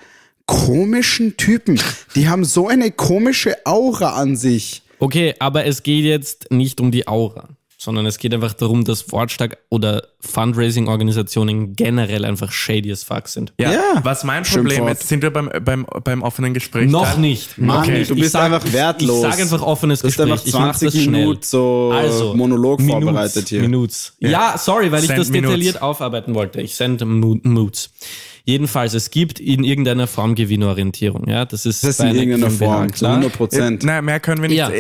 komischen 0.48 1.38
Typen. 1.38 1.80
Die 2.16 2.28
haben 2.28 2.44
so 2.46 2.68
eine 2.68 2.92
komische 2.92 3.56
Aura 3.66 4.16
an 4.16 4.36
sich. 4.36 4.82
Okay, 5.00 5.34
aber 5.40 5.66
es 5.66 5.84
geht 5.84 6.04
jetzt 6.04 6.52
nicht 6.52 6.80
um 6.82 6.92
die 6.92 7.08
Aura, 7.08 7.50
sondern 7.84 8.06
es 8.06 8.20
geht 8.20 8.32
einfach 8.32 8.54
darum, 8.54 8.84
dass 8.84 9.12
Wortstark 9.12 9.58
oder 9.70 10.04
Fundraising-Organisationen 10.20 11.76
generell 11.76 12.26
einfach 12.26 12.52
shady 12.52 12.92
as 12.92 13.04
fuck 13.04 13.28
sind. 13.28 13.54
Ja. 13.60 13.72
Ja. 13.72 13.80
Was 14.04 14.24
mein 14.24 14.44
Problem 14.44 14.88
ist, 14.88 15.08
sind 15.08 15.24
wir 15.24 15.32
beim, 15.32 15.50
beim, 15.66 15.88
beim 16.04 16.22
offenen 16.22 16.54
Gespräch. 16.54 16.92
Noch 16.92 17.14
da? 17.14 17.18
nicht. 17.18 17.58
Noch 17.58 17.78
Mann, 17.78 17.92
nicht. 17.92 18.12
du 18.12 18.16
bist 18.16 18.36
einfach 18.36 18.72
wertlos. 18.72 19.24
Ich 19.26 19.32
sage 19.32 19.42
einfach 19.42 19.62
offenes 19.64 20.02
Du 20.02 20.08
hast 20.08 20.16
Gespräch. 20.18 20.32
einfach 20.32 20.46
ich 20.46 20.54
mach 20.54 20.60
20 20.78 20.86
das 20.94 21.02
schnell. 21.04 21.22
Minuten 21.22 21.42
so 21.42 21.92
also, 21.92 22.36
Monolog 22.36 22.80
Minutes, 22.82 23.04
vorbereitet 23.04 23.50
hier. 23.50 23.62
Minutes. 23.62 24.14
Ja. 24.20 24.58
sorry, 24.60 24.92
weil 24.92 25.02
ich 25.02 25.08
Send 25.08 25.20
das 25.20 25.30
Minutes. 25.30 25.50
detailliert 25.56 25.82
aufarbeiten 25.82 26.36
wollte. 26.36 26.62
Ich 26.62 26.76
sende 26.76 27.06
Mo- 27.06 27.40
Moods. 27.42 27.90
Jedenfalls, 28.44 28.94
es 28.94 29.12
gibt 29.12 29.40
in 29.40 29.64
irgendeiner 29.64 30.08
Form 30.08 30.36
Gewinnorientierung. 30.36 31.28
Ja, 31.28 31.46
das 31.46 31.66
ist, 31.66 31.84
Das 31.84 31.92
ist 31.92 31.98
bei 31.98 32.06
in 32.06 32.10
einer 32.12 32.20
irgendeiner 32.20 32.48
GmbH, 32.48 32.66
Form, 32.66 32.92
klar. 32.92 33.12
100 33.18 33.34
Prozent. 33.34 33.84
Naja, 33.84 34.02
mehr 34.02 34.20
können 34.20 34.42
wir 34.42 34.50
nicht. 34.50 34.58
Ja. 34.58 34.72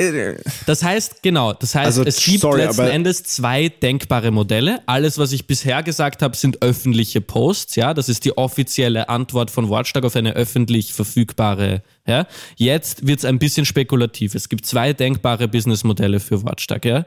Das 0.65 0.83
heißt, 0.83 1.21
genau, 1.21 1.53
das 1.53 1.75
heißt, 1.75 1.85
Also, 1.85 2.03
es 2.03 2.23
gibt 2.23 2.39
sorry, 2.39 2.61
letzten 2.63 2.87
Endes 2.87 3.23
zwei 3.23 3.69
denkbare 3.69 4.31
Modelle. 4.31 4.81
Alles, 4.87 5.17
was 5.17 5.31
ich 5.31 5.47
bisher 5.47 5.83
gesagt 5.83 6.21
habe, 6.21 6.35
sind 6.35 6.61
öffentliche 6.61 7.21
Posts, 7.21 7.75
ja. 7.75 7.93
Das 7.93 8.09
ist 8.09 8.25
die 8.25 8.37
offizielle 8.37 9.09
Antwort 9.09 9.51
von 9.51 9.69
Wortstag 9.69 10.03
auf 10.05 10.15
eine 10.15 10.33
öffentlich 10.33 10.93
verfügbare, 10.93 11.83
ja. 12.07 12.27
Jetzt 12.57 13.05
wird's 13.05 13.25
ein 13.25 13.39
bisschen 13.39 13.65
spekulativ. 13.65 14.35
Es 14.35 14.49
gibt 14.49 14.65
zwei 14.65 14.93
denkbare 14.93 15.47
Businessmodelle 15.47 16.19
für 16.19 16.43
Wortstag, 16.43 16.85
ja. 16.85 17.05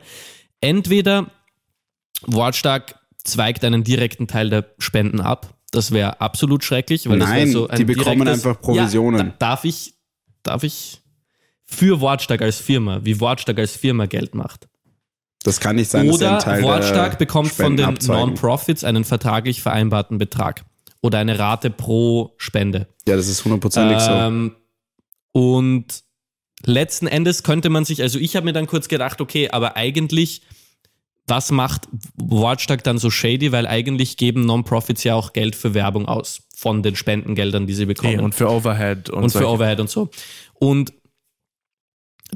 Entweder 0.61 1.27
Wortstag 2.27 2.95
zweigt 3.25 3.65
einen 3.65 3.85
direkten 3.85 4.27
Teil 4.29 4.51
der 4.51 4.67
Spenden 4.79 5.21
ab. 5.21 5.55
Das 5.75 5.91
wäre 5.91 6.21
absolut 6.21 6.63
schrecklich, 6.63 7.09
weil 7.09 7.19
das 7.19 7.29
Nein, 7.29 7.39
wäre 7.39 7.49
so 7.49 7.69
ein 7.69 7.79
die 7.79 7.85
bekommen 7.85 8.25
direktes, 8.25 8.47
einfach 8.47 8.61
Provisionen. 8.61 9.19
Ja, 9.19 9.25
da, 9.25 9.47
darf 9.51 9.65
ich, 9.65 9.95
darf 10.45 10.63
ich 10.63 11.03
für 11.65 12.01
Wortstag 12.01 12.43
als 12.43 12.59
Firma, 12.59 13.01
wie 13.03 13.19
Wortstag 13.19 13.59
als 13.59 13.77
Firma 13.77 14.07
Geld 14.07 14.37
macht. 14.37 14.69
Das 15.43 15.59
kann 15.59 15.77
nicht 15.77 15.91
sein, 15.91 16.07
dass 16.07 16.19
sie 16.19 16.27
einen 16.27 16.37
Oder 16.37 16.45
Teil 16.45 16.63
Wortstag 16.63 17.11
der 17.13 17.19
bekommt 17.19 17.51
von 17.51 17.77
den. 17.77 17.99
Non-Profits 18.07 18.85
einen 18.85 19.05
vertraglich 19.05 19.63
vereinbarten 19.63 20.17
Betrag 20.17 20.65
oder 21.01 21.19
eine 21.19 21.39
Rate 21.41 21.71
pro 21.71 22.35
Spende. 22.39 22.87
Ja, 23.07 23.17
das 23.17 23.27
ist 23.27 23.45
hundertprozentig 23.45 23.99
so. 23.99 24.13
Ähm, 24.13 24.55
und 25.33 26.05
letzten 26.65 27.09
Endes 27.09 27.43
könnte 27.43 27.69
man 27.69 27.85
sich, 27.85 28.01
also 28.01 28.21
ich 28.21 28.37
habe 28.37 28.47
mir 28.47 28.53
dann 28.53 28.67
kurz 28.67 28.87
gedacht, 28.87 29.21
okay, 29.21 29.51
aber 29.51 29.77
eigentlich, 29.77 30.43
was 31.27 31.51
macht 31.51 31.89
Wortstag 32.17 32.85
dann 32.85 32.99
so 32.99 33.11
shady? 33.11 33.53
Weil 33.53 33.67
eigentlich 33.67 34.17
geben 34.17 34.45
Non-Profits 34.47 35.05
ja 35.05 35.15
auch 35.15 35.33
Geld 35.33 35.57
für 35.57 35.75
Werbung 35.75 36.07
aus 36.07 36.43
von 36.55 36.83
den 36.83 36.97
Spendengeldern, 36.97 37.67
die 37.67 37.75
sie 37.75 37.87
bekommen 37.87 38.21
und 38.21 38.35
für 38.35 38.51
Overhead 38.51 39.11
und, 39.11 39.25
und 39.25 39.31
für 39.31 39.49
Overhead 39.49 39.81
und 39.81 39.91
so. 39.91 40.11
Und 40.55 40.93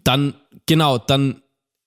dann, 0.05 0.35
genau, 0.67 0.99
dann 0.99 1.43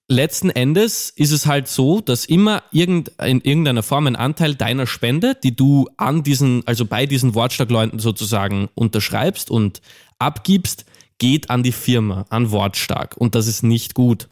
letzten 0.08 0.50
Endes 0.50 1.10
ist 1.10 1.32
es 1.32 1.46
halt 1.46 1.68
so, 1.68 2.02
dass 2.02 2.26
immer 2.26 2.64
irgend, 2.72 3.12
in 3.24 3.42
irgendeiner 3.42 3.84
Form 3.84 4.08
ein 4.08 4.16
Anteil 4.16 4.56
deiner 4.56 4.86
Spende, 4.86 5.36
die 5.42 5.56
du 5.56 5.88
an 5.98 6.24
diesen, 6.24 6.66
also 6.68 6.86
bei 6.86 7.06
diesen 7.06 7.34
Wortstark-Leuten 7.34 8.00
sozusagen 8.00 8.70
unterschreibst 8.76 9.50
und 9.50 9.82
abgibst, 10.20 10.86
geht 11.18 11.50
an 11.50 11.64
die 11.64 11.72
Firma, 11.72 12.26
an 12.30 12.52
Wortstark. 12.52 13.16
Und 13.18 13.36
das 13.36 13.48
ist 13.48 13.64
nicht 13.64 13.94
gut. 13.94 14.28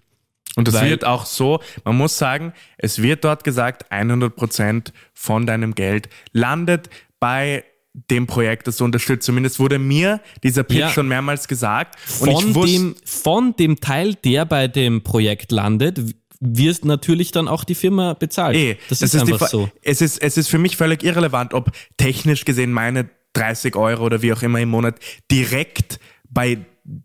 Und 0.56 0.68
das 0.68 0.76
Weil- 0.76 0.90
wird 0.90 1.06
auch 1.06 1.26
so, 1.26 1.60
man 1.86 1.96
muss 1.98 2.18
sagen, 2.18 2.54
es 2.78 3.02
wird 3.02 3.24
dort 3.24 3.44
gesagt, 3.44 3.92
100% 3.92 4.92
von 5.14 5.46
deinem 5.46 5.76
Geld 5.76 6.10
landet 6.34 6.90
bei 7.20 7.64
dem 7.94 8.28
Projekt, 8.28 8.68
das 8.68 8.78
du 8.78 8.86
unterstützt. 8.86 9.26
Zumindest 9.26 9.60
wurde 9.60 9.80
mir 9.80 10.22
dieser 10.44 10.64
Pitch 10.64 10.80
Ja. 10.80 10.90
schon 10.90 11.08
mehrmals 11.08 11.48
gesagt. 11.48 11.96
Und 12.20 12.32
Von 12.32 12.56
wusste, 12.56 12.78
dem, 12.78 12.96
von 13.04 13.56
dem 13.56 13.80
Teil, 13.80 14.16
der 14.16 14.46
bei 14.46 14.68
dem 14.68 15.04
Projekt 15.04 15.52
landet, 15.52 16.00
wirst 16.40 16.86
natürlich 16.86 17.32
dann 17.32 17.48
auch 17.48 17.64
die 17.64 17.76
Firma 17.76 18.14
bezahlt. 18.14 18.56
Eh, 18.56 18.78
das, 18.90 19.02
ist, 19.02 19.14
die 19.14 19.20
einfach 19.20 19.48
so. 19.48 19.70
Es 19.82 20.02
ist, 20.02 20.20
es 20.22 20.38
ist 20.38 20.48
für 20.50 20.58
mich 20.58 20.78
völlig 20.78 21.04
irrelevant, 21.04 21.54
ob 21.54 21.72
technisch 21.98 22.46
gesehen 22.46 22.72
meine 22.72 23.10
30 23.34 23.76
Euro 23.76 24.06
oder 24.06 24.22
wie 24.22 24.32
auch 24.34 24.42
immer 24.42 24.60
im 24.60 24.70
Monat 24.70 24.96
direkt 25.30 26.00
bei 26.30 26.60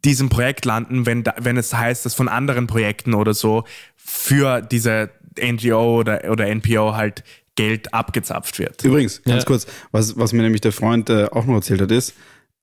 diesem 0.05 0.28
Projekt 0.30 0.64
landen, 0.64 1.05
wenn, 1.07 1.24
da, 1.24 1.35
wenn 1.41 1.57
es 1.57 1.74
heißt, 1.74 2.07
dass 2.07 2.14
von 2.14 2.28
anderen 2.28 2.66
Projekten 2.66 3.12
oder 3.14 3.35
so 3.35 3.64
für 3.97 4.61
diese 4.62 5.11
NGO 5.41 5.99
oder, 6.01 6.30
oder 6.30 6.47
NPO 6.55 6.95
halt 6.95 7.22
Geld 7.57 7.93
abgezapft 7.95 8.59
wird. 8.59 8.82
Übrigens, 8.85 9.22
ganz 9.22 9.43
Ja. 9.43 9.47
kurz, 9.47 9.66
was, 9.93 10.16
was 10.16 10.32
mir 10.32 10.43
nämlich 10.43 10.61
der 10.62 10.72
Freund 10.72 11.11
äh, 11.11 11.26
auch 11.26 11.45
noch 11.47 11.55
erzählt 11.57 11.80
hat, 11.82 11.91
ist, 11.91 12.14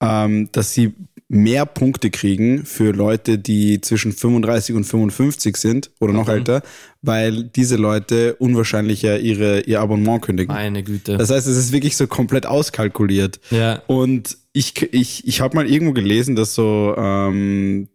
ähm, 0.01 0.49
dass 0.51 0.73
sie 0.73 0.93
mehr 1.29 1.65
Punkte 1.65 2.09
kriegen 2.09 2.65
für 2.65 2.91
Leute, 2.91 3.37
die 3.37 3.79
zwischen 3.79 4.11
35 4.11 4.75
und 4.75 4.83
55 4.83 5.55
sind 5.55 5.91
oder 6.01 6.11
Mhm. 6.11 6.19
noch 6.19 6.27
älter, 6.29 6.61
weil 7.01 7.43
diese 7.45 7.77
Leute 7.77 8.35
unwahrscheinlicher 8.35 9.19
ihre, 9.19 9.61
ihr 9.61 9.79
Abonnement 9.79 10.21
kündigen. 10.21 10.53
Meine 10.53 10.83
Güte. 10.83 11.15
Das 11.17 11.29
heißt, 11.29 11.47
es 11.47 11.55
ist 11.55 11.71
wirklich 11.71 11.95
so 11.95 12.07
komplett 12.07 12.45
auskalkuliert. 12.45 13.39
ja. 13.49 13.81
Und 13.87 14.37
ich, 14.53 14.81
ich, 14.93 15.27
ich 15.27 15.41
habe 15.41 15.55
mal 15.55 15.69
irgendwo 15.69 15.93
gelesen, 15.93 16.35
dass 16.35 16.53
so 16.55 16.93
ähm, 16.97 17.87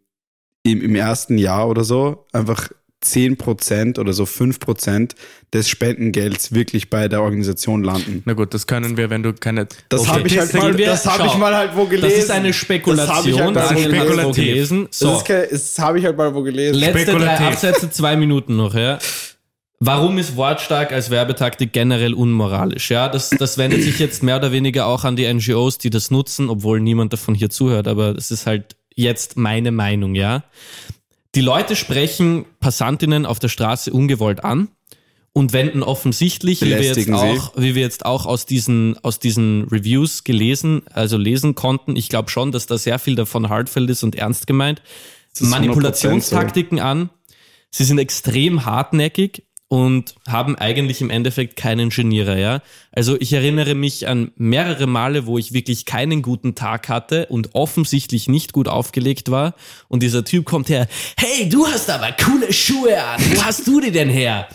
im, 0.63 0.81
im 0.83 0.95
ersten 0.95 1.39
Jahr 1.39 1.69
oder 1.69 1.85
so 1.85 2.27
einfach 2.33 2.71
10% 3.05 4.01
oder 4.01 4.13
so 4.13 4.25
5% 4.25 5.13
des 5.53 5.69
Spendengelds 5.69 6.53
wirklich 6.53 6.91
bei 6.91 7.09
der 7.09 7.23
Organisation 7.23 7.85
landen. 7.85 8.23
Na 8.25 8.33
gut, 8.33 8.53
das 8.55 8.67
können 8.67 8.97
wir, 8.97 9.11
wenn 9.11 9.23
du 9.23 9.33
keine. 9.35 9.69
Das 9.91 10.01
Okay, 10.01 10.11
habe 10.11 10.27
ich 10.27 10.39
halt 10.39 10.51
gehen 10.51 10.61
mal, 10.61 10.79
wir- 10.79 10.87
das 10.87 11.07
habe 11.07 11.27
ich 11.27 11.37
mal 11.37 11.55
halt 11.55 11.77
wo 11.77 11.85
gelesen. 11.85 12.09
Das 12.11 12.19
ist 12.25 12.31
eine 12.31 12.49
Das 12.49 12.57
Spekulation. 12.57 13.17
habe 13.17 13.29
ich 13.31 13.39
halt 13.41 13.55
mal 13.55 13.55
das 13.55 13.71
ist 13.71 14.25
wo 14.25 14.33
gelesen. 14.33 14.87
Das, 14.87 14.99
So, 14.99 15.23
das 15.27 15.79
habe 15.79 15.99
ich 15.99 16.05
halt 16.05 16.17
mal 16.17 16.35
wo 16.35 16.43
gelesen. 16.43 16.81
letzte 16.81 17.13
drei. 17.13 17.37
Absätze, 17.39 17.91
zwei 17.91 18.17
Minuten 18.17 18.57
noch, 18.57 18.75
ja. 18.75 18.99
Warum 19.79 20.17
ist 20.17 20.37
Wortstark 20.37 20.91
als 20.93 21.11
Werbetaktik 21.11 21.73
generell 21.73 22.15
unmoralisch? 22.15 22.91
Ja, 22.91 23.09
das, 23.09 23.31
das 23.31 23.59
wendet 23.59 23.83
sich 23.83 23.99
jetzt 23.99 24.23
mehr 24.23 24.37
oder 24.37 24.51
weniger 24.51 24.87
auch 24.87 25.05
an 25.05 25.17
die 25.17 25.33
NGOs, 25.33 25.77
die 25.77 25.91
das 25.91 26.11
nutzen, 26.11 26.49
obwohl 26.49 26.81
niemand 26.81 27.13
davon 27.13 27.35
hier 27.35 27.51
zuhört, 27.51 27.87
aber 27.87 28.15
das 28.15 28.31
ist 28.31 28.47
halt 28.47 28.77
jetzt 28.95 29.37
meine 29.37 29.73
Meinung, 29.73 30.15
ja. 30.15 30.45
Die 31.35 31.43
Leute 31.43 31.77
sprechen 31.77 32.47
Passantinnen 32.61 33.27
auf 33.27 33.39
der 33.39 33.49
Straße 33.49 33.93
ungewollt 33.93 34.43
an 34.43 34.69
und 35.35 35.53
wenden 35.53 35.83
offensichtlich, 35.83 36.63
wie 36.63 36.71
wir, 36.71 36.83
jetzt 36.83 37.11
auch, 37.11 37.53
wie 37.59 37.75
wir 37.75 37.83
jetzt 37.83 38.07
auch 38.07 38.25
aus 38.25 38.47
diesen, 38.47 38.97
aus 39.05 39.19
diesen 39.19 39.65
Reviews 39.65 40.25
gelesen, 40.25 40.85
also 40.95 41.19
lesen 41.19 41.55
konnten, 41.55 41.95
ich 41.95 42.09
glaube 42.09 42.31
schon, 42.31 42.53
dass 42.53 42.65
da 42.65 42.79
sehr 42.79 42.99
viel 42.99 43.17
davon 43.17 43.51
heartfelt 43.51 43.91
ist 43.91 44.03
und 44.03 44.17
ernst 44.17 44.47
gemeint, 44.47 44.81
ist 45.35 45.43
100% 45.43 45.51
Manipulationstaktiken 45.51 46.81
an. 46.81 47.11
Sie 47.71 47.85
sind 47.85 47.99
extrem 47.99 48.65
hartnäckig 48.65 49.43
und 49.69 50.15
haben 50.29 50.55
eigentlich 50.57 51.01
im 51.01 51.11
Endeffekt 51.11 51.57
keinen 51.57 51.91
Genierer, 51.91 52.39
ja. 52.39 52.63
Also 52.93 53.17
ich 53.21 53.33
erinnere 53.33 53.75
mich 53.75 54.07
an 54.07 54.31
mehrere 54.37 54.87
Male, 54.87 55.27
wo 55.27 55.39
ich 55.39 55.53
wirklich 55.53 55.85
keinen 55.87 56.23
guten 56.23 56.55
Tag 56.55 56.89
hatte 56.89 57.27
und 57.27 57.55
offensichtlich 57.55 58.29
nicht 58.29 58.53
gut 58.53 58.69
aufgelegt 58.69 59.31
war 59.31 59.55
und 59.89 60.03
dieser 60.03 60.25
Typ 60.25 60.45
kommt 60.45 60.69
her, 60.69 60.87
hey, 61.19 61.49
du 61.49 61.67
hast 61.67 61.91
aber 61.91 62.13
coole 62.13 62.53
Schuhe 62.53 63.03
an, 63.03 63.21
wo 63.35 63.43
hast 63.43 63.67
du 63.67 63.81
die 63.81 63.91
denn 63.91 64.09
her? 64.09 64.49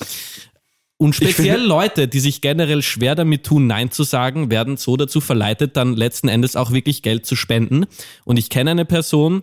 Und 0.98 1.16
speziell 1.16 1.60
Leute, 1.60 2.08
die 2.08 2.20
sich 2.20 2.42
generell 2.42 2.84
schwer 2.84 3.16
damit 3.16 3.44
tun, 3.44 3.66
Nein 3.66 3.90
zu 3.92 4.04
sagen, 4.04 4.52
werden 4.52 4.78
so 4.78 4.96
dazu 4.98 5.20
verleitet, 5.20 5.76
dann 5.76 5.96
letzten 5.96 6.28
Endes 6.28 6.56
auch 6.56 6.72
wirklich 6.72 7.02
Geld 7.02 7.26
zu 7.26 7.36
spenden. 7.36 7.88
Und 8.24 8.38
ich 8.38 8.52
kenne 8.52 8.70
eine 8.70 8.86
Person, 8.86 9.42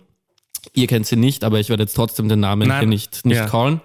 ihr 0.72 0.86
kennt 0.86 1.06
sie 1.08 1.16
nicht, 1.16 1.42
aber 1.42 1.58
ich 1.58 1.68
werde 1.68 1.82
jetzt 1.82 1.94
trotzdem 1.94 2.28
den 2.28 2.38
Namen 2.38 2.68
Nein. 2.68 2.78
hier 2.78 2.88
nicht, 2.88 3.26
nicht 3.26 3.38
Ja. 3.38 3.46
callen, 3.46 3.80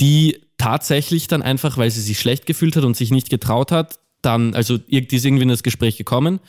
die 0.00 0.40
tatsächlich 0.58 1.28
dann 1.28 1.42
einfach, 1.42 1.78
weil 1.78 1.90
sie 1.90 2.00
sich 2.00 2.18
schlecht 2.18 2.46
gefühlt 2.46 2.76
hat 2.76 2.84
und 2.84 2.96
sich 2.96 3.10
nicht 3.10 3.30
getraut 3.30 3.72
hat, 3.72 3.98
dann, 4.22 4.54
also 4.54 4.78
die 4.78 4.98
ist 4.98 5.24
irgendwie 5.24 5.44
in 5.44 5.48
das 5.48 5.62
Gespräch 5.62 5.96
gekommen, 5.96 6.40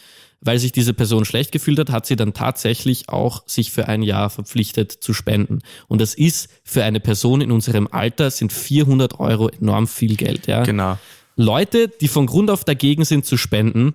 weil 0.41 0.59
sich 0.59 0.71
diese 0.71 0.93
Person 0.93 1.25
schlecht 1.25 1.51
gefühlt 1.51 1.79
hat, 1.79 1.89
hat 1.89 2.05
sie 2.05 2.15
dann 2.15 2.33
tatsächlich 2.33 3.09
auch 3.09 3.43
sich 3.47 3.71
für 3.71 3.87
ein 3.87 4.03
Jahr 4.03 4.29
verpflichtet 4.29 4.91
zu 4.91 5.13
spenden. 5.13 5.59
Und 5.87 5.99
das 5.99 6.13
ist 6.13 6.49
für 6.63 6.83
eine 6.83 6.99
Person 6.99 7.41
in 7.41 7.51
unserem 7.51 7.87
Alter 7.91 8.31
sind 8.31 8.53
400 8.53 9.19
Euro 9.19 9.49
enorm 9.49 9.87
viel 9.87 10.15
Geld, 10.15 10.47
ja. 10.47 10.63
Genau. 10.63 10.97
Leute, 11.35 11.87
die 11.87 12.07
von 12.07 12.25
Grund 12.25 12.49
auf 12.49 12.63
dagegen 12.63 13.05
sind 13.05 13.25
zu 13.25 13.37
spenden, 13.37 13.93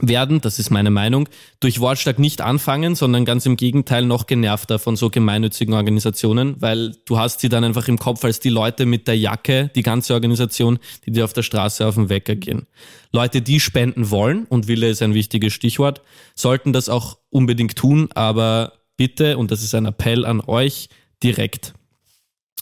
werden, 0.00 0.40
das 0.40 0.58
ist 0.58 0.70
meine 0.70 0.90
Meinung, 0.90 1.28
durch 1.60 1.80
Wortstark 1.80 2.18
nicht 2.18 2.40
anfangen, 2.40 2.94
sondern 2.94 3.24
ganz 3.24 3.46
im 3.46 3.56
Gegenteil 3.56 4.04
noch 4.04 4.26
genervter 4.26 4.78
von 4.78 4.96
so 4.96 5.10
gemeinnützigen 5.10 5.74
Organisationen, 5.74 6.56
weil 6.60 6.96
du 7.06 7.18
hast 7.18 7.40
sie 7.40 7.48
dann 7.48 7.64
einfach 7.64 7.88
im 7.88 7.98
Kopf 7.98 8.24
als 8.24 8.40
die 8.40 8.48
Leute 8.48 8.86
mit 8.86 9.08
der 9.08 9.18
Jacke, 9.18 9.70
die 9.74 9.82
ganze 9.82 10.14
Organisation, 10.14 10.78
die 11.06 11.12
dir 11.12 11.24
auf 11.24 11.32
der 11.32 11.42
Straße 11.42 11.86
auf 11.86 11.94
den 11.94 12.08
Wecker 12.08 12.36
gehen. 12.36 12.66
Leute, 13.12 13.42
die 13.42 13.60
spenden 13.60 14.10
wollen, 14.10 14.44
und 14.44 14.68
Wille 14.68 14.88
ist 14.88 15.02
ein 15.02 15.14
wichtiges 15.14 15.52
Stichwort, 15.52 16.02
sollten 16.34 16.72
das 16.72 16.88
auch 16.88 17.18
unbedingt 17.30 17.76
tun, 17.76 18.08
aber 18.14 18.72
bitte, 18.96 19.38
und 19.38 19.50
das 19.50 19.62
ist 19.62 19.74
ein 19.74 19.86
Appell 19.86 20.24
an 20.24 20.40
euch, 20.40 20.88
direkt. 21.22 21.74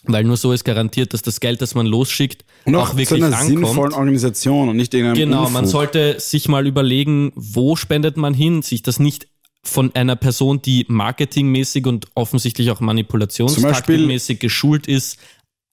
Weil 0.05 0.25
nur 0.25 0.37
so 0.37 0.53
ist 0.53 0.65
garantiert, 0.65 1.13
dass 1.13 1.23
das 1.23 1.41
Geld, 1.41 1.61
das 1.61 1.75
man 1.75 1.85
losschickt, 1.87 2.45
auch 2.67 2.75
auch, 2.75 2.91
zu 2.91 2.97
wirklich 2.99 3.23
einer 3.25 3.37
ankommt. 3.37 3.49
sinnvollen 3.51 3.93
Organisation 3.93 4.69
und 4.69 4.77
nicht 4.77 4.95
irgendeinem 4.95 5.17
Genau, 5.19 5.41
Unfug. 5.41 5.53
man 5.55 5.67
sollte 5.67 6.21
sich 6.21 6.49
mal 6.49 6.67
überlegen, 6.67 7.33
wo 7.35 7.75
spendet 7.77 8.17
man 8.17 8.33
hin, 8.33 8.63
sich 8.63 8.83
das 8.83 8.99
nicht 9.01 9.29
von 9.65 9.95
einer 9.95 10.15
Person, 10.17 10.63
die 10.63 10.87
marketingmäßig 10.89 11.87
und 11.87 12.07
offensichtlich 12.15 12.71
auch 12.71 12.81
manipulationstaktikmäßig 12.81 14.39
geschult 14.39 14.87
ist, 14.87 15.19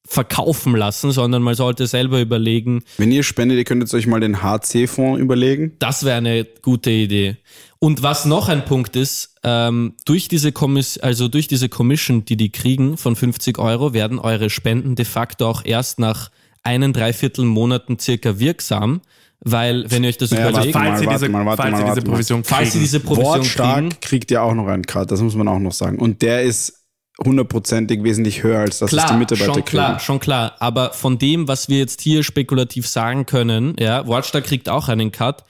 verkaufen 0.07 0.75
lassen, 0.75 1.11
sondern 1.11 1.41
man 1.41 1.55
sollte 1.55 1.87
selber 1.87 2.19
überlegen, 2.21 2.83
Wenn 2.97 3.11
ihr 3.11 3.23
spendet, 3.23 3.57
ihr 3.57 3.63
könntet 3.63 3.91
euch 3.93 4.05
mal 4.05 4.19
den 4.19 4.41
HC-Fonds 4.43 5.19
überlegen. 5.19 5.73
das 5.79 6.03
wäre 6.03 6.17
eine 6.17 6.45
gute 6.61 6.91
Idee. 6.91 7.37
Und 7.79 8.03
was 8.03 8.25
noch 8.25 8.47
ein 8.49 8.65
Punkt 8.65 8.95
ist, 8.95 9.34
ähm, 9.45 9.93
durch 10.05 10.27
diese 10.27 10.51
Kommiss 10.51 10.97
also 10.97 11.27
durch 11.27 11.47
diese 11.47 11.69
Commission, 11.69 12.25
die 12.25 12.35
die 12.35 12.51
kriegen 12.51 12.97
von 12.97 13.15
50 13.15 13.59
Euro, 13.59 13.93
werden 13.93 14.17
eure 14.17 14.49
Spenden 14.49 14.95
de 14.95 15.05
facto 15.05 15.47
auch 15.47 15.63
erst 15.63 15.99
nach 15.99 16.31
einen 16.63 16.93
Dreiviertel 16.93 17.45
Monaten 17.45 17.99
circa 17.99 18.39
wirksam, 18.39 19.01
weil 19.39 19.85
wenn 19.91 20.03
ihr 20.03 20.09
euch 20.09 20.17
das 20.17 20.31
Naja, 20.31 20.49
überlegt, 20.49 20.73
Falls 20.73 20.99
sie 20.99 21.05
warte 21.05 21.19
diese, 21.19 21.29
mal, 21.31 21.55
falls 21.55 21.71
mal, 21.79 21.85
diese. 21.85 22.01
Provision 22.01 22.41
kriegen. 22.41 22.55
falls 22.55 22.73
sie 22.73 22.79
diese 22.79 22.99
Provision 22.99 23.35
Wortstark 23.35 23.75
kriegen, 23.75 24.01
kriegt 24.01 24.31
ja 24.31 24.41
auch 24.41 24.55
noch 24.55 24.67
einen 24.67 24.83
Cut, 24.83 25.11
das 25.11 25.21
muss 25.21 25.35
man 25.35 25.47
auch 25.47 25.59
noch 25.59 25.73
sagen. 25.73 25.99
Und 25.99 26.23
der 26.23 26.41
ist 26.41 26.81
hundertprozentig 27.23 28.03
wesentlich 28.03 28.41
höher, 28.41 28.61
als 28.61 28.79
das, 28.79 28.91
was 28.91 29.05
die 29.05 29.13
Mitarbeiter 29.13 29.45
schon 29.45 29.53
kriegen. 29.53 29.65
klar, 29.65 29.99
schon 29.99 30.19
klar. 30.19 30.55
Aber 30.59 30.91
von 30.91 31.19
dem, 31.19 31.47
was 31.47 31.69
wir 31.69 31.77
jetzt 31.77 32.01
hier 32.01 32.23
spekulativ 32.23 32.87
sagen 32.87 33.27
können, 33.27 33.75
ja, 33.79 34.07
Wortstark 34.07 34.45
kriegt 34.45 34.69
auch 34.69 34.89
einen 34.89 35.11
Cut. 35.11 35.43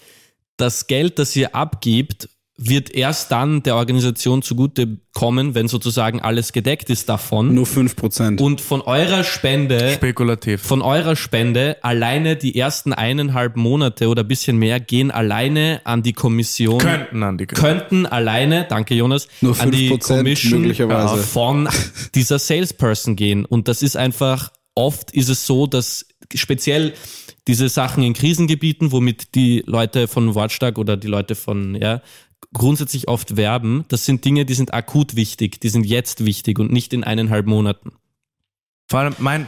Das 0.58 0.88
Geld, 0.88 1.18
das 1.18 1.36
ihr 1.36 1.56
abgibt, 1.56 2.30
wird 2.58 2.90
erst 2.90 3.32
dann 3.32 3.64
der 3.64 3.76
Organisation 3.76 4.42
zugute 4.42 4.98
kommen, 5.14 5.56
wenn 5.56 5.68
sozusagen 5.68 6.22
alles 6.22 6.54
gedeckt 6.54 6.90
ist 6.90 7.10
davon. 7.10 7.54
Nur 7.54 7.66
5%. 7.66 8.42
Und 8.42 8.62
von 8.62 8.82
eurer 8.82 9.26
Spende, 9.26 9.92
Spekulativ. 9.92 10.62
von 10.62 10.82
eurer 10.82 11.18
Spende, 11.18 11.78
alleine 11.82 12.38
die 12.38 12.58
ersten 12.58 12.94
eineinhalb 12.94 13.58
Monate 13.58 14.08
oder 14.08 14.24
bisschen 14.24 14.58
mehr 14.58 14.80
gehen 14.80 15.12
alleine 15.12 15.82
an 15.84 16.02
die 16.02 16.14
Kommission 16.14 16.78
Könnten 16.78 17.24
an 17.24 17.38
die 17.38 17.46
könnten 17.46 18.06
alleine, 18.06 18.66
danke 18.70 18.96
Jonas, 18.96 19.28
Nur 19.42 19.60
an 19.60 19.72
die 19.72 19.92
5% 19.92 20.00
Commission 20.00 20.62
möglicherweise. 20.62 21.24
von 21.24 21.68
dieser 22.16 22.40
Salesperson 22.40 23.18
gehen. 23.18 23.44
Und 23.44 23.68
das 23.68 23.82
ist 23.82 23.98
einfach, 23.98 24.52
oft 24.76 25.12
ist 25.12 25.30
es 25.30 25.46
so, 25.46 25.68
dass 25.68 26.06
speziell 26.34 26.94
diese 27.48 27.70
Sachen 27.70 28.04
in 28.04 28.14
Krisengebieten, 28.14 28.92
womit 28.92 29.36
die 29.36 29.64
Leute 29.66 30.08
von 30.08 30.34
Wortstark 30.34 30.78
oder 30.78 30.98
die 30.98 31.08
Leute 31.08 31.36
von, 31.36 31.76
ja, 31.76 32.02
grundsätzlich 32.54 33.08
oft 33.08 33.38
werben, 33.38 33.86
das 33.88 34.06
sind 34.06 34.26
Dinge, 34.26 34.46
die 34.46 34.54
sind 34.54 34.74
akut 34.74 35.16
wichtig, 35.16 35.60
die 35.62 35.70
sind 35.70 35.86
jetzt 35.86 36.26
wichtig 36.26 36.60
und 36.60 36.72
nicht 36.72 36.94
in 36.94 37.04
eineinhalb 37.04 37.46
Monaten. 37.46 37.92
Vor 38.88 39.00
allem 39.00 39.16
mein. 39.20 39.48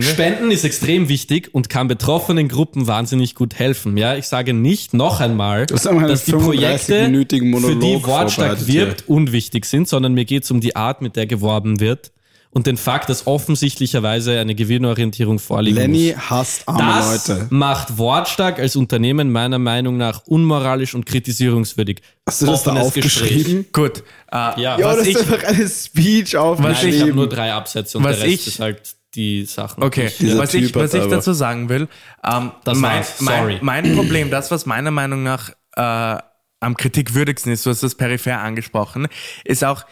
Spenden 0.00 0.50
ist 0.50 0.64
extrem 0.64 1.08
wichtig 1.08 1.54
und 1.54 1.70
kann 1.70 1.88
betroffenen 1.88 2.48
Gruppen 2.48 2.86
wahnsinnig 2.86 3.34
gut 3.34 3.54
helfen. 3.54 3.96
Ja, 3.96 4.16
ich 4.16 4.26
sage 4.26 4.52
nicht 4.52 4.92
noch 4.92 5.20
einmal, 5.20 5.64
Das 5.64 5.84
dass 5.84 6.26
die 6.26 6.32
Projekte, 6.32 7.06
35-minütigen 7.06 7.58
für 7.58 7.76
die 7.76 7.98
vorbereitet 7.98 8.66
wirbt, 8.66 9.08
unwichtig 9.08 9.64
sind, 9.64 9.88
sondern 9.88 10.12
mir 10.12 10.26
geht 10.26 10.44
es 10.44 10.50
um 10.50 10.60
die 10.60 10.76
Art, 10.76 11.00
mit 11.00 11.16
der 11.16 11.26
geworben 11.26 11.80
wird 11.80 12.12
und 12.50 12.66
den 12.66 12.76
Fakt, 12.76 13.08
dass 13.10 13.26
offensichtlicherweise 13.26 14.38
eine 14.40 14.54
Gewinnorientierung 14.54 15.38
vorliegen 15.38 15.76
Lenny 15.76 16.12
muss. 16.16 16.30
hasst 16.30 16.68
arme 16.68 16.82
Das 16.82 17.28
Leute. 17.28 17.46
macht 17.50 17.98
Wortstark 17.98 18.58
als 18.58 18.76
Unternehmen 18.76 19.30
meiner 19.30 19.58
Meinung 19.58 19.96
nach 19.96 20.22
unmoralisch 20.26 20.94
und 20.94 21.04
kritisierungswürdig. 21.06 22.00
Hast 22.26 22.42
du 22.42 22.46
das 22.46 22.62
da 22.64 22.70
Offenes 22.72 22.86
aufgeschrieben? 22.86 23.66
Gut. 23.72 23.98
Äh, 24.30 24.36
Ja, 24.36 24.54
Ja, 24.56 24.78
was 24.82 24.98
das 24.98 25.06
ich, 25.08 25.14
ist 25.16 25.20
einfach 25.32 25.44
eine 25.44 25.68
Speech 25.68 26.32
Nein, 26.32 26.42
aufgeschrieben. 26.42 26.94
ich 26.94 27.00
habe 27.02 27.14
nur 27.14 27.28
drei 27.28 27.52
Absätze 27.52 27.98
und 27.98 28.04
Was 28.04 28.16
der 28.18 28.24
Rest 28.26 28.34
ich- 28.34 28.46
ist 28.46 28.60
halt 28.60 28.82
die 29.14 29.44
Sachen. 29.46 29.82
Okay, 29.82 30.10
was, 30.36 30.52
ich, 30.54 30.66
Typ 30.66 30.74
was 30.76 30.92
ich 30.94 31.04
dazu 31.06 31.32
sagen 31.32 31.68
will, 31.68 31.88
ähm, 32.24 32.52
Das 32.64 32.76
mein, 32.78 33.04
mein, 33.20 33.58
mein 33.62 33.94
Problem, 33.96 34.30
das, 34.30 34.50
was 34.50 34.66
meiner 34.66 34.90
Meinung 34.90 35.22
nach 35.22 35.50
äh, 35.76 36.22
am 36.60 36.76
kritikwürdigsten 36.76 37.52
ist, 37.52 37.64
du 37.64 37.70
hast 37.70 37.82
das 37.82 37.94
peripher 37.94 38.38
angesprochen, 38.40 39.06
ist 39.44 39.64
auch 39.64 39.84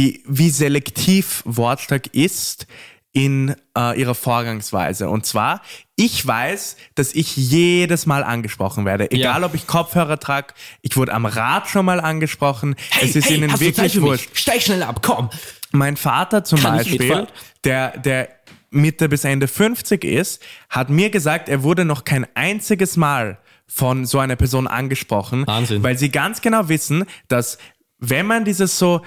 die, 0.00 0.22
wie 0.26 0.48
selektiv 0.50 1.42
Wortstark 1.44 2.06
ist 2.14 2.66
in 3.12 3.54
äh, 3.76 4.00
ihrer 4.00 4.14
Vorgangsweise. 4.14 5.10
Und 5.10 5.26
zwar, 5.26 5.60
ich 5.96 6.24
weiß, 6.26 6.76
dass 6.94 7.12
ich 7.12 7.36
jedes 7.36 8.06
Mal 8.06 8.22
angesprochen 8.24 8.84
werde. 8.84 9.10
Egal, 9.10 9.40
Ja. 9.42 9.46
ob 9.46 9.54
ich 9.54 9.66
Kopfhörer 9.66 10.18
trage, 10.18 10.54
ich 10.80 10.96
wurde 10.96 11.12
am 11.12 11.26
Rad 11.26 11.68
schon 11.68 11.84
mal 11.84 12.00
angesprochen. 12.00 12.76
es 13.02 13.16
ist 13.16 13.28
ihnen 13.30 13.50
du 13.50 13.56
Zeit 13.56 13.60
wirklich 13.60 14.00
wurscht. 14.00 14.30
Steig 14.34 14.62
schnell 14.62 14.82
ab, 14.84 15.00
komm. 15.02 15.28
Mein 15.72 15.96
Vater 15.96 16.44
zum 16.44 16.60
Kann 16.60 16.76
Beispiel, 16.78 17.26
der, 17.64 17.98
der 17.98 18.28
Mitte 18.70 19.08
bis 19.08 19.24
Ende 19.24 19.48
50 19.48 20.04
ist, 20.04 20.40
hat 20.68 20.88
mir 20.88 21.10
gesagt, 21.10 21.48
er 21.48 21.62
wurde 21.64 21.84
noch 21.84 22.04
kein 22.04 22.26
einziges 22.34 22.96
Mal 22.96 23.38
von 23.66 24.06
so 24.06 24.18
einer 24.20 24.36
Person 24.36 24.66
angesprochen, 24.68 25.46
Wahnsinn. 25.46 25.82
weil 25.82 25.98
sie 25.98 26.10
ganz 26.10 26.40
genau 26.40 26.68
wissen, 26.68 27.04
dass 27.28 27.58
wenn 27.98 28.26
man 28.26 28.44
dieses 28.44 28.78
so 28.78 29.02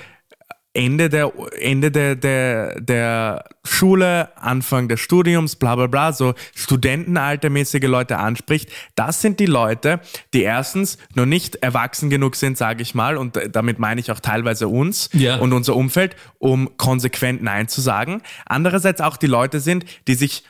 Ende 0.75 1.09
der 1.09 1.31
Ende 1.59 1.91
der, 1.91 2.15
der, 2.15 2.81
der 2.81 3.45
Schule, 3.63 4.35
Anfang 4.37 4.87
des 4.87 4.99
Studiums, 4.99 5.55
bla 5.55 5.75
bla 5.75 5.87
bla, 5.87 6.13
so 6.13 6.33
studentenaltermäßige 6.55 7.83
Leute 7.83 8.17
anspricht, 8.17 8.71
das 8.95 9.21
sind 9.21 9.39
die 9.39 9.45
Leute, 9.45 9.99
die 10.33 10.41
erstens 10.41 10.97
noch 11.13 11.25
nicht 11.27 11.57
erwachsen 11.57 12.09
genug 12.09 12.35
sind, 12.35 12.57
sage 12.57 12.81
ich 12.81 12.95
mal, 12.95 13.17
und 13.17 13.39
damit 13.51 13.77
meine 13.77 14.01
ich 14.01 14.11
auch 14.11 14.19
teilweise 14.19 14.67
uns 14.67 15.09
Ja. 15.13 15.37
und 15.37 15.53
unser 15.53 15.75
Umfeld, 15.75 16.15
um 16.39 16.75
konsequent 16.77 17.43
Nein 17.43 17.67
zu 17.67 17.81
sagen. 17.81 18.21
Andererseits 18.45 18.99
auch 19.01 19.17
die 19.17 19.27
Leute 19.27 19.59
sind, 19.59 19.85
die 20.07 20.15
sich 20.15 20.43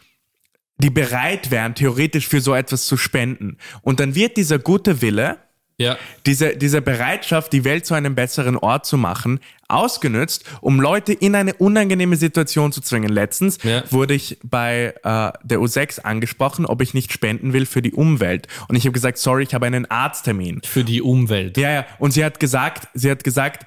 die 0.77 0.89
bereit 0.89 1.51
wären, 1.51 1.75
theoretisch 1.75 2.27
für 2.27 2.41
so 2.41 2.53
etwas 2.55 2.87
zu 2.87 2.97
spenden. 2.97 3.57
Und 3.81 3.99
dann 3.99 4.15
wird 4.15 4.37
dieser 4.37 4.57
gute 4.57 5.01
Wille, 5.01 5.37
Ja. 5.79 5.97
diese, 6.27 6.55
diese 6.55 6.81
Bereitschaft, 6.81 7.51
die 7.51 7.63
Welt 7.65 7.85
zu 7.85 7.93
einem 7.95 8.13
besseren 8.15 8.57
Ort 8.57 8.85
zu 8.85 8.95
machen, 8.97 9.39
ausgenützt, 9.67 10.45
um 10.61 10.79
Leute 10.79 11.13
in 11.13 11.33
eine 11.35 11.55
unangenehme 11.55 12.15
Situation 12.15 12.71
zu 12.71 12.79
zwingen. 12.81 13.09
Letztens 13.09 13.57
Ja. 13.63 13.83
wurde 13.91 14.13
ich 14.13 14.37
bei 14.43 14.93
äh, 15.03 15.31
der 15.43 15.59
U6 15.59 16.01
angesprochen, 16.01 16.65
ob 16.67 16.81
ich 16.81 16.93
nicht 16.93 17.11
spenden 17.11 17.53
will 17.53 17.65
für 17.65 17.81
die 17.81 17.91
Umwelt. 17.93 18.47
Und 18.67 18.75
ich 18.75 18.83
habe 18.85 18.93
gesagt, 18.93 19.17
sorry, 19.17 19.43
ich 19.43 19.53
habe 19.55 19.65
einen 19.65 19.89
Arzttermin. 19.89 20.61
Für 20.63 20.83
die 20.83 21.01
Umwelt. 21.01 21.57
Ja, 21.57 21.71
ja. 21.71 21.85
Und 21.97 22.11
sie 22.11 22.23
hat 22.23 22.39
gesagt, 22.39 22.87
sie 22.93 23.09
hat 23.09 23.23
gesagt, 23.23 23.65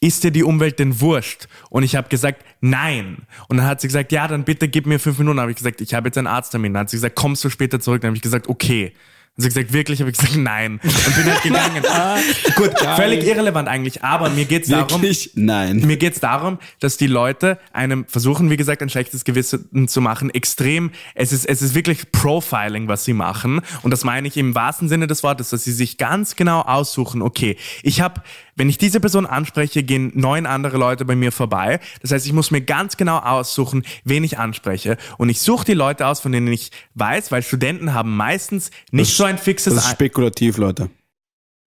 ist 0.00 0.24
dir 0.24 0.30
die 0.32 0.42
Umwelt 0.42 0.78
denn 0.78 1.00
wurscht? 1.00 1.46
Und 1.70 1.82
ich 1.84 1.94
habe 1.96 2.08
gesagt, 2.08 2.44
nein. 2.60 3.18
Und 3.48 3.56
dann 3.58 3.66
hat 3.66 3.80
sie 3.80 3.86
gesagt, 3.88 4.10
ja, 4.12 4.26
dann 4.28 4.44
bitte 4.44 4.68
gib 4.68 4.86
mir 4.86 4.98
fünf 4.98 5.18
Minuten. 5.18 5.36
Dann 5.36 5.42
habe 5.42 5.52
ich 5.52 5.58
gesagt, 5.58 5.80
ich 5.80 5.94
habe 5.94 6.08
jetzt 6.08 6.18
einen 6.18 6.26
Arzttermin. 6.26 6.74
Dann 6.74 6.80
hat 6.82 6.90
sie 6.90 6.96
gesagt, 6.96 7.14
kommst 7.16 7.44
du 7.44 7.50
später 7.50 7.78
zurück? 7.80 8.00
Dann 8.02 8.08
habe 8.10 8.16
ich 8.16 8.22
gesagt, 8.22 8.48
okay. 8.48 8.92
Hat 9.34 9.44
sie 9.44 9.48
gesagt, 9.48 9.72
wirklich? 9.72 10.00
Habe 10.00 10.10
ich 10.10 10.18
gesagt, 10.18 10.36
nein. 10.36 10.78
Und 10.82 11.16
bin 11.16 11.24
halt 11.32 11.42
gegangen. 11.42 11.82
ah, 11.88 12.18
gut, 12.54 12.78
völlig 12.96 13.24
irrelevant 13.24 13.66
eigentlich. 13.66 14.04
Aber 14.04 14.28
mir 14.28 14.44
geht's 14.44 14.68
darum, 14.68 15.00
Wirklich? 15.00 15.30
Nein. 15.36 15.78
mir 15.86 15.96
geht's 15.96 16.20
darum, 16.20 16.58
dass 16.80 16.98
die 16.98 17.06
Leute 17.06 17.58
einem 17.72 18.04
versuchen, 18.06 18.50
wie 18.50 18.58
gesagt, 18.58 18.82
ein 18.82 18.90
schlechtes 18.90 19.24
Gewissen 19.24 19.88
zu 19.88 20.02
machen. 20.02 20.28
Extrem, 20.28 20.90
es 21.14 21.32
ist, 21.32 21.46
es 21.46 21.62
ist 21.62 21.74
wirklich 21.74 22.12
Profiling, 22.12 22.88
was 22.88 23.06
sie 23.06 23.14
machen. 23.14 23.62
Und 23.82 23.90
das 23.90 24.04
meine 24.04 24.28
ich 24.28 24.36
im 24.36 24.54
wahrsten 24.54 24.90
Sinne 24.90 25.06
des 25.06 25.22
Wortes, 25.22 25.48
dass 25.48 25.64
sie 25.64 25.72
sich 25.72 25.96
ganz 25.96 26.36
genau 26.36 26.60
aussuchen, 26.60 27.22
okay, 27.22 27.56
ich 27.82 28.02
habe, 28.02 28.20
wenn 28.56 28.68
ich 28.68 28.78
diese 28.78 29.00
Person 29.00 29.26
anspreche, 29.26 29.82
gehen 29.82 30.12
neun 30.14 30.46
andere 30.46 30.76
Leute 30.76 31.04
bei 31.04 31.16
mir 31.16 31.32
vorbei. 31.32 31.80
Das 32.00 32.12
heißt, 32.12 32.26
ich 32.26 32.32
muss 32.32 32.50
mir 32.50 32.60
ganz 32.60 32.96
genau 32.96 33.18
aussuchen, 33.18 33.84
wen 34.04 34.24
ich 34.24 34.38
anspreche. 34.38 34.96
Und 35.18 35.28
ich 35.28 35.40
suche 35.40 35.64
die 35.64 35.74
Leute 35.74 36.06
aus, 36.06 36.20
von 36.20 36.32
denen 36.32 36.48
ich 36.48 36.70
weiß, 36.94 37.32
weil 37.32 37.42
Studenten 37.42 37.94
haben 37.94 38.16
meistens 38.16 38.70
nicht 38.90 39.14
so 39.14 39.24
ein 39.24 39.38
fixes 39.38 39.74
Das 39.74 39.84
ist 39.86 39.90
spekulativ, 39.90 40.58
Leute. 40.58 40.90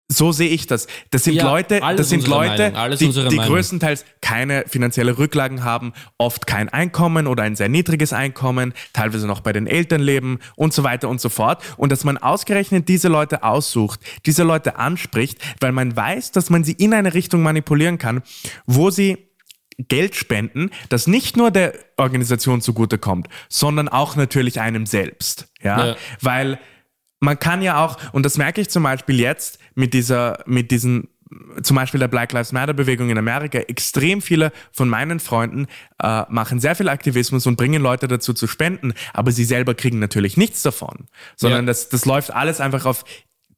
So 0.10 0.32
sehe 0.32 0.50
ich 0.50 0.68
das. 0.68 0.88
Das 1.12 1.24
sind 1.24 1.36
Ja, 1.36 1.46
Leute, 1.50 1.80
das 1.80 2.10
sind 2.10 2.28
Leute, 2.28 2.74
die, 3.00 3.12
die 3.30 3.38
größtenteils 3.38 4.06
keine 4.22 4.66
finanzielle 4.68 5.18
Rücklagen 5.18 5.64
haben, 5.64 5.94
oft 6.18 6.46
kein 6.46 6.70
Einkommen 6.70 7.26
oder 7.26 7.44
ein 7.44 7.56
sehr 7.56 7.70
niedriges 7.70 8.14
Einkommen, 8.14 8.74
teilweise 8.92 9.26
noch 9.28 9.40
bei 9.40 9.54
den 9.54 9.66
Eltern 9.66 10.02
leben 10.02 10.40
und 10.56 10.74
so 10.74 10.84
weiter 10.84 11.10
und 11.10 11.20
so 11.22 11.30
fort. 11.30 11.64
Und 11.78 11.92
dass 11.92 12.04
man 12.04 12.18
ausgerechnet 12.18 12.90
diese 12.90 13.08
Leute 13.08 13.44
aussucht, 13.44 14.02
diese 14.26 14.44
Leute 14.44 14.78
anspricht, 14.78 15.40
weil 15.62 15.72
man 15.72 15.96
weiß, 15.96 16.32
dass 16.32 16.50
man 16.50 16.64
sie 16.64 16.74
in 16.74 16.94
eine 16.94 17.14
Richtung 17.14 17.42
manipulieren 17.42 17.98
kann, 17.98 18.22
wo 18.66 18.90
sie 18.90 19.18
Geld 19.80 20.16
spenden, 20.16 20.70
das 20.90 21.08
nicht 21.08 21.36
nur 21.38 21.50
der 21.50 21.74
Organisation 21.98 22.62
zugutekommt, 22.62 23.28
sondern 23.50 23.90
auch 23.90 24.16
natürlich 24.16 24.60
einem 24.62 24.86
selbst. 24.86 25.48
Ja, 25.64 25.88
Ja. 25.88 25.96
weil 26.22 26.60
man 27.20 27.40
kann 27.40 27.62
ja 27.62 27.84
auch, 27.84 27.98
und 28.12 28.24
das 28.26 28.38
merke 28.38 28.60
ich 28.62 28.70
zum 28.70 28.84
Beispiel 28.84 29.20
jetzt 29.20 29.58
mit 29.76 29.94
dieser, 29.94 30.44
mit 30.46 30.72
diesen, 30.72 31.08
zum 31.64 31.76
Beispiel 31.76 32.00
der 32.00 32.08
Black 32.08 32.32
Lives 32.34 32.52
Matter 32.52 32.74
Bewegung 32.74 33.10
in 33.10 33.18
Amerika, 33.18 33.58
extrem 33.60 34.22
viele 34.22 34.52
von 34.72 34.88
meinen 34.90 35.20
Freunden 35.20 35.68
äh, 36.02 36.24
machen 36.30 36.60
sehr 36.60 36.76
viel 36.76 36.90
Aktivismus 36.90 37.48
und 37.48 37.56
bringen 37.56 37.82
Leute 37.82 38.08
dazu 38.08 38.34
zu 38.34 38.48
spenden, 38.48 38.94
aber 39.14 39.32
sie 39.32 39.46
selber 39.46 39.74
kriegen 39.74 40.00
natürlich 40.00 40.38
nichts 40.38 40.62
davon, 40.62 41.08
sondern 41.36 41.62
Ja. 41.62 41.68
das, 41.68 41.90
das 41.90 42.06
läuft 42.06 42.32
alles 42.32 42.60
einfach 42.62 42.86
auf 42.86 43.04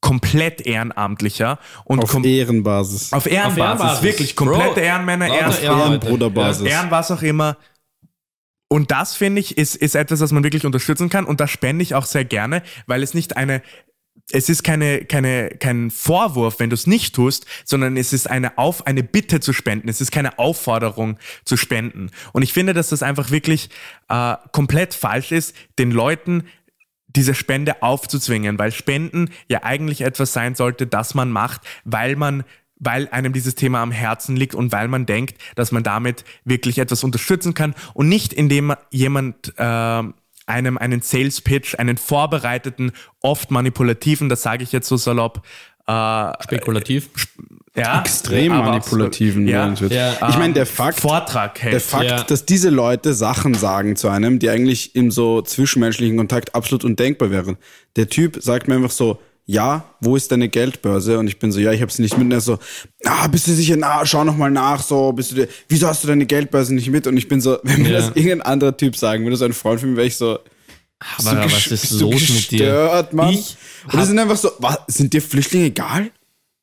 komplett 0.00 0.60
ehrenamtlicher 0.60 1.58
und 1.84 2.02
Auf 2.02 2.10
kom 2.10 2.24
Ehrenbasis. 2.24 3.12
auf 3.12 3.26
Ehrenbasis, 3.26 3.58
Auf 3.60 3.66
Ehrenbasis. 3.68 4.02
wirklich 4.02 4.36
komplette 4.36 4.74
Bro, 4.74 4.80
Ehrenmänner. 4.80 5.28
Ehrenbruderbasis. 5.28 6.66
Ehren, 6.66 6.90
was 6.90 7.10
auch 7.10 7.22
immer. 7.22 7.56
Und 8.68 8.90
das 8.90 9.14
finde 9.14 9.40
ich 9.40 9.56
ist, 9.56 9.74
ist 9.76 9.94
etwas, 9.94 10.20
was 10.20 10.32
man 10.32 10.44
wirklich 10.44 10.66
unterstützen 10.66 11.08
kann. 11.08 11.24
Und 11.24 11.40
das 11.40 11.50
spende 11.50 11.82
ich 11.82 11.94
auch 11.94 12.04
sehr 12.04 12.24
gerne, 12.24 12.62
weil 12.86 13.02
es 13.02 13.14
nicht 13.14 13.36
eine, 13.36 13.62
es 14.32 14.48
ist 14.48 14.64
keine, 14.64 15.04
keine, 15.04 15.50
kein 15.50 15.90
Vorwurf, 15.90 16.58
wenn 16.58 16.70
du 16.70 16.74
es 16.74 16.86
nicht 16.86 17.14
tust, 17.14 17.46
sondern 17.64 17.96
es 17.96 18.12
ist 18.12 18.28
eine 18.28 18.58
Auf, 18.58 18.86
eine 18.86 19.02
Bitte 19.04 19.40
zu 19.40 19.52
spenden. 19.52 19.88
Es 19.88 20.00
ist 20.00 20.10
keine 20.10 20.38
Aufforderung 20.38 21.18
zu 21.44 21.56
spenden. 21.56 22.10
Und 22.32 22.42
ich 22.42 22.52
finde, 22.52 22.74
dass 22.74 22.88
das 22.88 23.02
einfach 23.02 23.30
wirklich 23.30 23.70
äh, 24.08 24.34
komplett 24.52 24.94
falsch 24.94 25.30
ist, 25.30 25.54
den 25.78 25.92
Leuten 25.92 26.44
diese 27.08 27.34
Spende 27.34 27.82
aufzuzwingen, 27.82 28.58
weil 28.58 28.72
Spenden 28.72 29.30
ja 29.48 29.62
eigentlich 29.62 30.02
etwas 30.02 30.32
sein 30.32 30.54
sollte, 30.54 30.86
das 30.86 31.14
man 31.14 31.30
macht, 31.30 31.62
weil 31.84 32.16
man 32.16 32.44
weil 32.78 33.08
einem 33.08 33.32
dieses 33.32 33.54
Thema 33.54 33.80
am 33.80 33.90
Herzen 33.90 34.36
liegt 34.36 34.54
und 34.54 34.70
weil 34.70 34.88
man 34.88 35.06
denkt, 35.06 35.38
dass 35.54 35.72
man 35.72 35.82
damit 35.82 36.24
wirklich 36.44 36.76
etwas 36.78 37.04
unterstützen 37.04 37.54
kann 37.54 37.74
und 37.94 38.10
nicht 38.10 38.34
indem 38.34 38.74
jemand 38.90 39.54
äh, 39.56 40.02
einem 40.46 40.78
einen 40.78 41.02
Sales 41.02 41.40
Pitch, 41.40 41.74
einen 41.78 41.96
vorbereiteten, 41.98 42.92
oft 43.20 43.50
manipulativen, 43.50 44.28
das 44.28 44.42
sage 44.42 44.62
ich 44.62 44.72
jetzt 44.72 44.88
so 44.88 44.96
salopp, 44.96 45.42
äh, 45.88 46.32
Spekulativ. 46.42 47.08
ja, 47.76 48.00
Extrem 48.00 48.56
manipulativen. 48.56 49.46
ja. 49.46 49.72
Ja. 49.88 50.28
Ich 50.30 50.38
meine, 50.38 50.54
der 50.54 50.66
Fakt, 50.66 51.00
Vortrag 51.00 51.60
hält. 51.62 51.74
der 51.74 51.80
Fakt, 51.80 52.04
Ja. 52.04 52.22
dass 52.22 52.44
diese 52.46 52.70
Leute 52.70 53.14
Sachen 53.14 53.54
sagen 53.54 53.94
zu 53.96 54.08
einem, 54.08 54.38
die 54.38 54.50
eigentlich 54.50 54.96
im 54.96 55.10
so 55.10 55.42
zwischenmenschlichen 55.42 56.16
Kontakt 56.16 56.54
absolut 56.54 56.84
undenkbar 56.84 57.30
wären. 57.30 57.56
Der 57.96 58.08
Typ 58.08 58.38
sagt 58.40 58.66
mir 58.68 58.76
einfach 58.76 58.90
so, 58.90 59.20
ja, 59.48 59.84
wo 60.00 60.16
ist 60.16 60.32
deine 60.32 60.48
Geldbörse? 60.48 61.18
Und 61.18 61.28
ich 61.28 61.38
bin 61.38 61.52
so, 61.52 61.60
ja, 61.60 61.70
ich 61.72 61.80
habe 61.80 61.92
sie 61.92 62.02
nicht 62.02 62.16
mit. 62.18 62.24
Und 62.24 62.32
er 62.32 62.40
so, 62.40 62.58
ah, 63.04 63.28
bist 63.28 63.46
du 63.46 63.52
sicher? 63.52 63.76
Na, 63.76 64.04
schau 64.04 64.24
noch 64.24 64.36
mal 64.36 64.50
nach. 64.50 64.82
So, 64.82 65.12
bist 65.12 65.30
du 65.30 65.36
dir, 65.36 65.48
wieso 65.68 65.86
hast 65.86 66.02
du 66.02 66.08
deine 66.08 66.26
Geldbörse 66.26 66.74
nicht 66.74 66.90
mit? 66.90 67.06
Und 67.06 67.16
ich 67.16 67.28
bin 67.28 67.40
so, 67.40 67.58
wenn 67.62 67.82
mir 67.82 67.90
Ja. 67.92 67.98
das 68.00 68.08
irgendein 68.16 68.42
anderer 68.42 68.76
Typ 68.76 68.96
sagen 68.96 69.24
würde, 69.24 69.36
so 69.36 69.44
ein 69.44 69.52
Freund 69.52 69.80
von 69.80 69.90
mir, 69.90 69.96
wäre 69.98 70.06
ich 70.08 70.16
so, 70.16 70.38
Aber 71.18 71.34
du 71.36 71.44
was 71.52 71.66
ist 71.68 71.92
los 71.92 72.12
mit 72.12 72.50
dir? 72.50 72.58
gestört, 72.58 73.12
Mann? 73.12 73.30
Ich 73.34 73.56
Und 73.92 74.00
die 74.00 74.06
sind 74.06 74.18
einfach 74.18 74.36
so, 74.36 74.50
was, 74.58 74.78
sind 74.88 75.12
dir 75.12 75.22
Flüchtlinge 75.22 75.66
egal? 75.66 76.10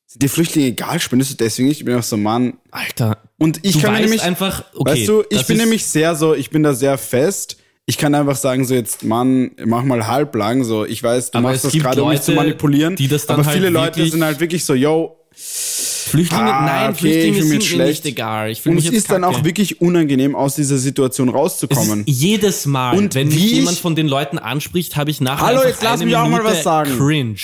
Sind 0.06 0.22
dir 0.22 0.28
Flüchtlinge 0.28 0.68
egal? 0.68 1.00
Spendest 1.00 1.30
du 1.32 1.36
deswegen 1.36 1.68
nicht? 1.68 1.78
Ich 1.80 1.84
bin 1.86 1.94
einfach 1.94 2.06
so, 2.06 2.16
Mann. 2.18 2.58
Alter. 2.70 3.18
Und 3.38 3.60
ich 3.64 3.72
du 3.72 3.80
kann 3.80 3.94
nämlich, 3.94 4.22
einfach, 4.22 4.62
okay. 4.74 4.92
weißt 4.92 5.08
du, 5.08 5.24
ich 5.30 5.46
bin 5.46 5.56
nämlich 5.56 5.84
sehr 5.86 6.14
so, 6.14 6.34
ich 6.34 6.50
bin 6.50 6.62
da 6.62 6.74
sehr 6.74 6.98
fest. 6.98 7.56
Ich 7.86 7.98
kann 7.98 8.14
einfach 8.14 8.36
sagen, 8.36 8.64
so 8.64 8.74
jetzt, 8.74 9.04
Mann, 9.04 9.50
mach 9.64 9.84
mal 9.84 10.06
halblang, 10.06 10.64
so, 10.64 10.86
ich 10.86 11.02
weiß, 11.02 11.32
du 11.32 11.38
Aber 11.38 11.50
machst 11.50 11.64
das 11.66 11.72
gerade, 11.74 12.02
um 12.02 12.08
mich 12.08 12.22
zu 12.22 12.32
manipulieren. 12.32 12.96
die 12.96 13.08
das 13.08 13.26
dann 13.26 13.36
aber 13.40 13.46
halt 13.46 13.56
viele 13.56 13.68
Leute 13.68 14.06
sind 14.06 14.24
halt 14.24 14.40
wirklich 14.40 14.64
so, 14.64 14.72
yo, 14.74 15.16
Flüchtlinge, 15.36 16.44
Ah, 16.54 16.64
nein, 16.64 16.90
okay, 16.90 16.98
Flüchtlinge 17.00 17.36
sind 17.42 17.48
mich 17.48 17.58
mir 17.58 17.74
schlecht. 17.76 18.04
nicht 18.04 18.12
egal. 18.14 18.50
Ich 18.50 18.64
und 18.66 18.78
es 18.78 18.86
ist 18.88 19.10
dann 19.10 19.24
auch 19.24 19.44
wirklich 19.44 19.80
unangenehm, 19.80 20.34
aus 20.36 20.54
dieser 20.54 20.78
Situation 20.78 21.28
rauszukommen. 21.28 22.04
jedes 22.06 22.66
Mal, 22.66 22.96
Und 22.96 23.14
wenn 23.14 23.28
mich 23.28 23.36
ich- 23.44 23.52
jemand 23.52 23.78
von 23.78 23.94
den 23.96 24.08
Leuten 24.08 24.38
anspricht, 24.38 24.96
habe 24.96 25.10
ich 25.10 25.20
nachher 25.20 25.46
Hallo, 25.46 25.62
jetzt 25.64 25.82
lass 25.82 26.02
mich 26.02 26.14
auch 26.16 26.28
mal 26.28 26.44
was 26.44 26.62
sagen. 26.62 26.96
Cringe. 26.96 27.36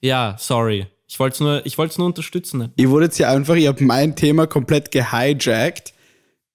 Ja, 0.00 0.36
sorry. 0.38 0.86
Ich 1.06 1.18
wollte 1.18 1.34
es 1.34 1.40
nur, 1.40 1.64
ich 1.66 1.78
nur 1.78 2.06
unterstützen. 2.06 2.70
Ihr 2.76 2.90
wurdet 2.90 3.14
hier 3.14 3.30
einfach, 3.30 3.54
ihr 3.56 3.68
habt 3.68 3.80
mein 3.80 4.14
Thema 4.16 4.46
komplett 4.46 4.90
gehijackt. 4.90 5.94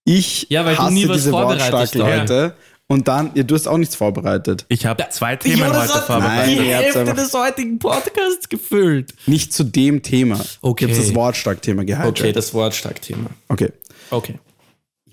Ich 0.06 0.48
Ja, 0.50 0.66
hasse 0.66 0.94
diese 0.94 1.32
wortstarken 1.32 2.00
Leute. 2.02 2.56
Und 2.94 3.08
dann, 3.08 3.32
ja, 3.34 3.44
du 3.44 3.56
hast 3.56 3.68
auch 3.68 3.78
nichts 3.78 3.96
vorbereitet. 3.96 4.66
Ich 4.70 4.86
habe 4.86 5.04
zwei 5.10 5.36
Themen 5.36 5.58
Jonas 5.58 5.84
heute 5.84 5.94
hat 5.96 6.06
vorbereitet. 6.06 6.60
die 6.60 6.68
ihr 6.68 6.78
Hälfte 6.78 7.14
des 7.14 7.34
heutigen 7.34 7.80
Podcasts 7.80 8.48
gefüllt. 8.50 9.14
Nicht 9.26 9.52
zu 9.52 9.64
dem 9.64 10.04
Thema. 10.04 10.40
Okay. 10.62 10.86
Ich 10.86 10.92
habe 10.92 11.06
das 11.06 11.16
wortstark-Thema 11.16 11.86
gehalten. 11.86 12.10
Okay, 12.10 12.32
das 12.32 12.54
Wortstark-Thema. 12.54 13.32
Okay. 13.48 13.72
Okay. 14.12 14.36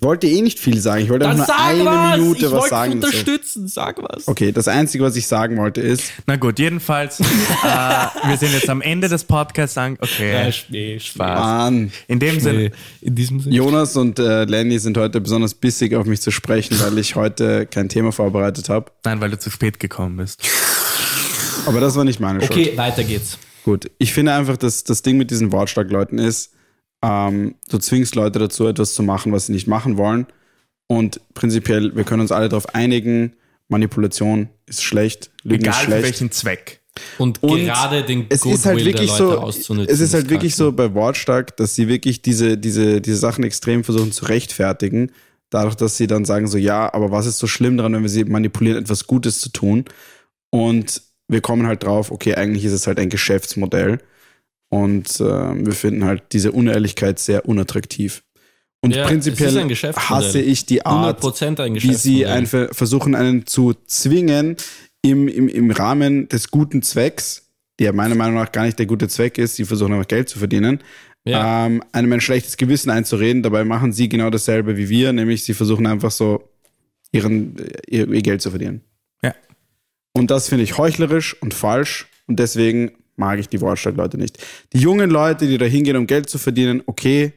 Ich 0.03 0.07
wollte 0.07 0.27
eh 0.29 0.41
nicht 0.41 0.59
viel 0.59 0.81
sagen. 0.81 1.05
Ich 1.05 1.11
wollte 1.11 1.27
Dann 1.27 1.39
einfach 1.43 1.59
nur 1.59 1.67
eine 1.67 1.85
was! 1.85 2.19
Minute 2.19 2.39
ich 2.39 2.45
was 2.47 2.53
wollte 2.53 2.69
sagen. 2.71 3.01
dazu. 3.03 3.07
unterstützen, 3.09 3.69
sag 3.69 4.03
was. 4.03 4.29
Okay, 4.29 4.51
das 4.51 4.67
Einzige, 4.67 5.05
was 5.05 5.15
ich 5.15 5.27
sagen 5.27 5.59
wollte, 5.59 5.83
ist, 5.83 6.11
Na 6.27 6.37
gut, 6.37 6.59
jedenfalls, 6.59 7.21
äh, 7.21 7.25
wir 7.25 8.37
sind 8.39 8.53
jetzt 8.55 8.71
am 8.71 8.81
Ende 8.81 9.09
des 9.11 9.25
Podcasts 9.25 9.77
an. 9.77 9.99
Okay, 10.01 10.33
Ja, 10.47 10.51
Schnee, 10.53 10.99
Spaß. 10.99 11.39
Mann, 11.39 11.93
in 12.09 12.19
dem 12.19 12.41
Sinne. 12.41 12.71
In 13.03 13.15
diesem 13.15 13.41
Sinne. 13.41 13.55
Jonas 13.55 13.95
und 13.97 14.19
äh, 14.19 14.45
Lenny 14.45 14.79
sind 14.79 14.97
heute 14.97 15.21
besonders 15.21 15.53
bissig 15.53 15.95
auf 15.95 16.07
mich 16.07 16.23
zu 16.23 16.31
sprechen, 16.31 16.81
weil 16.81 16.97
ich 16.97 17.15
heute 17.15 17.67
kein 17.67 17.91
Thema 17.91 18.11
vorbereitet 18.11 18.71
habe. 18.71 18.91
nein, 19.05 19.21
weil 19.21 19.31
du 19.31 19.39
zu 19.39 19.51
spät 19.51 19.79
gekommen 19.81 20.17
bist. 20.17 20.41
Aber 21.67 21.79
das 21.81 21.95
war 21.95 22.05
nicht 22.05 22.21
meine 22.21 22.41
Schuld. 22.41 22.53
Okay, 22.53 22.73
weiter 22.77 23.05
geht's. 23.05 23.37
Gut, 23.67 23.91
ich 23.99 24.15
finde 24.15 24.33
einfach, 24.33 24.57
dass 24.57 24.83
das 24.83 25.03
Ding 25.03 25.19
mit 25.19 25.31
diesen 25.31 25.53
Wortstark-Leuten 25.53 26.19
ist, 26.19 26.53
ähm, 27.03 27.55
du 27.69 27.79
zwingst 27.79 28.15
Leute 28.15 28.39
dazu, 28.39 28.67
etwas 28.67 28.95
zu 28.95 29.03
machen, 29.03 29.33
was 29.33 29.47
sie 29.47 29.53
nicht 29.53 29.67
machen 29.67 29.97
wollen. 29.97 30.27
Und 30.87 31.21
prinzipiell, 31.35 31.95
wir 31.95 32.05
können 32.05 32.21
uns 32.21 32.33
alle 32.33 32.49
darauf 32.49 32.75
einigen, 32.75 33.35
Manipulation 33.69 34.49
ist 34.67 34.83
schlecht, 34.83 35.31
Lügen 35.45 35.63
Egal 35.63 35.73
ist 35.73 35.79
für 35.79 35.85
schlecht. 35.87 36.05
welchen 36.05 36.31
Zweck. 36.33 36.81
Und, 37.19 37.43
Und 37.43 37.61
gerade 37.61 38.03
den 38.03 38.27
es 38.29 38.45
ist 38.45 38.67
halt 38.67 38.79
Goodwill 38.79 38.93
der 38.93 39.03
wirklich 39.03 39.11
Leute 39.11 39.25
so, 39.25 39.39
auszunutzen. 39.39 39.95
es 39.95 40.01
ist 40.01 40.13
halt 40.13 40.29
wirklich 40.29 40.57
so 40.57 40.73
bei 40.73 40.93
Wortstark, 40.93 41.57
dass 41.57 41.75
sie 41.77 41.87
wirklich 41.87 42.21
diese, 42.23 42.59
diese, 42.59 43.01
diese 43.01 43.17
Sachen 43.17 43.45
extrem 43.45 43.85
versuchen 43.85 44.11
zu 44.11 44.25
rechtfertigen, 44.25 45.13
dadurch, 45.51 45.77
dass 45.77 45.97
sie 45.97 46.09
dann 46.09 46.25
sagen 46.25 46.49
so, 46.49 46.59
ja, 46.59 46.93
aber 46.93 47.13
was 47.13 47.27
ist 47.27 47.39
so 47.39 47.47
schlimm 47.47 47.77
daran, 47.77 47.93
wenn 47.93 48.03
wir 48.03 48.09
sie 48.09 48.25
manipulieren, 48.25 48.79
etwas 48.83 49.07
Gutes 49.07 49.41
zu 49.41 49.51
tun? 49.51 49.85
Und 50.51 51.03
wir 51.29 51.41
kommen 51.41 51.69
halt 51.69 51.85
drauf, 51.85 52.11
okay, 52.11 52.35
eigentlich 52.35 52.65
ist 52.65 52.73
es 52.73 52.89
halt 52.89 52.99
ein 52.99 53.09
Geschäftsmodell 53.09 54.01
und 54.71 55.21
äh, 55.21 55.25
wir 55.25 55.73
finden 55.73 56.05
halt 56.05 56.23
diese 56.33 56.53
Unehrlichkeit 56.53 57.19
sehr 57.19 57.47
unattraktiv. 57.47 58.23
Und 58.83 58.95
Ja, 58.95 59.07
prinzipiell 59.07 59.53
hasse 59.97 60.41
ich 60.41 60.65
die 60.65 60.87
Art, 60.87 61.23
100% 61.23 61.61
ein 61.61 61.75
wie 61.75 61.93
sie 61.95 62.25
einfach 62.25 62.69
versuchen, 62.75 63.15
einen 63.15 63.47
zu 63.47 63.75
zwingen, 63.87 64.57
im, 65.03 65.29
im, 65.29 65.49
im 65.49 65.71
Rahmen 65.71 66.29
des 66.29 66.51
guten 66.51 66.83
Zwecks, 66.83 67.51
der 67.79 67.93
meiner 67.93 68.15
Meinung 68.15 68.37
nach 68.37 68.53
gar 68.53 68.65
nicht 68.65 68.79
der 68.79 68.87
gute 68.87 69.09
Zweck 69.09 69.39
ist, 69.39 69.57
sie 69.57 69.65
versuchen 69.65 69.93
einfach 69.93 70.09
Geld 70.09 70.29
zu 70.29 70.39
verdienen, 70.39 70.81
Ja. 71.25 71.67
ähm, 71.67 71.83
einem 71.93 72.13
ein 72.13 72.21
schlechtes 72.21 72.57
Gewissen 72.57 72.91
einzureden. 72.91 73.43
Dabei 73.43 73.65
machen 73.65 73.93
sie 73.93 74.09
genau 74.09 74.31
dasselbe 74.31 74.77
wie 74.77 74.89
wir, 74.89 75.13
nämlich 75.13 75.45
sie 75.45 75.55
versuchen 75.55 75.87
einfach 75.87 76.11
so 76.11 76.49
ihren, 77.13 77.57
ihr, 77.87 78.09
ihr 78.11 78.23
Geld 78.23 78.41
zu 78.43 78.51
verdienen. 78.51 78.83
Ja. 79.23 79.35
Und 80.13 80.31
das 80.31 80.49
finde 80.49 80.65
ich 80.65 80.79
heuchlerisch 80.79 81.37
und 81.41 81.55
falsch 81.55 82.07
und 82.27 82.39
deswegen 82.39 82.93
mag 83.21 83.39
ich 83.39 83.49
die 83.49 83.61
Wortstadt-Leute 83.61 84.19
nicht. 84.19 84.39
Die 84.73 84.79
jungen 84.79 85.11
Leute, 85.11 85.47
die 85.47 85.59
da 85.59 85.67
hingehen, 85.67 85.97
um 85.97 86.09
Geld 86.09 86.29
zu 86.29 86.39
verdienen, 86.39 86.83
okay, 86.87 87.33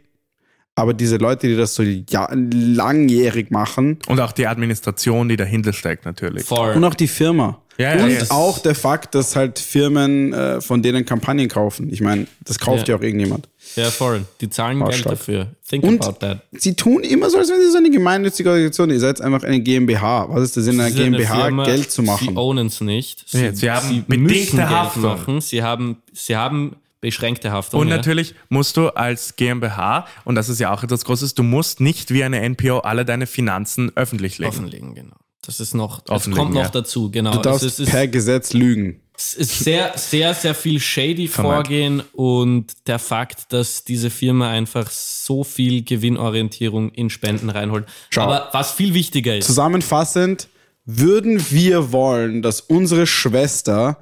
aber 0.75 0.95
diese 0.95 1.17
Leute, 1.17 1.47
die 1.47 1.55
das 1.55 1.75
so 1.75 1.83
ja, 1.83 2.27
langjährig 2.33 3.51
machen, 3.51 3.99
Und 4.07 4.19
auch 4.19 4.31
die 4.31 4.47
Administration, 4.47 5.29
die 5.29 5.35
dahinter 5.35 5.71
steckt, 5.71 6.05
natürlich. 6.05 6.45
Voll. 6.45 6.73
und 6.73 6.83
auch 6.83 6.95
die 6.95 7.07
Firma. 7.07 7.59
Ja, 7.77 7.95
ja, 7.95 8.03
und 8.03 8.11
ja. 8.11 8.23
auch 8.29 8.59
der 8.59 8.75
Fakt, 8.75 9.15
dass 9.15 9.35
halt 9.35 9.59
Firmen 9.59 10.33
äh, 10.33 10.61
von 10.61 10.81
denen 10.81 11.05
Kampagnen 11.05 11.47
kaufen. 11.47 11.91
Ich 11.91 12.01
meine, 12.01 12.27
das 12.43 12.59
kauft 12.59 12.87
ja. 12.87 12.93
Ja. 12.93 12.99
auch 12.99 13.03
irgendjemand. 13.03 13.49
Ja, 13.75 13.89
voll. 13.89 14.25
Die 14.41 14.49
zahlen 14.49 14.79
Geld 14.79 14.89
Arschloch. 14.91 15.11
dafür. 15.11 15.47
Think 15.67 15.83
Und 15.83 16.05
about 16.05 16.19
that. 16.19 16.41
sie 16.51 16.75
tun 16.75 17.03
immer 17.03 17.29
so, 17.29 17.37
als 17.37 17.49
wenn 17.49 17.59
sie 17.61 17.71
so 17.71 17.77
eine 17.77 17.89
gemeinnützige 17.89 18.49
Organisation 18.49 18.89
Ihr 18.91 18.99
seid 18.99 19.19
einfach 19.21 19.43
eine 19.43 19.59
GmbH. 19.61 20.27
Was 20.29 20.43
ist 20.43 20.55
der 20.55 20.63
Sinn 20.63 20.79
einer 20.79 20.89
Sie 20.91 20.97
sind 20.97 21.07
eine 21.07 21.17
GmbH, 21.17 21.43
Firma, 21.45 21.65
Geld 21.65 21.91
zu 21.91 22.01
Sie 22.01 22.07
machen? 22.07 22.37
ownen 22.37 22.67
es 22.67 22.81
nicht. 22.81 23.23
Sie, 23.27 23.45
Ja, 23.45 23.53
sie 23.53 23.71
haben 23.71 23.87
sie 23.89 24.01
bedingte 24.01 24.57
Geld 24.57 24.69
Haftung. 24.69 25.01
machen. 25.03 25.41
Sie 25.41 25.63
haben, 25.63 25.97
sie 26.13 26.35
haben 26.35 26.75
beschränkte 27.01 27.51
Haftung. 27.51 27.81
Und 27.81 27.89
ja. 27.89 27.97
natürlich 27.97 28.33
musst 28.49 28.77
du 28.77 28.89
als 28.89 29.35
GmbH, 29.35 30.07
und 30.23 30.35
das 30.35 30.47
ist 30.49 30.59
ja 30.59 30.73
auch 30.73 30.83
etwas 30.83 31.03
Großes, 31.03 31.33
du 31.35 31.43
musst 31.43 31.81
nicht 31.81 32.11
wie 32.13 32.23
eine 32.23 32.47
NPO 32.47 32.79
alle 32.79 33.03
deine 33.05 33.27
Finanzen 33.27 33.91
öffentlich 33.95 34.37
legen. 34.37 34.49
offenlegen, 34.51 34.95
genau. 34.95 35.15
Das 35.45 35.59
ist 35.59 35.73
noch, 35.73 35.99
das 35.99 36.31
kommt 36.31 36.53
noch 36.53 36.61
ja. 36.63 36.69
dazu, 36.69 37.11
genau. 37.11 37.33
Du 37.33 37.39
darfst 37.39 37.63
es 37.65 37.77
ist, 37.79 37.89
per 37.91 38.07
Gesetz 38.07 38.53
lügen. 38.53 39.01
Es 39.15 39.33
ist 39.33 39.59
sehr, 39.59 39.93
sehr, 39.95 40.33
sehr 40.33 40.55
viel 40.55 40.79
shady 40.79 41.27
Vermeint. 41.27 41.67
Vorgehen 41.67 42.03
und 42.13 42.67
der 42.87 42.99
Fakt, 42.99 43.53
dass 43.53 43.83
diese 43.83 44.09
Firma 44.09 44.49
einfach 44.49 44.89
so 44.89 45.43
viel 45.43 45.83
Gewinnorientierung 45.83 46.89
in 46.89 47.09
Spenden 47.09 47.49
reinholt. 47.49 47.85
Schau. 48.09 48.23
Aber 48.23 48.49
was 48.53 48.71
viel 48.71 48.93
wichtiger 48.93 49.37
ist, 49.37 49.45
Zusammenfassend, 49.45 50.47
würden 50.85 51.45
wir 51.51 51.91
wollen, 51.91 52.41
dass 52.41 52.59
unsere 52.61 53.07
Schwester 53.07 54.01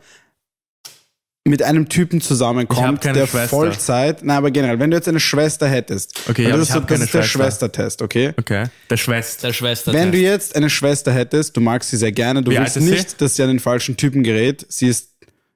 mit 1.43 1.63
einem 1.63 1.89
Typen 1.89 2.21
zusammenkommt, 2.21 3.01
keine 3.01 3.19
der 3.19 3.27
Schwester. 3.27 3.47
Vollzeit, 3.49 4.19
na 4.21 4.37
aber 4.37 4.51
generell, 4.51 4.77
wenn 4.79 4.91
du 4.91 4.97
jetzt 4.97 5.07
eine 5.07 5.19
Schwester 5.19 5.67
hättest, 5.67 6.19
Okay, 6.29 6.43
ja, 6.43 6.51
das 6.51 6.61
ist, 6.67 6.73
so, 6.73 6.79
das 6.81 6.87
keine 6.87 7.03
ist 7.05 7.13
der 7.13 7.23
Schwester. 7.23 7.65
Schwestertest, 7.65 8.01
okay? 8.03 8.33
Okay. 8.37 8.65
Der 8.89 8.97
Schwester. 8.97 9.47
der 9.47 9.53
Schwester. 9.53 9.91
Wenn 9.93 10.11
du 10.11 10.19
jetzt 10.19 10.55
eine 10.55 10.69
Schwester 10.69 11.11
hättest, 11.11 11.57
du 11.57 11.61
magst 11.61 11.89
sie 11.89 11.97
sehr 11.97 12.11
gerne, 12.11 12.43
du 12.43 12.51
Wie 12.51 12.57
willst 12.57 12.77
ist 12.77 12.83
sie? 12.83 12.91
nicht, 12.91 13.19
dass 13.21 13.35
sie 13.35 13.41
an 13.43 13.49
den 13.49 13.59
falschen 13.59 13.97
Typen 13.97 14.21
gerät. 14.21 14.65
Sie 14.69 14.87
ist 14.87 15.09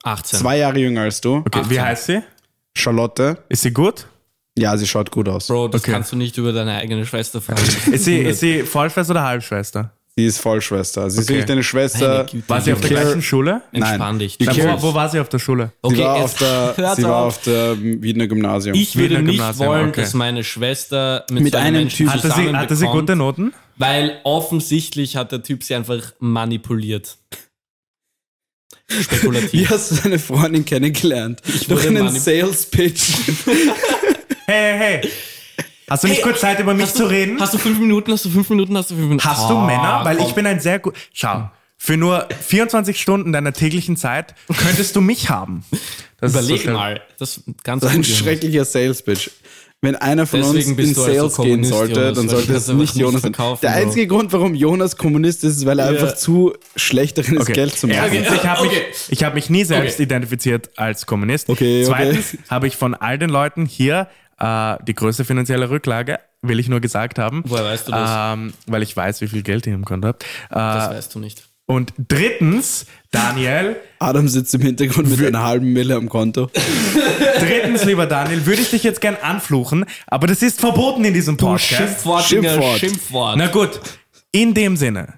18. 0.04 0.40
zwei 0.40 0.58
Jahre 0.58 0.80
jünger 0.80 1.02
als 1.02 1.22
du. 1.22 1.38
Okay, 1.46 1.62
wie 1.70 1.80
18. 1.80 1.82
heißt 1.86 2.06
sie? 2.08 2.22
Charlotte. 2.76 3.38
Ist 3.50 3.62
sie 3.62 3.72
gut? 3.72 4.08
Ja, 4.58 4.76
sie 4.78 4.88
schaut 4.88 5.12
gut 5.12 5.30
aus. 5.30 5.48
Bro, 5.48 5.68
das 5.68 5.82
Okay. 5.82 5.92
kannst 5.92 6.12
du 6.12 6.16
nicht 6.16 6.38
über 6.38 6.52
deine 6.52 6.76
eigene 6.78 7.06
Schwester 7.06 7.42
fragen. 7.42 7.62
Ist 7.92 8.06
sie, 8.06 8.18
ist 8.22 8.40
sie 8.40 8.64
Vollschwester 8.64 9.12
oder 9.12 9.24
Halbschwester? 9.24 9.92
Sie 10.18 10.26
ist 10.26 10.38
Vollschwester. 10.40 11.10
Sie 11.10 11.20
ist 11.20 11.28
wirklich 11.28 11.46
deine 11.46 11.62
Schwester. 11.64 12.26
War 12.48 12.62
sie 12.62 12.72
auf 12.72 12.80
der 12.80 12.90
gleichen 12.90 13.22
Schule? 13.22 13.62
Entspann 13.74 14.00
Nein. 14.00 14.20
dich. 14.20 14.38
Na, 14.40 14.54
care- 14.54 14.82
wo, 14.82 14.90
wo 14.90 14.94
war 14.94 15.10
sie 15.10 15.20
auf 15.20 15.28
der 15.28 15.40
Schule? 15.40 15.74
Sie 15.84 15.90
Okay, 15.90 16.04
war, 16.06 16.22
jetzt 16.22 16.24
auf 16.36 16.38
der, 16.38 16.74
hört's 16.78 16.96
sie 16.96 17.04
war 17.04 17.16
auf. 17.18 17.28
auf 17.38 17.42
der 17.44 17.78
Wiener 17.82 18.28
Gymnasium. 18.28 18.76
Ich 18.78 18.96
würde 18.96 19.10
Wiener 19.16 19.22
nicht 19.24 19.32
Gymnasium, 19.40 19.68
wollen, 19.68 19.90
okay. 19.90 20.02
dass 20.02 20.14
meine 20.14 20.46
Schwester 20.46 21.26
mit, 21.30 21.44
Mit 21.44 21.52
so 21.52 21.58
einem 21.58 21.68
einem 21.68 21.78
Menschen 21.80 22.06
Typ- 22.08 22.14
Hatte 22.14 22.22
sie, 22.22 22.28
zusammenbekommt, 22.30 22.62
hatte 22.64 22.76
sie 22.78 22.86
gute 22.88 23.16
Noten? 23.18 23.54
weil 23.78 24.20
offensichtlich 24.24 25.18
hat 25.18 25.34
der 25.34 25.44
Typ 25.44 25.64
sie 25.66 25.76
einfach 25.76 26.14
manipuliert. 26.20 27.18
Wie 28.88 29.04
Spekulativ. 29.04 29.70
hast 29.70 29.92
du 29.92 29.96
deine 29.96 30.20
Freundin 30.20 30.64
kennengelernt? 30.64 31.42
Durch 31.46 31.70
wurde 31.70 31.88
einen 31.90 32.08
manip- 32.08 32.20
Sales 32.22 32.66
Pitch. 32.68 33.10
Hey, 34.48 34.78
hey, 34.78 35.00
hey. 35.02 35.12
Hast 35.90 36.04
du 36.04 36.08
nicht 36.08 36.22
kurz 36.24 36.40
Zeit, 36.42 36.60
über 36.60 36.74
mich 36.74 36.88
Hast 36.88 36.96
zu 36.98 37.04
du- 37.04 37.10
reden? 37.10 37.40
Hast 37.40 37.54
du 37.54 37.58
fünf 37.58 37.80
Minuten? 37.80 38.12
Hast 38.12 38.26
du 38.26 38.30
fünf 38.30 38.50
Minuten? 38.50 38.76
Hast 38.78 38.90
du 38.92 38.96
fünf 38.96 39.08
Minuten? 39.08 39.24
Hast 39.28 39.50
du 39.50 39.56
Ah, 39.56 39.66
Männer? 39.66 40.02
Weil 40.04 40.18
komm. 40.18 40.28
ich 40.28 40.34
bin 40.34 40.46
ein 40.48 40.60
sehr 40.60 40.80
gut. 40.80 40.96
Schau, 41.14 41.50
für 41.78 41.98
nur 41.98 42.28
24 42.42 43.00
Stunden 43.00 43.32
deiner 43.32 43.54
täglichen 43.54 43.96
Zeit 43.98 44.34
könntest 44.48 44.96
du 44.96 45.02
mich 45.02 45.30
haben. 45.30 45.64
Das 46.20 46.32
ist 46.34 46.40
Überleg 46.40 46.62
so 46.66 46.72
mal. 46.72 47.02
Das 47.20 47.38
ist 47.38 47.44
ganz 47.64 47.84
So 47.84 47.90
ein 47.90 48.04
schrecklicher 48.04 48.66
Sales 48.66 49.02
Pitch. 49.02 49.30
Wenn 49.82 49.96
einer 49.98 50.26
von 50.26 50.40
Deswegen 50.40 50.72
uns 50.72 50.80
in 50.80 50.94
du 50.96 51.02
also 51.02 51.04
Sales 51.04 51.36
gehen 51.36 51.46
Kommunist, 51.46 51.70
sollte, 51.74 52.00
Jonas, 52.00 52.16
dann 52.18 52.30
sollte 52.30 52.48
du 52.48 52.58
es 52.58 52.68
nicht 52.70 52.96
Jonas 52.96 53.22
sein. 53.22 53.34
verkaufen, 53.34 53.60
Der 53.62 53.74
einzige 53.76 54.08
Grund, 54.08 54.34
warum 54.34 54.56
Jonas 54.56 54.98
Kommunist 54.98 55.44
ist, 55.44 55.58
ist, 55.58 55.66
weil 55.68 55.78
er 55.78 55.92
Ja. 55.94 56.00
einfach 56.02 56.16
zu 56.16 56.54
schlecht 56.76 57.20
darin 57.20 57.36
ist, 57.36 57.42
Okay. 57.44 57.54
Geld 57.54 57.78
zu 57.78 57.86
machen. 57.88 58.00
Erstens, 58.14 58.36
ich 58.42 58.48
habe 58.48 58.62
Okay. 58.62 58.70
mich, 58.88 59.06
ich 59.10 59.24
hab 59.24 59.36
mich 59.36 59.50
nie 59.52 59.64
selbst 59.64 59.96
Okay. 59.96 60.04
identifiziert 60.04 60.72
als 60.78 61.06
Kommunist. 61.06 61.50
Okay, 61.50 61.84
okay. 61.84 61.86
Zweitens 61.86 62.38
habe 62.50 62.68
ich 62.68 62.78
von 62.78 62.96
all 62.96 63.20
den 63.20 63.30
Leuten 63.30 63.68
hier 63.68 64.08
äh, 64.46 64.78
die 64.86 64.94
größte 64.96 65.26
finanzielle 65.26 65.70
Rücklage, 65.70 66.20
will 66.42 66.60
ich 66.60 66.70
nur 66.70 66.80
gesagt 66.80 67.18
haben. 67.20 67.44
Woher 67.48 67.64
weißt 67.66 67.88
du 67.88 67.92
das? 67.92 68.34
Ähm, 68.34 68.54
weil 68.68 68.84
ich 68.84 68.96
weiß, 68.96 69.22
wie 69.22 69.28
viel 69.28 69.42
Geld 69.44 69.66
ich 69.68 69.74
im 69.74 69.86
Konto 69.86 70.08
habe. 70.10 70.20
Das 70.50 70.88
Äh, 70.92 70.96
weißt 70.98 71.16
du 71.16 71.20
nicht. 71.20 71.48
und 71.66 71.94
drittens, 71.98 72.86
Daniel, 73.12 73.76
Adam 74.00 74.28
sitzt 74.28 74.54
im 74.54 74.62
Hintergrund 74.62 75.10
mit 75.10 75.26
einer 75.26 75.44
halben 75.44 75.74
Mille 75.74 75.96
am 75.96 76.10
Konto. 76.10 76.50
drittens, 77.40 77.84
lieber 77.86 78.06
Daniel, 78.06 78.46
würde 78.46 78.62
ich 78.62 78.70
dich 78.70 78.84
jetzt 78.84 79.02
gern 79.02 79.18
anfluchen, 79.22 79.86
aber 80.08 80.28
das 80.28 80.42
ist 80.42 80.60
verboten 80.60 81.04
in 81.06 81.14
diesem 81.14 81.38
Du 81.38 81.46
Podcast. 81.48 81.68
Schimpfwort, 81.74 82.30
Digga, 82.32 82.50
Schimpfwort. 82.50 82.80
Schimpfwort. 82.80 83.38
Na 83.38 83.48
gut, 83.48 83.80
in 84.32 84.54
dem 84.54 84.76
Sinne, 84.78 85.14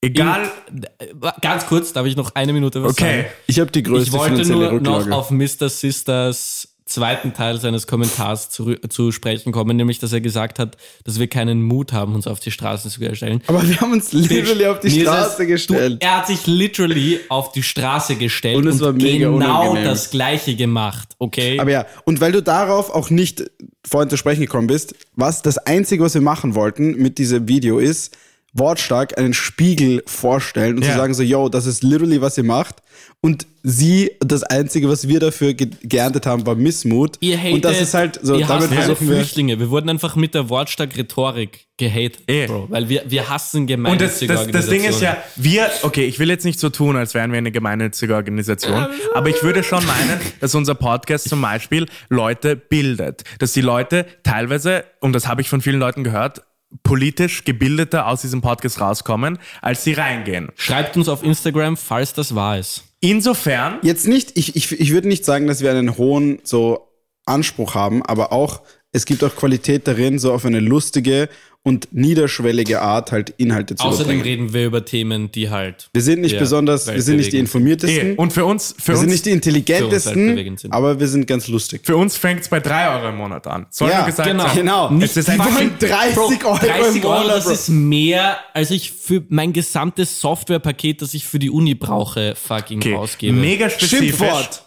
egal, 0.00 0.50
Äh, 0.98 1.06
Ganz 1.40 1.66
kurz, 1.66 1.92
darf 1.92 2.06
ich 2.06 2.14
noch 2.16 2.34
eine 2.34 2.52
Minute 2.52 2.82
was 2.82 2.92
okay, 2.92 3.22
sagen? 3.22 3.28
Ich 3.46 3.58
habe 3.60 3.70
die 3.72 3.80
Ich 3.80 3.84
größte 3.86 4.12
wollte 4.12 4.34
finanzielle 4.44 4.70
nur 4.72 4.80
noch 4.80 4.98
Rücklage. 5.00 5.14
auf 5.16 5.30
Mr. 5.30 5.68
Sisters 5.68 6.76
zweiten 6.88 7.34
Teil 7.34 7.60
seines 7.60 7.86
Kommentars 7.86 8.50
zu, 8.50 8.74
zu 8.88 9.12
sprechen 9.12 9.52
kommen, 9.52 9.76
nämlich, 9.76 9.98
dass 9.98 10.12
er 10.12 10.20
gesagt 10.20 10.58
hat, 10.58 10.76
dass 11.04 11.18
wir 11.18 11.28
keinen 11.28 11.62
Mut 11.62 11.92
haben, 11.92 12.14
uns 12.14 12.26
auf 12.26 12.40
die 12.40 12.50
Straße 12.50 12.88
zu 12.88 13.14
stellen. 13.14 13.42
Aber 13.46 13.66
wir 13.68 13.80
haben 13.80 13.92
uns 13.92 14.12
literally 14.12 14.66
auf 14.66 14.80
die 14.80 14.90
Straße 15.02 15.42
es- 15.42 15.48
gestellt. 15.48 16.02
Du, 16.02 16.06
er 16.06 16.18
hat 16.18 16.26
sich 16.26 16.46
literally 16.46 17.20
auf 17.28 17.52
die 17.52 17.62
Straße 17.62 18.16
gestellt 18.16 18.56
Und 18.56 18.66
und, 18.66 18.74
es 18.74 18.80
war 18.80 18.92
mega 18.92 19.26
genau 19.30 19.36
unangenehm. 19.36 19.84
das 19.84 20.10
Gleiche 20.10 20.56
gemacht, 20.56 21.10
okay? 21.18 21.60
Aber 21.60 21.70
ja, 21.70 21.86
und 22.04 22.20
weil 22.20 22.32
du 22.32 22.42
darauf 22.42 22.90
auch 22.90 23.10
nicht 23.10 23.44
vorhin 23.86 24.10
zu 24.10 24.16
sprechen 24.16 24.40
gekommen 24.40 24.66
bist, 24.66 24.94
was 25.14 25.42
das 25.42 25.58
Einzige, 25.58 26.02
was 26.02 26.14
wir 26.14 26.20
machen 26.20 26.54
wollten 26.54 26.96
mit 26.96 27.18
diesem 27.18 27.48
Video 27.48 27.78
ist, 27.78 28.16
wortstark 28.54 29.18
einen 29.18 29.34
Spiegel 29.34 30.02
vorstellen 30.06 30.76
und 30.76 30.84
Ja. 30.84 30.92
zu 30.92 30.96
sagen 30.98 31.14
so, 31.14 31.22
yo, 31.22 31.48
das 31.48 31.66
ist 31.66 31.82
literally, 31.82 32.20
was 32.20 32.36
ihr 32.38 32.44
macht. 32.44 32.76
Und 33.20 33.46
sie, 33.64 34.12
das 34.20 34.42
Einzige, 34.44 34.88
was 34.88 35.08
wir 35.08 35.18
dafür 35.20 35.52
ge 35.52 35.68
geerntet 35.82 36.24
haben, 36.24 36.46
war 36.46 36.54
Missmut. 36.54 37.16
Ihr 37.20 37.36
hatet, 37.36 37.52
und 37.54 37.64
das 37.64 37.80
ist 37.80 37.94
halt 37.94 38.18
so, 38.22 38.36
ihr 38.36 38.46
damit 38.46 38.70
hasst 38.70 38.74
versuchen 38.84 39.08
wir. 39.08 39.16
Flüchtlinge. 39.16 39.58
Wir 39.58 39.70
wurden 39.70 39.88
einfach 39.90 40.14
mit 40.16 40.34
der 40.34 40.48
wortstark 40.48 40.96
Rhetorik 40.96 41.66
gehatet, 41.76 42.20
Eh. 42.28 42.46
Bro. 42.46 42.66
Weil 42.70 42.88
wir, 42.88 43.02
wir 43.08 43.28
hassen 43.28 43.62
Und 43.62 43.66
das, 43.70 43.76
gemeinnützige 43.76 44.32
das, 44.34 44.46
das 44.48 44.66
Ding 44.66 44.84
ist 44.84 45.02
Organisationen. 45.02 45.16
ja, 45.16 45.24
wir, 45.36 45.70
okay, 45.82 46.04
ich 46.06 46.18
will 46.18 46.28
jetzt 46.30 46.44
nicht 46.44 46.60
so 46.60 46.68
tun, 46.70 46.96
als 46.96 47.14
wären 47.14 47.32
wir 47.32 47.38
eine 47.38 47.50
gemeinnützige 47.52 48.14
Organisation, 48.14 48.86
aber 49.14 49.28
ich 49.28 49.42
würde 49.42 49.62
schon 49.62 49.84
meinen, 49.84 50.20
dass 50.40 50.54
unser 50.54 50.74
Podcast 50.74 51.28
zum 51.28 51.40
Beispiel 51.42 51.86
Leute 52.08 52.56
bildet. 52.56 53.24
Dass 53.40 53.52
die 53.52 53.60
Leute 53.62 54.06
teilweise, 54.22 54.84
und 55.00 55.12
das 55.12 55.26
habe 55.28 55.40
ich 55.42 55.48
von 55.48 55.60
vielen 55.60 55.80
Leuten 55.80 56.04
gehört, 56.04 56.42
politisch 56.82 57.44
gebildeter 57.44 58.06
aus 58.06 58.22
diesem 58.22 58.40
Podcast 58.40 58.80
rauskommen, 58.80 59.38
als 59.62 59.84
sie 59.84 59.94
reingehen. 59.94 60.50
Schreibt 60.56 60.96
uns 60.96 61.08
auf 61.08 61.22
Instagram, 61.22 61.76
falls 61.76 62.12
das 62.12 62.34
wahr 62.34 62.58
ist. 62.58 62.84
Insofern, 63.00 63.78
Jetzt 63.82 64.08
nicht, 64.08 64.36
ich, 64.36 64.56
ich, 64.56 64.72
ich 64.72 64.92
würde 64.92 65.08
nicht 65.08 65.24
sagen, 65.24 65.46
dass 65.46 65.60
wir 65.60 65.70
einen 65.70 65.96
hohen 65.96 66.40
so 66.44 66.88
Anspruch 67.26 67.74
haben, 67.74 68.04
aber 68.04 68.32
auch, 68.32 68.62
es 68.92 69.06
gibt 69.06 69.22
auch 69.22 69.34
Qualität 69.36 69.86
darin, 69.86 70.18
so 70.18 70.32
auf 70.32 70.44
eine 70.44 70.60
lustige 70.60 71.28
und 71.64 71.88
niederschwellige 71.92 72.80
Art 72.80 73.12
halt 73.12 73.30
Inhalte 73.36 73.74
zu 73.76 73.84
Außerdem 73.84 74.20
überbringen. 74.20 74.22
reden 74.46 74.54
wir 74.54 74.64
über 74.66 74.84
Themen, 74.86 75.30
die 75.32 75.50
halt. 75.50 75.90
Wir 75.92 76.00
sind 76.00 76.20
nicht 76.22 76.32
Ja, 76.32 76.38
besonders, 76.40 76.86
wir 76.86 77.02
sind 77.02 77.16
nicht 77.18 77.32
die 77.32 77.38
informiertesten, 77.38 78.12
eh, 78.12 78.14
und 78.16 78.32
für 78.32 78.46
uns, 78.46 78.74
für 78.78 78.92
wir 78.92 78.96
sind 78.96 79.04
uns, 79.06 79.12
nicht 79.12 79.26
die 79.26 79.30
intelligentesten, 79.32 80.56
sind. 80.56 80.72
aber 80.72 80.98
wir 80.98 81.08
sind 81.08 81.26
ganz 81.26 81.46
lustig. 81.48 81.82
für 81.84 81.96
uns 81.96 82.16
fängt 82.16 82.40
es 82.40 82.48
bei 82.48 82.60
3 82.60 82.96
Euro 82.96 83.08
im 83.10 83.16
Monat 83.16 83.46
an. 83.48 83.66
Soll 83.70 83.90
Ja, 83.90 84.06
gesagt 84.06 84.28
genau. 84.30 84.46
sein. 84.46 84.56
Genau. 84.56 84.94
Es 85.00 85.16
ist 85.16 85.28
einfach 85.28 85.54
wollen 85.54 85.72
30 85.78 86.14
Bro, 86.14 86.48
Euro 86.48 86.58
30 86.58 86.96
im 86.96 87.02
Monat, 87.02 87.18
Euro, 87.24 87.28
das 87.28 87.44
Bro. 87.44 87.52
ist 87.52 87.68
mehr, 87.68 88.38
als 88.54 88.70
ich 88.70 88.92
für 88.92 89.22
mein 89.28 89.52
gesamtes 89.52 90.20
Softwarepaket, 90.20 91.02
das 91.02 91.12
ich 91.12 91.26
für 91.26 91.38
die 91.38 91.50
Uni 91.50 91.74
brauche, 91.74 92.34
fucking 92.34 92.78
okay. 92.78 92.94
ausgebe. 92.94 93.36
mega 93.36 93.68
spezifisch. 93.68 94.16
Schimpfwort. 94.16 94.62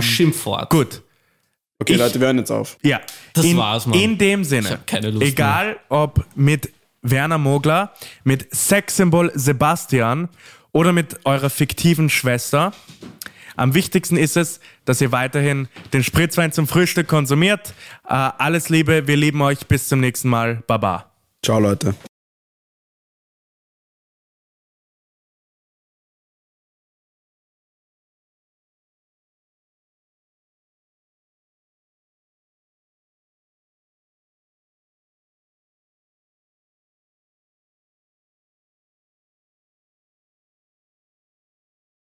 Schimpfwort. 0.00 0.70
Gut. 0.70 1.02
Okay, 1.80 1.94
Ich- 1.94 1.98
Leute, 1.98 2.20
wir 2.20 2.26
hören 2.28 2.38
jetzt 2.38 2.50
auf. 2.50 2.76
Ja, 2.82 3.00
Das 3.32 3.44
in, 3.44 3.56
war's, 3.56 3.86
Mann. 3.86 3.98
In 3.98 4.16
dem 4.18 4.42
Ich 4.42 4.48
Sinne, 4.48 4.70
hab 4.70 4.86
keine 4.86 5.10
Lust 5.10 5.26
egal 5.26 5.76
ob 5.88 6.24
mit 6.34 6.72
Werner 7.02 7.38
Mogler, 7.38 7.92
mit 8.22 8.54
Sexsymbol 8.54 9.30
Sebastian 9.34 10.28
oder 10.72 10.92
mit 10.92 11.24
eurer 11.26 11.50
fiktiven 11.50 12.08
Schwester, 12.08 12.72
am 13.56 13.74
wichtigsten 13.74 14.16
ist 14.16 14.36
es, 14.36 14.58
dass 14.84 15.00
ihr 15.00 15.12
weiterhin 15.12 15.68
den 15.92 16.02
Spritzwein 16.02 16.50
zum 16.52 16.66
Frühstück 16.66 17.06
konsumiert. 17.06 17.74
Äh, 18.08 18.12
alles 18.14 18.68
Liebe, 18.68 19.06
wir 19.06 19.16
lieben 19.16 19.42
euch, 19.42 19.66
bis 19.68 19.88
zum 19.88 20.00
nächsten 20.00 20.28
Mal. 20.28 20.62
Baba. 20.66 21.12
Ciao, 21.44 21.60
Leute. 21.60 21.94